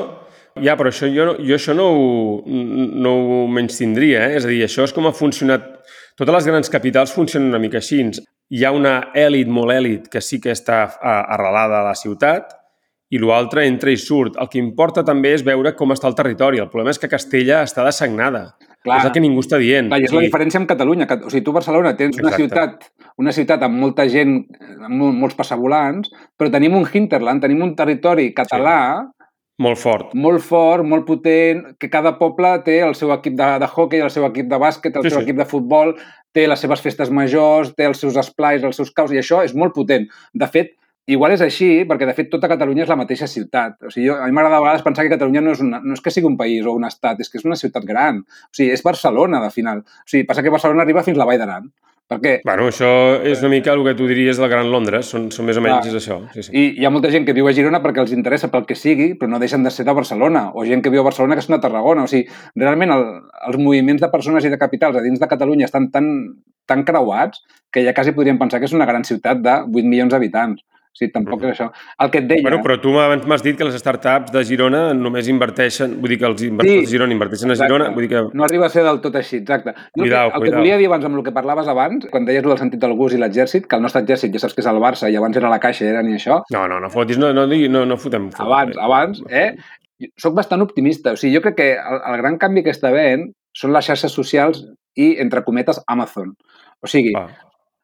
ja, 0.62 0.76
però 0.78 0.92
això 0.94 1.10
jo, 1.10 1.26
jo 1.42 1.56
això 1.56 1.74
no 1.76 1.88
ho, 1.90 2.44
no 2.46 3.16
ho 3.16 3.48
menys 3.48 3.78
tindria, 3.82 4.28
eh? 4.30 4.36
És 4.38 4.46
a 4.46 4.48
dir, 4.48 4.62
això 4.64 4.84
és 4.86 4.94
com 4.94 5.08
ha 5.08 5.12
funcionat... 5.12 5.66
Totes 6.16 6.36
les 6.36 6.46
grans 6.48 6.70
capitals 6.70 7.12
funcionen 7.12 7.50
una 7.50 7.60
mica 7.60 7.82
així. 7.82 8.06
Hi 8.54 8.62
ha 8.64 8.72
una 8.72 9.10
èlit 9.18 9.50
molt 9.50 9.74
èlit 9.74 10.06
que 10.08 10.22
sí 10.22 10.38
que 10.40 10.54
està 10.54 10.84
arrelada 11.02 11.82
a 11.82 11.88
la 11.90 11.96
ciutat 11.98 12.54
i 13.14 13.20
l'altre 13.22 13.66
entra 13.68 13.92
i 13.92 13.98
surt. 13.98 14.36
El 14.42 14.50
que 14.50 14.58
importa 14.60 15.04
també 15.06 15.34
és 15.36 15.44
veure 15.46 15.76
com 15.76 15.92
està 15.94 16.08
el 16.10 16.16
territori. 16.16 16.58
El 16.60 16.70
problema 16.70 16.90
és 16.92 17.00
que 17.00 17.10
Castella 17.12 17.62
està 17.64 17.84
dessagnada. 17.86 18.56
Clar. 18.86 19.00
És 19.00 19.06
el 19.06 19.12
que 19.14 19.22
ningú 19.22 19.42
està 19.42 19.58
dient. 19.58 19.88
Clar, 19.90 20.00
és 20.04 20.14
la 20.14 20.22
diferència 20.22 20.60
amb 20.62 20.68
Catalunya. 20.70 21.08
O 21.26 21.30
sigui, 21.30 21.44
tu 21.44 21.52
a 21.52 21.60
Barcelona 21.60 21.96
tens 21.98 22.18
una 22.20 22.30
Exacte. 22.30 22.44
ciutat, 22.44 22.90
una 23.18 23.32
ciutat 23.34 23.64
amb 23.66 23.80
molta 23.82 24.08
gent, 24.10 24.46
amb 24.84 24.94
mol- 24.96 25.14
molts 25.14 25.36
passavolants, 25.36 26.10
però 26.38 26.52
tenim 26.52 26.76
un 26.76 26.86
hinterland, 26.92 27.42
tenim 27.42 27.62
un 27.64 27.76
territori 27.76 28.32
català 28.34 29.08
Molt 29.58 29.78
fort. 29.80 30.14
molt 30.14 30.42
fort, 30.44 30.84
molt 30.84 31.06
potent, 31.08 31.78
que 31.80 31.90
cada 31.90 32.18
poble 32.20 32.60
té 32.66 32.82
el 32.82 32.94
seu 32.94 33.12
equip 33.14 33.34
de, 33.40 33.60
de 33.60 33.68
hockey, 33.74 34.02
el 34.02 34.12
seu 34.12 34.26
equip 34.26 34.48
de 34.52 34.58
bàsquet, 34.60 34.98
el 34.98 35.04
Sí, 35.04 35.10
seu 35.10 35.20
sí. 35.22 35.24
equip 35.24 35.38
de 35.38 35.46
futbol, 35.46 35.96
té 36.34 36.46
les 36.48 36.60
seves 36.60 36.82
festes 36.82 37.10
majors, 37.10 37.74
té 37.76 37.86
els 37.86 37.98
seus 37.98 38.18
esplais, 38.18 38.62
els 38.64 38.76
seus 38.76 38.92
caus, 38.92 39.12
i 39.14 39.18
això 39.18 39.44
és 39.46 39.56
molt 39.56 39.74
potent. 39.74 40.06
De 40.34 40.48
fet, 40.48 40.74
igual 41.08 41.36
és 41.36 41.44
així, 41.46 41.70
perquè 41.90 42.08
de 42.10 42.16
fet 42.18 42.30
tota 42.34 42.50
Catalunya 42.52 42.86
és 42.86 42.92
la 42.92 43.00
mateixa 43.00 43.30
ciutat. 43.30 43.78
O 43.86 43.94
sigui, 43.94 44.10
jo, 44.10 44.18
a 44.18 44.28
mi 44.28 44.36
m'agrada 44.36 44.60
a 44.60 44.66
vegades 44.66 44.86
pensar 44.86 45.06
que 45.06 45.14
Catalunya 45.14 45.44
no 45.46 45.56
és, 45.56 45.64
una, 45.64 45.82
no 45.84 45.98
és 45.98 46.02
que 46.02 46.14
sigui 46.14 46.30
un 46.32 46.38
país 46.38 46.66
o 46.66 46.76
un 46.76 46.88
estat, 46.88 47.22
és 47.22 47.32
que 47.32 47.42
és 47.42 47.48
una 47.48 47.60
ciutat 47.60 47.86
gran. 47.86 48.24
O 48.26 48.56
sigui, 48.56 48.72
és 48.74 48.86
Barcelona, 48.86 49.42
de 49.44 49.52
final. 49.54 49.84
O 49.86 50.10
sigui, 50.10 50.26
passa 50.30 50.46
que 50.46 50.54
Barcelona 50.54 50.86
arriba 50.86 51.06
fins 51.06 51.20
la 51.22 51.28
Vall 51.30 51.42
d'Aran. 51.42 51.70
Perquè 52.06 52.36
Bueno, 52.46 52.68
això 52.70 52.88
és 53.26 53.40
una 53.42 53.50
mica 53.50 53.72
el 53.74 53.82
que 53.86 53.96
tu 53.98 54.06
diries 54.06 54.38
del 54.38 54.50
Gran 54.50 54.68
Londres. 54.70 55.08
Són, 55.10 55.32
són 55.34 55.48
més 55.48 55.58
o 55.58 55.64
menys 55.66 55.88
és 55.90 55.96
això. 55.98 56.20
Sí, 56.36 56.44
sí. 56.46 56.52
I 56.54 56.66
hi 56.82 56.86
ha 56.86 56.92
molta 56.94 57.10
gent 57.14 57.26
que 57.26 57.34
viu 57.34 57.50
a 57.50 57.54
Girona 57.58 57.82
perquè 57.82 58.04
els 58.04 58.14
interessa 58.14 58.52
pel 58.54 58.68
que 58.70 58.78
sigui, 58.78 59.16
però 59.18 59.32
no 59.32 59.40
deixen 59.42 59.66
de 59.66 59.74
ser 59.74 59.88
de 59.88 59.96
Barcelona, 59.98 60.52
o 60.54 60.66
gent 60.70 60.84
que 60.86 60.94
viu 60.94 61.02
a 61.02 61.08
Barcelona 61.08 61.38
que 61.38 61.46
són 61.46 61.58
de 61.58 61.62
Tarragona. 61.64 62.06
O 62.06 62.12
sigui, 62.12 62.30
realment 62.62 62.94
el, 62.94 63.08
els 63.50 63.58
moviments 63.58 64.06
de 64.06 64.12
persones 64.14 64.46
i 64.46 64.54
de 64.54 64.62
capitals 64.62 65.00
a 65.00 65.04
dins 65.06 65.22
de 65.22 65.32
Catalunya 65.32 65.66
estan 65.66 65.90
tan, 65.96 66.12
tan 66.70 66.86
creuats 66.86 67.42
que 67.74 67.82
ja 67.88 67.94
quasi 67.98 68.14
podríem 68.14 68.38
pensar 68.38 68.62
que 68.62 68.70
és 68.70 68.78
una 68.78 68.86
gran 68.86 69.04
ciutat 69.08 69.42
de 69.42 69.58
8 69.66 69.90
milions 69.90 70.14
d'habitants. 70.14 70.62
O 70.96 70.98
sigui, 70.98 71.12
tampoc 71.12 71.42
és 71.44 71.50
això. 71.52 71.66
El 72.00 72.10
que 72.10 72.22
et 72.22 72.28
deia... 72.30 72.42
Bueno, 72.46 72.62
però 72.64 72.78
tu 72.80 72.94
abans 72.98 73.26
m'has 73.28 73.42
dit 73.44 73.58
que 73.60 73.66
les 73.68 73.76
startups 73.82 74.32
de 74.32 74.44
Girona 74.48 74.94
només 74.96 75.28
inverteixen, 75.28 75.98
vull 76.00 76.14
dir 76.14 76.18
que 76.22 76.26
els 76.30 76.44
inversors 76.48 76.72
Sí. 76.72 76.86
de 76.86 76.92
Girona 76.94 77.12
inverteixen 77.18 77.50
a 77.52 77.54
Exacte. 77.58 77.68
Girona, 77.74 77.90
vull 77.92 78.06
dir 78.06 78.12
que... 78.14 78.22
No 78.34 78.46
arriba 78.46 78.70
a 78.70 78.72
ser 78.72 78.86
del 78.88 79.02
tot 79.04 79.18
així, 79.20 79.42
exacte. 79.42 79.74
Jo 79.76 80.06
Cuidao, 80.06 80.28
el 80.30 80.34
que, 80.34 80.40
cuidao. 80.46 80.60
volia 80.62 80.78
dir 80.80 80.88
abans 80.88 81.04
amb 81.10 81.18
el 81.20 81.24
que 81.28 81.34
parlaves 81.36 81.68
abans, 81.68 82.08
quan 82.14 82.24
deies 82.26 82.48
el 82.48 82.58
sentit 82.58 82.80
del 82.80 82.94
gust 82.96 83.18
i 83.18 83.20
l'exèrcit, 83.20 83.68
que 83.68 83.76
el 83.76 83.84
nostre 83.84 84.02
exèrcit 84.06 84.32
ja 84.38 84.40
saps 84.46 84.56
que 84.56 84.64
és 84.64 84.70
el 84.72 84.80
Barça 84.80 85.12
i 85.12 85.18
abans 85.20 85.36
era 85.36 85.52
la 85.52 85.60
Caixa 85.60 85.84
era 85.86 86.02
ni 86.02 86.16
això, 86.16 86.40
No, 86.56 86.66
no, 86.72 86.80
no 86.80 86.90
fotis, 86.90 87.20
no, 87.20 87.34
no, 87.36 87.44
digui- 87.52 87.68
no, 87.70 87.84
no 87.86 87.98
fotem. 87.98 88.32
fotem. 88.32 88.46
abans, 88.48 88.78
abans, 88.80 89.22
eh? 89.30 89.52
Soc 90.18 90.34
bastant 90.36 90.62
optimista. 90.64 91.12
O 91.12 91.18
sigui, 91.20 91.36
jo 91.36 91.42
crec 91.44 91.56
que 91.60 91.72
el, 91.76 92.00
el 92.08 92.18
gran 92.24 92.38
canvi 92.40 92.64
que 92.64 92.72
està 92.72 92.88
havent 92.96 93.34
són 93.52 93.72
les 93.76 93.84
xarxes 93.86 94.12
socials 94.16 94.64
i, 94.96 95.18
entre 95.20 95.44
cometes, 95.44 95.82
Amazon. 95.88 96.34
O 96.80 96.88
sigui, 96.88 97.12
Va. 97.16 97.28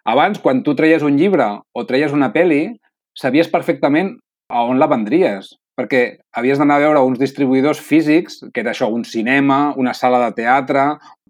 abans, 0.06 0.40
quan 0.40 0.64
tu 0.64 0.76
treies 0.76 1.04
un 1.04 1.18
llibre 1.18 1.46
o 1.74 1.86
treies 1.86 2.12
una 2.16 2.32
peli, 2.34 2.78
sabies 3.18 3.50
perfectament 3.52 4.16
a 4.52 4.66
on 4.68 4.80
la 4.80 4.90
vendries, 4.92 5.54
perquè 5.78 6.04
havies 6.38 6.60
d'anar 6.60 6.78
a 6.78 6.84
veure 6.86 7.04
uns 7.08 7.20
distribuïdors 7.20 7.80
físics, 7.80 8.42
que 8.54 8.62
era 8.64 8.74
això, 8.76 8.90
un 8.92 9.06
cinema, 9.08 9.74
una 9.78 9.94
sala 9.98 10.20
de 10.26 10.36
teatre, 10.42 10.86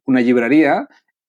una 0.10 0.24
llibreria, 0.26 0.82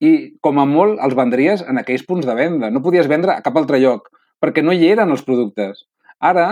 i 0.02 0.34
com 0.42 0.58
a 0.58 0.66
molt 0.66 0.98
els 1.04 1.14
vendries 1.14 1.62
en 1.62 1.78
aquells 1.78 2.04
punts 2.08 2.26
de 2.26 2.34
venda. 2.34 2.70
No 2.70 2.82
podies 2.82 3.08
vendre 3.10 3.36
a 3.36 3.42
cap 3.44 3.56
altre 3.56 3.78
lloc, 3.82 4.08
perquè 4.42 4.64
no 4.64 4.74
hi 4.74 4.88
eren 4.90 5.12
els 5.14 5.22
productes. 5.26 5.84
Ara, 6.18 6.48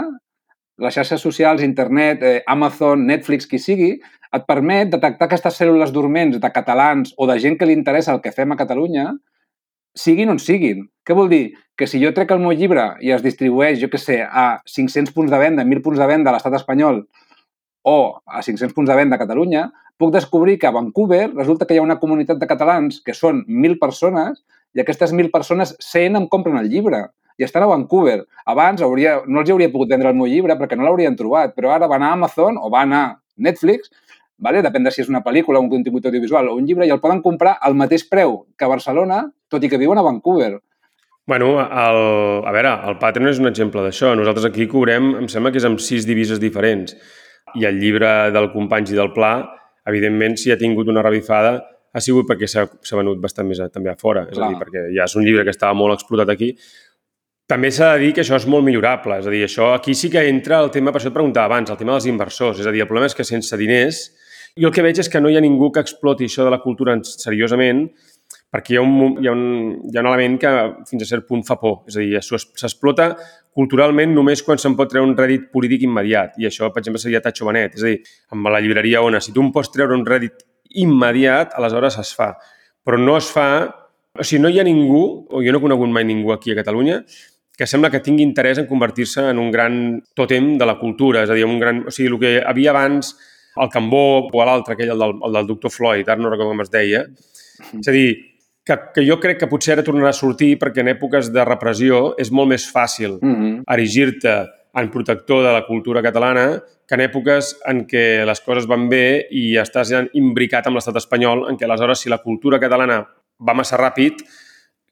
les 0.80 0.94
xarxes 0.94 1.20
socials, 1.20 1.64
internet, 1.66 2.22
eh, 2.22 2.42
Amazon, 2.46 3.03
Netflix, 3.07 3.48
qui 3.51 3.59
sigui, 3.59 3.90
et 4.30 4.46
permet 4.46 4.92
detectar 4.92 5.26
aquestes 5.26 5.59
cèl·lules 5.59 5.90
dorments 5.92 6.38
de 6.38 6.51
catalans 6.55 7.12
o 7.18 7.26
de 7.26 7.36
gent 7.42 7.59
que 7.59 7.66
li 7.66 7.74
interessa 7.74 8.14
el 8.14 8.22
que 8.22 8.32
fem 8.32 8.53
a 8.55 8.59
Catalunya, 8.61 9.11
siguin 9.97 10.30
on 10.32 10.38
siguin. 10.38 10.86
Què 11.07 11.16
vol 11.16 11.30
dir? 11.32 11.45
Que 11.78 11.88
si 11.88 12.01
jo 12.03 12.12
trec 12.16 12.30
el 12.34 12.43
meu 12.43 12.53
llibre 12.57 12.95
i 13.05 13.12
es 13.14 13.22
distribueix, 13.24 13.78
jo 13.80 13.88
que 13.91 13.99
sé, 13.99 14.20
a 14.22 14.61
500 14.68 15.14
punts 15.16 15.32
de 15.32 15.38
venda, 15.41 15.64
1.000 15.64 15.84
punts 15.84 16.01
de 16.01 16.09
venda 16.11 16.30
a 16.30 16.36
l'estat 16.36 16.57
espanyol 16.59 17.05
o 17.88 17.97
a 18.26 18.43
500 18.45 18.74
punts 18.76 18.91
de 18.91 18.97
venda 18.97 19.16
a 19.16 19.22
Catalunya, 19.22 19.70
puc 20.01 20.12
descobrir 20.12 20.59
que 20.59 20.68
a 20.68 20.74
Vancouver 20.74 21.30
resulta 21.32 21.66
que 21.66 21.74
hi 21.74 21.80
ha 21.80 21.86
una 21.86 21.99
comunitat 22.01 22.38
de 22.41 22.49
catalans 22.49 23.01
que 23.05 23.16
són 23.16 23.45
1.000 23.49 23.80
persones 23.80 24.45
i 24.76 24.84
aquestes 24.84 25.14
1.000 25.14 25.32
persones 25.32 25.74
100 25.80 26.20
em 26.20 26.28
compren 26.28 26.61
el 26.61 26.68
llibre 26.72 27.07
i 27.41 27.45
estan 27.47 27.64
a 27.64 27.70
Vancouver. 27.72 28.20
Abans 28.45 28.84
hauria, 28.84 29.22
no 29.26 29.41
els 29.41 29.51
hauria 29.51 29.72
pogut 29.72 29.88
vendre 29.88 30.12
el 30.12 30.16
meu 30.16 30.28
llibre 30.28 30.57
perquè 30.61 30.76
no 30.76 30.84
l'haurien 30.84 31.16
trobat, 31.16 31.57
però 31.57 31.72
ara 31.72 31.88
van 31.88 32.05
a 32.05 32.12
Amazon 32.12 32.61
o 32.61 32.68
van 32.72 32.93
a 32.93 33.05
Netflix 33.41 33.88
vale? 34.41 34.62
depèn 34.64 34.84
de 34.84 34.91
si 34.91 35.05
és 35.05 35.11
una 35.12 35.22
pel·lícula, 35.24 35.61
un 35.61 35.70
contingut 35.70 36.09
audiovisual 36.09 36.49
o 36.49 36.57
un 36.57 36.66
llibre, 36.66 36.88
i 36.88 36.95
el 36.95 37.01
poden 37.01 37.20
comprar 37.22 37.59
al 37.61 37.76
mateix 37.76 38.07
preu 38.09 38.47
que 38.57 38.66
a 38.66 38.72
Barcelona, 38.72 39.26
tot 39.51 39.64
i 39.64 39.70
que 39.70 39.78
viuen 39.80 39.98
a 39.98 40.05
Vancouver. 40.07 40.55
Bueno, 41.30 41.53
el, 41.61 41.98
a 42.46 42.53
veure, 42.55 42.70
el 42.90 42.96
Patreon 42.98 43.30
és 43.30 43.38
un 43.38 43.51
exemple 43.51 43.82
d'això. 43.84 44.14
Nosaltres 44.18 44.48
aquí 44.48 44.66
cobrem, 44.70 45.12
em 45.20 45.28
sembla 45.30 45.53
que 45.55 45.61
és 45.61 45.66
amb 45.68 45.82
sis 45.82 46.07
divises 46.09 46.40
diferents. 46.42 46.96
I 47.59 47.66
el 47.68 47.78
llibre 47.82 48.30
del 48.34 48.48
Companys 48.55 48.90
i 48.94 48.98
del 48.98 49.12
Pla, 49.14 49.34
evidentment, 49.90 50.38
si 50.40 50.51
ha 50.51 50.59
tingut 50.59 50.90
una 50.90 51.05
revifada, 51.07 51.59
ha 51.90 52.03
sigut 52.03 52.28
perquè 52.28 52.46
s'ha 52.51 52.66
s'ha 52.86 52.98
venut 52.98 53.18
bastant 53.22 53.48
més 53.48 53.61
a, 53.62 53.68
també 53.70 53.90
a 53.90 53.96
fora. 53.98 54.24
És 54.30 54.38
Clar. 54.38 54.48
a 54.48 54.51
dir, 54.51 54.59
perquè 54.61 54.84
ja 54.94 55.07
és 55.07 55.16
un 55.18 55.26
llibre 55.26 55.44
que 55.46 55.55
estava 55.55 55.74
molt 55.74 55.98
explotat 55.98 56.30
aquí. 56.34 56.55
també 57.51 57.72
s'ha 57.74 57.96
de 57.96 58.05
dir 58.05 58.12
que 58.14 58.22
això 58.22 58.36
és 58.38 58.46
molt 58.46 58.62
millorable. 58.62 59.16
És 59.18 59.26
a 59.26 59.30
dir, 59.30 59.42
això 59.42 59.72
aquí 59.74 59.94
sí 59.98 60.09
que 60.11 60.22
entra 60.28 60.61
el 60.62 60.70
tema, 60.70 60.92
per 60.92 61.01
això 61.01 61.11
et 61.11 61.16
preguntava 61.16 61.51
abans, 61.51 61.70
el 61.70 61.76
tema 61.76 61.96
dels 61.96 62.07
inversors. 62.07 62.61
És 62.62 62.66
a 62.66 62.70
dir, 62.70 62.82
el 62.84 62.86
problema 62.86 63.11
és 63.11 63.14
que 63.14 63.26
sense 63.26 63.57
diners... 63.59 64.09
Jo 64.59 64.66
el 64.66 64.74
que 64.74 64.82
veig 64.82 64.98
és 64.98 65.09
que 65.09 65.20
no 65.22 65.30
hi 65.30 65.36
ha 65.38 65.40
ningú 65.40 65.68
que 65.70 65.78
exploti 65.78 66.26
això 66.26 66.42
de 66.42 66.51
la 66.51 66.59
cultura 66.59 66.96
seriosament 67.07 67.84
perquè 68.51 68.74
hi 68.74 68.78
ha, 68.80 68.82
un, 68.82 69.18
hi, 69.22 69.28
ha 69.30 69.32
un, 69.32 69.44
hi 69.86 69.96
ha 69.96 70.03
un 70.03 70.09
element 70.11 70.36
que 70.42 70.51
fins 70.88 71.05
a 71.05 71.09
cert 71.09 71.26
punt 71.28 71.44
fa 71.46 71.57
por. 71.61 71.84
És 71.90 71.96
a 71.96 72.03
dir, 72.03 72.18
s'explota 72.20 73.12
culturalment 73.55 74.12
només 74.14 74.42
quan 74.46 74.59
se'n 74.59 74.76
pot 74.78 74.90
treure 74.90 75.07
un 75.07 75.16
rèdit 75.18 75.48
polític 75.55 75.86
immediat. 75.86 76.34
I 76.42 76.48
això, 76.51 76.70
per 76.74 76.82
exemple, 76.82 77.03
seria 77.03 77.22
Tacho 77.22 77.46
Benet. 77.46 77.78
És 77.78 77.84
a 77.84 77.92
dir, 77.92 78.01
amb 78.34 78.51
la 78.51 78.62
llibreria 78.62 79.05
Ona, 79.07 79.22
si 79.22 79.34
tu 79.36 79.44
em 79.44 79.53
pots 79.55 79.70
treure 79.74 79.94
un 79.94 80.07
rèdit 80.07 80.42
immediat, 80.82 81.55
aleshores 81.59 81.98
es 82.03 82.14
fa. 82.16 82.32
Però 82.86 82.98
no 82.98 83.18
es 83.18 83.30
fa... 83.30 83.48
O 84.18 84.26
sigui, 84.26 84.42
no 84.42 84.51
hi 84.51 84.59
ha 84.59 84.66
ningú, 84.66 85.03
o 85.30 85.40
jo 85.44 85.53
no 85.55 85.61
he 85.61 85.62
conegut 85.62 85.92
mai 85.94 86.03
ningú 86.03 86.32
aquí 86.34 86.51
a 86.51 86.57
Catalunya, 86.59 87.05
que 87.55 87.66
sembla 87.70 87.92
que 87.92 88.01
tingui 88.03 88.24
interès 88.26 88.59
en 88.59 88.66
convertir-se 88.66 89.28
en 89.30 89.38
un 89.38 89.53
gran 89.55 90.01
tòtem 90.18 90.57
de 90.59 90.66
la 90.66 90.74
cultura. 90.80 91.22
És 91.22 91.30
a 91.30 91.36
dir, 91.38 91.46
un 91.46 91.61
gran... 91.62 91.84
O 91.86 91.94
sigui, 91.94 92.11
el 92.11 92.18
que 92.18 92.32
havia 92.42 92.74
abans 92.74 93.14
el 93.61 93.70
Cambó 93.70 94.26
o 94.26 94.44
l'altre, 94.46 94.74
aquell, 94.74 94.90
el 94.94 94.98
del, 94.98 95.14
el 95.26 95.38
del 95.38 95.46
doctor 95.46 95.70
Floyd, 95.70 96.09
ara 96.09 96.18
no 96.18 96.30
recordo 96.32 96.55
com 96.55 96.64
es 96.64 96.72
deia. 96.74 97.05
És 97.78 97.90
a 97.90 97.94
dir, 97.94 98.09
que, 98.67 98.77
que 98.95 99.05
jo 99.07 99.19
crec 99.21 99.41
que 99.41 99.49
potser 99.51 99.75
ara 99.75 99.85
tornarà 99.87 100.13
a 100.13 100.17
sortir 100.17 100.57
perquè 100.61 100.85
en 100.85 100.93
èpoques 100.93 101.33
de 101.33 101.45
repressió 101.45 102.15
és 102.21 102.31
molt 102.31 102.53
més 102.53 102.67
fàcil 102.71 103.19
mm 103.21 103.35
-hmm. 103.35 103.63
erigir-te 103.75 104.35
en 104.75 104.91
protector 104.91 105.43
de 105.45 105.53
la 105.53 105.67
cultura 105.67 106.03
catalana 106.03 106.63
que 106.87 106.95
en 106.95 107.01
èpoques 107.01 107.57
en 107.71 107.85
què 107.87 108.25
les 108.27 108.41
coses 108.41 108.67
van 108.67 108.89
bé 108.91 109.27
i 109.31 109.57
estàs 109.63 109.91
ja 109.93 110.03
imbricat 110.19 110.67
amb 110.67 110.75
l'estat 110.75 110.97
espanyol, 110.97 111.45
en 111.47 111.57
què 111.57 111.65
aleshores 111.65 112.01
si 112.03 112.11
la 112.11 112.19
cultura 112.19 112.59
catalana 112.59 113.07
va 113.39 113.55
massa 113.55 113.79
ràpid, 113.79 114.25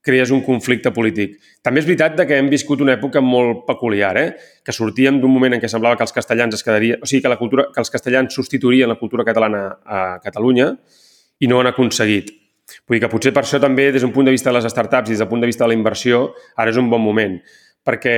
crees 0.00 0.30
un 0.30 0.44
conflicte 0.46 0.92
polític. 0.94 1.34
També 1.60 1.82
és 1.82 1.88
veritat 1.88 2.14
de 2.16 2.24
que 2.28 2.38
hem 2.38 2.48
viscut 2.48 2.80
una 2.84 2.94
època 2.94 3.20
molt 3.20 3.64
peculiar, 3.66 4.14
eh? 4.16 4.28
que 4.64 4.72
sortíem 4.72 5.18
d'un 5.20 5.34
moment 5.34 5.56
en 5.56 5.60
què 5.60 5.68
semblava 5.68 5.98
que 5.98 6.06
els 6.06 6.14
castellans 6.14 6.54
es 6.54 6.62
quedarien... 6.62 7.02
O 7.02 7.08
sigui, 7.10 7.24
que, 7.26 7.32
la 7.34 7.40
cultura, 7.40 7.66
que 7.74 7.82
els 7.82 7.90
castellans 7.90 8.38
substituirien 8.38 8.88
la 8.88 8.98
cultura 9.00 9.26
catalana 9.26 9.64
a 9.84 10.02
Catalunya 10.22 10.70
i 11.42 11.50
no 11.50 11.58
han 11.58 11.72
aconseguit. 11.72 12.30
Vull 12.88 12.96
dir 12.96 13.04
que 13.04 13.12
potser 13.12 13.34
per 13.36 13.44
això 13.44 13.60
també, 13.60 13.90
des 13.92 14.02
d'un 14.04 14.12
punt 14.14 14.24
de 14.24 14.32
vista 14.32 14.48
de 14.50 14.56
les 14.56 14.68
startups 14.72 15.10
i 15.10 15.14
des 15.14 15.22
del 15.22 15.28
punt 15.28 15.42
de 15.44 15.48
vista 15.50 15.66
de 15.66 15.72
la 15.74 15.76
inversió, 15.76 16.32
ara 16.56 16.72
és 16.72 16.78
un 16.80 16.88
bon 16.88 17.02
moment. 17.04 17.36
Perquè 17.84 18.14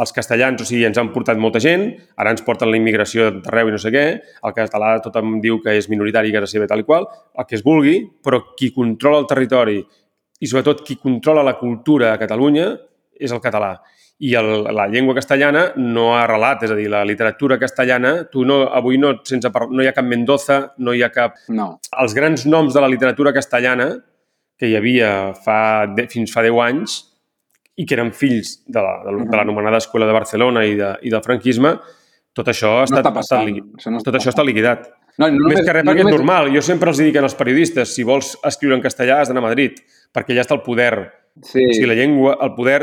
els 0.00 0.12
castellans, 0.12 0.60
o 0.60 0.66
sigui, 0.66 0.82
ens 0.88 0.98
han 0.98 1.12
portat 1.14 1.38
molta 1.38 1.60
gent, 1.62 1.86
ara 2.18 2.32
ens 2.34 2.42
porten 2.42 2.70
la 2.70 2.78
immigració 2.80 3.28
d'arreu 3.36 3.68
i 3.70 3.74
no 3.74 3.78
sé 3.78 3.92
què, 3.94 4.04
el 4.18 4.54
català 4.56 4.94
tothom 5.04 5.36
diu 5.44 5.60
que 5.62 5.76
és 5.78 5.90
minoritari 5.92 6.32
i 6.32 6.34
casa 6.34 6.48
seva 6.50 6.66
tal 6.70 6.82
i 6.82 6.86
qual, 6.88 7.06
el 7.38 7.46
que 7.46 7.58
es 7.58 7.62
vulgui, 7.64 7.98
però 8.24 8.40
qui 8.58 8.72
controla 8.74 9.20
el 9.22 9.28
territori 9.30 9.78
i 10.40 10.48
sobretot 10.50 10.82
qui 10.86 10.96
controla 11.00 11.44
la 11.46 11.58
cultura 11.60 12.12
a 12.12 12.20
Catalunya 12.20 12.72
és 13.20 13.32
el 13.32 13.42
català. 13.44 13.76
I 14.24 14.34
el, 14.38 14.48
la 14.74 14.86
llengua 14.88 15.14
castellana 15.16 15.66
no 15.76 16.12
ha 16.14 16.24
arrelat, 16.24 16.64
és 16.66 16.72
a 16.72 16.78
dir, 16.78 16.88
la 16.90 17.04
literatura 17.06 17.58
castellana, 17.58 18.16
tu 18.30 18.44
no, 18.46 18.62
avui 18.72 18.98
no, 18.98 19.12
sense, 19.26 19.50
no 19.50 19.82
hi 19.82 19.90
ha 19.90 19.94
cap 19.94 20.06
Mendoza, 20.06 20.58
no 20.78 20.94
hi 20.94 21.02
ha 21.02 21.10
cap... 21.14 21.38
No. 21.50 21.74
Els 22.02 22.14
grans 22.16 22.46
noms 22.50 22.74
de 22.74 22.82
la 22.82 22.90
literatura 22.90 23.34
castellana 23.34 23.88
que 24.64 24.72
hi 24.72 24.78
havia 24.78 25.10
fa, 25.44 25.84
de, 25.92 26.08
fins 26.08 26.32
fa 26.32 26.44
10 26.44 26.60
anys 26.64 26.96
i 27.76 27.84
que 27.84 27.96
eren 27.96 28.12
fills 28.16 28.56
de 28.70 28.80
l'anomenada 28.80 29.74
la, 29.74 29.78
de, 29.78 29.82
Escola 29.82 30.08
de 30.08 30.16
Barcelona 30.16 30.64
i, 30.64 30.76
de, 30.78 30.94
i 31.04 31.12
del 31.12 31.22
franquisme, 31.24 31.74
tot 32.34 32.48
això 32.50 32.78
ha 32.80 32.84
estat, 32.86 33.04
no 33.04 33.20
està 33.20 33.40
estat, 33.42 33.64
això 33.78 33.92
no 33.92 34.02
tot 34.06 34.18
això 34.18 34.32
està 34.32 34.44
liquidat. 34.46 34.88
No, 35.20 35.28
no, 35.30 35.50
Més 35.50 35.60
que 35.62 35.74
res 35.74 35.84
no, 35.84 35.92
perquè 35.92 36.02
només... 36.02 36.14
és 36.14 36.18
normal. 36.18 36.50
Jo 36.54 36.62
sempre 36.66 36.90
els 36.90 36.98
dic 37.02 37.18
als 37.20 37.36
periodistes, 37.38 37.92
si 37.94 38.06
vols 38.06 38.32
escriure 38.46 38.78
en 38.78 38.82
castellà 38.82 39.20
has 39.22 39.30
d'anar 39.30 39.44
a 39.44 39.48
Madrid, 39.48 39.78
perquè 40.14 40.34
ja 40.34 40.42
està 40.42 40.56
el 40.56 40.64
poder. 40.66 40.94
Sí. 41.42 41.62
O 41.62 41.74
sigui, 41.74 41.90
la 41.90 41.98
llengua, 41.98 42.34
el 42.42 42.54
poder 42.56 42.80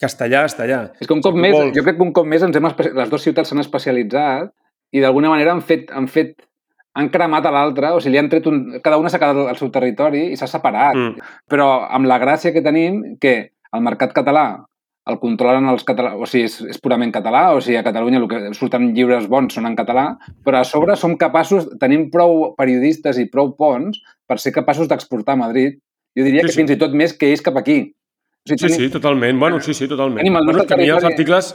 castellà 0.00 0.44
està 0.48 0.64
allà. 0.64 0.80
És 1.00 1.08
que 1.08 1.16
un 1.16 1.22
cop 1.24 1.36
més, 1.36 1.52
vols... 1.56 1.74
jo 1.76 1.84
crec 1.84 1.98
que 1.98 2.06
un 2.06 2.14
cop 2.16 2.28
més 2.28 2.44
ens 2.44 2.56
hem 2.56 2.68
les 2.68 3.12
dues 3.12 3.28
ciutats 3.28 3.52
s'han 3.52 3.64
especialitzat 3.64 4.52
i 4.94 5.04
d'alguna 5.04 5.32
manera 5.32 5.52
han 5.52 5.64
fet, 5.64 5.90
han 5.92 6.08
fet 6.08 6.36
han 6.94 7.08
cremat 7.10 7.46
a 7.46 7.52
l'altre, 7.54 7.90
o 7.94 8.00
sigui, 8.00 8.14
li 8.14 8.20
han 8.22 8.30
tret 8.30 8.46
un... 8.50 8.60
Cada 8.84 9.00
una 9.00 9.10
s'ha 9.10 9.18
quedat 9.22 9.50
al 9.50 9.58
seu 9.58 9.72
territori 9.74 10.28
i 10.30 10.38
s'ha 10.38 10.50
separat. 10.50 10.94
Mm. 10.94 11.32
Però 11.50 11.68
amb 11.90 12.06
la 12.10 12.20
gràcia 12.22 12.54
que 12.54 12.62
tenim 12.62 13.16
que 13.22 13.34
el 13.74 13.82
mercat 13.82 14.14
català 14.14 14.46
el 15.10 15.18
controlen 15.20 15.66
els 15.68 15.84
catalans, 15.84 16.16
o 16.16 16.28
sigui, 16.28 16.46
és, 16.48 16.54
és 16.72 16.80
purament 16.80 17.10
català, 17.12 17.50
o 17.52 17.60
sigui, 17.60 17.76
a 17.76 17.84
Catalunya 17.84 18.22
el 18.22 18.28
que 18.30 18.38
surten 18.56 18.92
llibres 18.96 19.26
bons 19.28 19.52
són 19.56 19.68
en 19.68 19.76
català, 19.76 20.06
però 20.46 20.62
a 20.62 20.68
sobre 20.68 20.96
som 20.96 21.18
capaços, 21.20 21.66
tenim 21.82 22.06
prou 22.14 22.54
periodistes 22.56 23.20
i 23.20 23.26
prou 23.32 23.52
ponts 23.58 24.00
per 24.28 24.38
ser 24.40 24.54
capaços 24.56 24.88
d'exportar 24.88 25.36
a 25.36 25.42
Madrid. 25.42 25.76
Jo 26.16 26.24
diria 26.24 26.44
sí, 26.44 26.48
que 26.48 26.54
sí. 26.54 26.60
fins 26.62 26.72
i 26.72 26.80
tot 26.80 26.96
més 26.96 27.12
que 27.18 27.28
ells 27.28 27.44
cap 27.44 27.58
aquí. 27.60 27.78
O 28.44 28.48
sigui, 28.48 28.62
tenim... 28.62 28.78
Sí, 28.78 28.86
sí, 28.86 28.94
totalment. 28.96 29.40
Bueno, 29.42 29.60
sí, 29.60 29.76
sí, 29.76 29.90
totalment. 29.90 30.22
Tenim 30.24 30.40
el 30.40 30.48
bueno, 30.48 30.64
que 30.70 30.80
mi 30.80 30.88
els 30.88 31.04
articles, 31.04 31.52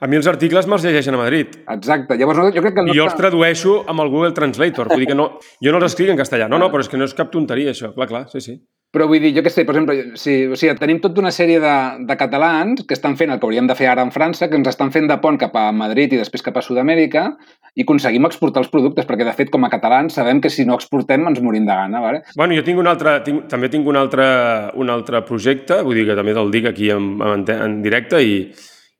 a 0.00 0.06
mi 0.06 0.18
els 0.18 0.30
articles 0.30 0.68
me'ls 0.70 0.86
llegeixen 0.86 1.16
a 1.16 1.20
Madrid. 1.20 1.60
Exacte. 1.74 2.16
Llavors, 2.20 2.54
jo 2.54 2.62
crec 2.64 2.74
que 2.74 2.84
el 2.84 2.90
nostre... 2.90 2.96
I 2.96 3.02
jo 3.02 3.06
els 3.08 3.18
tradueixo 3.18 3.76
amb 3.90 4.04
el 4.04 4.12
Google 4.14 4.34
Translator. 4.36 4.90
Vull 4.92 5.04
dir 5.04 5.12
que 5.12 5.18
no, 5.18 5.30
jo 5.64 5.74
no 5.74 5.82
els 5.82 5.90
escric 5.90 6.14
en 6.14 6.20
castellà. 6.20 6.48
No, 6.50 6.60
no, 6.62 6.72
però 6.72 6.84
és 6.84 6.90
que 6.90 7.00
no 7.00 7.08
és 7.08 7.16
cap 7.18 7.32
tonteria, 7.34 7.74
això. 7.74 7.94
Clar, 7.96 8.10
clar, 8.10 8.26
sí, 8.32 8.44
sí. 8.44 8.60
Però 8.88 9.04
vull 9.04 9.20
dir, 9.20 9.34
jo 9.36 9.42
què 9.44 9.50
sé, 9.52 9.66
per 9.68 9.74
exemple, 9.74 10.16
si, 10.16 10.34
o 10.48 10.56
sigui, 10.56 10.72
tenim 10.80 11.02
tota 11.04 11.20
una 11.20 11.32
sèrie 11.34 11.58
de, 11.60 11.72
de 12.08 12.14
catalans 12.16 12.86
que 12.88 12.96
estan 12.96 13.18
fent 13.20 13.34
el 13.34 13.40
que 13.40 13.44
hauríem 13.44 13.66
de 13.68 13.76
fer 13.76 13.90
ara 13.90 14.00
en 14.06 14.12
França, 14.14 14.48
que 14.48 14.56
ens 14.56 14.70
estan 14.70 14.94
fent 14.94 15.10
de 15.10 15.18
pont 15.20 15.36
cap 15.36 15.58
a 15.60 15.66
Madrid 15.76 16.14
i 16.16 16.20
després 16.22 16.46
cap 16.46 16.56
a 16.56 16.62
Sud-amèrica 16.64 17.26
i 17.76 17.84
aconseguim 17.84 18.24
exportar 18.24 18.62
els 18.64 18.72
productes, 18.72 19.04
perquè 19.04 19.26
de 19.28 19.34
fet 19.36 19.52
com 19.52 19.68
a 19.68 19.70
catalans 19.74 20.16
sabem 20.16 20.40
que 20.40 20.48
si 20.48 20.64
no 20.64 20.78
exportem 20.80 21.28
ens 21.28 21.42
morim 21.44 21.68
de 21.68 21.76
gana. 21.76 22.00
Vale? 22.00 22.22
Bueno, 22.32 22.56
jo 22.56 22.64
tinc 22.64 22.80
un 22.80 22.88
altre, 22.88 23.18
tinc, 23.28 23.44
també 23.52 23.68
tinc 23.68 23.92
un 23.92 24.00
altre, 24.00 24.24
un 24.80 24.88
altre 24.94 25.20
projecte, 25.28 25.82
vull 25.84 26.00
dir 26.00 26.08
que 26.08 26.16
també 26.16 26.32
te'l 26.38 26.56
dic 26.56 26.72
aquí 26.72 26.88
en, 26.94 27.12
en, 27.20 27.44
en 27.58 27.78
directe 27.84 28.24
i, 28.24 28.40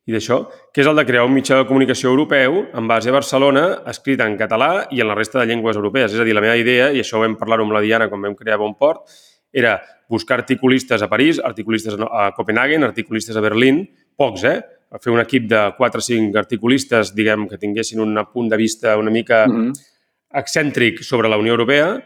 i 0.08 0.14
d'això, 0.14 0.38
que 0.72 0.80
és 0.80 0.88
el 0.88 0.96
de 0.96 1.04
crear 1.04 1.26
un 1.28 1.34
mitjà 1.36 1.58
de 1.58 1.66
comunicació 1.68 2.08
europeu 2.08 2.62
en 2.72 2.86
base 2.88 3.10
a 3.10 3.14
Barcelona, 3.14 3.64
escrit 3.92 4.22
en 4.24 4.38
català 4.40 4.86
i 4.94 5.02
en 5.04 5.10
la 5.10 5.16
resta 5.18 5.42
de 5.42 5.50
llengües 5.50 5.76
europees. 5.76 6.14
És 6.14 6.22
a 6.22 6.24
dir, 6.24 6.32
la 6.36 6.44
meva 6.44 6.56
idea, 6.56 6.88
i 6.88 7.02
això 7.02 7.18
ho 7.18 7.24
vam 7.26 7.36
parlar 7.36 7.60
amb 7.60 7.76
la 7.76 7.84
Diana 7.84 8.08
quan 8.08 8.24
vam 8.24 8.36
crear 8.38 8.56
Bonport, 8.56 9.04
era 9.52 9.76
buscar 10.08 10.38
articulistes 10.40 11.04
a 11.04 11.10
París, 11.12 11.42
articulistes 11.44 11.98
a 12.00 12.30
Copenhagen, 12.36 12.88
articulistes 12.88 13.36
a 13.36 13.44
Berlín, 13.44 13.84
pocs, 14.16 14.44
eh? 14.48 14.58
Fer 14.96 15.12
un 15.12 15.20
equip 15.20 15.44
de 15.50 15.60
4 15.76 16.00
o 16.00 16.04
5 16.04 16.40
articulistes, 16.40 17.12
diguem, 17.12 17.44
que 17.48 17.60
tinguessin 17.60 18.00
un 18.00 18.16
punt 18.32 18.48
de 18.48 18.56
vista 18.56 18.96
una 18.96 19.10
mica 19.12 19.46
mm 19.46 19.52
-hmm. 19.52 19.72
excèntric 20.40 21.02
sobre 21.02 21.28
la 21.28 21.36
Unió 21.36 21.52
Europea 21.52 21.98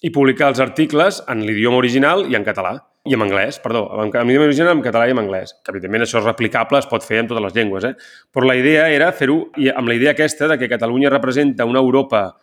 i 0.00 0.10
publicar 0.14 0.50
els 0.52 0.60
articles 0.62 1.20
en 1.28 1.44
l'idioma 1.44 1.80
original 1.80 2.24
i 2.30 2.38
en 2.38 2.46
català. 2.46 2.78
I 3.08 3.14
en 3.16 3.22
anglès, 3.24 3.56
perdó, 3.64 3.86
en 4.02 4.10
l'idioma 4.12 4.48
original, 4.50 4.74
en 4.76 4.82
català 4.84 5.06
i 5.08 5.14
en 5.14 5.22
anglès. 5.22 5.54
Que, 5.64 5.72
evidentment, 5.72 6.04
això 6.04 6.20
és 6.20 6.26
replicable, 6.26 6.82
es 6.82 6.88
pot 6.88 7.04
fer 7.04 7.22
en 7.22 7.30
totes 7.30 7.46
les 7.46 7.56
llengües, 7.56 7.86
eh? 7.88 7.94
Però 8.32 8.44
la 8.44 8.58
idea 8.60 8.90
era 8.92 9.08
fer-ho 9.16 9.38
amb 9.72 9.88
la 9.88 9.96
idea 9.96 10.12
aquesta 10.12 10.48
de 10.50 10.58
que 10.60 10.68
Catalunya 10.68 11.12
representa 11.12 11.64
una 11.64 11.80
Europa 11.80 12.34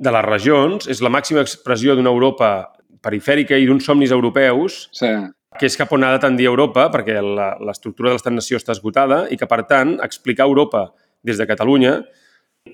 de 0.00 0.10
les 0.10 0.24
regions, 0.24 0.88
és 0.90 1.02
la 1.04 1.12
màxima 1.12 1.44
expressió 1.44 1.94
d'una 1.94 2.10
Europa 2.10 2.50
perifèrica 3.04 3.56
i 3.56 3.68
d'uns 3.68 3.84
somnis 3.86 4.12
europeus 4.14 4.86
sí. 4.96 5.10
que 5.58 5.68
és 5.68 5.76
cap 5.78 5.92
on 5.92 6.04
ha 6.04 6.12
de 6.14 6.22
tendir 6.22 6.48
Europa 6.50 6.88
perquè 6.92 7.20
l'estructura 7.20 8.10
de 8.10 8.16
l'estat-nació 8.16 8.60
està 8.60 8.74
esgotada 8.76 9.22
i 9.30 9.38
que, 9.40 9.48
per 9.48 9.62
tant, 9.68 9.98
explicar 10.04 10.48
Europa 10.48 10.88
des 11.26 11.40
de 11.40 11.46
Catalunya 11.48 11.98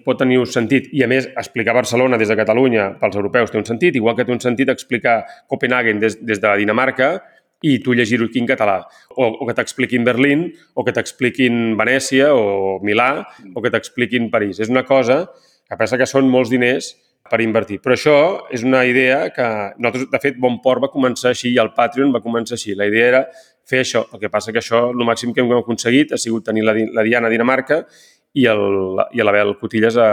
pot 0.05 0.19
tenir 0.21 0.41
un 0.41 0.49
sentit. 0.51 0.91
I, 0.93 1.05
a 1.07 1.09
més, 1.11 1.29
explicar 1.39 1.75
Barcelona 1.77 2.19
des 2.21 2.29
de 2.29 2.37
Catalunya 2.39 2.91
pels 3.01 3.17
europeus 3.17 3.53
té 3.53 3.61
un 3.61 3.67
sentit, 3.69 3.97
igual 3.97 4.17
que 4.19 4.27
té 4.27 4.35
un 4.35 4.43
sentit 4.43 4.71
explicar 4.73 5.23
Copenhagen 5.49 6.03
des, 6.03 6.19
des 6.21 6.43
de 6.43 6.55
Dinamarca 6.61 7.17
i 7.65 7.79
tu 7.83 7.95
llegir-ho 7.97 8.29
aquí 8.29 8.43
en 8.43 8.51
català. 8.51 8.83
O, 9.17 9.31
o 9.41 9.49
que 9.49 9.57
t'expliquin 9.57 10.05
Berlín, 10.05 10.51
o 10.75 10.85
que 10.85 10.93
t'expliquin 10.93 11.75
Venècia, 11.79 12.35
o 12.37 12.79
Milà, 12.85 13.25
o 13.55 13.65
que 13.65 13.73
t'expliquin 13.73 14.31
París. 14.31 14.61
És 14.61 14.73
una 14.73 14.85
cosa 14.85 15.25
que 15.67 15.79
pensa 15.79 15.99
que 15.99 16.07
són 16.07 16.29
molts 16.31 16.53
diners 16.53 16.93
per 17.27 17.41
invertir. 17.43 17.81
Però 17.83 17.97
això 17.97 18.17
és 18.55 18.63
una 18.67 18.85
idea 18.87 19.31
que 19.35 19.47
nosaltres, 19.79 20.11
de 20.13 20.23
fet, 20.23 20.39
Bonport 20.41 20.85
va 20.85 20.93
començar 20.93 21.33
així 21.33 21.53
i 21.55 21.61
el 21.63 21.73
Patreon 21.77 22.15
va 22.15 22.23
començar 22.25 22.55
així. 22.59 22.77
La 22.79 22.87
idea 22.87 23.09
era 23.09 23.23
fer 23.67 23.83
això. 23.83 24.05
El 24.13 24.23
que 24.23 24.31
passa 24.31 24.55
que 24.55 24.63
això, 24.63 24.87
el 24.93 25.07
màxim 25.09 25.33
que 25.35 25.43
hem 25.43 25.57
aconseguit 25.59 26.15
ha 26.15 26.21
sigut 26.23 26.47
tenir 26.47 26.65
la, 26.67 26.77
la 26.77 27.05
Diana 27.07 27.27
a 27.27 27.33
Dinamarca 27.33 27.83
i, 28.37 28.45
el, 28.53 29.01
i 29.17 29.25
l'Abel 29.25 29.57
Cotilles 29.61 29.97
a, 29.97 30.11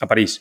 a 0.00 0.08
París. 0.08 0.38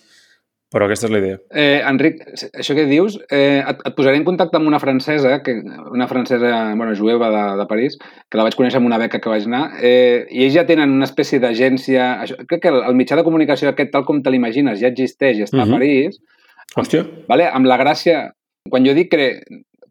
Però 0.74 0.88
aquesta 0.90 1.08
és 1.08 1.12
la 1.14 1.20
idea. 1.22 1.38
Eh, 1.56 1.80
Enric, 1.88 2.18
això 2.60 2.74
que 2.76 2.84
dius, 2.90 3.16
eh, 3.32 3.62
et, 3.62 3.84
et 3.88 3.96
posaré 3.96 4.18
en 4.20 4.26
contacte 4.28 4.58
amb 4.58 4.68
una 4.68 4.80
francesa, 4.82 5.38
que, 5.46 5.54
una 5.94 6.08
francesa 6.10 6.50
bueno, 6.76 6.96
jueva 6.98 7.30
de, 7.32 7.44
de 7.62 7.66
París, 7.70 7.96
que 8.02 8.40
la 8.40 8.48
vaig 8.48 8.58
conèixer 8.60 8.82
amb 8.82 8.90
una 8.90 9.00
beca 9.00 9.22
que 9.24 9.32
vaig 9.32 9.46
anar, 9.48 9.62
eh, 9.80 10.26
i 10.34 10.44
ells 10.48 10.58
ja 10.58 10.66
tenen 10.68 10.98
una 10.98 11.08
espècie 11.08 11.40
d'agència... 11.40 12.10
Crec 12.50 12.66
que 12.66 12.74
el, 12.74 12.82
el 12.90 12.98
mitjà 12.98 13.16
de 13.16 13.24
comunicació 13.28 13.70
aquest, 13.72 13.94
tal 13.94 14.08
com 14.10 14.20
te 14.26 14.34
l'imagines, 14.34 14.82
ja 14.82 14.92
existeix, 14.92 15.38
ja 15.38 15.48
està 15.48 15.62
uh 15.62 15.64
-huh. 15.64 15.70
a 15.70 15.72
mhm. 15.72 15.78
París. 15.80 16.20
Hòstia. 16.76 17.06
Vale? 17.30 17.48
Amb 17.52 17.72
la 17.72 17.80
gràcia... 17.80 18.32
Quan 18.66 18.84
jo 18.84 18.96
dic 18.98 19.12
que 19.14 19.26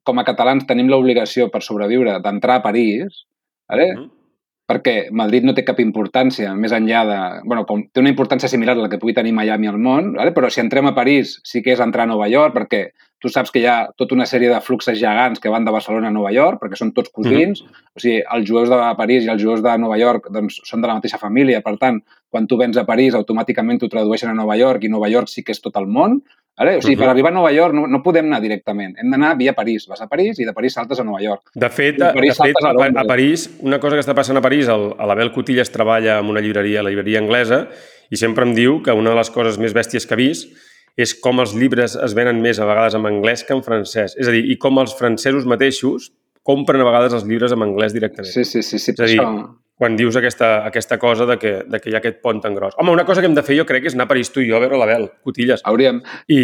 com 0.03 0.19
a 0.19 0.25
catalans 0.27 0.67
tenim 0.67 0.89
l'obligació 0.91 1.49
per 1.49 1.63
sobreviure 1.63 2.19
d'entrar 2.21 2.57
a 2.57 2.63
París, 2.63 3.25
vale? 3.71 3.93
Uh 3.95 4.01
-huh 4.01 4.24
perquè 4.71 5.11
Madrid 5.13 5.45
no 5.45 5.53
té 5.57 5.65
cap 5.65 5.81
importància 5.83 6.55
més 6.57 6.73
enllà 6.73 7.05
de... 7.09 7.19
bueno, 7.45 7.65
com, 7.69 7.83
té 7.93 8.01
una 8.01 8.13
importància 8.13 8.49
similar 8.49 8.79
a 8.79 8.85
la 8.85 8.91
que 8.93 9.01
pugui 9.01 9.15
tenir 9.17 9.35
Miami 9.37 9.69
al 9.69 9.79
món, 9.79 10.15
vale? 10.17 10.33
però 10.37 10.49
si 10.51 10.63
entrem 10.63 10.89
a 10.89 10.95
París 10.97 11.39
sí 11.45 11.63
que 11.63 11.75
és 11.75 11.83
entrar 11.85 12.07
a 12.07 12.13
Nova 12.15 12.31
York 12.33 12.57
perquè 12.57 12.87
tu 13.25 13.31
saps 13.33 13.53
que 13.53 13.63
hi 13.63 13.69
ha 13.69 13.77
tota 13.97 14.13
una 14.17 14.27
sèrie 14.29 14.51
de 14.53 14.61
fluxes 14.61 14.99
gegants 15.01 15.41
que 15.41 15.53
van 15.53 15.65
de 15.65 15.73
Barcelona 15.73 16.11
a 16.11 16.13
Nova 16.13 16.33
York, 16.35 16.59
perquè 16.61 16.77
són 16.77 16.91
tots 16.97 17.09
cosins, 17.09 17.63
mm 17.63 17.67
-hmm. 17.67 17.95
o 17.97 18.03
sigui, 18.03 18.19
els 18.37 18.45
jueus 18.51 18.69
de 18.69 18.81
París 18.99 19.25
i 19.25 19.31
els 19.33 19.41
jueus 19.43 19.63
de 19.65 19.79
Nova 19.79 19.97
York 19.97 20.29
doncs, 20.31 20.61
són 20.69 20.83
de 20.83 20.89
la 20.89 20.97
mateixa 20.99 21.23
família, 21.23 21.63
per 21.65 21.77
tant, 21.79 22.03
quan 22.35 22.49
tu 22.51 22.59
vens 22.59 22.77
a 22.81 22.83
París, 22.89 23.15
automàticament 23.15 23.79
t'ho 23.79 23.93
tradueixen 23.93 24.33
a 24.33 24.35
Nova 24.35 24.59
York 24.59 24.83
i 24.83 24.91
Nova 24.91 25.07
York 25.13 25.31
sí 25.31 25.47
que 25.47 25.55
és 25.55 25.63
tot 25.63 25.79
el 25.79 25.87
món, 25.87 26.25
Vale? 26.57 26.77
O 26.77 26.83
sigui, 26.83 26.95
uh 26.95 26.99
-huh. 26.99 27.03
per 27.03 27.11
arribar 27.11 27.31
a 27.33 27.35
Nova 27.35 27.51
York 27.53 27.75
no, 27.75 27.87
no 27.87 28.03
podem 28.03 28.27
anar 28.27 28.41
directament. 28.41 28.95
Hem 28.99 29.11
d'anar 29.11 29.37
via 29.37 29.53
París. 29.55 29.89
Vas 29.89 30.01
a 30.01 30.07
París 30.07 30.39
i 30.39 30.45
de 30.45 30.53
París 30.53 30.73
saltes 30.73 31.01
a 31.01 31.05
Nova 31.05 31.21
York. 31.21 31.51
De 31.55 31.69
fet, 31.69 32.01
a, 32.01 32.13
de 32.13 32.35
fet 32.35 32.55
a, 32.63 32.69
a, 32.69 33.01
a 33.01 33.05
París, 33.05 33.51
una 33.61 33.81
cosa 33.81 33.97
que 33.97 34.01
està 34.01 34.15
passant 34.15 34.37
a 34.37 34.41
París, 34.41 34.69
l'Abel 34.69 35.33
Cotillas 35.33 35.71
treballa 35.71 36.21
en 36.21 36.27
una 36.27 36.41
llibreria, 36.41 36.83
la 36.83 36.91
llibreria 36.91 37.19
anglesa, 37.19 37.69
i 38.09 38.17
sempre 38.17 38.45
em 38.45 38.55
diu 38.55 38.83
que 38.83 38.93
una 38.93 39.11
de 39.11 39.17
les 39.17 39.31
coses 39.31 39.59
més 39.59 39.75
bèsties 39.75 40.07
que 40.07 40.15
ha 40.15 40.17
vist 40.17 40.49
és 40.97 41.15
com 41.15 41.41
els 41.41 41.57
llibres 41.57 41.97
es 41.97 42.15
venen 42.15 42.41
més 42.41 42.61
a 42.61 42.67
vegades 42.67 42.95
en 42.95 43.05
anglès 43.05 43.43
que 43.43 43.53
en 43.53 43.63
francès. 43.63 44.15
És 44.17 44.29
a 44.29 44.31
dir, 44.31 44.45
i 44.47 44.57
com 44.57 44.79
els 44.79 44.95
francesos 44.95 45.45
mateixos 45.45 46.13
compren 46.45 46.81
a 46.81 46.85
vegades 46.85 47.13
els 47.13 47.25
llibres 47.25 47.51
en 47.51 47.63
anglès 47.63 47.93
directament. 47.93 48.31
Sí, 48.33 48.45
sí, 48.45 48.63
sí. 48.63 48.79
sí 48.79 48.93
és 48.93 49.01
a 49.01 49.07
dir, 49.07 49.19
això 49.19 49.64
quan 49.79 49.97
dius 49.99 50.17
aquesta, 50.17 50.65
aquesta 50.67 50.99
cosa 51.03 51.27
de 51.27 51.39
que, 51.39 51.55
de 51.67 51.81
que 51.83 51.91
hi 51.91 51.97
ha 51.97 52.01
aquest 52.03 52.21
pont 52.23 52.41
tan 52.43 52.55
gros. 52.55 52.77
Home, 52.79 52.93
una 52.95 53.05
cosa 53.05 53.21
que 53.21 53.27
hem 53.31 53.35
de 53.35 53.43
fer 53.47 53.59
jo 53.59 53.67
crec 53.67 53.85
que 53.85 53.91
és 53.91 53.99
anar 53.99 54.07
a 54.07 54.13
París 54.13 54.31
tu 54.31 54.43
i 54.43 54.49
jo 54.49 54.59
a 54.59 54.63
veure 54.63 54.79
l'Abel, 54.79 55.09
Cotilles. 55.27 55.65
Hauríem. 55.67 56.01
I 56.31 56.41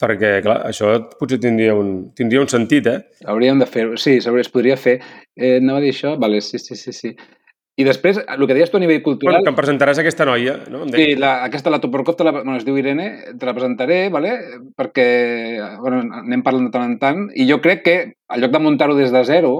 perquè, 0.00 0.38
clar, 0.44 0.60
això 0.68 0.92
potser 1.18 1.40
tindria 1.42 1.74
un, 1.78 2.12
tindria 2.18 2.44
un 2.44 2.52
sentit, 2.52 2.90
eh? 2.92 3.24
Hauríem 3.24 3.62
de 3.62 3.70
fer-ho. 3.70 3.96
Sí, 3.96 4.18
es 4.20 4.52
podria 4.52 4.76
fer. 4.76 4.98
Eh, 5.34 5.56
anava 5.62 5.80
a 5.80 5.86
dir 5.86 5.94
això? 5.94 6.14
Vale, 6.20 6.42
sí, 6.44 6.60
sí, 6.60 6.76
sí, 6.76 6.92
sí. 6.92 7.16
I 7.78 7.84
després, 7.86 8.16
el 8.18 8.46
que 8.50 8.54
deies 8.56 8.72
tu 8.72 8.76
a 8.76 8.82
nivell 8.82 9.04
cultural... 9.04 9.36
Bueno, 9.36 9.46
que 9.46 9.52
em 9.52 9.56
presentaràs 9.56 10.00
aquesta 10.02 10.24
noia, 10.26 10.56
no? 10.66 10.80
Em 10.82 10.88
sí, 10.90 11.12
la, 11.14 11.36
aquesta, 11.46 11.70
la 11.70 11.78
Toporkov, 11.78 12.16
te 12.18 12.24
la, 12.26 12.32
bueno, 12.34 12.56
es 12.58 12.64
diu 12.66 12.74
Irene, 12.80 13.06
te 13.38 13.46
la 13.46 13.54
presentaré, 13.54 14.00
vale? 14.10 14.32
perquè 14.74 15.04
bueno, 15.78 16.00
anem 16.18 16.42
parlant 16.42 16.66
de 16.66 16.72
tant 16.74 16.88
en 16.88 16.96
tant, 16.98 17.20
i 17.38 17.46
jo 17.46 17.60
crec 17.62 17.84
que, 17.86 17.94
al 18.34 18.42
lloc 18.42 18.56
de 18.56 18.60
muntar-ho 18.64 18.98
des 18.98 19.14
de 19.14 19.22
zero, 19.30 19.52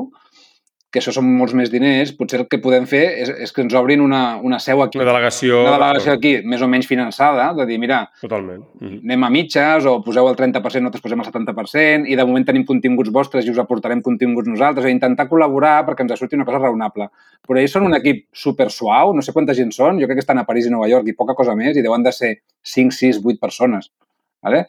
que 0.88 1.02
això 1.02 1.12
són 1.12 1.26
molts 1.36 1.52
més 1.52 1.68
diners, 1.68 2.14
potser 2.16 2.38
el 2.40 2.46
que 2.48 2.60
podem 2.64 2.86
fer 2.88 3.02
és, 3.20 3.30
és 3.44 3.50
que 3.52 3.60
ens 3.60 3.74
obrin 3.76 4.00
una, 4.00 4.38
una 4.40 4.56
seu 4.62 4.80
aquí. 4.80 4.96
Una 4.96 5.10
delegació. 5.10 5.58
Una 5.66 5.74
delegació 5.74 6.14
aquí, 6.16 6.32
més 6.48 6.64
o 6.64 6.68
menys 6.72 6.88
finançada, 6.88 7.50
de 7.58 7.66
dir, 7.68 7.76
mira, 7.82 7.98
Totalment. 8.22 8.62
Mm 8.80 8.86
-hmm. 8.86 9.00
anem 9.04 9.24
a 9.24 9.30
mitges 9.30 9.84
o 9.84 9.98
poseu 10.02 10.28
el 10.28 10.36
30%, 10.36 10.80
nosaltres 10.80 11.04
posem 11.04 11.20
el 11.20 11.26
70% 11.26 12.08
i 12.08 12.16
de 12.16 12.24
moment 12.24 12.46
tenim 12.46 12.64
continguts 12.64 13.12
vostres 13.12 13.44
i 13.44 13.50
us 13.50 13.58
aportarem 13.58 14.00
continguts 14.00 14.48
nosaltres, 14.48 14.86
a 14.86 14.90
intentar 14.90 15.28
col·laborar 15.28 15.84
perquè 15.84 16.00
ens 16.00 16.18
surti 16.18 16.36
una 16.36 16.46
cosa 16.46 16.58
raonable. 16.58 17.10
Però 17.46 17.60
ells 17.60 17.72
són 17.72 17.84
un 17.84 17.94
equip 17.94 18.26
super 18.32 18.70
suau, 18.70 19.12
no 19.14 19.20
sé 19.20 19.32
quanta 19.32 19.54
gent 19.54 19.72
són, 19.72 20.00
jo 20.00 20.06
crec 20.06 20.16
que 20.16 20.26
estan 20.26 20.38
a 20.38 20.44
París 20.44 20.66
i 20.66 20.70
Nova 20.70 20.88
York 20.88 21.06
i 21.06 21.12
poca 21.12 21.34
cosa 21.34 21.54
més 21.54 21.76
i 21.76 21.82
deuen 21.82 22.02
de 22.02 22.12
ser 22.12 22.40
5, 22.62 22.92
6, 22.92 23.20
8 23.24 23.38
persones. 23.38 23.90
Vale? 24.42 24.66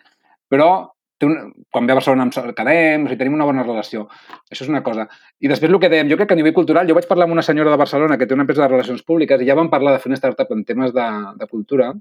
Però 0.49 0.91
té 1.19 1.27
un, 1.27 1.35
quan 1.71 1.87
ve 1.87 1.93
a 1.93 1.97
Barcelona 1.99 2.25
em 2.27 2.31
quedem, 2.31 3.03
o 3.03 3.09
sigui, 3.09 3.19
tenim 3.19 3.35
una 3.35 3.47
bona 3.47 3.65
relació. 3.65 4.05
Això 4.47 4.63
és 4.63 4.71
una 4.71 4.81
cosa. 4.85 5.05
I 5.43 5.51
després 5.51 5.71
el 5.71 5.79
que 5.83 5.91
dèiem, 5.91 6.09
jo 6.11 6.17
crec 6.19 6.31
que 6.31 6.37
a 6.37 6.39
nivell 6.39 6.55
cultural, 6.55 6.87
jo 6.87 6.95
vaig 6.95 7.07
parlar 7.09 7.27
amb 7.27 7.35
una 7.35 7.45
senyora 7.45 7.73
de 7.73 7.81
Barcelona 7.81 8.17
que 8.17 8.27
té 8.27 8.37
una 8.37 8.45
empresa 8.47 8.63
de 8.63 8.71
relacions 8.71 9.03
públiques 9.03 9.41
i 9.43 9.49
ja 9.49 9.57
vam 9.59 9.71
parlar 9.73 9.95
de 9.95 10.03
fer 10.03 10.11
una 10.11 10.19
startup 10.19 10.53
en 10.55 10.63
temes 10.67 10.95
de, 10.95 11.07
de 11.41 11.49
cultura. 11.51 11.91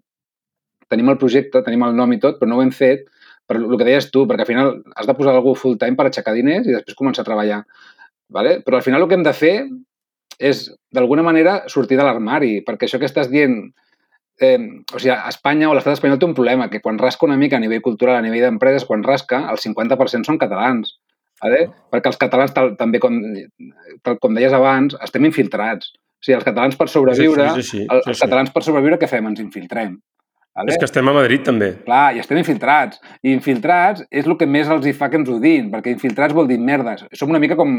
Tenim 0.89 1.11
el 1.12 1.19
projecte, 1.21 1.64
tenim 1.66 1.83
el 1.85 1.99
nom 1.99 2.14
i 2.14 2.21
tot, 2.23 2.39
però 2.39 2.53
no 2.53 2.61
ho 2.61 2.64
hem 2.64 2.73
fet 2.73 3.09
per 3.49 3.57
el 3.59 3.77
que 3.81 3.89
deies 3.89 4.11
tu, 4.12 4.27
perquè 4.29 4.45
al 4.45 4.51
final 4.51 4.73
has 4.95 5.09
de 5.09 5.16
posar 5.16 5.35
algú 5.35 5.55
full 5.57 5.79
time 5.81 5.97
per 5.97 6.07
aixecar 6.09 6.37
diners 6.37 6.69
i 6.69 6.77
després 6.77 6.97
començar 6.97 7.25
a 7.25 7.29
treballar. 7.29 7.62
Vale? 8.33 8.59
Però 8.64 8.77
al 8.77 8.85
final 8.85 9.03
el 9.03 9.09
que 9.09 9.16
hem 9.16 9.25
de 9.25 9.35
fer 9.37 9.55
és, 10.39 10.66
d'alguna 10.95 11.25
manera, 11.27 11.62
sortir 11.73 11.97
de 11.99 12.05
l'armari, 12.07 12.59
perquè 12.66 12.87
això 12.87 13.01
que 13.01 13.09
estàs 13.09 13.31
dient 13.33 13.57
eh, 14.41 14.59
o 14.95 14.99
sigui, 14.99 15.14
Espanya 15.30 15.68
o 15.70 15.76
l'estat 15.76 15.97
espanyol 15.97 16.18
té 16.20 16.26
un 16.28 16.34
problema, 16.36 16.68
que 16.72 16.80
quan 16.84 16.99
rasca 16.99 17.26
una 17.26 17.39
mica 17.41 17.59
a 17.59 17.62
nivell 17.62 17.82
cultural, 17.84 18.18
a 18.18 18.24
nivell 18.24 18.47
d'empreses, 18.47 18.86
quan 18.89 19.05
rasca, 19.07 19.45
el 19.53 19.61
50% 19.62 20.30
són 20.30 20.41
catalans. 20.41 20.97
Vale? 21.43 21.68
Perquè 21.93 22.11
els 22.11 22.18
catalans, 22.18 22.53
tal, 22.55 22.72
també 22.78 22.99
com, 23.03 23.18
tal 24.03 24.18
com 24.22 24.34
deies 24.34 24.55
abans, 24.55 24.97
estem 25.05 25.26
infiltrats. 25.28 25.93
O 26.18 26.26
sigui, 26.26 26.39
els 26.41 26.47
catalans 26.47 26.78
per 26.78 26.89
sobreviure, 26.91 27.51
sí, 27.55 27.62
sí, 27.62 27.70
sí, 27.70 27.82
els, 27.86 28.05
sí, 28.05 28.14
els 28.14 28.22
catalans 28.24 28.55
per 28.55 28.64
sobreviure, 28.66 28.99
què 28.99 29.11
fem? 29.11 29.26
Ens 29.30 29.43
infiltrem. 29.45 29.99
Vale? 30.59 30.73
És 30.75 30.79
que 30.81 30.89
estem 30.89 31.07
a 31.07 31.13
Madrid, 31.15 31.45
també. 31.47 31.69
Clar, 31.85 32.17
i 32.17 32.23
estem 32.23 32.41
infiltrats. 32.41 32.99
I 33.23 33.31
infiltrats 33.31 34.03
és 34.11 34.27
el 34.27 34.35
que 34.41 34.49
més 34.51 34.67
els 34.75 34.89
hi 34.91 34.95
fa 34.99 35.07
que 35.13 35.21
ens 35.21 35.31
odin, 35.31 35.69
perquè 35.71 35.93
infiltrats 35.95 36.35
vol 36.35 36.51
dir 36.51 36.57
merdes. 36.59 37.05
Som 37.15 37.31
una 37.31 37.39
mica 37.43 37.55
com 37.59 37.77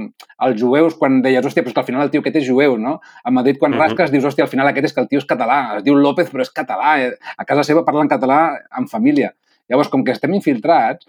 els 0.48 0.62
jueus 0.62 0.96
quan 1.00 1.20
deies, 1.26 1.44
hòstia, 1.44 1.66
però 1.66 1.74
és 1.74 1.76
que 1.76 1.84
al 1.84 1.90
final 1.90 2.06
el 2.06 2.14
tio 2.14 2.24
aquest 2.24 2.40
és 2.40 2.48
jueu, 2.48 2.78
no? 2.80 2.96
A 3.24 3.36
Madrid, 3.36 3.60
quan 3.60 3.76
uh 3.76 3.78
-huh. 3.78 3.84
rasques, 3.84 4.14
dius, 4.16 4.24
hòstia, 4.24 4.48
al 4.48 4.54
final 4.54 4.68
aquest 4.68 4.86
és 4.86 4.94
que 4.94 5.02
el 5.02 5.10
tio 5.10 5.20
és 5.20 5.28
català. 5.28 5.78
Es 5.78 5.84
diu 5.84 5.96
López, 5.96 6.32
però 6.32 6.42
és 6.42 6.54
català. 6.54 6.98
Eh? 7.04 7.12
A 7.38 7.44
casa 7.44 7.64
seva 7.64 7.84
parlen 7.84 8.08
català 8.08 8.56
en 8.78 8.88
família. 8.88 9.34
Llavors, 9.68 9.90
com 9.90 10.04
que 10.04 10.12
estem 10.12 10.34
infiltrats, 10.34 11.06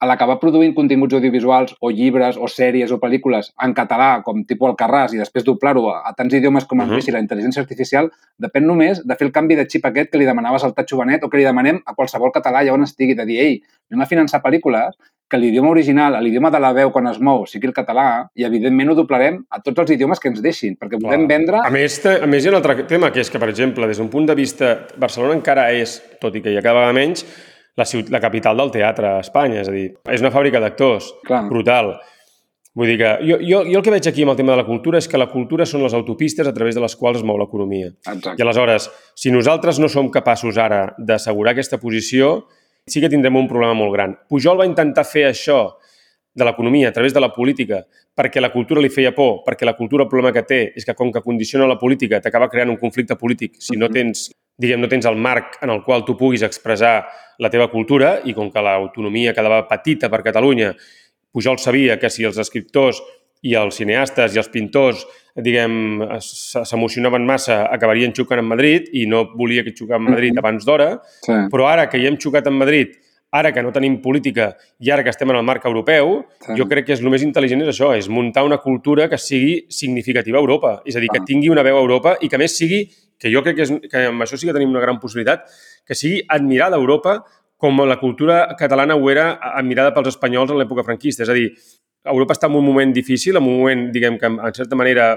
a 0.00 0.08
l'acabar 0.08 0.38
produint 0.40 0.72
continguts 0.74 1.14
audiovisuals 1.14 1.74
o 1.80 1.90
llibres 1.92 2.38
o 2.40 2.48
sèries 2.48 2.92
o 2.94 2.98
pel·lícules 3.02 3.50
en 3.66 3.74
català, 3.76 4.22
com 4.24 4.40
tipus 4.48 4.72
Alcarràs, 4.72 5.12
i 5.12 5.20
després 5.20 5.44
doblar-ho 5.44 5.84
a, 5.92 5.98
a 6.08 6.14
tants 6.16 6.34
idiomes 6.34 6.64
com 6.64 6.80
uh 6.80 6.86
-huh. 6.88 7.02
i 7.06 7.12
la 7.12 7.20
intel·ligència 7.20 7.60
artificial, 7.60 8.10
depèn 8.38 8.64
només 8.66 9.04
de 9.04 9.14
fer 9.14 9.26
el 9.26 9.32
canvi 9.32 9.56
de 9.56 9.66
xip 9.68 9.84
aquest 9.84 10.10
que 10.10 10.18
li 10.18 10.24
demanaves 10.24 10.64
al 10.64 10.74
Tatxo 10.74 10.96
Benet 10.96 11.24
o 11.24 11.28
que 11.28 11.36
li 11.36 11.44
demanem 11.44 11.82
a 11.84 11.94
qualsevol 11.94 12.32
català 12.32 12.60
allà 12.60 12.72
on 12.72 12.82
estigui, 12.82 13.14
de 13.14 13.26
dir, 13.26 13.38
ei, 13.38 13.62
anem 13.90 14.02
a 14.02 14.06
finançar 14.06 14.42
pel·lícules 14.42 14.96
que 15.30 15.38
l'idioma 15.38 15.70
original, 15.70 16.16
l'idioma 16.24 16.50
de 16.50 16.58
la 16.58 16.72
veu 16.72 16.90
quan 16.90 17.06
es 17.06 17.20
mou, 17.20 17.46
sigui 17.46 17.68
el 17.68 17.74
català, 17.74 18.26
i 18.34 18.44
evidentment 18.44 18.90
ho 18.90 18.96
doblarem 18.98 19.44
a 19.48 19.60
tots 19.62 19.78
els 19.78 19.90
idiomes 19.90 20.18
que 20.18 20.28
ens 20.28 20.42
deixin, 20.42 20.74
perquè 20.74 20.98
podem 20.98 21.28
vendre... 21.30 21.60
A 21.62 21.70
més, 21.70 22.00
a 22.04 22.26
més, 22.26 22.42
hi 22.42 22.48
ha 22.48 22.50
un 22.50 22.58
altre 22.58 22.82
tema, 22.90 23.12
que 23.12 23.20
és 23.20 23.30
que, 23.30 23.38
per 23.38 23.48
exemple, 23.48 23.86
des 23.86 23.98
d'un 24.02 24.10
punt 24.10 24.26
de 24.26 24.34
vista... 24.34 24.72
Barcelona 24.98 25.34
encara 25.38 25.70
és, 25.72 26.00
tot 26.20 26.34
i 26.34 26.42
que 26.42 26.50
hi 26.50 26.58
ha 26.58 26.64
cada 26.66 26.80
vegada 26.80 26.96
menys, 26.98 27.22
la, 27.80 27.88
ciutat, 27.88 28.12
la 28.12 28.20
capital 28.22 28.60
del 28.60 28.72
teatre 28.76 29.08
a 29.14 29.18
Espanya, 29.24 29.64
és 29.64 29.70
a 29.70 29.74
dir, 29.74 29.88
és 30.12 30.24
una 30.24 30.32
fàbrica 30.34 30.60
d'actors 30.62 31.10
brutal. 31.48 31.94
Vull 32.76 32.92
dir 32.92 33.00
que 33.00 33.08
jo, 33.26 33.40
jo, 33.42 33.64
jo 33.66 33.80
el 33.80 33.82
que 33.82 33.92
veig 33.96 34.06
aquí 34.06 34.22
amb 34.22 34.32
el 34.32 34.38
tema 34.38 34.54
de 34.54 34.60
la 34.60 34.68
cultura 34.68 35.00
és 35.00 35.08
que 35.10 35.18
la 35.18 35.26
cultura 35.32 35.66
són 35.66 35.82
les 35.82 35.96
autopistes 35.96 36.46
a 36.46 36.54
través 36.54 36.76
de 36.78 36.84
les 36.84 36.94
quals 36.96 37.18
es 37.18 37.26
mou 37.26 37.40
l'economia. 37.40 37.90
I 38.06 38.44
aleshores, 38.44 38.86
si 39.18 39.32
nosaltres 39.34 39.80
no 39.82 39.90
som 39.90 40.10
capaços 40.14 40.60
ara 40.60 40.84
d'assegurar 40.98 41.56
aquesta 41.56 41.80
posició, 41.82 42.46
sí 42.86 43.02
que 43.02 43.10
tindrem 43.10 43.36
un 43.36 43.50
problema 43.50 43.74
molt 43.74 43.96
gran. 43.96 44.14
Pujol 44.30 44.60
va 44.62 44.68
intentar 44.70 45.04
fer 45.08 45.26
això 45.32 45.64
de 46.32 46.46
l'economia 46.46 46.88
a 46.88 46.94
través 46.94 47.12
de 47.12 47.20
la 47.20 47.32
política 47.34 47.82
perquè 48.16 48.40
la 48.40 48.52
cultura 48.52 48.82
li 48.82 48.90
feia 48.92 49.10
por, 49.16 49.40
perquè 49.46 49.66
la 49.66 49.74
cultura 49.74 50.04
el 50.04 50.10
problema 50.10 50.32
que 50.34 50.44
té 50.46 50.60
és 50.76 50.86
que 50.86 50.94
com 50.94 51.10
que 51.10 51.22
condiciona 51.24 51.66
la 51.66 51.78
política 51.78 52.20
t'acaba 52.22 52.48
creant 52.52 52.70
un 52.70 52.78
conflicte 52.78 53.16
polític 53.18 53.58
si 53.58 53.78
no 53.80 53.88
tens, 53.90 54.28
diguem, 54.60 54.80
no 54.82 54.88
tens 54.92 55.06
el 55.08 55.16
marc 55.16 55.56
en 55.64 55.70
el 55.72 55.82
qual 55.86 56.04
tu 56.04 56.16
puguis 56.20 56.42
expressar 56.46 57.06
la 57.40 57.48
teva 57.48 57.70
cultura 57.72 58.18
i 58.28 58.34
com 58.36 58.50
que 58.52 58.60
l'autonomia 58.62 59.32
quedava 59.36 59.62
petita 59.68 60.10
per 60.12 60.22
Catalunya, 60.26 60.74
Pujol 61.32 61.58
sabia 61.62 61.96
que 61.98 62.10
si 62.10 62.24
els 62.26 62.36
escriptors 62.42 63.00
i 63.46 63.54
els 63.56 63.76
cineastes 63.80 64.34
i 64.34 64.38
els 64.42 64.50
pintors, 64.52 65.06
diguem, 65.40 66.02
s'emocionaven 66.20 67.24
massa, 67.24 67.62
acabarien 67.72 68.12
xocant 68.16 68.42
en 68.42 68.48
Madrid 68.50 68.90
i 68.92 69.06
no 69.08 69.22
volia 69.38 69.64
que 69.64 69.72
xocava 69.76 70.02
en 70.02 70.10
Madrid 70.10 70.36
abans 70.38 70.66
d'hora, 70.66 71.00
Sí. 71.22 71.32
però 71.50 71.68
ara 71.70 71.88
que 71.88 71.98
hi 71.98 72.06
hem 72.06 72.18
xocat 72.18 72.46
en 72.46 72.58
Madrid 72.58 72.88
ara 73.32 73.52
que 73.52 73.62
no 73.62 73.70
tenim 73.72 74.00
política 74.02 74.56
i 74.80 74.90
ara 74.90 75.04
que 75.04 75.10
estem 75.10 75.30
en 75.30 75.36
el 75.36 75.44
marc 75.44 75.64
europeu, 75.64 76.24
Sí. 76.40 76.52
jo 76.58 76.66
crec 76.68 76.86
que 76.86 76.92
és 76.94 77.00
el 77.00 77.08
més 77.10 77.22
intel·ligent 77.22 77.62
és 77.62 77.68
això, 77.80 77.96
és 77.96 78.08
muntar 78.08 78.44
una 78.44 78.58
cultura 78.58 79.08
que 79.08 79.16
sigui 79.16 79.66
significativa 79.70 80.36
a 80.36 80.40
Europa. 80.40 80.82
És 80.84 80.96
a 80.96 81.00
dir, 81.00 81.08
que 81.08 81.20
Ah. 81.20 81.24
tingui 81.24 81.48
una 81.48 81.62
veu 81.62 81.76
a 81.76 81.80
Europa 81.80 82.16
i 82.20 82.28
que 82.28 82.36
més 82.38 82.56
sigui, 82.56 82.90
que 83.20 83.32
jo 83.32 83.44
crec 83.44 83.58
que, 83.58 83.66
és, 83.68 83.74
que 83.92 84.06
amb 84.08 84.24
això 84.24 84.38
sí 84.40 84.48
que 84.48 84.56
tenim 84.56 84.72
una 84.72 84.82
gran 84.82 84.98
possibilitat, 85.02 85.44
que 85.86 85.98
sigui 85.98 86.22
admirada 86.28 86.78
a 86.78 86.82
Europa 86.82 87.20
com 87.60 87.82
la 87.84 87.98
cultura 88.00 88.46
catalana 88.56 88.96
ho 88.96 89.10
era 89.12 89.34
admirada 89.52 89.92
pels 89.92 90.14
espanyols 90.14 90.54
en 90.54 90.62
l'època 90.62 90.84
franquista. 90.86 91.26
És 91.26 91.32
a 91.32 91.36
dir, 91.36 91.50
Europa 92.08 92.32
està 92.32 92.48
en 92.48 92.56
un 92.56 92.64
moment 92.64 92.94
difícil, 92.96 93.36
en 93.36 93.44
un 93.44 93.58
moment, 93.58 93.84
diguem, 93.92 94.16
que 94.18 94.30
en 94.32 94.56
certa 94.56 94.78
manera 94.80 95.12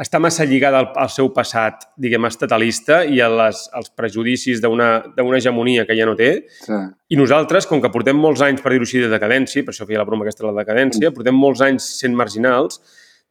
està 0.00 0.20
massa 0.20 0.46
lligada 0.48 0.78
al, 0.80 0.88
al 0.96 1.10
seu 1.12 1.28
passat, 1.36 1.86
diguem, 2.00 2.24
estatalista 2.28 3.02
i 3.04 3.20
a 3.20 3.28
les, 3.32 3.66
als 3.76 3.90
prejudicis 3.96 4.62
d'una 4.62 4.90
d'una 5.16 5.40
hegemonia 5.40 5.84
que 5.88 5.96
ja 5.96 6.06
no 6.08 6.16
té. 6.16 6.30
Sí. 6.64 6.78
I 7.12 7.18
nosaltres, 7.20 7.68
com 7.68 7.82
que 7.82 7.92
portem 7.92 8.16
molts 8.16 8.44
anys, 8.44 8.62
per 8.64 8.72
dir-ho 8.72 8.88
així, 8.88 9.02
de 9.02 9.10
decadència, 9.12 9.64
per 9.64 9.74
això 9.74 9.88
feia 9.88 10.00
la 10.00 10.08
broma 10.08 10.24
aquesta 10.24 10.46
de 10.46 10.52
la 10.52 10.64
decadència, 10.64 11.12
portem 11.16 11.36
molts 11.36 11.64
anys 11.64 11.88
sent 12.00 12.16
marginals, 12.16 12.80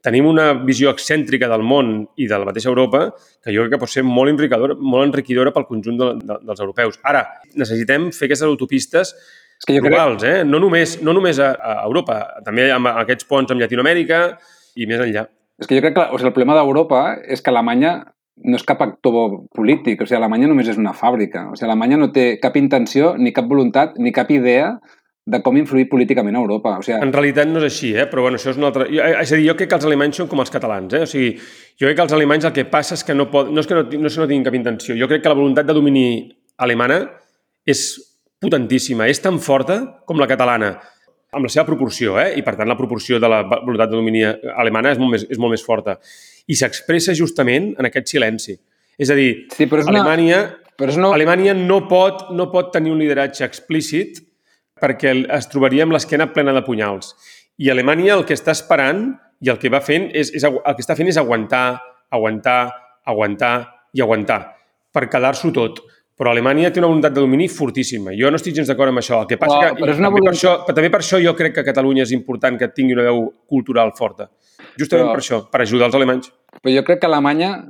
tenim 0.06 0.28
una 0.30 0.52
visió 0.66 0.92
excèntrica 0.94 1.50
del 1.52 1.64
món 1.66 1.92
i 2.20 2.28
de 2.30 2.40
la 2.40 2.48
mateixa 2.48 2.72
Europa 2.72 3.10
que 3.44 3.54
jo 3.56 3.66
crec 3.66 3.76
que 3.76 3.82
pot 3.82 3.92
ser 3.92 4.06
molt 4.08 4.32
enriquidora, 4.32 4.78
molt 4.80 5.10
enriquidora 5.10 5.54
pel 5.56 5.68
conjunt 5.68 6.00
de, 6.00 6.12
de, 6.22 6.40
dels 6.48 6.62
europeus. 6.64 7.00
Ara, 7.08 7.26
necessitem 7.60 8.10
fer 8.16 8.30
aquestes 8.30 8.48
autopistes 8.48 9.16
És 9.60 9.68
que 9.68 9.76
jo 9.76 9.84
crec... 9.84 9.92
globals, 9.92 10.24
eh? 10.24 10.38
no 10.48 10.62
només, 10.64 11.00
no 11.04 11.16
només 11.16 11.42
a, 11.44 11.52
a 11.60 11.82
Europa, 11.88 12.22
també 12.46 12.70
amb 12.72 12.92
aquests 12.94 13.28
ponts 13.28 13.52
amb 13.52 13.60
Llatinoamèrica 13.64 14.22
i 14.80 14.88
més 14.88 15.04
enllà. 15.04 15.28
És 15.60 15.68
que 15.68 15.76
jo 15.76 15.84
crec 15.84 15.98
que 15.98 16.08
o 16.08 16.16
sigui, 16.16 16.32
el 16.32 16.36
problema 16.38 16.56
d'Europa 16.56 17.04
és 17.28 17.44
que 17.44 17.52
Alemanya 17.52 17.98
no 18.40 18.56
és 18.56 18.64
cap 18.64 18.80
actor 18.86 19.42
polític. 19.56 20.00
O 20.00 20.08
sigui, 20.08 20.20
Alemanya 20.22 20.48
només 20.48 20.70
és 20.72 20.80
una 20.80 20.94
fàbrica. 20.96 21.50
O 21.52 21.58
sigui, 21.58 21.68
Alemanya 21.68 22.00
no 22.00 22.08
té 22.16 22.30
cap 22.40 22.56
intenció, 22.56 23.18
ni 23.20 23.34
cap 23.36 23.50
voluntat, 23.52 24.00
ni 24.00 24.16
cap 24.16 24.32
idea 24.32 24.78
de 25.30 25.40
com 25.46 25.58
influir 25.60 25.86
políticament 25.92 26.36
a 26.36 26.42
Europa. 26.42 26.78
O 26.80 26.84
sigui, 26.86 26.98
En 27.06 27.14
realitat 27.14 27.48
no 27.48 27.60
és 27.62 27.68
així, 27.70 27.92
eh? 27.96 28.08
però 28.10 28.24
bueno, 28.26 28.40
això 28.40 28.50
és 28.54 28.58
una 28.58 28.68
altra... 28.72 28.88
Jo, 28.90 29.04
és 29.22 29.32
a 29.32 29.38
dir, 29.38 29.46
jo 29.48 29.56
crec 29.60 29.70
que 29.70 29.78
els 29.80 29.86
alemanys 29.90 30.18
són 30.22 30.28
com 30.32 30.42
els 30.44 30.50
catalans. 30.54 30.94
Eh? 30.98 31.04
O 31.06 31.10
sigui, 31.10 31.32
jo 31.80 31.88
crec 31.88 31.98
que 32.00 32.06
els 32.08 32.16
alemanys 32.18 32.46
el 32.50 32.54
que 32.56 32.66
passa 32.72 32.98
és 32.98 33.04
que 33.06 33.16
no, 33.16 33.30
pot... 33.32 33.50
no, 33.54 33.62
és 33.64 33.68
que 33.70 33.78
no, 33.78 33.84
no 33.86 34.08
és 34.12 34.16
que 34.18 34.24
no 34.24 34.28
tinguin 34.30 34.46
cap 34.50 34.58
intenció. 34.58 34.98
Jo 35.00 35.08
crec 35.12 35.22
que 35.26 35.30
la 35.32 35.38
voluntat 35.40 35.68
de 35.70 35.76
domini 35.78 36.06
alemana 36.58 37.02
és 37.70 37.84
potentíssima, 38.42 39.08
és 39.12 39.20
tan 39.22 39.38
forta 39.44 39.80
com 40.08 40.20
la 40.20 40.28
catalana. 40.30 40.78
amb 41.32 41.46
la 41.46 41.50
seva 41.54 41.62
proporció, 41.68 42.16
eh? 42.18 42.32
i 42.40 42.42
per 42.42 42.56
tant 42.58 42.66
la 42.68 42.74
proporció 42.78 43.20
de 43.22 43.28
la 43.30 43.44
voluntat 43.46 43.92
de 43.92 43.96
domini 44.00 44.24
alemana 44.26 44.90
és 44.96 44.98
molt 44.98 45.12
més, 45.14 45.26
és 45.30 45.38
molt 45.38 45.52
més 45.54 45.62
forta. 45.62 46.00
I 46.50 46.56
s'expressa 46.58 47.14
justament 47.14 47.76
en 47.78 47.86
aquest 47.86 48.08
silenci. 48.10 48.56
És 48.98 49.12
a 49.14 49.16
dir, 49.20 49.46
Sí, 49.54 49.68
però 49.70 49.84
és 49.84 49.86
una- 49.92 50.00
Alemanya, 50.02 50.40
Però 50.80 50.90
és 50.90 50.98
no... 50.98 51.12
Alemanya 51.14 51.54
no 51.54 51.84
pot, 51.88 52.32
no 52.34 52.48
pot 52.50 52.72
tenir 52.74 52.90
un 52.96 52.98
lideratge 53.04 53.44
explícit 53.46 54.24
perquè 54.82 55.14
es 55.38 55.48
trobaria 55.52 55.84
amb 55.84 55.94
l'esquena 55.96 56.32
plena 56.34 56.54
de 56.54 56.62
punyals. 56.66 57.16
I 57.60 57.70
Alemanya 57.70 58.14
el 58.16 58.26
que 58.26 58.34
està 58.38 58.52
esperant 58.56 59.14
i 59.42 59.50
el 59.52 59.60
que 59.60 59.70
va 59.70 59.82
fent 59.82 60.10
és, 60.14 60.32
és 60.36 60.44
el 60.44 60.58
que 60.64 60.84
està 60.84 60.96
fent 60.96 61.08
és 61.12 61.18
aguantar, 61.18 61.80
aguantar, 62.12 62.72
aguantar 63.06 63.54
i 63.94 64.02
aguantar 64.02 64.42
per 64.94 65.08
quedar-s'ho 65.10 65.52
tot. 65.54 65.82
Però 66.20 66.32
Alemanya 66.34 66.68
té 66.74 66.82
una 66.82 66.90
voluntat 66.90 67.14
de 67.16 67.22
domini 67.22 67.48
fortíssima. 67.48 68.12
Jo 68.20 68.28
no 68.30 68.36
estic 68.36 68.54
gens 68.58 68.68
d'acord 68.68 68.92
amb 68.92 69.00
això. 69.00 69.22
El 69.22 69.28
que 69.28 69.38
passa 69.40 69.56
Però- 69.56 69.70
que, 69.76 69.82
però 69.84 69.94
és 69.94 70.00
una 70.02 70.10
també, 70.10 70.20
per 70.20 70.26
voluntat- 70.26 70.36
això, 70.36 70.66
però 70.66 70.76
també 70.76 70.90
per 70.92 71.00
això 71.00 71.20
jo 71.24 71.34
crec 71.36 71.54
que 71.56 71.64
Catalunya 71.64 72.04
és 72.04 72.12
important 72.12 72.58
que 72.60 72.68
tingui 72.76 72.94
una 72.94 73.04
veu 73.04 73.22
cultural 73.48 73.94
forta. 73.96 74.30
Justament 74.78 75.08
Però- 75.08 75.14
per 75.14 75.22
això, 75.24 75.50
per 75.50 75.62
ajudar 75.62 75.86
els 75.88 75.96
alemanys. 75.96 76.32
Però 76.62 76.76
jo 76.76 76.84
crec 76.84 77.00
que 77.00 77.08
Alemanya 77.08 77.70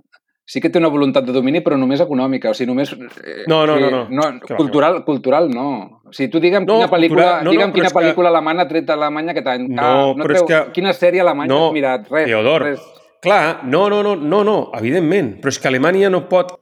sí 0.49 0.59
que 0.63 0.71
té 0.73 0.79
una 0.81 0.89
voluntat 0.89 1.27
de 1.27 1.33
domini, 1.35 1.59
però 1.61 1.77
només 1.77 2.01
econòmica, 2.01 2.49
o 2.49 2.57
sigui, 2.57 2.71
només... 2.71 2.89
eh, 2.97 3.43
No, 3.47 3.59
no, 3.69 3.75
o 3.75 3.77
sigui, 3.77 3.91
no, 3.93 3.99
no. 4.09 4.15
no 4.17 4.39
Que 4.41 4.53
va, 4.55 4.57
cultural, 4.57 4.95
cultural, 5.05 5.49
no. 5.53 5.65
O 6.09 6.13
sigui, 6.15 6.31
tu 6.33 6.39
digue'm 6.41 6.65
No, 6.65 6.79
quina 6.79 6.89
pel·lícula, 6.89 7.25
cultural- 7.27 7.43
no, 7.43 7.43
no, 7.45 7.51
digue'm 7.53 7.69
però 7.69 7.75
quina 7.77 7.87
és 7.87 7.93
que- 7.93 7.99
pel·lícula 7.99 8.31
alemana 8.33 8.63
ha 8.65 8.67
tret 8.71 8.89
a 8.89 8.95
Alemanya 8.97 9.35
aquest 9.35 9.47
any. 9.53 9.67
No, 9.69 10.15
però 10.17 10.35
és 10.39 10.43
que- 10.49 10.63
Quina 10.73 10.93
sèrie 10.97 11.21
alemanya 11.21 11.53
No, 11.53 11.67
has 11.67 11.73
mirat? 11.77 12.09
Res, 12.09 12.25
Teodor, 12.31 12.63
res. 12.63 12.79
clar, 13.21 13.59
no, 13.65 13.83
no, 13.93 14.01
no, 14.01 14.15
no, 14.15 14.43
no, 14.43 14.57
evidentment, 14.79 15.35
però 15.39 15.49
és 15.53 15.59
que 15.59 15.67
Alemanya 15.69 16.09
no 16.09 16.23
pot... 16.27 16.55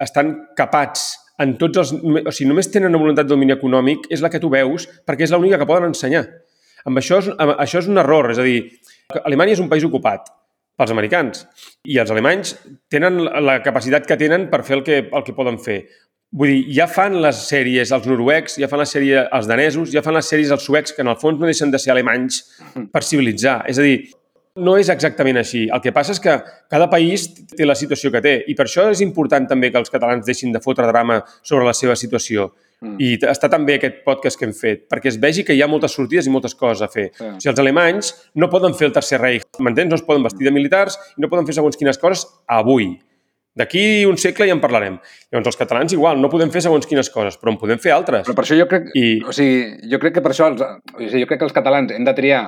Estan 0.00 0.32
capats 0.56 1.18
en 1.42 1.56
tots 1.58 1.78
els... 1.82 1.92
O 1.94 2.30
sigui, 2.34 2.48
només 2.50 2.70
tenen 2.70 2.90
una 2.94 2.98
voluntat 3.02 3.26
de 3.26 3.34
domini 3.34 3.52
econòmic, 3.54 4.06
és 4.10 4.22
la 4.22 4.30
que 4.30 4.38
tu 4.42 4.48
veus, 4.52 4.86
perquè 5.06 5.26
és 5.26 5.32
l'única 5.34 5.58
que 5.58 5.66
poden 5.66 5.90
ensenyar. 5.90 6.22
Amb 6.86 6.98
això, 6.98 7.18
és, 7.22 7.28
amb, 7.36 7.56
això 7.62 7.78
és 7.82 7.88
un 7.90 7.98
error, 7.98 8.30
és 8.30 8.38
a 8.38 8.46
dir, 8.46 8.62
Alemanya 9.24 9.52
és 9.54 9.60
un 9.62 9.68
país 9.70 9.84
ocupat 9.86 10.30
pels 10.78 10.92
americans 10.94 11.44
i 11.84 11.98
els 12.00 12.10
alemanys 12.10 12.54
tenen 12.90 13.20
la 13.22 13.58
capacitat 13.64 14.06
que 14.08 14.18
tenen 14.20 14.48
per 14.50 14.62
fer 14.66 14.78
el 14.78 14.86
que, 14.86 15.02
el 15.04 15.26
que 15.26 15.36
poden 15.36 15.58
fer. 15.62 15.82
Vull 16.32 16.48
dir, 16.48 16.62
ja 16.72 16.86
fan 16.88 17.18
les 17.20 17.42
sèries 17.44 17.90
els 17.92 18.08
noruecs, 18.08 18.56
ja 18.62 18.68
fan 18.70 18.80
la 18.80 18.88
sèrie 18.88 19.26
els 19.36 19.48
danesos, 19.50 19.90
ja 19.92 20.00
fan 20.04 20.16
les 20.16 20.30
sèries 20.32 20.52
els 20.54 20.64
suecs, 20.64 20.94
que 20.96 21.04
en 21.04 21.12
el 21.12 21.18
fons 21.20 21.38
no 21.38 21.48
deixen 21.48 21.70
de 21.70 21.80
ser 21.82 21.92
alemanys 21.92 22.40
per 22.92 23.02
civilitzar. 23.04 23.58
És 23.68 23.76
a 23.76 23.84
dir, 23.84 23.98
no 24.64 24.78
és 24.80 24.88
exactament 24.92 25.40
així. 25.40 25.66
El 25.72 25.80
que 25.84 25.92
passa 25.92 26.16
és 26.16 26.20
que 26.20 26.38
cada 26.72 26.88
país 26.92 27.28
té 27.52 27.68
la 27.68 27.76
situació 27.76 28.10
que 28.12 28.24
té 28.24 28.34
i 28.48 28.56
per 28.56 28.66
això 28.66 28.88
és 28.92 29.00
important 29.04 29.46
també 29.48 29.70
que 29.72 29.80
els 29.80 29.92
catalans 29.92 30.24
deixin 30.24 30.52
de 30.52 30.60
fotre 30.64 30.88
drama 30.88 31.20
sobre 31.42 31.68
la 31.68 31.76
seva 31.76 31.96
situació. 31.96 32.50
Mm. 32.82 32.96
I 32.98 33.12
està 33.30 33.48
també 33.48 33.76
aquest 33.78 34.00
podcast 34.04 34.38
que 34.40 34.44
hem 34.48 34.52
fet, 34.58 34.88
perquè 34.90 35.06
es 35.12 35.16
vegi 35.22 35.44
que 35.46 35.54
hi 35.54 35.62
ha 35.62 35.68
moltes 35.70 35.94
sortides 35.94 36.26
i 36.26 36.32
moltes 36.34 36.54
coses 36.58 36.82
a 36.82 36.88
fer. 36.90 37.10
Sí. 37.14 37.22
O 37.24 37.38
sigui, 37.38 37.52
els 37.52 37.62
alemanys 37.62 38.12
no 38.34 38.48
poden 38.50 38.74
fer 38.74 38.88
el 38.90 38.92
tercer 38.96 39.20
Reich, 39.22 39.46
m'entens? 39.62 39.88
No 39.92 40.00
es 40.00 40.02
poden 40.02 40.26
vestir 40.26 40.48
de 40.48 40.52
militars 40.54 40.98
i 41.16 41.22
no 41.22 41.30
poden 41.30 41.46
fer 41.46 41.54
segons 41.54 41.78
quines 41.78 41.98
coses 42.02 42.26
avui. 42.50 42.90
D'aquí 43.54 44.06
un 44.08 44.16
segle 44.16 44.46
ja 44.48 44.54
en 44.56 44.62
parlarem. 44.62 44.94
Llavors, 45.30 45.50
els 45.52 45.58
catalans 45.60 45.92
igual, 45.92 46.18
no 46.20 46.30
podem 46.32 46.50
fer 46.50 46.62
segons 46.64 46.86
quines 46.88 47.10
coses, 47.12 47.36
però 47.36 47.52
en 47.52 47.58
podem 47.60 47.78
fer 47.78 47.92
altres. 47.92 48.24
Però 48.26 48.34
per 48.34 48.46
això 48.46 48.56
jo 48.56 48.66
crec... 48.70 48.88
I, 48.96 49.20
O 49.28 49.34
sigui, 49.36 49.90
jo 49.92 49.98
crec 50.00 50.14
que 50.16 50.22
per 50.24 50.32
això 50.32 50.48
els, 50.48 50.62
o 50.64 51.02
sigui, 51.04 51.20
jo 51.20 51.28
crec 51.28 51.42
que 51.42 51.48
els 51.50 51.52
catalans 51.52 51.92
hem 51.92 52.06
de 52.08 52.14
triar 52.16 52.46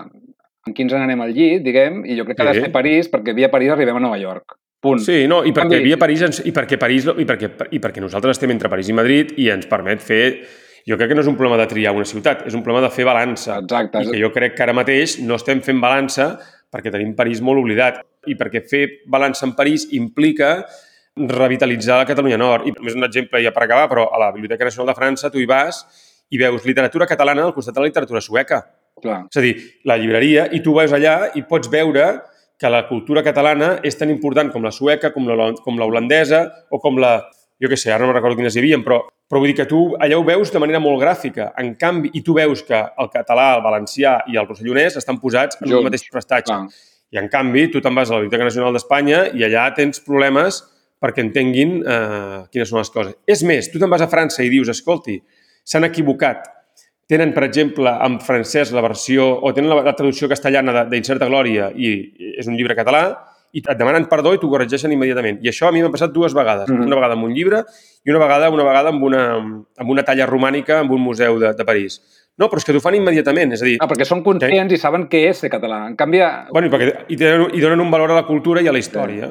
en 0.66 0.72
quins 0.72 0.94
anem 0.96 1.20
al 1.20 1.34
llit, 1.36 1.60
diguem, 1.62 2.06
i 2.08 2.16
jo 2.16 2.24
crec 2.24 2.38
que 2.38 2.42
ha 2.46 2.52
de 2.54 2.54
Sí. 2.56 2.64
ser 2.64 2.72
París, 2.72 3.10
perquè 3.12 3.34
via 3.36 3.50
París 3.52 3.74
arribem 3.74 4.00
a 4.00 4.00
Nova 4.00 4.16
York. 4.16 4.56
Punt. 4.84 5.00
Sí, 5.04 5.24
no, 5.30 5.40
i 5.48 5.54
perquè 5.56 5.80
via 5.84 5.96
París, 6.00 6.26
ens, 6.26 6.42
i 6.44 6.52
perquè 6.54 6.78
París, 6.80 7.08
i 7.08 7.24
perquè, 7.28 7.50
i 7.72 7.80
perquè 7.82 8.04
nosaltres 8.04 8.36
estem 8.36 8.52
entre 8.52 8.70
París 8.72 8.92
i 8.92 8.96
Madrid 8.96 9.34
i 9.40 9.48
ens 9.54 9.70
permet 9.70 10.04
fer... 10.04 10.26
Jo 10.84 10.98
crec 11.00 11.08
que 11.08 11.16
no 11.16 11.22
és 11.24 11.28
un 11.30 11.36
problema 11.38 11.56
de 11.56 11.64
triar 11.64 11.94
una 11.96 12.04
ciutat, 12.04 12.42
és 12.44 12.52
un 12.52 12.60
problema 12.60 12.84
de 12.84 12.90
fer 12.92 13.06
balança. 13.08 13.54
Exacte. 13.62 14.02
I 14.04 14.10
que 14.12 14.18
jo 14.20 14.28
crec 14.34 14.52
que 14.52 14.66
ara 14.66 14.74
mateix 14.76 15.14
no 15.24 15.38
estem 15.40 15.62
fent 15.64 15.80
balança 15.80 16.34
perquè 16.68 16.92
tenim 16.92 17.14
París 17.16 17.40
molt 17.40 17.62
oblidat. 17.62 18.02
I 18.28 18.36
perquè 18.36 18.60
fer 18.68 18.82
balança 19.08 19.46
en 19.48 19.54
París 19.56 19.86
implica 19.96 20.58
revitalitzar 21.16 22.02
la 22.02 22.08
Catalunya 22.08 22.36
Nord. 22.36 22.68
I 22.68 22.74
només 22.76 22.98
un 22.98 23.06
exemple 23.06 23.40
ja 23.40 23.54
per 23.54 23.64
acabar, 23.64 23.88
però 23.88 24.10
a 24.12 24.20
la 24.20 24.32
Biblioteca 24.34 24.68
Nacional 24.68 24.92
de 24.92 24.98
França 24.98 25.30
tu 25.32 25.40
hi 25.40 25.48
vas 25.48 25.84
i 26.28 26.40
veus 26.40 26.66
literatura 26.66 27.06
catalana 27.06 27.44
al 27.46 27.54
costat 27.54 27.76
de 27.76 27.84
la 27.84 27.88
literatura 27.88 28.20
sueca. 28.24 28.60
Clar. 29.00 29.22
És 29.30 29.38
a 29.38 29.44
dir, 29.44 29.54
la 29.86 29.96
llibreria, 30.00 30.48
i 30.52 30.60
tu 30.64 30.74
vas 30.74 30.92
allà 30.92 31.30
i 31.38 31.44
pots 31.48 31.70
veure 31.70 32.08
que 32.64 32.70
la 32.72 32.86
cultura 32.88 33.20
catalana 33.20 33.74
és 33.84 33.98
tan 34.00 34.08
important 34.08 34.48
com 34.48 34.62
la 34.64 34.70
sueca, 34.72 35.10
com 35.12 35.26
la, 35.28 35.50
com 35.60 35.76
la 35.76 35.84
holandesa 35.84 36.46
o 36.72 36.80
com 36.80 36.96
la... 36.96 37.18
Jo 37.60 37.68
què 37.70 37.76
sé, 37.78 37.90
ara 37.92 38.02
no 38.02 38.08
me'n 38.08 38.16
recordo 38.16 38.38
quines 38.38 38.56
hi 38.56 38.62
havia, 38.62 38.78
però, 38.82 38.96
però 39.28 39.40
vull 39.42 39.50
dir 39.52 39.58
que 39.58 39.66
tu 39.68 39.82
allà 40.02 40.16
ho 40.16 40.24
veus 40.24 40.50
de 40.50 40.62
manera 40.62 40.80
molt 40.82 40.96
gràfica. 41.02 41.50
En 41.60 41.74
canvi, 41.80 42.10
i 42.16 42.22
tu 42.24 42.34
veus 42.34 42.64
que 42.66 42.80
el 42.80 43.10
català, 43.12 43.50
el 43.58 43.62
valencià 43.64 44.16
i 44.32 44.40
el 44.40 44.48
rossellonès 44.48 44.96
estan 44.98 45.20
posats 45.20 45.60
en 45.60 45.68
Junts, 45.68 45.76
un 45.78 45.86
mateix 45.90 46.06
prestatge. 46.08 46.48
clar. 46.48 46.90
I 47.14 47.20
en 47.20 47.28
canvi, 47.30 47.68
tu 47.70 47.84
te'n 47.84 47.94
vas 47.94 48.10
a 48.10 48.16
la 48.16 48.24
Biblioteca 48.24 48.48
Nacional 48.48 48.74
d'Espanya 48.74 49.20
i 49.36 49.44
allà 49.46 49.68
tens 49.76 50.00
problemes 50.02 50.64
perquè 51.04 51.22
entenguin 51.22 51.76
eh, 51.84 52.40
quines 52.48 52.72
són 52.72 52.80
les 52.80 52.92
coses. 52.96 53.14
És 53.28 53.44
més, 53.46 53.68
tu 53.70 53.78
te'n 53.78 53.92
vas 53.92 54.02
a 54.02 54.08
França 54.10 54.42
i 54.42 54.50
dius, 54.50 54.72
escolti, 54.72 55.20
s'han 55.68 55.84
equivocat. 55.86 56.48
Tenen, 57.06 57.34
per 57.36 57.44
exemple, 57.44 57.90
en 58.06 58.18
francès 58.24 58.70
la 58.72 58.80
versió, 58.80 59.26
o 59.44 59.52
tenen 59.52 59.68
la, 59.70 59.82
la 59.84 59.92
traducció 59.96 60.28
castellana 60.30 60.72
de- 60.72 60.84
d'Incerta 60.94 61.26
Glòria 61.28 61.70
i 61.76 61.90
és 62.38 62.46
un 62.48 62.56
llibre 62.56 62.74
català, 62.78 63.04
i 63.54 63.60
et 63.62 63.76
demanen 63.78 64.06
perdó 64.10 64.32
i 64.34 64.38
t'ho 64.42 64.48
corregeixen 64.50 64.90
immediatament. 64.90 65.36
I 65.44 65.50
això 65.52 65.68
a 65.68 65.72
mi 65.72 65.82
m'ha 65.84 65.90
passat 65.92 66.10
dues 66.10 66.32
vegades. 66.34 66.66
Mhm. 66.68 66.86
Una 66.88 66.96
vegada 66.96 67.14
amb 67.14 67.24
un 67.28 67.34
llibre 67.36 67.60
i 68.04 68.10
una 68.10 68.18
vegada 68.18 68.48
una 68.50 68.64
vegada 68.66 68.88
amb 68.90 69.02
una, 69.04 69.22
amb 69.78 69.90
una 69.90 70.02
talla 70.02 70.26
romànica 70.26 70.80
en 70.80 70.90
un 70.90 71.00
museu 71.00 71.38
de, 71.38 71.52
de 71.54 71.64
París. 71.64 72.00
No, 72.36 72.48
però 72.50 72.58
és 72.58 72.64
que 72.66 72.72
t'ho 72.74 72.80
fan 72.82 72.96
immediatament. 72.98 73.52
És 73.54 73.62
a 73.62 73.64
dir, 73.68 73.76
Ah, 73.80 73.86
perquè 73.86 74.04
són 74.08 74.24
conscients 74.24 74.72
i 74.72 74.76
saben 74.80 75.04
què 75.08 75.28
és 75.28 75.38
ser 75.44 75.50
català. 75.52 75.84
En 75.86 75.94
canvi, 75.94 76.18
Bueno, 76.50 76.66
i, 76.66 76.70
perquè, 76.70 77.04
i, 77.06 77.16
tenen, 77.20 77.46
i 77.54 77.60
donen 77.62 77.80
un 77.84 77.90
valor 77.92 78.10
a 78.10 78.14
la 78.14 78.24
cultura 78.26 78.60
i 78.64 78.66
a 78.66 78.72
la 78.72 78.78
història. 78.82 79.30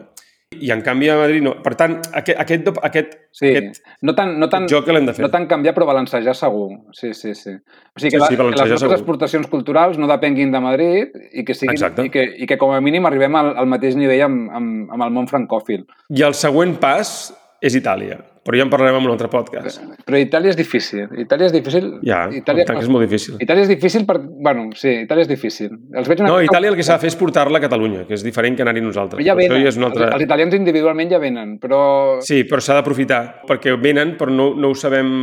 I 0.61 0.71
en 0.71 0.81
canvi 0.81 1.09
a 1.09 1.15
Madrid 1.17 1.41
no. 1.43 1.55
Per 1.63 1.73
tant, 1.79 1.97
aquest, 2.13 2.39
aquest, 2.39 2.67
aquest, 2.83 3.13
sí, 3.31 3.49
aquest 3.49 3.81
no 4.01 4.13
tan, 4.15 4.35
no 4.39 4.49
tan, 4.49 4.67
joc 4.67 4.85
que 4.85 4.93
l'hem 4.95 5.05
de 5.05 5.13
fer. 5.13 5.23
no 5.25 5.29
tan 5.31 5.47
canviar, 5.47 5.73
però 5.75 5.85
balancejar 5.89 6.35
segur. 6.35 6.69
Sí, 6.93 7.13
sí, 7.13 7.33
sí. 7.35 7.51
O 7.51 7.99
sigui, 7.99 8.09
Sí, 8.09 8.09
que, 8.09 8.17
la, 8.19 8.27
sí, 8.27 8.35
que 8.37 8.43
les 8.43 8.59
nostres 8.59 8.79
segur. 8.81 8.97
exportacions 8.97 9.47
culturals 9.47 9.97
no 9.97 10.07
depenguin 10.07 10.51
de 10.51 10.59
Madrid 10.59 11.07
i 11.33 11.43
que, 11.45 11.53
siguin, 11.53 11.73
Exacte. 11.75 12.05
i 12.05 12.09
que, 12.09 12.23
i 12.37 12.45
que 12.47 12.57
com 12.57 12.71
a 12.71 12.81
mínim 12.81 13.05
arribem 13.05 13.35
al, 13.35 13.53
al 13.57 13.65
mateix 13.67 13.95
nivell 13.95 14.21
amb, 14.27 14.51
amb, 14.51 14.91
amb 14.91 15.03
el 15.03 15.11
món 15.11 15.27
francòfil. 15.27 15.85
I 16.09 16.21
el 16.27 16.33
següent 16.33 16.77
pas 16.79 17.33
és 17.61 17.75
Itàlia. 17.79 18.19
Però 18.43 18.57
ja 18.59 18.63
en 18.65 18.71
parlarem 18.73 18.97
en 18.99 19.05
un 19.07 19.11
altre 19.13 19.29
podcast. 19.31 19.79
Però 20.03 20.19
Itàlia 20.19 20.51
és 20.51 20.57
difícil. 20.59 21.05
Itàlia 21.23 21.47
és 21.47 21.53
difícil. 21.55 21.85
Ja, 22.03 22.25
Itàlia, 22.27 22.65
Itàlia 22.65 22.83
és 22.83 22.89
molt 22.91 23.05
difícil. 23.05 23.37
Itàlia 23.39 23.63
és 23.63 23.69
difícil 23.71 24.03
per... 24.09 24.17
Bueno, 24.19 24.65
sí, 24.75 24.91
Itàlia 25.05 25.23
és 25.23 25.29
difícil. 25.31 25.69
Els 25.95 26.09
veig 26.11 26.19
una 26.19 26.33
No, 26.33 26.41
Itàlia 26.43 26.73
el 26.73 26.75
que 26.75 26.83
s'ha 26.83 26.97
de 26.97 27.05
fer 27.05 27.13
és 27.13 27.15
portar-la 27.19 27.61
a 27.61 27.63
Catalunya, 27.63 28.03
que 28.09 28.17
és 28.17 28.25
diferent 28.25 28.57
que 28.59 28.65
anar-hi 28.65 28.83
nosaltres. 28.83 29.15
Però 29.21 29.29
ja 29.29 29.37
Però 29.39 29.55
venen. 29.55 29.63
ja 29.63 29.71
és 29.71 29.79
un 29.79 29.87
altre... 29.87 30.09
els, 30.09 30.17
els 30.17 30.25
italians 30.27 30.57
individualment 30.59 31.13
ja 31.15 31.21
venen, 31.23 31.55
però... 31.63 31.79
Sí, 32.19 32.41
però 32.49 32.59
s'ha 32.59 32.75
d'aprofitar, 32.81 33.21
perquè 33.47 33.77
venen, 33.79 34.17
però 34.19 34.35
no, 34.35 34.49
no 34.59 34.73
ho 34.73 34.75
sabem... 34.75 35.13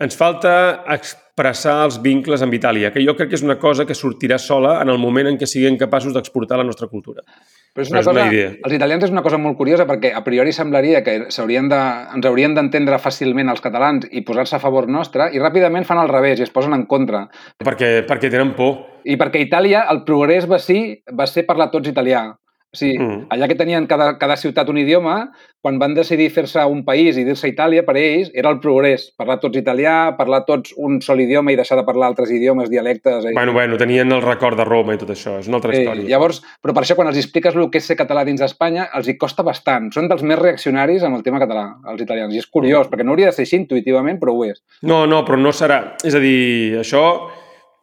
Ens 0.00 0.14
falta 0.16 0.52
expressar 0.94 1.80
els 1.84 1.98
vincles 2.00 2.40
amb 2.46 2.54
Itàlia, 2.56 2.92
que 2.94 3.02
jo 3.04 3.12
crec 3.18 3.34
que 3.34 3.36
és 3.36 3.42
una 3.44 3.58
cosa 3.60 3.84
que 3.84 3.98
sortirà 3.98 4.38
sola 4.40 4.78
en 4.80 4.88
el 4.88 5.02
moment 5.02 5.28
en 5.28 5.36
què 5.36 5.50
siguem 5.50 5.76
capaços 5.76 6.14
d'exportar 6.14 6.56
la 6.62 6.64
nostra 6.64 6.86
cultura. 6.88 7.26
Però 7.70 7.84
és 7.84 7.90
Però 7.90 8.00
una 8.00 8.00
és 8.00 8.08
una 8.10 8.20
cosa, 8.24 8.34
idea. 8.34 8.50
els 8.66 8.74
italians 8.74 9.04
és 9.06 9.12
una 9.14 9.22
cosa 9.22 9.38
molt 9.38 9.56
curiosa 9.56 9.86
perquè 9.86 10.10
a 10.14 10.24
priori 10.26 10.52
semblaria 10.52 11.04
que 11.06 11.30
s'haurien 11.30 11.68
de, 11.70 11.78
ens 12.16 12.26
haurien 12.26 12.54
d'entendre 12.56 12.98
fàcilment 12.98 13.48
els 13.52 13.62
catalans 13.62 14.08
i 14.10 14.24
posar-se 14.26 14.56
a 14.56 14.62
favor 14.62 14.88
nostre 14.88 15.28
i 15.32 15.38
ràpidament 15.38 15.86
fan 15.86 15.98
al 16.02 16.10
revés 16.10 16.40
i 16.40 16.42
es 16.48 16.50
posen 16.50 16.74
en 16.74 16.86
contra. 16.90 17.28
Perquè, 17.62 18.02
perquè 18.08 18.30
tenen 18.30 18.56
por. 18.58 18.80
I 19.06 19.14
perquè 19.16 19.44
Itàlia 19.46 19.84
el 19.92 20.02
progrés 20.04 20.50
va 20.50 20.58
ser, 20.58 21.00
va 21.14 21.26
ser 21.30 21.46
parlar 21.46 21.70
tots 21.70 21.88
italià. 21.88 22.26
O 22.72 22.76
sigui, 22.78 22.98
Mm. 23.00 23.26
allà 23.30 23.48
que 23.48 23.56
tenien 23.58 23.86
cada, 23.88 24.16
cada 24.16 24.36
ciutat 24.36 24.68
un 24.70 24.78
idioma, 24.78 25.32
quan 25.60 25.80
van 25.80 25.92
decidir 25.92 26.30
fer-se 26.30 26.62
un 26.64 26.84
país 26.84 27.16
i 27.18 27.24
dir-se 27.24 27.48
Itàlia, 27.50 27.82
per 27.84 27.96
ells 27.98 28.30
era 28.32 28.48
el 28.48 28.60
progrés. 28.60 29.08
Parlar 29.18 29.40
tots 29.40 29.58
italià, 29.58 30.14
parlar 30.16 30.44
tots 30.46 30.72
un 30.76 31.00
sol 31.02 31.18
idioma 31.20 31.50
i 31.50 31.56
deixar 31.56 31.76
de 31.76 31.84
parlar 31.84 32.06
altres 32.06 32.30
idiomes, 32.30 32.70
dialectes... 32.70 33.24
eh? 33.26 33.32
Bueno, 33.34 33.52
bueno, 33.52 33.76
tenien 33.76 34.12
el 34.12 34.22
record 34.22 34.56
de 34.56 34.64
Roma 34.64 34.94
i 34.94 34.98
tot 34.98 35.10
això, 35.10 35.40
és 35.40 35.48
una 35.48 35.56
altra 35.58 35.74
Eh, 35.74 35.80
història. 35.82 36.06
llavors, 36.08 36.40
però 36.62 36.72
per 36.72 36.84
això 36.84 36.94
quan 36.94 37.08
els 37.08 37.18
expliques 37.18 37.56
el 37.56 37.68
que 37.70 37.78
és 37.78 37.84
ser 37.90 37.96
català 37.96 38.24
dins 38.24 38.38
d'Espanya, 38.40 38.88
els 38.94 39.08
hi 39.08 39.18
costa 39.18 39.42
bastant. 39.42 39.90
Són 39.92 40.06
dels 40.08 40.22
més 40.22 40.38
reaccionaris 40.38 41.02
amb 41.02 41.16
el 41.16 41.24
tema 41.24 41.40
català, 41.40 41.74
els 41.90 42.00
italians. 42.00 42.32
I 42.32 42.38
és 42.38 42.46
curiós, 42.46 42.86
perquè 42.88 43.02
no 43.04 43.10
hauria 43.10 43.26
de 43.26 43.32
ser 43.32 43.42
així 43.42 43.56
intuïtivament, 43.56 44.20
però 44.20 44.30
ho 44.32 44.44
és. 44.44 44.62
No, 44.82 45.06
no, 45.10 45.24
però 45.24 45.36
no 45.36 45.50
serà... 45.50 45.96
És 46.04 46.14
a 46.14 46.20
dir, 46.22 46.78
això, 46.78 47.02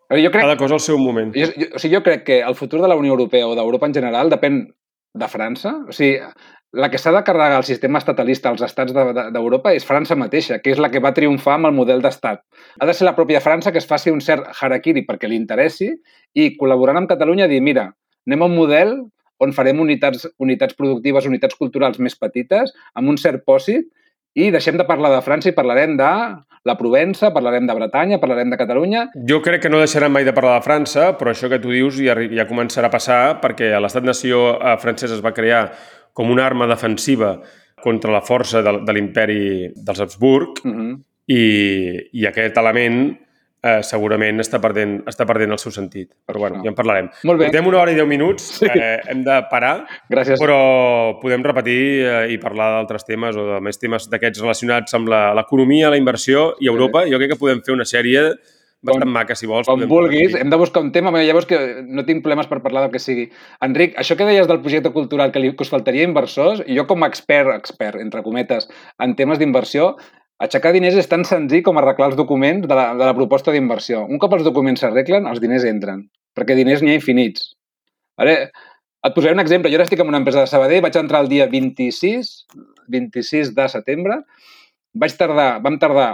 jo 0.09 0.31
crec, 0.31 0.41
cada 0.47 0.55
cosa 0.57 0.75
al 0.75 0.79
seu 0.79 0.97
moment. 0.97 1.33
jo, 1.35 1.45
jo, 1.57 1.67
o 1.75 1.79
sigui, 1.79 1.95
jo 1.95 2.01
crec 2.03 2.23
que 2.23 2.39
el 2.41 2.55
futur 2.55 2.79
de 2.81 2.87
la 2.87 2.95
Unió 2.95 3.11
Europea 3.11 3.45
o 3.47 3.53
d'Europa 3.53 3.85
en 3.87 3.93
general 3.93 4.29
depèn 4.31 4.73
de 5.17 5.27
França. 5.27 5.73
O 5.87 5.91
sigui, 5.95 6.19
la 6.77 6.89
que 6.91 6.99
s'ha 6.99 7.11
de 7.15 7.23
carregar 7.23 7.57
el 7.57 7.63
sistema 7.63 7.97
estatalista 7.99 8.49
als 8.49 8.61
estats 8.61 8.93
de- 8.93 9.13
de- 9.13 9.27
d'Europa 9.31 9.73
és 9.73 9.85
França 9.87 10.15
mateixa, 10.15 10.59
que 10.59 10.71
és 10.71 10.77
la 10.79 10.89
que 10.91 10.99
va 10.99 11.13
triomfar 11.13 11.55
amb 11.55 11.65
el 11.67 11.71
model 11.73 12.01
d'estat. 12.01 12.41
Ha 12.79 12.85
de 12.85 12.93
ser 12.93 13.05
la 13.05 13.15
pròpia 13.15 13.41
França 13.41 13.71
que 13.71 13.77
es 13.79 13.87
faci 13.87 14.11
un 14.11 14.21
cert 14.21 14.45
harakiri 14.61 15.05
perquè 15.07 15.27
li 15.29 15.35
interessi 15.35 15.89
i 16.33 16.57
col·laborant 16.57 16.97
amb 16.97 17.09
Catalunya 17.09 17.47
dir, 17.47 17.61
mira, 17.61 17.93
anem 18.27 18.41
a 18.41 18.45
un 18.45 18.55
model 18.55 18.97
on 19.39 19.53
farem 19.53 19.79
unitats, 19.79 20.27
unitats 20.39 20.73
productives, 20.73 21.25
unitats 21.25 21.55
culturals 21.55 21.99
més 21.99 22.15
petites, 22.17 22.73
amb 22.95 23.09
un 23.09 23.17
cert 23.17 23.43
pòsit, 23.45 23.85
i 24.37 24.51
deixem 24.53 24.77
de 24.77 24.85
parlar 24.85 25.09
de 25.15 25.23
França 25.25 25.49
i 25.49 25.55
parlarem 25.57 25.95
de 25.97 26.11
la 26.67 26.75
Provença, 26.77 27.31
parlarem 27.33 27.65
de 27.65 27.73
Bretanya, 27.73 28.19
parlarem 28.21 28.51
de 28.53 28.59
Catalunya. 28.59 29.07
Jo 29.29 29.39
crec 29.41 29.63
que 29.63 29.71
no 29.71 29.79
deixaran 29.81 30.13
mai 30.13 30.27
de 30.27 30.33
parlar 30.35 30.59
de 30.59 30.65
França, 30.67 31.09
però 31.17 31.33
això 31.33 31.49
que 31.49 31.61
tu 31.63 31.73
dius 31.73 31.97
ja, 31.97 32.13
ja 32.13 32.45
començarà 32.49 32.91
a 32.91 32.93
passar 32.93 33.21
perquè 33.41 33.71
l'estat-nació 33.81 34.43
eh, 34.59 34.75
francès 34.83 35.15
es 35.15 35.23
va 35.25 35.33
crear 35.33 35.71
com 36.13 36.29
una 36.33 36.45
arma 36.45 36.67
defensiva 36.69 37.37
contra 37.81 38.13
la 38.13 38.21
força 38.25 38.61
de, 38.65 38.79
de 38.85 38.93
l'imperi 38.93 39.41
dels 39.75 40.01
Habsburg 40.05 40.61
Uh 40.63 40.71
-huh. 40.71 40.93
i, 41.27 41.43
i 42.13 42.25
aquest 42.27 42.57
element 42.57 43.17
eh, 43.67 43.83
segurament 43.83 44.39
està 44.43 44.59
perdent, 44.63 44.99
està 45.11 45.25
perdent 45.29 45.51
el 45.55 45.59
seu 45.61 45.71
sentit. 45.75 46.11
Però 46.25 46.39
bueno, 46.45 46.61
ja 46.63 46.71
en 46.71 46.75
parlarem. 46.77 47.09
Molt 47.27 47.39
bé. 47.41 47.49
Portem 47.51 47.67
una 47.67 47.81
hora 47.83 47.91
i 47.91 47.95
deu 47.99 48.07
minuts, 48.07 48.43
Sí. 48.61 48.67
eh, 48.73 48.99
hem 49.11 49.23
de 49.27 49.37
parar, 49.51 49.85
Gràcies. 50.09 50.39
però 50.39 51.19
podem 51.21 51.43
repetir 51.43 51.79
eh, 52.05 52.27
i 52.33 52.37
parlar 52.37 52.71
d'altres 52.77 53.05
temes 53.05 53.35
o 53.35 53.45
de 53.55 53.61
més 53.61 53.79
temes 53.79 54.09
d'aquests 54.09 54.41
relacionats 54.41 54.93
amb 54.93 55.09
la- 55.09 55.33
l'economia, 55.35 55.89
la, 55.89 55.97
inversió 55.97 56.53
i 56.59 56.67
Europa. 56.67 57.03
Jo 57.09 57.17
crec 57.17 57.31
que 57.35 57.39
podem 57.41 57.61
fer 57.65 57.73
una 57.75 57.83
sèrie 57.85 58.31
bastant 58.79 59.03
Com- 59.07 59.11
maca, 59.13 59.35
si 59.35 59.47
vols. 59.49 59.65
Com 59.67 59.81
vulguis, 59.89 60.35
hem 60.37 60.49
de 60.51 60.55
buscar 60.55 60.83
un 60.83 60.91
tema, 60.93 61.09
llavors 61.11 61.47
que 61.49 61.57
no 61.87 62.05
tinc 62.05 62.21
problemes 62.23 62.45
per 62.47 62.61
parlar 62.61 62.83
del 62.83 62.91
que 62.91 62.99
sigui. 62.99 63.25
Enric, 63.65 63.95
això 63.97 64.15
que 64.15 64.23
deies 64.23 64.47
del 64.47 64.61
projecte 64.61 64.91
cultural, 64.93 65.31
que, 65.31 65.39
li, 65.39 65.49
que 65.55 65.63
us 65.65 65.69
faltaria 65.73 66.03
inversors, 66.05 66.61
jo 66.67 66.85
com 66.87 67.03
a 67.03 67.07
expert, 67.07 67.49
expert, 67.55 67.99
entre 67.99 68.21
cometes, 68.23 68.69
en 68.99 69.15
temes 69.15 69.39
d'inversió, 69.39 69.95
aixecar 70.43 70.71
diners 70.75 70.97
és 71.01 71.09
tan 71.09 71.25
senzill 71.25 71.63
com 71.65 71.79
arreglar 71.79 72.11
els 72.11 72.17
documents 72.19 72.67
de 72.69 72.77
la, 72.77 72.91
de 72.97 73.05
la 73.05 73.15
proposta 73.17 73.53
d'inversió. 73.53 74.03
Un 74.05 74.21
cop 74.21 74.35
els 74.37 74.45
documents 74.45 74.83
s'arreglen, 74.83 75.25
els 75.29 75.41
diners 75.41 75.65
entren, 75.65 76.03
perquè 76.37 76.57
diners 76.57 76.83
n'hi 76.83 76.93
ha 76.93 76.99
infinits. 76.99 77.53
Ara, 78.21 78.35
et 79.07 79.15
posaré 79.15 79.33
un 79.33 79.41
exemple. 79.41 79.71
Jo 79.71 79.79
ara 79.79 79.87
estic 79.87 80.01
en 80.03 80.11
una 80.11 80.21
empresa 80.21 80.43
de 80.43 80.51
Sabadell, 80.51 80.83
vaig 80.85 80.97
entrar 80.99 81.23
el 81.25 81.31
dia 81.31 81.47
26, 81.49 82.31
26 82.93 83.53
de 83.57 83.67
setembre, 83.73 84.21
vaig 84.97 85.17
tardar, 85.17 85.49
vam 85.65 85.79
tardar 85.81 86.09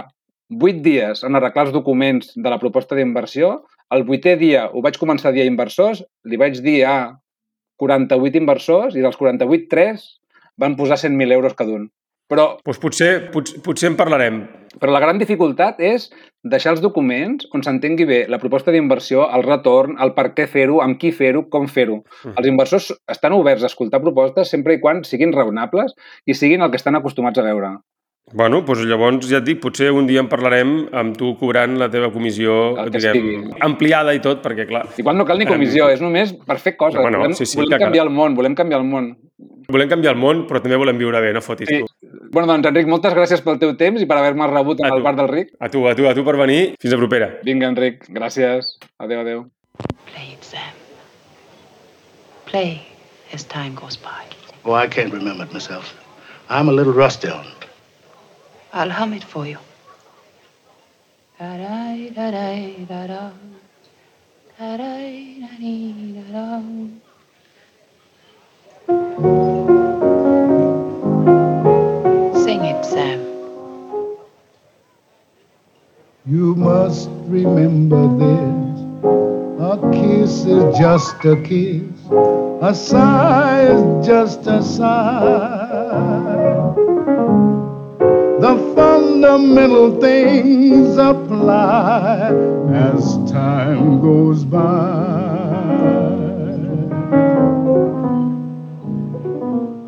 8 0.54 0.82
dies 0.84 1.24
en 1.24 1.36
arreglar 1.36 1.68
els 1.68 1.76
documents 1.76 2.32
de 2.36 2.52
la 2.52 2.60
proposta 2.62 2.96
d'inversió. 2.96 3.58
El 3.92 4.04
vuitè 4.08 4.36
dia 4.40 4.68
ho 4.70 4.82
vaig 4.84 4.96
començar 5.00 5.30
a 5.30 5.36
dir 5.36 5.44
a 5.44 5.50
inversors, 5.50 6.04
li 6.24 6.40
vaig 6.40 6.60
dir 6.64 6.80
a 6.88 6.96
48 7.80 8.40
inversors 8.40 8.96
i 8.96 9.04
dels 9.04 9.16
48, 9.20 9.68
3 9.72 10.04
van 10.62 10.76
posar 10.78 10.96
100.000 11.00 11.36
euros 11.36 11.56
cada 11.58 11.74
un. 11.74 11.88
Però, 12.30 12.44
Doncs 12.64 12.78
potser, 12.80 13.08
potser, 13.32 13.58
potser 13.64 13.90
en 13.90 13.96
parlarem. 13.98 14.44
però 14.80 14.90
la 14.90 15.00
gran 15.02 15.18
dificultat 15.20 15.78
és 15.78 16.08
deixar 16.42 16.72
els 16.74 16.80
documents 16.82 17.46
on 17.54 17.62
s'entengui 17.62 18.06
bé 18.08 18.20
la 18.32 18.40
proposta 18.42 18.72
d'inversió, 18.74 19.28
el 19.36 19.44
retorn, 19.46 19.94
el 20.00 20.14
per 20.16 20.32
què 20.34 20.48
fer-ho, 20.50 20.80
amb 20.82 20.98
qui 20.98 21.12
fer-ho, 21.12 21.44
com 21.52 21.68
fer-ho. 21.68 22.00
Els 22.34 22.48
inversors 22.48 22.90
estan 23.12 23.36
oberts 23.36 23.62
a 23.62 23.70
escoltar 23.70 24.00
propostes 24.02 24.50
sempre 24.50 24.74
i 24.74 24.80
quan 24.80 25.04
siguin 25.04 25.32
raonables 25.36 25.94
i 26.26 26.34
siguin 26.34 26.62
el 26.62 26.70
que 26.72 26.80
estan 26.80 26.96
acostumats 26.96 27.38
a 27.38 27.44
veure. 27.46 27.76
Bueno, 28.32 28.62
doncs 28.64 28.80
llavors 28.88 29.28
ja 29.28 29.38
et 29.38 29.44
dic, 29.46 29.58
potser 29.62 29.90
un 29.92 30.06
dia 30.08 30.22
en 30.22 30.28
parlarem 30.32 30.70
amb 30.96 31.14
tu 31.18 31.34
cobrant 31.38 31.76
la 31.78 31.90
teva 31.92 32.08
comissió, 32.10 32.54
diguem, 32.88 33.18
estigui. 33.18 33.52
ampliada 33.62 34.14
i 34.16 34.20
tot, 34.24 34.40
perquè 34.42 34.64
clar, 34.66 34.86
Igual 34.98 35.18
no 35.20 35.26
cal 35.28 35.38
ni 35.38 35.46
comissió, 35.46 35.90
és 35.92 36.00
només 36.00 36.32
per 36.46 36.56
fer 36.58 36.72
coses. 36.76 36.98
Home, 36.98 37.12
no, 37.12 37.20
volem 37.20 37.36
sí, 37.36 37.44
sí, 37.46 37.58
volem 37.60 37.78
canviar 37.78 38.06
el 38.08 38.10
món, 38.10 38.34
volem 38.34 38.56
canviar 38.58 38.80
el 38.80 38.86
món. 38.88 39.12
volem 39.68 39.88
canviar 39.92 40.14
el 40.16 40.20
món, 40.20 40.46
però 40.48 40.60
també 40.64 40.76
volem 40.80 40.98
viure 40.98 41.20
bé, 41.20 41.32
no 41.36 41.40
fotis 41.44 41.68
Sí. 41.68 41.80
tu. 41.84 42.08
Bueno, 42.32 42.48
doncs, 42.48 42.66
Enric, 42.66 42.88
moltes 42.90 43.14
gràcies 43.14 43.40
pel 43.44 43.58
teu 43.58 43.76
temps 43.76 44.00
i 44.02 44.06
per 44.06 44.16
haver-me 44.18 44.46
rebut 44.48 44.80
en 44.80 44.92
el 44.92 45.02
bar 45.02 45.14
del 45.16 45.28
Ric. 45.28 45.52
A 45.60 45.68
tu, 45.68 45.86
a 45.86 45.94
tu, 45.94 46.08
a 46.08 46.14
tu 46.14 46.24
per 46.24 46.36
venir. 46.36 46.74
Fins 46.80 46.94
a 46.94 46.96
propera. 46.96 47.30
Vinga, 47.44 47.68
Enric, 47.68 48.08
gràcies. 48.08 48.78
Adéu, 48.98 49.20
adéu. 49.20 49.44
Play 50.10 50.32
it, 50.32 50.42
Sam. 50.42 50.74
Play 52.46 52.80
as 53.32 53.44
time 53.44 53.74
goes 53.74 53.96
by. 53.96 54.24
Oh, 54.64 54.74
I 54.74 54.88
can't 54.88 55.12
remember 55.12 55.44
it 55.44 55.52
myself. 55.52 55.94
I'm 56.50 56.68
a 56.68 56.72
little 56.72 56.92
rusty 56.92 57.28
on 57.28 57.44
it. 57.46 57.53
I'll 58.76 58.90
hum 58.90 59.12
it 59.12 59.22
for 59.22 59.46
you. 59.46 59.58
Sing 72.44 72.64
it, 72.64 72.84
Sam. 72.84 73.20
You 76.26 76.56
must 76.56 77.08
remember 77.28 78.02
this. 78.18 78.74
A 79.70 79.78
kiss 79.92 80.46
is 80.46 80.76
just 80.76 81.24
a 81.24 81.36
kiss. 81.42 82.10
A 82.60 82.74
sigh 82.74 83.66
is 83.66 84.04
just 84.04 84.48
a 84.48 84.60
sigh. 84.64 86.43
Fundamental 89.24 89.98
things 90.02 90.98
apply 90.98 92.28
as 92.74 93.16
time 93.32 94.02
goes 94.02 94.44
by. 94.44 94.60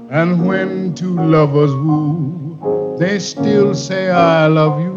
And 0.09 0.47
when 0.49 0.95
two 0.95 1.15
lovers 1.15 1.71
woo, 1.75 2.97
they 2.99 3.19
still 3.19 3.75
say, 3.75 4.09
I 4.09 4.47
love 4.47 4.81
you. 4.81 4.97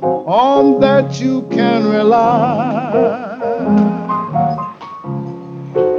On 0.00 0.80
that 0.80 1.20
you 1.20 1.42
can 1.50 1.90
rely. 1.90 3.36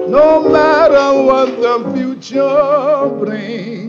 No 0.10 0.50
matter 0.50 1.24
what 1.24 1.62
the 1.62 1.92
future 1.94 3.10
brings, 3.24 3.89